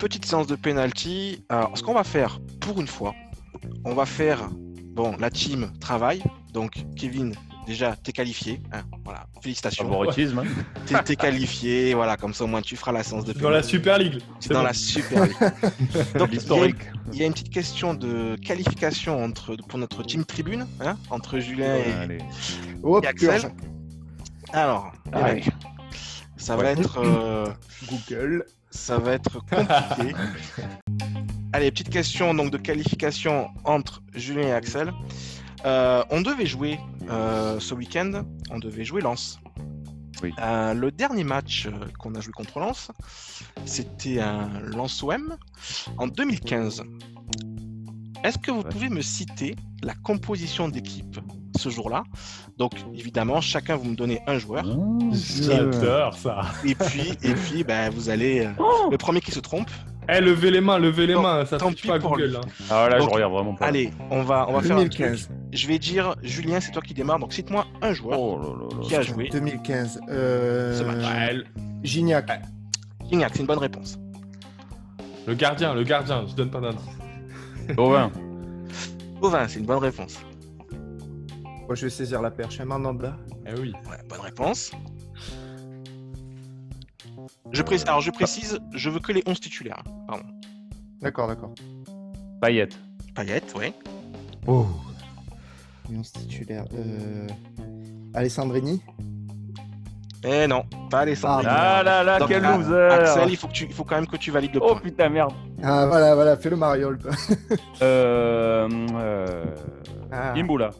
petite 0.00 0.24
séance 0.24 0.48
de 0.48 0.56
penalty. 0.56 1.44
Alors, 1.48 1.78
ce 1.78 1.84
qu'on 1.84 1.94
va 1.94 2.02
faire 2.02 2.40
pour 2.60 2.80
une 2.80 2.88
fois, 2.88 3.14
on 3.84 3.94
va 3.94 4.04
faire 4.04 4.50
Bon, 4.96 5.14
la 5.20 5.28
team 5.28 5.70
travaille. 5.78 6.22
Donc, 6.54 6.72
Kevin, 6.96 7.34
déjà, 7.66 7.94
t'es 7.96 8.12
qualifié. 8.12 8.62
Hein, 8.72 8.80
voilà, 9.04 9.26
félicitations. 9.42 9.84
Favoritisme. 9.84 10.38
Hein. 10.38 11.02
T'es 11.04 11.16
qualifié. 11.16 11.92
Voilà, 11.92 12.16
comme 12.16 12.32
ça, 12.32 12.44
au 12.44 12.46
moins, 12.46 12.62
tu 12.62 12.76
feras 12.76 12.92
la 12.92 13.02
séance 13.02 13.26
de 13.26 13.34
Dans 13.34 13.50
la 13.50 13.62
Super 13.62 13.98
League. 13.98 14.22
Dans 14.48 14.62
la 14.62 14.72
Super 14.72 15.26
League. 15.26 15.36
Donc, 16.18 16.30
l'historique. 16.30 16.78
Il 17.12 17.18
y, 17.18 17.24
a 17.24 17.26
une 17.26 17.34
petite 17.34 17.52
question 17.52 17.92
de 17.92 18.36
qualification 18.36 19.22
entre, 19.22 19.54
pour 19.68 19.78
notre 19.78 20.02
team 20.02 20.24
tribune, 20.24 20.66
hein, 20.80 20.96
entre 21.10 21.40
Julien 21.40 21.76
et, 21.76 23.06
Axel. 23.06 23.52
Alors, 24.54 24.92
ça 26.38 26.56
va 26.56 26.70
être. 26.70 27.00
Euh, 27.04 27.48
Google. 27.86 28.46
Ça 28.70 28.98
va 28.98 29.12
être 29.12 29.40
compliqué. 29.40 30.14
Allez, 31.52 31.70
petite 31.70 31.90
question 31.90 32.34
donc 32.34 32.50
de 32.50 32.58
qualification 32.58 33.48
entre 33.64 34.02
Julien 34.14 34.48
et 34.48 34.52
Axel. 34.52 34.92
Euh, 35.64 36.04
on 36.10 36.20
devait 36.20 36.46
jouer 36.46 36.78
euh, 37.08 37.58
ce 37.60 37.74
week-end, 37.74 38.24
on 38.50 38.58
devait 38.58 38.84
jouer 38.84 39.00
Lens. 39.00 39.38
Oui. 40.22 40.32
Euh, 40.38 40.74
le 40.74 40.90
dernier 40.90 41.24
match 41.24 41.68
qu'on 41.98 42.14
a 42.14 42.20
joué 42.20 42.32
contre 42.32 42.58
Lens, 42.58 42.90
c'était 43.64 44.20
un 44.20 44.48
Lens-OM 44.60 45.36
en 45.98 46.08
2015. 46.08 46.82
Est-ce 48.24 48.38
que 48.38 48.50
vous 48.50 48.62
pouvez 48.62 48.88
me 48.88 49.02
citer 49.02 49.54
la 49.82 49.94
composition 49.94 50.68
d'équipe 50.68 51.20
ce 51.56 51.68
jour-là? 51.68 52.04
Donc, 52.58 52.72
évidemment, 52.94 53.40
chacun 53.40 53.76
vous 53.76 53.90
me 53.90 53.94
donnez 53.94 54.20
un 54.26 54.38
joueur. 54.38 54.64
J'adore 55.12 56.14
ça. 56.14 56.46
Et 56.64 56.74
puis, 56.74 57.12
et 57.22 57.34
puis 57.34 57.62
ben, 57.62 57.90
vous 57.90 58.08
allez. 58.08 58.48
Oh 58.58 58.88
le 58.90 58.98
premier 58.98 59.20
qui 59.20 59.30
se 59.30 59.40
trompe, 59.40 59.70
eh, 60.08 60.20
levez 60.20 60.50
les 60.50 60.60
mains, 60.60 60.78
levez 60.78 61.06
les 61.06 61.14
mains, 61.14 61.44
ça 61.44 61.56
ne 61.56 61.86
pas 61.86 61.98
Google. 61.98 62.36
Hein. 62.36 62.48
Ah 62.70 62.88
là, 62.88 62.98
je 63.00 63.06
regarde 63.06 63.32
vraiment 63.32 63.54
pas. 63.54 63.66
Allez, 63.66 63.90
on 64.10 64.22
va, 64.22 64.46
on 64.48 64.52
va 64.52 64.62
faire 64.62 64.76
un 64.76 64.88
truc. 64.88 65.28
Je 65.52 65.66
vais 65.66 65.78
dire, 65.78 66.14
Julien, 66.22 66.60
c'est 66.60 66.72
toi 66.72 66.82
qui 66.82 66.94
démarre, 66.94 67.18
donc 67.18 67.32
cite-moi 67.32 67.66
un 67.82 67.92
joueur 67.92 68.20
oh 68.20 68.68
qui 68.82 68.94
a 68.94 69.02
joué. 69.02 69.28
2015. 69.30 70.00
Euh... 70.08 71.42
Gignac. 71.82 72.42
Gignac, 73.10 73.30
c'est 73.32 73.40
une 73.40 73.46
bonne 73.46 73.58
réponse. 73.58 73.98
Le 75.26 75.34
gardien, 75.34 75.74
le 75.74 75.82
gardien, 75.82 76.24
je 76.28 76.34
donne 76.34 76.50
pas 76.50 76.60
d'indice. 76.60 76.80
Bovin. 77.74 78.12
Bovin, 79.20 79.48
c'est 79.48 79.58
une 79.58 79.66
bonne 79.66 79.78
réponse. 79.78 80.20
Moi, 81.66 81.74
je 81.74 81.86
vais 81.86 81.90
saisir 81.90 82.22
la 82.22 82.30
perche. 82.30 82.60
Mandanda. 82.60 83.16
Eh 83.44 83.58
oui. 83.60 83.72
Ouais, 83.90 83.96
bonne 84.08 84.20
réponse. 84.20 84.70
Je 87.52 87.62
précise, 87.62 87.86
alors 87.88 88.00
je 88.00 88.10
précise, 88.10 88.58
je 88.74 88.90
veux 88.90 89.00
que 89.00 89.12
les 89.12 89.22
11 89.26 89.40
titulaires. 89.40 89.82
Pardon. 90.06 90.24
D'accord, 91.00 91.28
d'accord. 91.28 91.54
Payette. 92.40 92.78
Payette, 93.14 93.54
oui. 93.56 93.72
Oh. 94.46 94.66
Les 95.90 95.96
11 95.98 96.12
titulaires. 96.12 96.64
Euh... 96.74 97.26
Alessandrini? 98.14 98.82
Eh 100.24 100.46
non, 100.48 100.64
pas 100.90 101.00
Alessandro. 101.00 101.46
Ah 101.48 101.82
là 101.84 102.02
là, 102.02 102.18
Donc, 102.18 102.28
quel 102.28 102.44
ah, 102.44 102.56
loser 102.56 102.88
Axel, 102.90 103.30
il 103.30 103.36
faut, 103.36 103.46
que 103.46 103.52
tu, 103.52 103.64
il 103.66 103.72
faut 103.72 103.84
quand 103.84 103.94
même 103.94 104.06
que 104.08 104.16
tu 104.16 104.30
valides 104.30 104.54
le 104.54 104.60
Oh 104.62 104.72
point. 104.72 104.80
putain, 104.80 105.08
merde 105.08 105.32
Ah, 105.62 105.86
voilà, 105.86 106.14
voilà, 106.14 106.36
fais 106.36 106.50
le 106.50 106.56
mariole. 106.56 106.98
toi. 106.98 107.12
Euh... 107.82 108.68
euh... 108.94 109.44
Ah. 110.10 110.32
Imbula. 110.34 110.70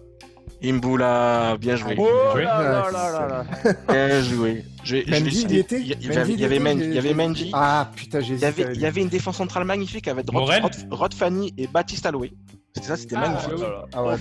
Imbula, 0.70 1.56
bien 1.60 1.76
joué. 1.76 1.94
Oh 1.98 2.08
joué. 2.32 2.42
là 2.44 2.62
là 2.62 2.84
Ah, 2.86 2.90
là 2.92 3.10
là 3.12 3.44
là 3.64 3.72
Bien 3.88 4.20
joué. 4.22 4.64
Je, 4.84 4.96
je 4.96 5.02
il 5.02 5.26
y 5.28 5.30
citer- 5.34 5.58
était 5.58 5.80
Il 5.80 5.86
y, 5.86 5.90
il 5.92 6.04
y 6.04 6.08
Mendy, 6.08 6.18
avait, 6.20 6.32
il 6.32 6.40
y 6.40 6.44
avait 6.44 6.54
était 6.56 6.64
Mendy, 6.64 6.80
J'ai- 6.80 6.86
il 6.88 6.94
y 6.94 6.98
avait 6.98 7.08
j'ai- 7.08 7.14
Mendy. 7.14 7.50
Ah, 7.52 7.90
putain, 7.94 8.20
j'ai 8.20 8.34
Il 8.34 8.40
y, 8.40 8.44
avait, 8.44 8.64
avec 8.64 8.76
il 8.76 8.82
y 8.82 8.86
avait 8.86 9.00
une 9.02 9.08
défense 9.08 9.36
centrale 9.36 9.64
magnifique 9.64 10.08
avec 10.08 10.26
Rod, 10.26 10.34
Morel 10.34 10.62
Rod, 10.62 10.72
Rod 10.90 11.14
Fanny 11.14 11.52
et 11.58 11.66
Baptiste 11.66 12.06
Alloué. 12.06 12.32
C'était 12.74 12.88
ça, 12.88 12.96
c'était 12.96 13.16
Ah, 13.16 13.20
magnifique. 13.28 13.66
Ah 13.92 14.02
ouais, 14.04 14.14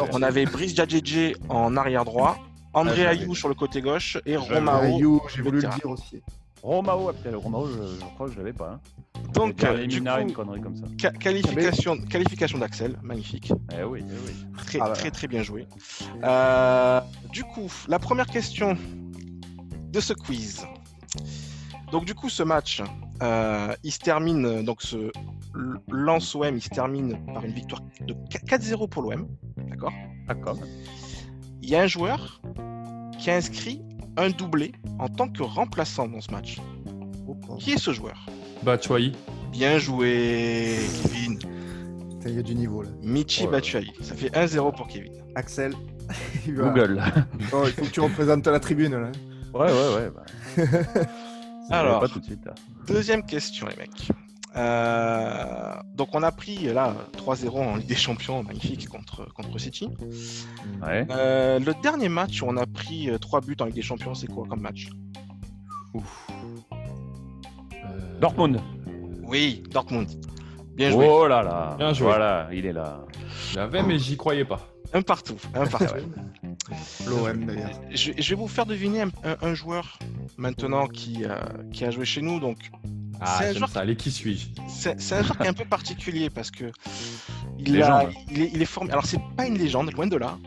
Oh. 0.00 0.04
On 0.12 0.22
avait 0.22 0.44
Brice 0.44 0.74
Djadjedje 0.74 1.34
en 1.48 1.76
arrière 1.76 2.04
droit, 2.04 2.36
André 2.74 3.06
Ayou 3.06 3.34
sur 3.34 3.48
le 3.48 3.54
côté 3.54 3.80
gauche 3.80 4.18
et. 4.26 4.36
Romao. 4.36 4.82
Ayou, 4.82 5.20
j'ai 5.28 5.38
le 5.38 5.44
voulu 5.44 5.60
le 5.60 5.68
dire 5.68 5.86
aussi. 5.90 6.22
Romao, 6.62 7.08
ah, 7.08 7.12
putain, 7.12 7.30
le 7.30 7.38
Romao, 7.38 7.66
je, 7.68 7.72
je 8.00 8.04
crois 8.14 8.26
que 8.26 8.32
je 8.32 8.38
l'avais 8.38 8.52
pas. 8.52 8.72
Hein. 8.74 8.80
Donc, 9.34 9.62
euh, 9.64 9.86
du 9.86 9.98
Mina, 10.00 10.16
coup, 10.16 10.22
une 10.28 10.32
connerie 10.32 10.60
comme 10.60 10.76
ça. 10.76 10.84
ca- 11.00 11.10
qualification, 11.12 11.96
qualification 12.02 12.58
d'Axel, 12.58 12.98
magnifique. 13.02 13.52
Eh 13.78 13.84
oui, 13.84 14.02
eh 14.06 14.12
oui. 14.26 14.46
Très, 14.66 14.78
Ah 14.80 14.86
bah. 14.88 14.92
très, 14.92 15.10
très 15.10 15.26
bien 15.28 15.42
joué. 15.42 15.66
Euh, 16.22 17.00
du 17.32 17.44
coup, 17.44 17.70
la 17.88 17.98
première 17.98 18.26
question 18.26 18.76
de 19.92 20.00
ce 20.00 20.12
quiz. 20.12 20.66
Donc, 21.92 22.04
du 22.04 22.14
coup, 22.14 22.28
ce 22.28 22.42
match, 22.42 22.82
euh, 23.22 23.74
il 23.82 23.92
se 23.92 23.98
termine, 23.98 24.62
donc 24.64 24.82
ce 24.82 25.10
lance 25.88 26.34
OM, 26.34 26.56
il 26.56 26.62
se 26.62 26.68
termine 26.68 27.18
par 27.32 27.44
une 27.44 27.52
victoire 27.52 27.82
de 28.00 28.14
4-0 28.46 28.88
pour 28.88 29.02
l'OM. 29.02 29.26
D'accord? 29.68 29.92
D'accord. 30.28 30.58
Il 31.62 31.68
y 31.70 31.74
a 31.76 31.82
un 31.82 31.86
joueur 31.86 32.40
qui 33.18 33.30
a 33.30 33.36
inscrit 33.36 33.82
un 34.20 34.30
doublé 34.30 34.72
en 34.98 35.08
tant 35.08 35.28
que 35.28 35.42
remplaçant 35.42 36.08
dans 36.08 36.20
ce 36.20 36.30
match. 36.30 36.58
Oh. 37.26 37.36
Qui 37.58 37.72
est 37.72 37.78
ce 37.78 37.92
joueur? 37.92 38.26
Batshuayi. 38.62 39.12
Bien 39.52 39.78
joué, 39.78 40.76
Kevin. 41.02 41.38
Il 42.26 42.34
y 42.34 42.38
a 42.38 42.42
du 42.42 42.54
niveau 42.54 42.82
là. 42.82 42.90
Michi 43.02 43.42
Oh 43.42 43.46
là. 43.50 43.58
Batshuayi. 43.58 43.92
Ça 44.02 44.14
fait 44.14 44.28
1-0 44.34 44.74
pour 44.76 44.88
Kevin. 44.88 45.12
Axel. 45.34 45.74
il 46.46 46.54
va- 46.54 46.64
Google. 46.68 47.02
Oh, 47.52 47.62
il 47.66 47.72
faut 47.72 47.82
que 47.84 47.90
tu 47.90 48.00
représentes 48.00 48.46
la 48.46 48.60
tribune 48.60 48.92
là. 48.92 49.10
Ouais, 49.54 49.70
ouais, 49.72 49.94
ouais. 49.96 50.10
Bah. 50.14 51.02
Alors. 51.70 52.00
Pas 52.00 52.08
tout 52.08 52.20
de 52.20 52.24
suite. 52.24 52.44
Là. 52.44 52.54
Deuxième 52.86 53.24
question, 53.24 53.66
les 53.68 53.76
mecs. 53.76 54.08
Euh, 54.56 55.74
donc 55.94 56.08
on 56.14 56.22
a 56.22 56.32
pris 56.32 56.64
là 56.72 56.94
3-0 57.18 57.50
en 57.50 57.76
Ligue 57.76 57.86
des 57.86 57.94
Champions, 57.94 58.42
magnifique 58.42 58.88
contre, 58.88 59.32
contre 59.34 59.58
City. 59.58 59.88
Ouais. 60.82 61.06
Euh, 61.10 61.58
le 61.60 61.72
dernier 61.82 62.08
match 62.08 62.42
où 62.42 62.46
on 62.48 62.56
a 62.56 62.66
pris 62.66 63.08
3 63.20 63.40
buts 63.42 63.56
en 63.60 63.66
Ligue 63.66 63.74
des 63.76 63.82
Champions, 63.82 64.14
c'est 64.14 64.26
quoi 64.26 64.46
comme 64.48 64.60
match? 64.60 64.88
Ouf. 65.94 66.28
Euh, 66.72 68.20
Dortmund. 68.20 68.60
Oui, 69.22 69.62
Dortmund. 69.70 70.08
Bien 70.74 70.90
joué. 70.90 71.06
Oh 71.08 71.26
là 71.26 71.42
là. 71.42 71.74
Bien 71.78 71.92
joué. 71.92 72.06
Voilà, 72.06 72.48
il 72.52 72.66
est 72.66 72.72
là. 72.72 73.04
Je 73.50 73.56
l'avais, 73.56 73.82
mais 73.82 73.98
j'y 73.98 74.16
croyais 74.16 74.44
pas. 74.44 74.60
Un 74.92 75.02
partout. 75.02 75.36
Un 75.54 75.66
partout. 75.68 75.94
L'OM 77.06 77.44
d'ailleurs. 77.44 77.70
je, 77.90 78.12
je 78.16 78.30
vais 78.30 78.40
vous 78.40 78.48
faire 78.48 78.66
deviner 78.66 79.02
un, 79.02 79.08
un- 79.24 79.36
un 79.42 79.54
joueur 79.54 79.98
maintenant 80.36 80.86
qui, 80.88 81.24
euh, 81.24 81.36
qui 81.72 81.84
a 81.84 81.90
joué 81.90 82.04
chez 82.04 82.22
nous. 82.22 82.40
Donc 82.40 82.56
Ah, 83.20 83.38
un 83.38 83.42
j'aime 83.46 83.54
joueur- 83.58 83.68
ça. 83.70 83.80
Allez, 83.80 83.96
qui 83.96 84.10
suis-je? 84.10 84.46
C'est 84.68 85.00
c'est 85.00 85.16
un 85.16 85.22
joueur 85.22 85.38
qui 85.38 85.44
est 85.44 85.48
un 85.48 85.52
peu 85.54 85.64
particulier 85.64 86.30
parce 86.30 86.50
que 86.50 86.72
il, 87.58 87.72
Légende. 87.74 87.90
a, 87.90 88.10
il, 88.30 88.42
est, 88.42 88.50
il 88.54 88.62
est 88.62 88.66
formé. 88.66 88.90
Alors 88.92 89.04
c'est 89.06 89.20
pas 89.36 89.46
une 89.46 89.58
légende, 89.58 89.92
loin 89.92 90.06
de 90.06 90.16
là. 90.16 90.38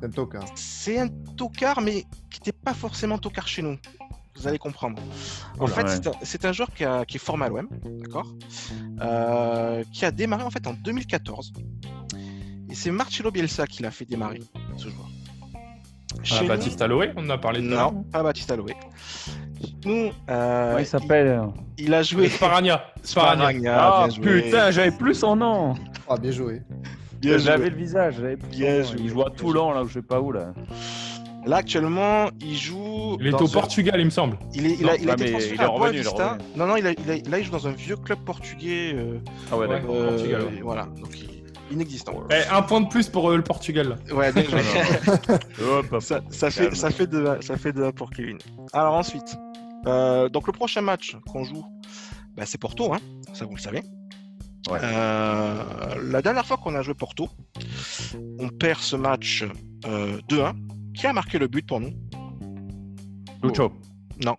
C'est 0.00 0.06
un 0.06 0.10
tocard. 0.10 0.44
C'est 0.56 0.98
un 0.98 1.08
tocard, 1.36 1.80
mais 1.80 2.02
qui 2.30 2.40
n'était 2.40 2.52
pas 2.52 2.74
forcément 2.74 3.18
tocard 3.18 3.46
chez 3.46 3.62
nous. 3.62 3.76
Vous 4.36 4.46
allez 4.46 4.58
comprendre. 4.58 5.00
En 5.58 5.64
Oula, 5.64 5.74
fait, 5.74 5.82
ouais. 5.84 5.88
c'est 5.96 6.06
un- 6.08 6.12
c'est 6.22 6.44
un, 6.44 6.52
joueur 6.52 6.72
qui, 6.72 6.84
a- 6.84 7.04
qui 7.04 7.16
est 7.16 7.20
formé 7.20 7.46
à 7.46 7.48
l'OM, 7.48 7.68
d'accord? 8.00 8.26
Euh, 9.00 9.82
Qui 9.92 10.04
a 10.04 10.10
démarré 10.12 10.42
en 10.44 10.50
fait 10.50 10.64
en 10.66 10.74
2014. 10.74 11.52
Et 12.70 12.74
c'est 12.74 12.90
Marcelo 12.90 13.30
Bielsa 13.30 13.66
qui 13.66 13.82
l'a 13.82 13.90
fait 13.90 14.04
démarrer, 14.04 14.40
ce 14.76 14.88
joueur. 14.90 15.08
ah, 15.54 16.22
Chez 16.22 16.42
nous- 16.42 16.48
Baptiste 16.48 16.80
Aloé, 16.82 17.12
on 17.16 17.24
en 17.26 17.30
a 17.30 17.38
parlé 17.38 17.60
de 17.60 17.66
Non, 17.66 18.04
pas 18.12 18.22
Baptiste 18.22 18.50
Aloé. 18.52 18.74
Nous, 19.84 20.10
euh, 20.30 20.76
il 20.78 20.86
s'appelle 20.86 21.40
il, 21.78 21.84
il 21.86 21.94
a 21.94 22.02
joué. 22.02 22.28
Sparagna. 22.28 22.82
Sparagna. 23.02 23.42
Sparagna, 23.48 23.78
Ah 23.80 24.06
bien 24.08 24.16
joué. 24.16 24.42
putain, 24.42 24.70
j'avais 24.70 24.90
plus 24.90 25.14
son 25.14 25.36
nom. 25.36 25.74
Ah, 26.08 26.16
bien 26.16 26.30
joué. 26.30 26.62
Bien 27.20 27.38
J'avais 27.38 27.70
le 27.70 27.76
visage, 27.76 28.14
j'avais 28.20 28.36
plus 28.36 28.48
Bien 28.50 28.82
son 28.84 28.92
nom. 28.92 28.96
joué. 28.98 29.00
Il 29.04 29.08
joue 29.10 29.22
à 29.22 29.30
Toulon, 29.30 29.72
là, 29.72 29.82
où 29.82 29.88
je 29.88 29.94
sais 29.94 30.02
pas 30.02 30.20
où, 30.20 30.30
là. 30.32 30.52
Là, 31.46 31.56
actuellement, 31.58 32.26
il 32.40 32.56
joue. 32.56 33.16
Il 33.20 33.26
est 33.28 33.32
au 33.34 33.44
un- 33.46 33.48
Portugal, 33.48 33.94
il 33.98 34.04
me 34.04 34.10
semble. 34.10 34.36
Il, 34.54 34.66
est, 34.66 34.70
il 34.74 34.82
Non, 34.86 34.92
a, 34.92 34.96
il 34.96 35.08
a 35.08 35.12
ah, 35.12 35.14
été 35.14 35.24
mais 35.24 35.30
transféré 35.30 35.54
il 35.56 35.60
est 35.60 35.64
à 35.64 35.68
revenu, 35.68 35.94
il 35.94 36.00
est 36.00 36.02
Boavista. 36.04 36.28
revenu. 36.34 36.44
Non, 36.56 36.66
non, 36.66 36.76
il, 36.76 36.86
a- 36.86 36.90
il, 36.92 37.10
a- 37.10 37.30
là, 37.30 37.38
il 37.38 37.44
joue 37.44 37.52
dans 37.52 37.66
un 37.66 37.72
vieux 37.72 37.96
club 37.96 38.18
portugais. 38.20 38.92
euh, 38.94 39.18
Ah 39.50 39.56
ouais, 39.56 39.66
Ouais. 39.66 39.74
d'accord. 39.80 39.94
Portugal, 40.08 40.42
ouais. 40.42 40.60
Voilà, 40.62 40.82
donc 41.00 41.10
il- 41.18 41.74
inexistant. 41.74 42.12
Eh, 42.30 42.54
un 42.54 42.62
point 42.62 42.80
de 42.82 42.88
plus 42.88 43.08
pour 43.08 43.30
euh, 43.30 43.36
le 43.36 43.42
Portugal. 43.42 43.96
Ouais, 44.12 44.30
hop. 45.62 45.96
ça, 46.00 46.20
ça 46.30 46.50
fait, 46.50 46.74
ça, 46.74 46.90
fait 46.90 47.06
de, 47.06 47.26
ça 47.40 47.56
fait 47.56 47.72
de 47.72 47.82
1 47.84 47.90
pour 47.92 48.10
Kevin. 48.10 48.38
Alors 48.72 48.94
ensuite, 48.94 49.36
euh, 49.88 50.28
donc 50.28 50.46
le 50.46 50.52
prochain 50.52 50.80
match 50.80 51.16
qu'on 51.30 51.44
joue, 51.44 51.64
bah, 52.36 52.44
c'est 52.46 52.58
Porto, 52.58 52.92
hein, 52.92 52.98
ça 53.32 53.44
vous 53.44 53.56
le 53.56 53.60
savez. 53.60 53.82
Ouais. 54.70 54.78
Euh, 54.82 55.64
la 56.10 56.20
dernière 56.20 56.44
fois 56.44 56.56
qu'on 56.58 56.74
a 56.74 56.82
joué 56.82 56.94
Porto, 56.94 57.28
on 58.38 58.48
perd 58.48 58.80
ce 58.80 58.96
match 58.96 59.44
euh, 59.86 60.18
2-1. 60.28 60.54
Qui 60.94 61.06
a 61.06 61.12
marqué 61.12 61.38
le 61.38 61.46
but 61.46 61.66
pour 61.66 61.80
nous? 61.80 61.92
Lucho. 63.42 63.72
Non. 64.24 64.36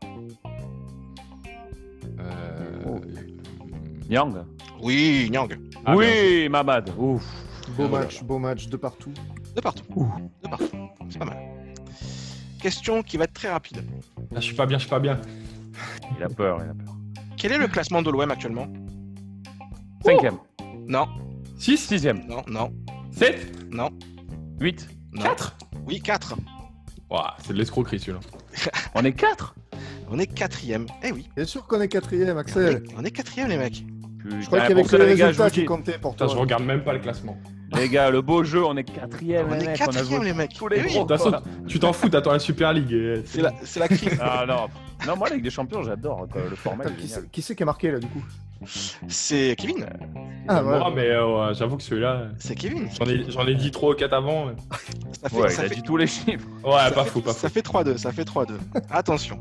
Euh, 2.20 3.00
Yang. 4.10 4.44
Oui, 4.82 5.30
Nyang. 5.32 5.58
Ah, 5.86 5.96
bien 5.96 5.96
oui, 5.96 6.50
Mamad. 6.50 6.94
Ouf. 6.98 7.24
Beau 7.78 7.88
voilà. 7.88 8.06
match, 8.06 8.24
beau 8.24 8.40
match 8.40 8.68
de 8.68 8.78
partout. 8.78 9.14
De 9.56 9.62
partout. 9.62 9.84
De 10.44 10.50
partout. 10.50 10.90
C'est 11.10 11.20
pas 11.20 11.26
mal. 11.26 11.38
Question 12.60 13.04
qui 13.04 13.18
va 13.18 13.24
être 13.26 13.34
très 13.34 13.50
rapide. 13.50 13.84
Ah, 14.32 14.36
je 14.36 14.42
suis 14.42 14.56
pas 14.56 14.66
bien, 14.66 14.78
je 14.78 14.82
suis 14.84 14.90
pas 14.90 15.00
bien. 15.00 15.20
Il 16.18 16.24
a 16.24 16.28
peur, 16.30 16.60
il 16.64 16.70
a 16.70 16.74
peur. 16.74 16.96
Quel 17.38 17.54
est 17.54 17.58
le 17.58 17.68
classement 17.68 18.02
de 18.02 18.10
l'OM 18.12 18.30
actuellement? 18.30 18.68
Cinquième. 20.04 20.38
Non, 20.88 21.08
6, 21.58 21.78
Sixième. 21.78 22.26
non, 22.28 22.42
non, 22.48 22.74
7, 23.12 23.72
non, 23.72 23.90
Huit. 24.60 24.88
non. 25.14 25.22
4. 25.24 25.58
Oui, 25.86 26.02
4. 26.02 26.36
c'est 27.44 27.54
de 27.54 27.58
l'escroquerie 27.58 28.00
celui-là. 28.00 28.20
On 28.96 29.04
est 29.06 29.14
quatre? 29.14 29.56
On 30.12 30.18
est 30.18 30.26
quatrième. 30.28 30.88
Eh 31.04 31.12
oui, 31.12 31.30
Bien 31.36 31.46
sûr 31.46 31.66
qu'on 31.68 31.80
est 31.82 31.88
quatrième, 31.88 32.36
on 32.36 32.40
Axel. 32.40 32.84
est, 32.88 32.94
on 32.98 33.06
est 33.06 33.12
quatrième 33.12 33.48
les 33.50 33.58
mecs. 33.58 33.86
Je 34.40 34.46
crois 34.48 34.62
qu'il 34.62 34.70
y 34.70 34.80
avait 34.80 34.84
que 34.84 34.96
les 34.96 35.14
résultats 35.14 35.50
qui 35.52 35.66
comptaient 35.66 36.00
pour 36.00 36.14
Putain, 36.14 36.26
toi. 36.26 36.34
je 36.34 36.40
regarde 36.40 36.64
même 36.64 36.84
pas 36.84 36.94
le 36.94 37.00
classement. 37.00 37.38
Les 37.76 37.88
gars, 37.90 38.10
le 38.10 38.22
beau 38.22 38.44
jeu, 38.44 38.66
on 38.66 38.76
est 38.78 38.84
quatrième. 38.84 39.48
On 39.50 39.54
les 39.56 39.64
est 39.64 39.68
mecs, 39.68 39.80
on 39.82 39.84
a 39.84 39.86
quatrième 39.88 40.06
joué 40.08 40.26
les 40.26 40.34
mecs. 40.34 40.54
tous 40.54 40.68
les 40.68 40.82
oui. 40.82 40.94
De 40.94 41.00
toute 41.00 41.08
façon, 41.10 41.32
tu 41.68 41.80
t'en 41.80 41.94
fous, 41.94 42.10
t'attends 42.10 42.32
la 42.32 42.40
Super 42.40 42.74
League. 42.74 42.92
et 42.92 43.22
C'est 43.26 43.42
la, 43.42 43.54
c'est 43.64 43.80
la 43.80 43.88
crise. 43.88 44.18
Ah 44.22 44.46
non, 44.48 44.68
non 45.08 45.16
moi, 45.16 45.30
la 45.30 45.36
Ligue 45.36 45.44
des 45.44 45.50
Champions, 45.52 45.84
j'adore. 45.84 46.28
Le 46.36 46.56
format 46.56 46.86
Attends, 46.86 46.96
qui 46.98 47.08
c'est- 47.08 47.30
qui 47.32 47.42
c'est 47.42 47.56
qui 47.56 47.64
a 47.64 47.66
marqué 47.68 47.92
là 47.92 48.00
du 48.00 48.08
coup 48.08 48.24
C'est 49.08 49.56
Kevin. 49.58 49.86
Ah 50.48 50.62
Moi, 50.64 50.88
ouais. 50.90 50.94
mais 50.96 51.08
euh, 51.10 51.54
j'avoue 51.54 51.78
que 51.78 51.84
celui-là, 51.84 52.24
C'est 52.40 52.56
Kevin. 52.56 52.90
j'en 53.00 53.06
ai, 53.06 53.30
j'en 53.32 53.46
ai 53.48 53.56
dit 53.56 53.72
3 53.72 53.92
ou 53.92 53.96
4 53.96 54.14
avant. 54.14 54.48
mais- 54.48 54.54
Ça 55.22 55.30
fait, 55.30 55.36
Ouais, 55.38 55.50
ça 55.50 55.62
il 55.64 55.66
a 55.66 55.70
fait- 55.70 55.76
dit 55.76 55.84
tous 55.84 55.98
les 55.98 56.08
chiffres. 56.08 56.48
Ouais, 56.64 56.72
ça 56.80 56.92
pas 56.92 57.04
fait- 57.04 57.10
fou, 57.12 57.22
pas 57.22 57.34
fou. 57.34 57.40
Ça 57.40 57.50
fait 57.50 57.62
3-2, 57.62 57.98
ça 57.98 58.12
fait 58.12 58.26
3-2. 58.26 58.58
Attention. 58.90 59.38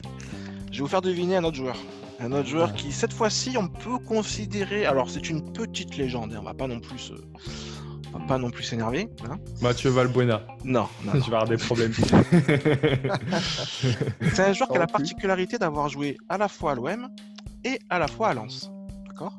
Je 0.71 0.77
vais 0.79 0.83
vous 0.83 0.89
faire 0.89 1.01
deviner 1.03 1.37
un 1.37 1.45
autre 1.45 1.57
joueur. 1.57 1.77
Un 2.21 2.33
autre 2.33 2.49
joueur 2.49 2.75
qui, 2.75 2.91
cette 2.93 3.13
fois-ci, 3.13 3.57
on 3.57 3.69
peut 3.69 3.99
considérer. 4.05 4.87
Alors, 4.87 5.09
c'est 5.09 5.31
une 5.31 5.53
petite 5.53 5.97
légende. 5.97 6.33
hein, 6.35 6.39
On 6.41 6.45
va 6.45 6.55
pas 6.55 6.67
non 6.67 6.81
plus. 6.81 6.99
se- 6.99 7.13
On 8.15 8.19
va 8.19 8.27
pas 8.27 8.39
non 8.39 8.51
plus 8.51 8.65
s'énerver. 8.65 9.09
hein. 9.31 9.37
Mathieu 9.61 9.91
Valbuena. 9.91 10.43
Non, 10.65 10.89
non, 11.05 11.13
Je 11.15 11.19
vais 11.19 11.25
avoir 11.27 11.47
des 11.47 11.57
problèmes. 11.57 11.93
C'est 14.33 14.43
un 14.43 14.53
joueur 14.53 14.69
qui 14.71 14.77
a 14.77 14.81
la 14.81 14.87
particularité 14.87 15.59
d'avoir 15.59 15.89
joué 15.89 16.17
à 16.29 16.39
la 16.39 16.49
fois 16.49 16.73
à 16.73 16.75
l'OM 16.75 17.09
et 17.65 17.79
à 17.91 17.99
la 17.99 18.09
fois 18.09 18.29
à 18.29 18.35
Lens. 18.35 18.71
D'accord? 19.07 19.33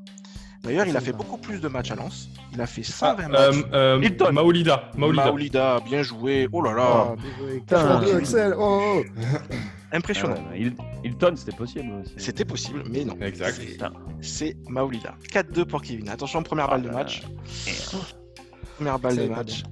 D'ailleurs, 0.63 0.85
il 0.87 0.97
a 0.97 1.01
fait 1.01 1.13
beaucoup 1.13 1.37
plus 1.37 1.61
de 1.61 1.67
matchs 1.69 1.91
à 1.91 1.95
Lens. 1.95 2.29
Il 2.53 2.59
a 2.59 2.67
fait 2.67 2.83
120 2.83 3.23
Ah, 3.23 3.27
matchs. 3.29 3.55
euh, 3.55 3.63
euh, 3.73 4.01
Hilton. 4.03 4.31
Maolida. 4.33 4.91
Maolida. 4.97 5.25
Maolida, 5.25 5.79
bien 5.85 6.03
joué. 6.03 6.47
Oh 6.51 6.61
là 6.61 6.73
là, 6.73 7.07
Ah, 7.11 7.15
bien 7.15 7.31
joué. 7.37 7.63
82, 7.67 8.15
Axel. 8.17 8.53
Oh, 8.57 8.97
oh. 8.97 9.03
impressionnant. 9.93 10.35
Ah 10.37 10.51
ouais, 10.51 10.59
Il- 10.61 10.75
Hilton, 11.03 11.33
c'était 11.37 11.55
possible 11.55 11.89
aussi. 12.03 12.13
C'était 12.17 12.43
possible, 12.45 12.83
mais 12.91 13.05
non. 13.05 13.15
Exact. 13.21 13.61
C'est- 14.21 14.57
Maolida. 14.67 15.15
4-2 15.31 15.63
pour 15.65 15.81
Kevin. 15.81 16.09
Attention, 16.09 16.43
première 16.43 16.67
balle 16.67 16.81
de 16.81 16.89
Ah, 16.89 16.93
match. 16.93 17.23
Première 18.79 18.97
balle 18.99 19.17
de 19.17 19.27
match. 19.27 19.63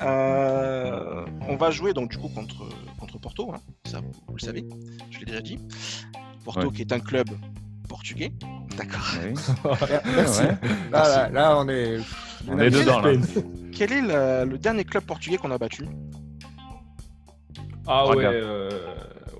Euh, 0.00 1.26
on 1.46 1.56
va 1.56 1.70
jouer 1.70 1.92
donc 1.92 2.10
du 2.10 2.16
coup 2.16 2.28
contre, 2.30 2.66
contre 2.98 3.18
Porto, 3.18 3.52
hein. 3.52 3.60
ça 3.84 4.00
vous, 4.00 4.10
vous 4.26 4.34
le 4.34 4.40
savez, 4.40 4.66
je 5.10 5.18
l'ai 5.18 5.26
déjà 5.26 5.42
dit. 5.42 5.58
Porto 6.42 6.68
Ouais. 6.68 6.72
qui 6.74 6.80
est 6.80 6.90
un 6.92 7.00
club 7.00 7.28
portugais. 7.86 8.32
D'accord. 8.78 9.06
Oui. 9.22 9.34
Merci. 10.16 10.40
Ouais. 10.44 10.56
Là, 10.90 11.08
là, 11.08 11.28
là, 11.28 11.58
on 11.58 11.68
est. 11.68 11.98
On 12.48 12.58
est 12.58 12.70
dedans, 12.70 13.00
là. 13.00 13.12
Quel 13.74 13.92
est 13.92 14.00
le, 14.00 14.48
le 14.50 14.56
dernier 14.58 14.84
club 14.84 15.04
portugais 15.04 15.36
qu'on 15.36 15.50
a 15.50 15.58
battu? 15.58 15.84
Ah 17.86 18.06
ouais, 18.08 18.14
Braga. 18.14 18.30
euh, 18.30 18.70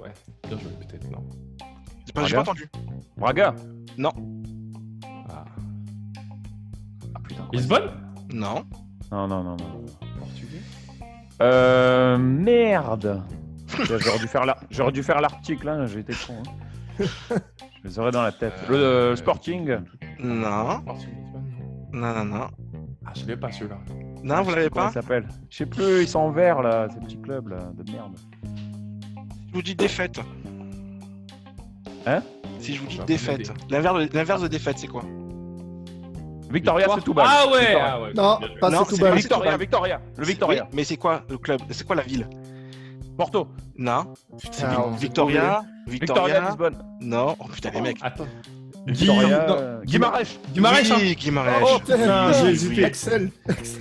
ouais. 0.03 0.13
Bien 0.47 0.59
joué, 0.59 0.71
peut-être, 0.87 1.11
non. 1.11 1.25
J'ai 2.07 2.13
pas, 2.13 2.21
Braga 2.21 2.41
entendu. 2.43 2.71
Braga 3.17 3.55
Ah. 5.31 5.45
Ah 7.15 7.19
putain. 7.27 7.43
quoi. 7.45 7.49
Lisbonne 7.55 7.91
Non. 8.35 8.67
Non, 9.13 9.27
non, 9.29 9.43
non, 9.45 9.57
non. 9.57 9.85
Portugais 10.19 10.61
Euh. 11.43 12.19
Merde 12.19 13.23
J'aurais 13.85 14.19
dû 14.19 14.27
faire 14.29 14.45
la- 14.47 14.57
j'aurais 14.71 14.93
dû 14.93 15.03
faire 15.03 15.21
l'article, 15.21 15.69
hein, 15.69 15.87
j'ai 15.87 16.01
été 16.01 16.13
con. 16.27 16.35
hein. 17.01 17.05
Je 17.85 17.89
les 17.91 17.99
aurais 17.99 18.11
dans 18.11 18.23
la 18.23 18.33
tête. 18.33 18.55
Le 18.69 18.75
euh, 18.77 19.17
Sporting 19.17 19.79
Non. 20.19 20.35
Non. 20.35 20.85
Non, 21.93 22.15
non, 22.15 22.25
non. 22.25 22.47
Ah, 23.05 23.13
je 23.15 23.25
l'ai 23.27 23.37
pas 23.37 23.53
celui-là. 23.53 23.79
Non, 24.25 24.43
vous 24.43 24.51
l'avez 24.51 24.69
Comment 24.71 24.87
pas 24.87 24.91
il 24.91 24.95
s'appelle 24.95 25.29
Je 25.51 25.57
sais 25.59 25.67
plus, 25.67 26.03
ils 26.03 26.09
sont 26.09 26.19
en 26.19 26.31
vert 26.31 26.63
là, 26.63 26.89
ces 26.93 26.99
petits 27.01 27.21
clubs 27.21 27.49
là, 27.49 27.71
de 27.75 27.93
merde. 27.93 28.17
Je 29.49 29.53
vous 29.55 29.63
dis 29.63 29.75
défaite. 29.77 30.19
Hein 32.07 32.23
Si 32.59 32.75
je 32.75 32.81
vous 32.81 32.87
dis 32.89 32.99
Bah, 32.99 33.05
défaite. 33.05 33.47
bonne 33.47 33.57
L'inverse 33.71 33.99
de, 34.11 34.17
l'inverse 34.17 34.43
de 34.43 34.49
défaite, 34.49 34.79
c'est 34.79 34.89
quoi 34.89 35.03
Victoria, 36.57 36.87
c'est 36.95 37.05
tout 37.05 37.15
bas. 37.15 37.25
Ah 37.27 37.47
ouais, 37.51 37.59
Victoria. 37.61 37.93
ah 37.93 38.01
ouais. 38.01 38.13
Non, 38.15 38.39
bien 38.39 38.49
joué. 38.49 38.59
pas 38.61 38.71
Non, 38.71 38.79
c'est 38.79 38.89
tout 38.91 38.97
c'est 38.97 39.03
bas. 39.03 39.11
Victoria, 39.11 39.53
Setúbal. 39.53 39.61
Victoria. 39.61 40.01
Le 40.17 40.25
Victoria. 40.25 40.63
Oui, 40.65 40.71
mais 40.77 40.85
c'est 40.85 40.97
quoi 40.97 41.23
le 41.29 41.39
club 41.39 41.61
C'est 41.71 41.87
quoi 41.87 41.97
la 41.97 42.03
ville? 42.03 42.29
Porto. 43.17 43.49
Non. 43.77 44.15
On 44.33 44.39
s'est 44.39 44.49
Victoria 44.51 44.97
Victoria, 44.99 45.63
Victoria 45.87 46.41
Lisbonne. 46.49 46.79
Non. 47.01 47.37
Oh 47.39 47.45
putain, 47.53 47.71
les 47.71 47.81
mecs. 47.81 47.99
Attends. 48.03 48.27
Victoria. 48.87 49.47
non, 49.49 49.57
euh. 49.59 49.81
Guimarães, 49.85 50.23
hein 50.23 50.97
Oui, 51.01 51.15
Guimarães. 51.17 51.61
Oh 51.63 51.79
putain, 51.81 52.33
j'ai 52.33 52.47
hésité. 52.51 52.75
oui. 52.77 52.85
Axel. 52.85 53.31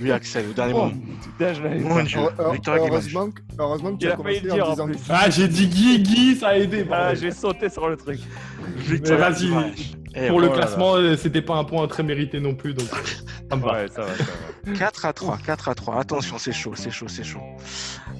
Oui, 0.02 0.10
Axel, 0.12 0.46
au 0.50 0.52
dernier 0.52 0.72
Oh, 0.74 0.78
moment. 0.84 0.92
putain, 1.22 1.52
je 1.54 1.62
l'avais 1.62 1.78
Mon. 1.78 2.02
Dieu. 2.02 2.20
Victoria 2.52 2.80
Guimarães. 2.80 3.30
Heureusement, 3.58 3.92
que- 3.92 3.98
tu 3.98 4.08
as 4.10 4.16
commencé 4.16 4.40
le 4.40 4.62
en 4.62 4.70
disant. 4.70 4.88
Ah, 5.08 5.30
j'ai 5.30 5.48
dit 5.48 5.66
Guy, 5.68 5.98
Guy, 6.02 6.36
ça 6.36 6.48
a 6.48 6.56
aidé. 6.56 6.86
Ah, 6.90 7.14
j'ai 7.14 7.30
sauté 7.30 7.68
sur 7.68 7.88
le 7.88 7.96
truc. 7.96 8.18
Victoria 8.76 9.30
vas-y. 9.30 9.46
Guimarães. 9.46 9.70
Eh, 10.18 10.28
Pour 10.28 10.40
le 10.40 10.48
classement, 10.48 10.94
euh, 10.94 11.14
c'était 11.14 11.42
pas 11.42 11.56
un 11.56 11.64
point 11.64 11.86
très 11.88 12.02
mérité 12.02 12.40
non 12.40 12.54
plus, 12.54 12.72
donc 12.72 12.86
ça 13.50 13.54
me 13.56 13.60
va. 13.62 13.72
Ouais, 13.82 13.88
ça 13.88 14.00
va, 14.00 14.16
ça 14.16 14.24
va. 14.64 14.72
4 14.72 15.04
à 15.04 15.12
3, 15.12 15.38
4 15.44 15.68
à 15.68 15.74
3. 15.74 16.00
Attention, 16.00 16.38
c'est 16.38 16.52
chaud, 16.52 16.72
c'est 16.74 16.90
chaud, 16.90 17.06
c'est 17.06 17.22
chaud. 17.22 17.40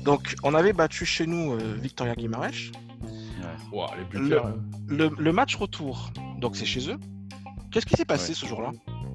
Donc, 0.05 0.35
on 0.43 0.53
avait 0.53 0.75
battu 0.75 1.07
chez 1.07 1.27
nous 1.27 1.55
euh, 1.55 1.59
Victoria 1.81 2.15
Guimarães. 2.15 2.71
Les 3.73 4.19
buteurs. 4.21 4.47
hein. 4.47 4.55
Le, 4.89 5.11
le 5.19 5.33
match 5.33 5.57
retour, 5.57 6.11
donc 6.39 6.57
c'est 6.57 6.65
chez 6.67 6.91
eux. 6.91 6.97
Qu'est-ce 7.71 7.87
qui 7.87 7.95
s'est 7.97 8.05
passé 8.05 8.31
Ouais. 8.31 8.35
ce 8.35 8.47
jour-là? 8.47 8.71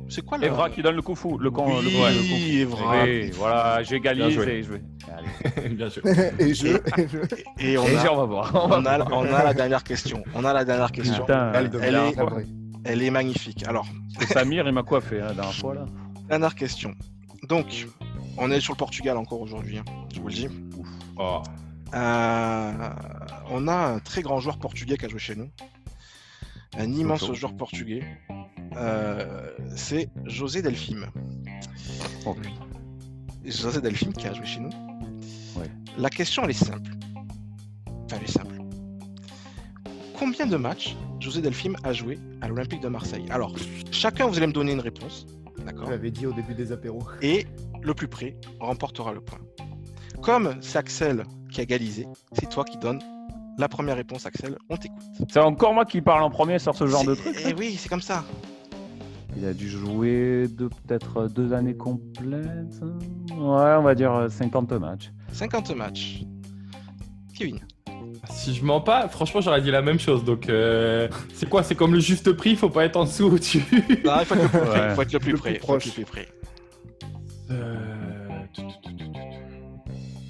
C'est 0.09 0.23
quoi 0.25 0.37
le. 0.37 0.45
Evra 0.45 0.69
qui 0.69 0.81
donne 0.81 0.95
le 0.95 1.01
coup 1.01 1.15
fou. 1.15 1.37
Le 1.37 1.49
con. 1.51 1.65
Oui, 1.67 1.85
le, 1.85 2.01
ouais, 2.01 2.11
le 2.11 2.19
coup 2.19 2.25
fou. 2.25 2.75
Evra. 2.75 3.03
Oui, 3.03 3.31
voilà, 3.31 3.83
j'égalise 3.83 4.37
et 4.47 4.63
je 4.63 4.71
vais. 4.73 5.69
Bien 5.69 5.89
joué. 5.89 6.01
et 6.39 6.53
je. 6.53 6.67
et 7.59 7.77
on 7.77 7.85
Et 7.87 7.95
a, 7.97 8.13
on 8.13 8.17
va 8.17 8.25
voir. 8.25 8.51
On 8.69 8.85
a, 8.85 8.99
on 9.11 9.23
a 9.33 9.43
la 9.43 9.53
dernière 9.53 9.83
question. 9.83 10.23
On 10.35 10.43
a 10.43 10.53
la 10.53 10.65
dernière 10.65 10.91
question. 10.91 11.21
Putain, 11.25 11.51
Elle 11.53 11.95
est-. 11.95 12.47
Elle 12.83 13.11
magnifique. 13.11 13.63
Alors, 13.67 13.85
Samir, 14.31 14.67
il 14.67 14.73
m'a 14.73 14.83
coiffé 14.83 15.19
hein, 15.21 15.27
la 15.27 15.33
dernière 15.33 15.53
fois 15.53 15.75
là? 15.75 15.85
dernière 16.27 16.55
question. 16.55 16.93
Donc, 17.47 17.87
on 18.37 18.51
est 18.51 18.59
sur 18.59 18.73
le 18.73 18.77
Portugal 18.77 19.17
encore 19.17 19.41
aujourd'hui, 19.41 19.77
hein, 19.77 19.85
je 20.13 20.19
vous 20.19 20.27
le 20.27 20.33
dis. 20.33 20.47
Oh. 21.17 21.41
Euh, 21.93 22.71
on 23.51 23.67
a 23.67 23.75
un 23.75 23.99
très 23.99 24.21
grand 24.21 24.39
joueur 24.39 24.57
portugais 24.57 24.97
qui 24.97 25.05
a 25.05 25.09
joué 25.09 25.19
chez 25.19 25.35
nous. 25.35 25.49
Un 26.77 26.91
immense 26.93 27.31
joueur 27.33 27.55
portugais. 27.55 28.03
Euh, 28.77 29.51
c'est 29.75 30.09
José 30.25 30.61
Delphine. 30.61 31.07
Oh. 32.25 32.35
José 33.43 33.81
Delphine 33.81 34.13
qui 34.13 34.27
a 34.27 34.33
joué 34.33 34.45
chez 34.45 34.61
nous. 34.61 34.69
Ouais. 35.57 35.69
La 35.97 36.09
question, 36.09 36.43
elle 36.43 36.51
est 36.51 36.53
simple. 36.53 36.91
Enfin, 37.87 38.17
elle 38.17 38.23
est 38.23 38.31
simple. 38.31 38.55
Combien 40.17 40.45
de 40.45 40.55
matchs 40.55 40.95
José 41.19 41.41
Delphine 41.41 41.75
a 41.83 41.93
joué 41.93 42.19
à 42.41 42.47
l'Olympique 42.47 42.81
de 42.81 42.87
Marseille? 42.87 43.25
Alors, 43.29 43.55
chacun, 43.91 44.27
vous 44.27 44.37
allez 44.37 44.47
me 44.47 44.53
donner 44.53 44.71
une 44.71 44.79
réponse. 44.79 45.25
D'accord? 45.65 45.87
Je 45.87 45.91
l'avais 45.91 46.11
dit 46.11 46.25
au 46.25 46.33
début 46.33 46.55
des 46.55 46.71
apéros. 46.71 47.03
Et 47.21 47.45
le 47.81 47.93
plus 47.93 48.07
près 48.07 48.37
remportera 48.59 49.13
le 49.13 49.21
point. 49.21 49.39
Comme 50.21 50.55
c'est 50.61 50.77
Axel 50.77 51.23
qui 51.51 51.59
a 51.59 51.63
égalisé, 51.63 52.07
c'est 52.33 52.49
toi 52.49 52.63
qui 52.63 52.77
donnes 52.77 53.01
la 53.57 53.67
première 53.67 53.95
réponse, 53.95 54.25
Axel. 54.25 54.57
On 54.69 54.77
t'écoute. 54.77 55.01
C'est 55.29 55.39
encore 55.39 55.73
moi 55.73 55.85
qui 55.85 56.01
parle 56.01 56.23
en 56.23 56.29
premier 56.29 56.59
sur 56.59 56.75
ce 56.75 56.87
genre 56.87 57.03
de 57.05 57.15
truc. 57.15 57.35
Eh 57.45 57.53
oui, 57.53 57.75
c'est 57.77 57.89
comme 57.89 58.01
ça. 58.01 58.23
Il 59.37 59.45
a 59.45 59.53
dû 59.53 59.69
jouer 59.69 60.47
de 60.49 60.67
peut-être 60.67 61.27
deux 61.27 61.53
années 61.53 61.75
complètes. 61.75 62.81
Ouais, 63.31 63.75
on 63.77 63.81
va 63.83 63.95
dire 63.95 64.13
euh, 64.13 64.29
50 64.29 64.71
matchs. 64.73 65.11
50 65.31 65.75
matchs. 65.75 66.23
Kevin. 67.35 67.59
Si 68.29 68.53
je 68.53 68.63
mens 68.65 68.81
pas, 68.81 69.07
franchement, 69.07 69.41
j'aurais 69.41 69.61
dit 69.61 69.71
la 69.71 69.81
même 69.81 69.99
chose. 69.99 70.23
Donc, 70.25 70.49
euh, 70.49 71.07
c'est 71.33 71.47
quoi? 71.47 71.63
C'est 71.63 71.75
comme 71.75 71.93
le 71.93 71.99
juste 71.99 72.31
prix, 72.33 72.55
faut 72.55 72.69
pas 72.69 72.85
être 72.85 72.97
en 72.97 73.05
dessous 73.05 73.25
ou 73.25 73.33
au-dessus. 73.35 73.63
Non, 74.05 74.13
il 74.19 74.25
faut 74.25 74.35
être 74.35 74.41
le 74.43 74.49
plus 74.49 74.59
près. 74.59 74.79
Ouais. 74.79 74.87
Il 74.89 74.95
faut 74.95 75.01
être 75.01 75.13
le 75.13 75.19
plus 75.19 75.31
Le 75.31 75.37
près. 75.37 75.51
plus 75.53 75.59
proche. 75.59 75.97
le 75.97 76.03
plus. 76.03 76.25
Euh. 77.51 77.75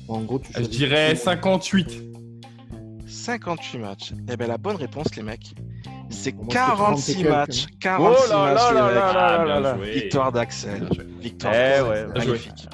Bon, 0.08 0.16
en 0.16 0.22
gros, 0.22 0.40
tu 0.40 0.52
Je 0.56 0.68
dirais 0.68 1.16
58. 1.16 2.11
58 3.26 3.78
matchs. 3.80 4.14
Eh 4.32 4.36
bien, 4.38 4.48
la 4.48 4.58
bonne 4.58 4.76
réponse, 4.78 5.16
les 5.16 5.22
mecs, 5.24 5.54
c'est 6.10 6.32
Pour 6.32 6.46
moi, 6.46 6.54
c'était 6.54 6.66
30 6.66 6.74
et 6.74 6.78
46 6.78 7.16
quelques, 7.16 7.30
matchs. 7.30 7.66
hein. 7.70 7.76
46 7.80 8.24
Oh 8.26 8.34
là 8.34 8.46
matchs, 8.54 8.60
là 8.62 8.72
les 8.72 8.76
là 8.76 8.86
mecs. 8.88 8.96
là 8.96 9.14
là 9.14 9.38
Ah, 9.42 9.46
là 9.46 9.60
là. 9.60 9.76
joué. 9.76 9.92
Victoire 9.92 10.32
d'Axel. 10.32 10.90
Victoire 11.20 11.54
Eh 11.54 11.58
d'Axel. 11.58 11.84
ouais, 11.84 12.04
bien 12.14 12.22
joué. 12.24 12.28
Magnifique. 12.32 12.68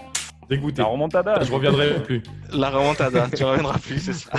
Dégoûté. 0.50 0.82
La 0.82 0.88
remontada. 0.88 1.44
Je 1.44 1.52
reviendrai 1.52 2.02
plus. 2.04 2.24
La 2.54 2.70
remontada. 2.70 3.28
tu 3.36 3.44
reviendras 3.44 3.78
plus, 3.80 4.00
c'est 4.00 4.14
ça. 4.14 4.30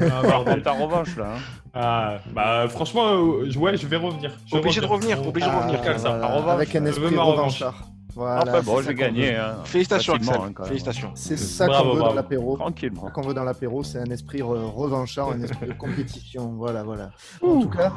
Ah, 0.00 0.22
ta 0.64 0.72
revanche 0.72 1.16
là. 1.16 1.34
hein. 1.36 1.40
Ah, 1.72 2.16
bah 2.34 2.66
franchement, 2.68 3.04
euh, 3.12 3.46
je- 3.48 3.58
ouais, 3.58 3.76
je 3.76 3.86
vais 3.86 3.96
revenir. 3.98 4.32
Je 4.46 4.52
vais 4.54 4.58
Obligé 4.58 4.80
de 4.80 4.86
revenir, 4.86 5.24
obligé 5.26 5.46
de 5.46 5.52
Ah, 5.52 5.60
revenir. 5.60 5.82
comme 5.82 5.98
ça. 5.98 6.10
revanche, 6.36 6.50
avec 6.52 6.74
un 6.74 6.78
je 6.80 6.84
veux 6.98 7.06
esprit 7.06 7.16
revanchard. 7.16 7.74
Voilà, 8.16 8.44
Enfin 8.50 8.62
bon, 8.62 8.80
j'ai 8.80 8.94
gagné. 8.94 9.32
veut. 9.32 9.38
hein. 9.38 9.56
Félicitations, 9.64 10.14
Axel. 10.14 10.34
hein, 10.34 10.50
même. 10.58 10.66
Félicitations. 10.66 11.10
C'est 11.14 11.36
ça 11.38 11.66
Bravo, 11.66 11.82
qu'on 11.84 11.90
veut 11.94 11.98
bravo. 12.00 12.10
dans 12.10 12.16
l'apéro. 12.16 12.56
Tranquillement. 12.56 13.10
Qu'on 13.14 13.20
veut 13.22 13.34
dans 13.34 13.44
l'apéro, 13.44 13.82
c'est 13.82 13.98
un 13.98 14.06
esprit 14.10 14.38
re- 14.40 14.70
revanchard, 14.72 15.30
un 15.32 15.42
esprit 15.42 15.66
de 15.66 15.72
compétition. 15.78 16.54
Voilà, 16.56 16.82
voilà. 16.82 17.10
En 17.42 17.60
tout 17.60 17.68
cas, 17.68 17.92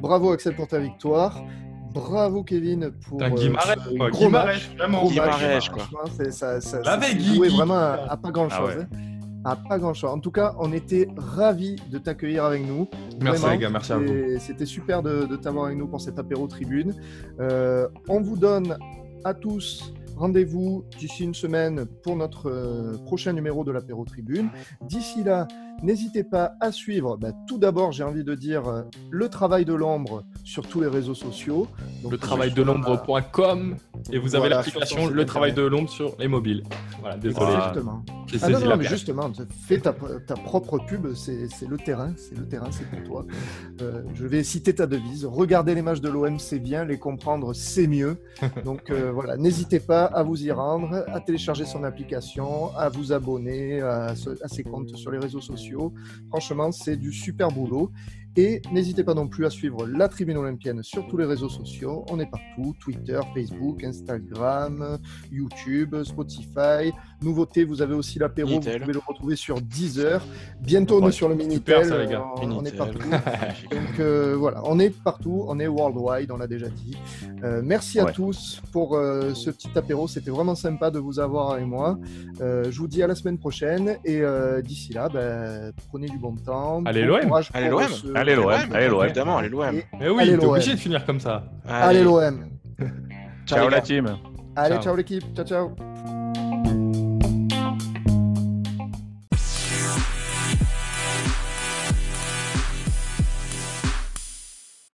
bravo 0.00 0.32
Axel 0.32 0.54
pour 0.54 0.68
ta 0.68 0.78
victoire. 0.78 1.40
Bravo 1.94 2.42
Kevin 2.42 2.90
pour 3.08 3.22
euh, 3.22 3.28
quoi. 3.98 4.10
gros 4.10 4.18
Guimarães, 4.26 4.46
match. 4.46 4.70
vraiment. 4.76 4.98
Gros 4.98 5.08
Guimarães, 5.10 5.54
match. 5.54 5.68
quoi. 5.70 5.82
Franchement, 5.84 6.12
c'est- 6.14 6.30
ça, 6.30 6.60
joué 7.34 7.48
vraiment 7.48 7.78
à, 7.78 7.98
à 8.10 8.16
pas 8.18 8.30
grand 8.30 8.48
Ah 8.50 8.58
chose. 8.58 8.86
À 9.46 9.56
pas 9.56 9.78
grand 9.78 9.94
chose. 9.94 10.10
En 10.10 10.18
tout 10.18 10.32
cas, 10.32 10.54
on 10.58 10.72
était 10.74 11.08
ravis 11.16 11.76
de 11.90 11.96
t'accueillir 11.98 12.44
avec 12.44 12.66
nous. 12.66 12.88
Merci 13.22 13.40
Vraiment, 13.40 13.52
les 13.54 13.58
gars, 13.62 13.70
merci 13.70 13.92
à 13.92 13.96
vous. 13.96 14.06
c'était- 14.06 14.38
C'était 14.40 14.66
super 14.66 15.02
de, 15.02 15.24
de 15.24 15.36
t'avoir 15.36 15.66
avec 15.66 15.78
nous 15.78 15.86
pour 15.86 16.00
cet 16.02 16.18
apéro 16.18 16.46
tribune. 16.48 16.94
Euh, 17.40 17.88
on 18.08 18.20
vous 18.20 18.36
donne 18.36 18.76
à 19.26 19.34
tous 19.34 19.92
rendez-vous 20.16 20.84
d'ici 20.98 21.24
une 21.24 21.34
semaine 21.34 21.84
pour 21.84 22.14
notre 22.14 22.48
euh, 22.48 22.96
prochain 23.04 23.32
numéro 23.32 23.64
de 23.64 23.72
l'apéro 23.72 24.04
tribune. 24.04 24.50
D'ici 24.82 25.24
là, 25.24 25.48
n'hésitez 25.82 26.24
pas 26.24 26.52
à 26.60 26.72
suivre, 26.72 27.16
bah, 27.16 27.32
tout 27.46 27.58
d'abord, 27.58 27.92
j'ai 27.92 28.04
envie 28.04 28.24
de 28.24 28.34
dire, 28.34 28.66
euh, 28.68 28.82
le 29.10 29.28
travail 29.28 29.64
de 29.64 29.74
l'ombre 29.74 30.24
sur 30.44 30.66
tous 30.66 30.80
les 30.80 30.86
réseaux 30.88 31.14
sociaux. 31.14 31.66
Donc, 32.02 32.12
Le 32.12 32.18
travail 32.18 32.52
de 32.52 32.62
l'ombre.com 32.62 33.76
et 34.12 34.18
vous 34.18 34.34
avez 34.36 34.48
l'application 34.48 35.06
Le 35.08 35.24
travail 35.26 35.52
de 35.52 35.62
l'ombre 35.62 35.88
sur 35.88 36.14
les 36.18 36.28
mobiles. 36.28 36.62
Voilà, 37.00 37.16
désolé. 37.16 37.46
Exactement. 37.54 38.02
Ah 38.42 38.48
non, 38.48 38.76
mais 38.76 38.84
justement, 38.84 39.30
fais 39.66 39.78
ta, 39.78 39.92
ta 39.92 40.34
propre 40.34 40.78
pub, 40.78 41.14
c'est 41.14 41.48
c'est 41.48 41.68
le 41.68 41.76
terrain, 41.76 42.12
c'est 42.16 42.36
le 42.36 42.46
terrain, 42.46 42.68
c'est 42.72 42.88
pour 42.90 43.02
toi. 43.04 43.26
Euh, 43.82 44.02
je 44.14 44.26
vais 44.26 44.42
citer 44.42 44.74
ta 44.74 44.86
devise. 44.86 45.24
Regarder 45.24 45.74
les 45.74 45.82
matchs 45.82 46.00
de 46.00 46.08
l'OM, 46.08 46.38
c'est 46.38 46.58
bien, 46.58 46.84
les 46.84 46.98
comprendre, 46.98 47.52
c'est 47.54 47.86
mieux. 47.86 48.16
Donc 48.64 48.90
euh, 48.90 49.12
voilà, 49.12 49.36
n'hésitez 49.36 49.78
pas 49.80 50.04
à 50.06 50.22
vous 50.24 50.44
y 50.44 50.50
rendre, 50.50 51.04
à 51.08 51.20
télécharger 51.20 51.64
son 51.64 51.84
application, 51.84 52.74
à 52.76 52.88
vous 52.88 53.12
abonner 53.12 53.80
à, 53.80 54.14
ce- 54.16 54.42
à 54.42 54.48
ses 54.48 54.64
comptes 54.64 54.96
sur 54.96 55.10
les 55.12 55.18
réseaux 55.18 55.40
sociaux. 55.40 55.65
Franchement, 56.28 56.72
c'est 56.72 56.96
du 56.96 57.12
super 57.12 57.48
boulot. 57.48 57.90
Et 58.36 58.60
n'hésitez 58.72 59.02
pas 59.02 59.14
non 59.14 59.28
plus 59.28 59.46
à 59.46 59.50
suivre 59.50 59.86
la 59.86 60.08
Tribune 60.08 60.36
Olympienne 60.36 60.82
sur 60.82 61.06
tous 61.08 61.16
les 61.16 61.24
réseaux 61.24 61.48
sociaux. 61.48 62.04
On 62.10 62.20
est 62.20 62.26
partout 62.30 62.74
Twitter, 62.80 63.18
Facebook, 63.34 63.82
Instagram, 63.82 64.98
YouTube, 65.32 65.96
Spotify. 66.04 66.92
Nouveauté, 67.22 67.64
vous 67.64 67.80
avez 67.80 67.94
aussi 67.94 68.18
l'apéro, 68.18 68.50
vous 68.50 68.60
pouvez 68.60 68.92
le 68.92 69.00
retrouver 69.06 69.36
sur 69.36 69.60
Deezer. 69.60 70.22
Bientôt, 70.60 71.00
on 71.02 71.08
est 71.08 71.12
sur 71.12 71.28
le 71.30 71.34
Minitel. 71.34 71.84
super, 71.84 71.84
ça, 71.86 71.98
les 71.98 72.06
gars. 72.10 72.20
euh, 72.20 72.46
on 72.50 72.64
est 72.64 72.76
partout. 72.76 72.98
Donc 73.70 74.00
euh, 74.00 74.36
voilà, 74.38 74.60
on 74.64 74.78
est 74.78 74.90
partout, 74.90 75.44
on 75.48 75.58
est 75.58 75.66
worldwide, 75.66 76.30
on 76.30 76.36
l'a 76.36 76.46
déjà 76.46 76.68
dit. 76.68 76.96
Euh, 77.42 77.62
merci 77.64 77.98
à 78.00 78.04
Ouais. 78.06 78.12
tous 78.12 78.60
pour 78.72 78.94
euh, 78.96 79.32
ce 79.34 79.50
petit 79.50 79.70
apéro, 79.74 80.06
c'était 80.06 80.30
vraiment 80.30 80.54
sympa 80.54 80.90
de 80.90 80.98
vous 80.98 81.18
avoir 81.18 81.52
avec 81.52 81.66
moi. 81.66 81.98
Euh, 82.40 82.64
je 82.70 82.78
vous 82.78 82.86
dis 82.88 83.02
à 83.02 83.06
la 83.06 83.14
semaine 83.14 83.38
prochaine 83.38 83.96
et 84.04 84.20
euh, 84.20 84.60
d'ici 84.62 84.92
là, 84.92 85.08
ben, 85.08 85.72
prenez 85.88 86.08
du 86.08 86.18
bon 86.18 86.34
temps. 86.36 86.82
Allez, 86.84 87.04
Bon 87.06 87.16
l'OM. 87.16 87.32
Allez, 87.54 87.68
l'OM. 87.70 87.82
Allez, 88.32 88.36
l'OM. 88.36 88.74
Allez, 88.74 88.88
l'OM. 88.88 89.04
Évidemment, 89.04 89.38
allez, 89.38 89.48
l'OM. 89.48 89.80
Mais 89.98 90.08
oui, 90.08 90.38
t'es 90.38 90.44
obligé 90.44 90.74
de 90.74 90.80
finir 90.80 91.04
comme 91.04 91.20
ça. 91.20 91.44
Allez 91.68 92.02
l'OM. 92.02 92.50
Ciao 93.46 93.68
la 93.68 93.80
team. 93.80 94.18
Allez, 94.56 94.74
Ciao. 94.74 94.82
ciao 94.82 94.96
l'équipe, 94.96 95.24
ciao 95.34 95.44
ciao. 95.44 96.15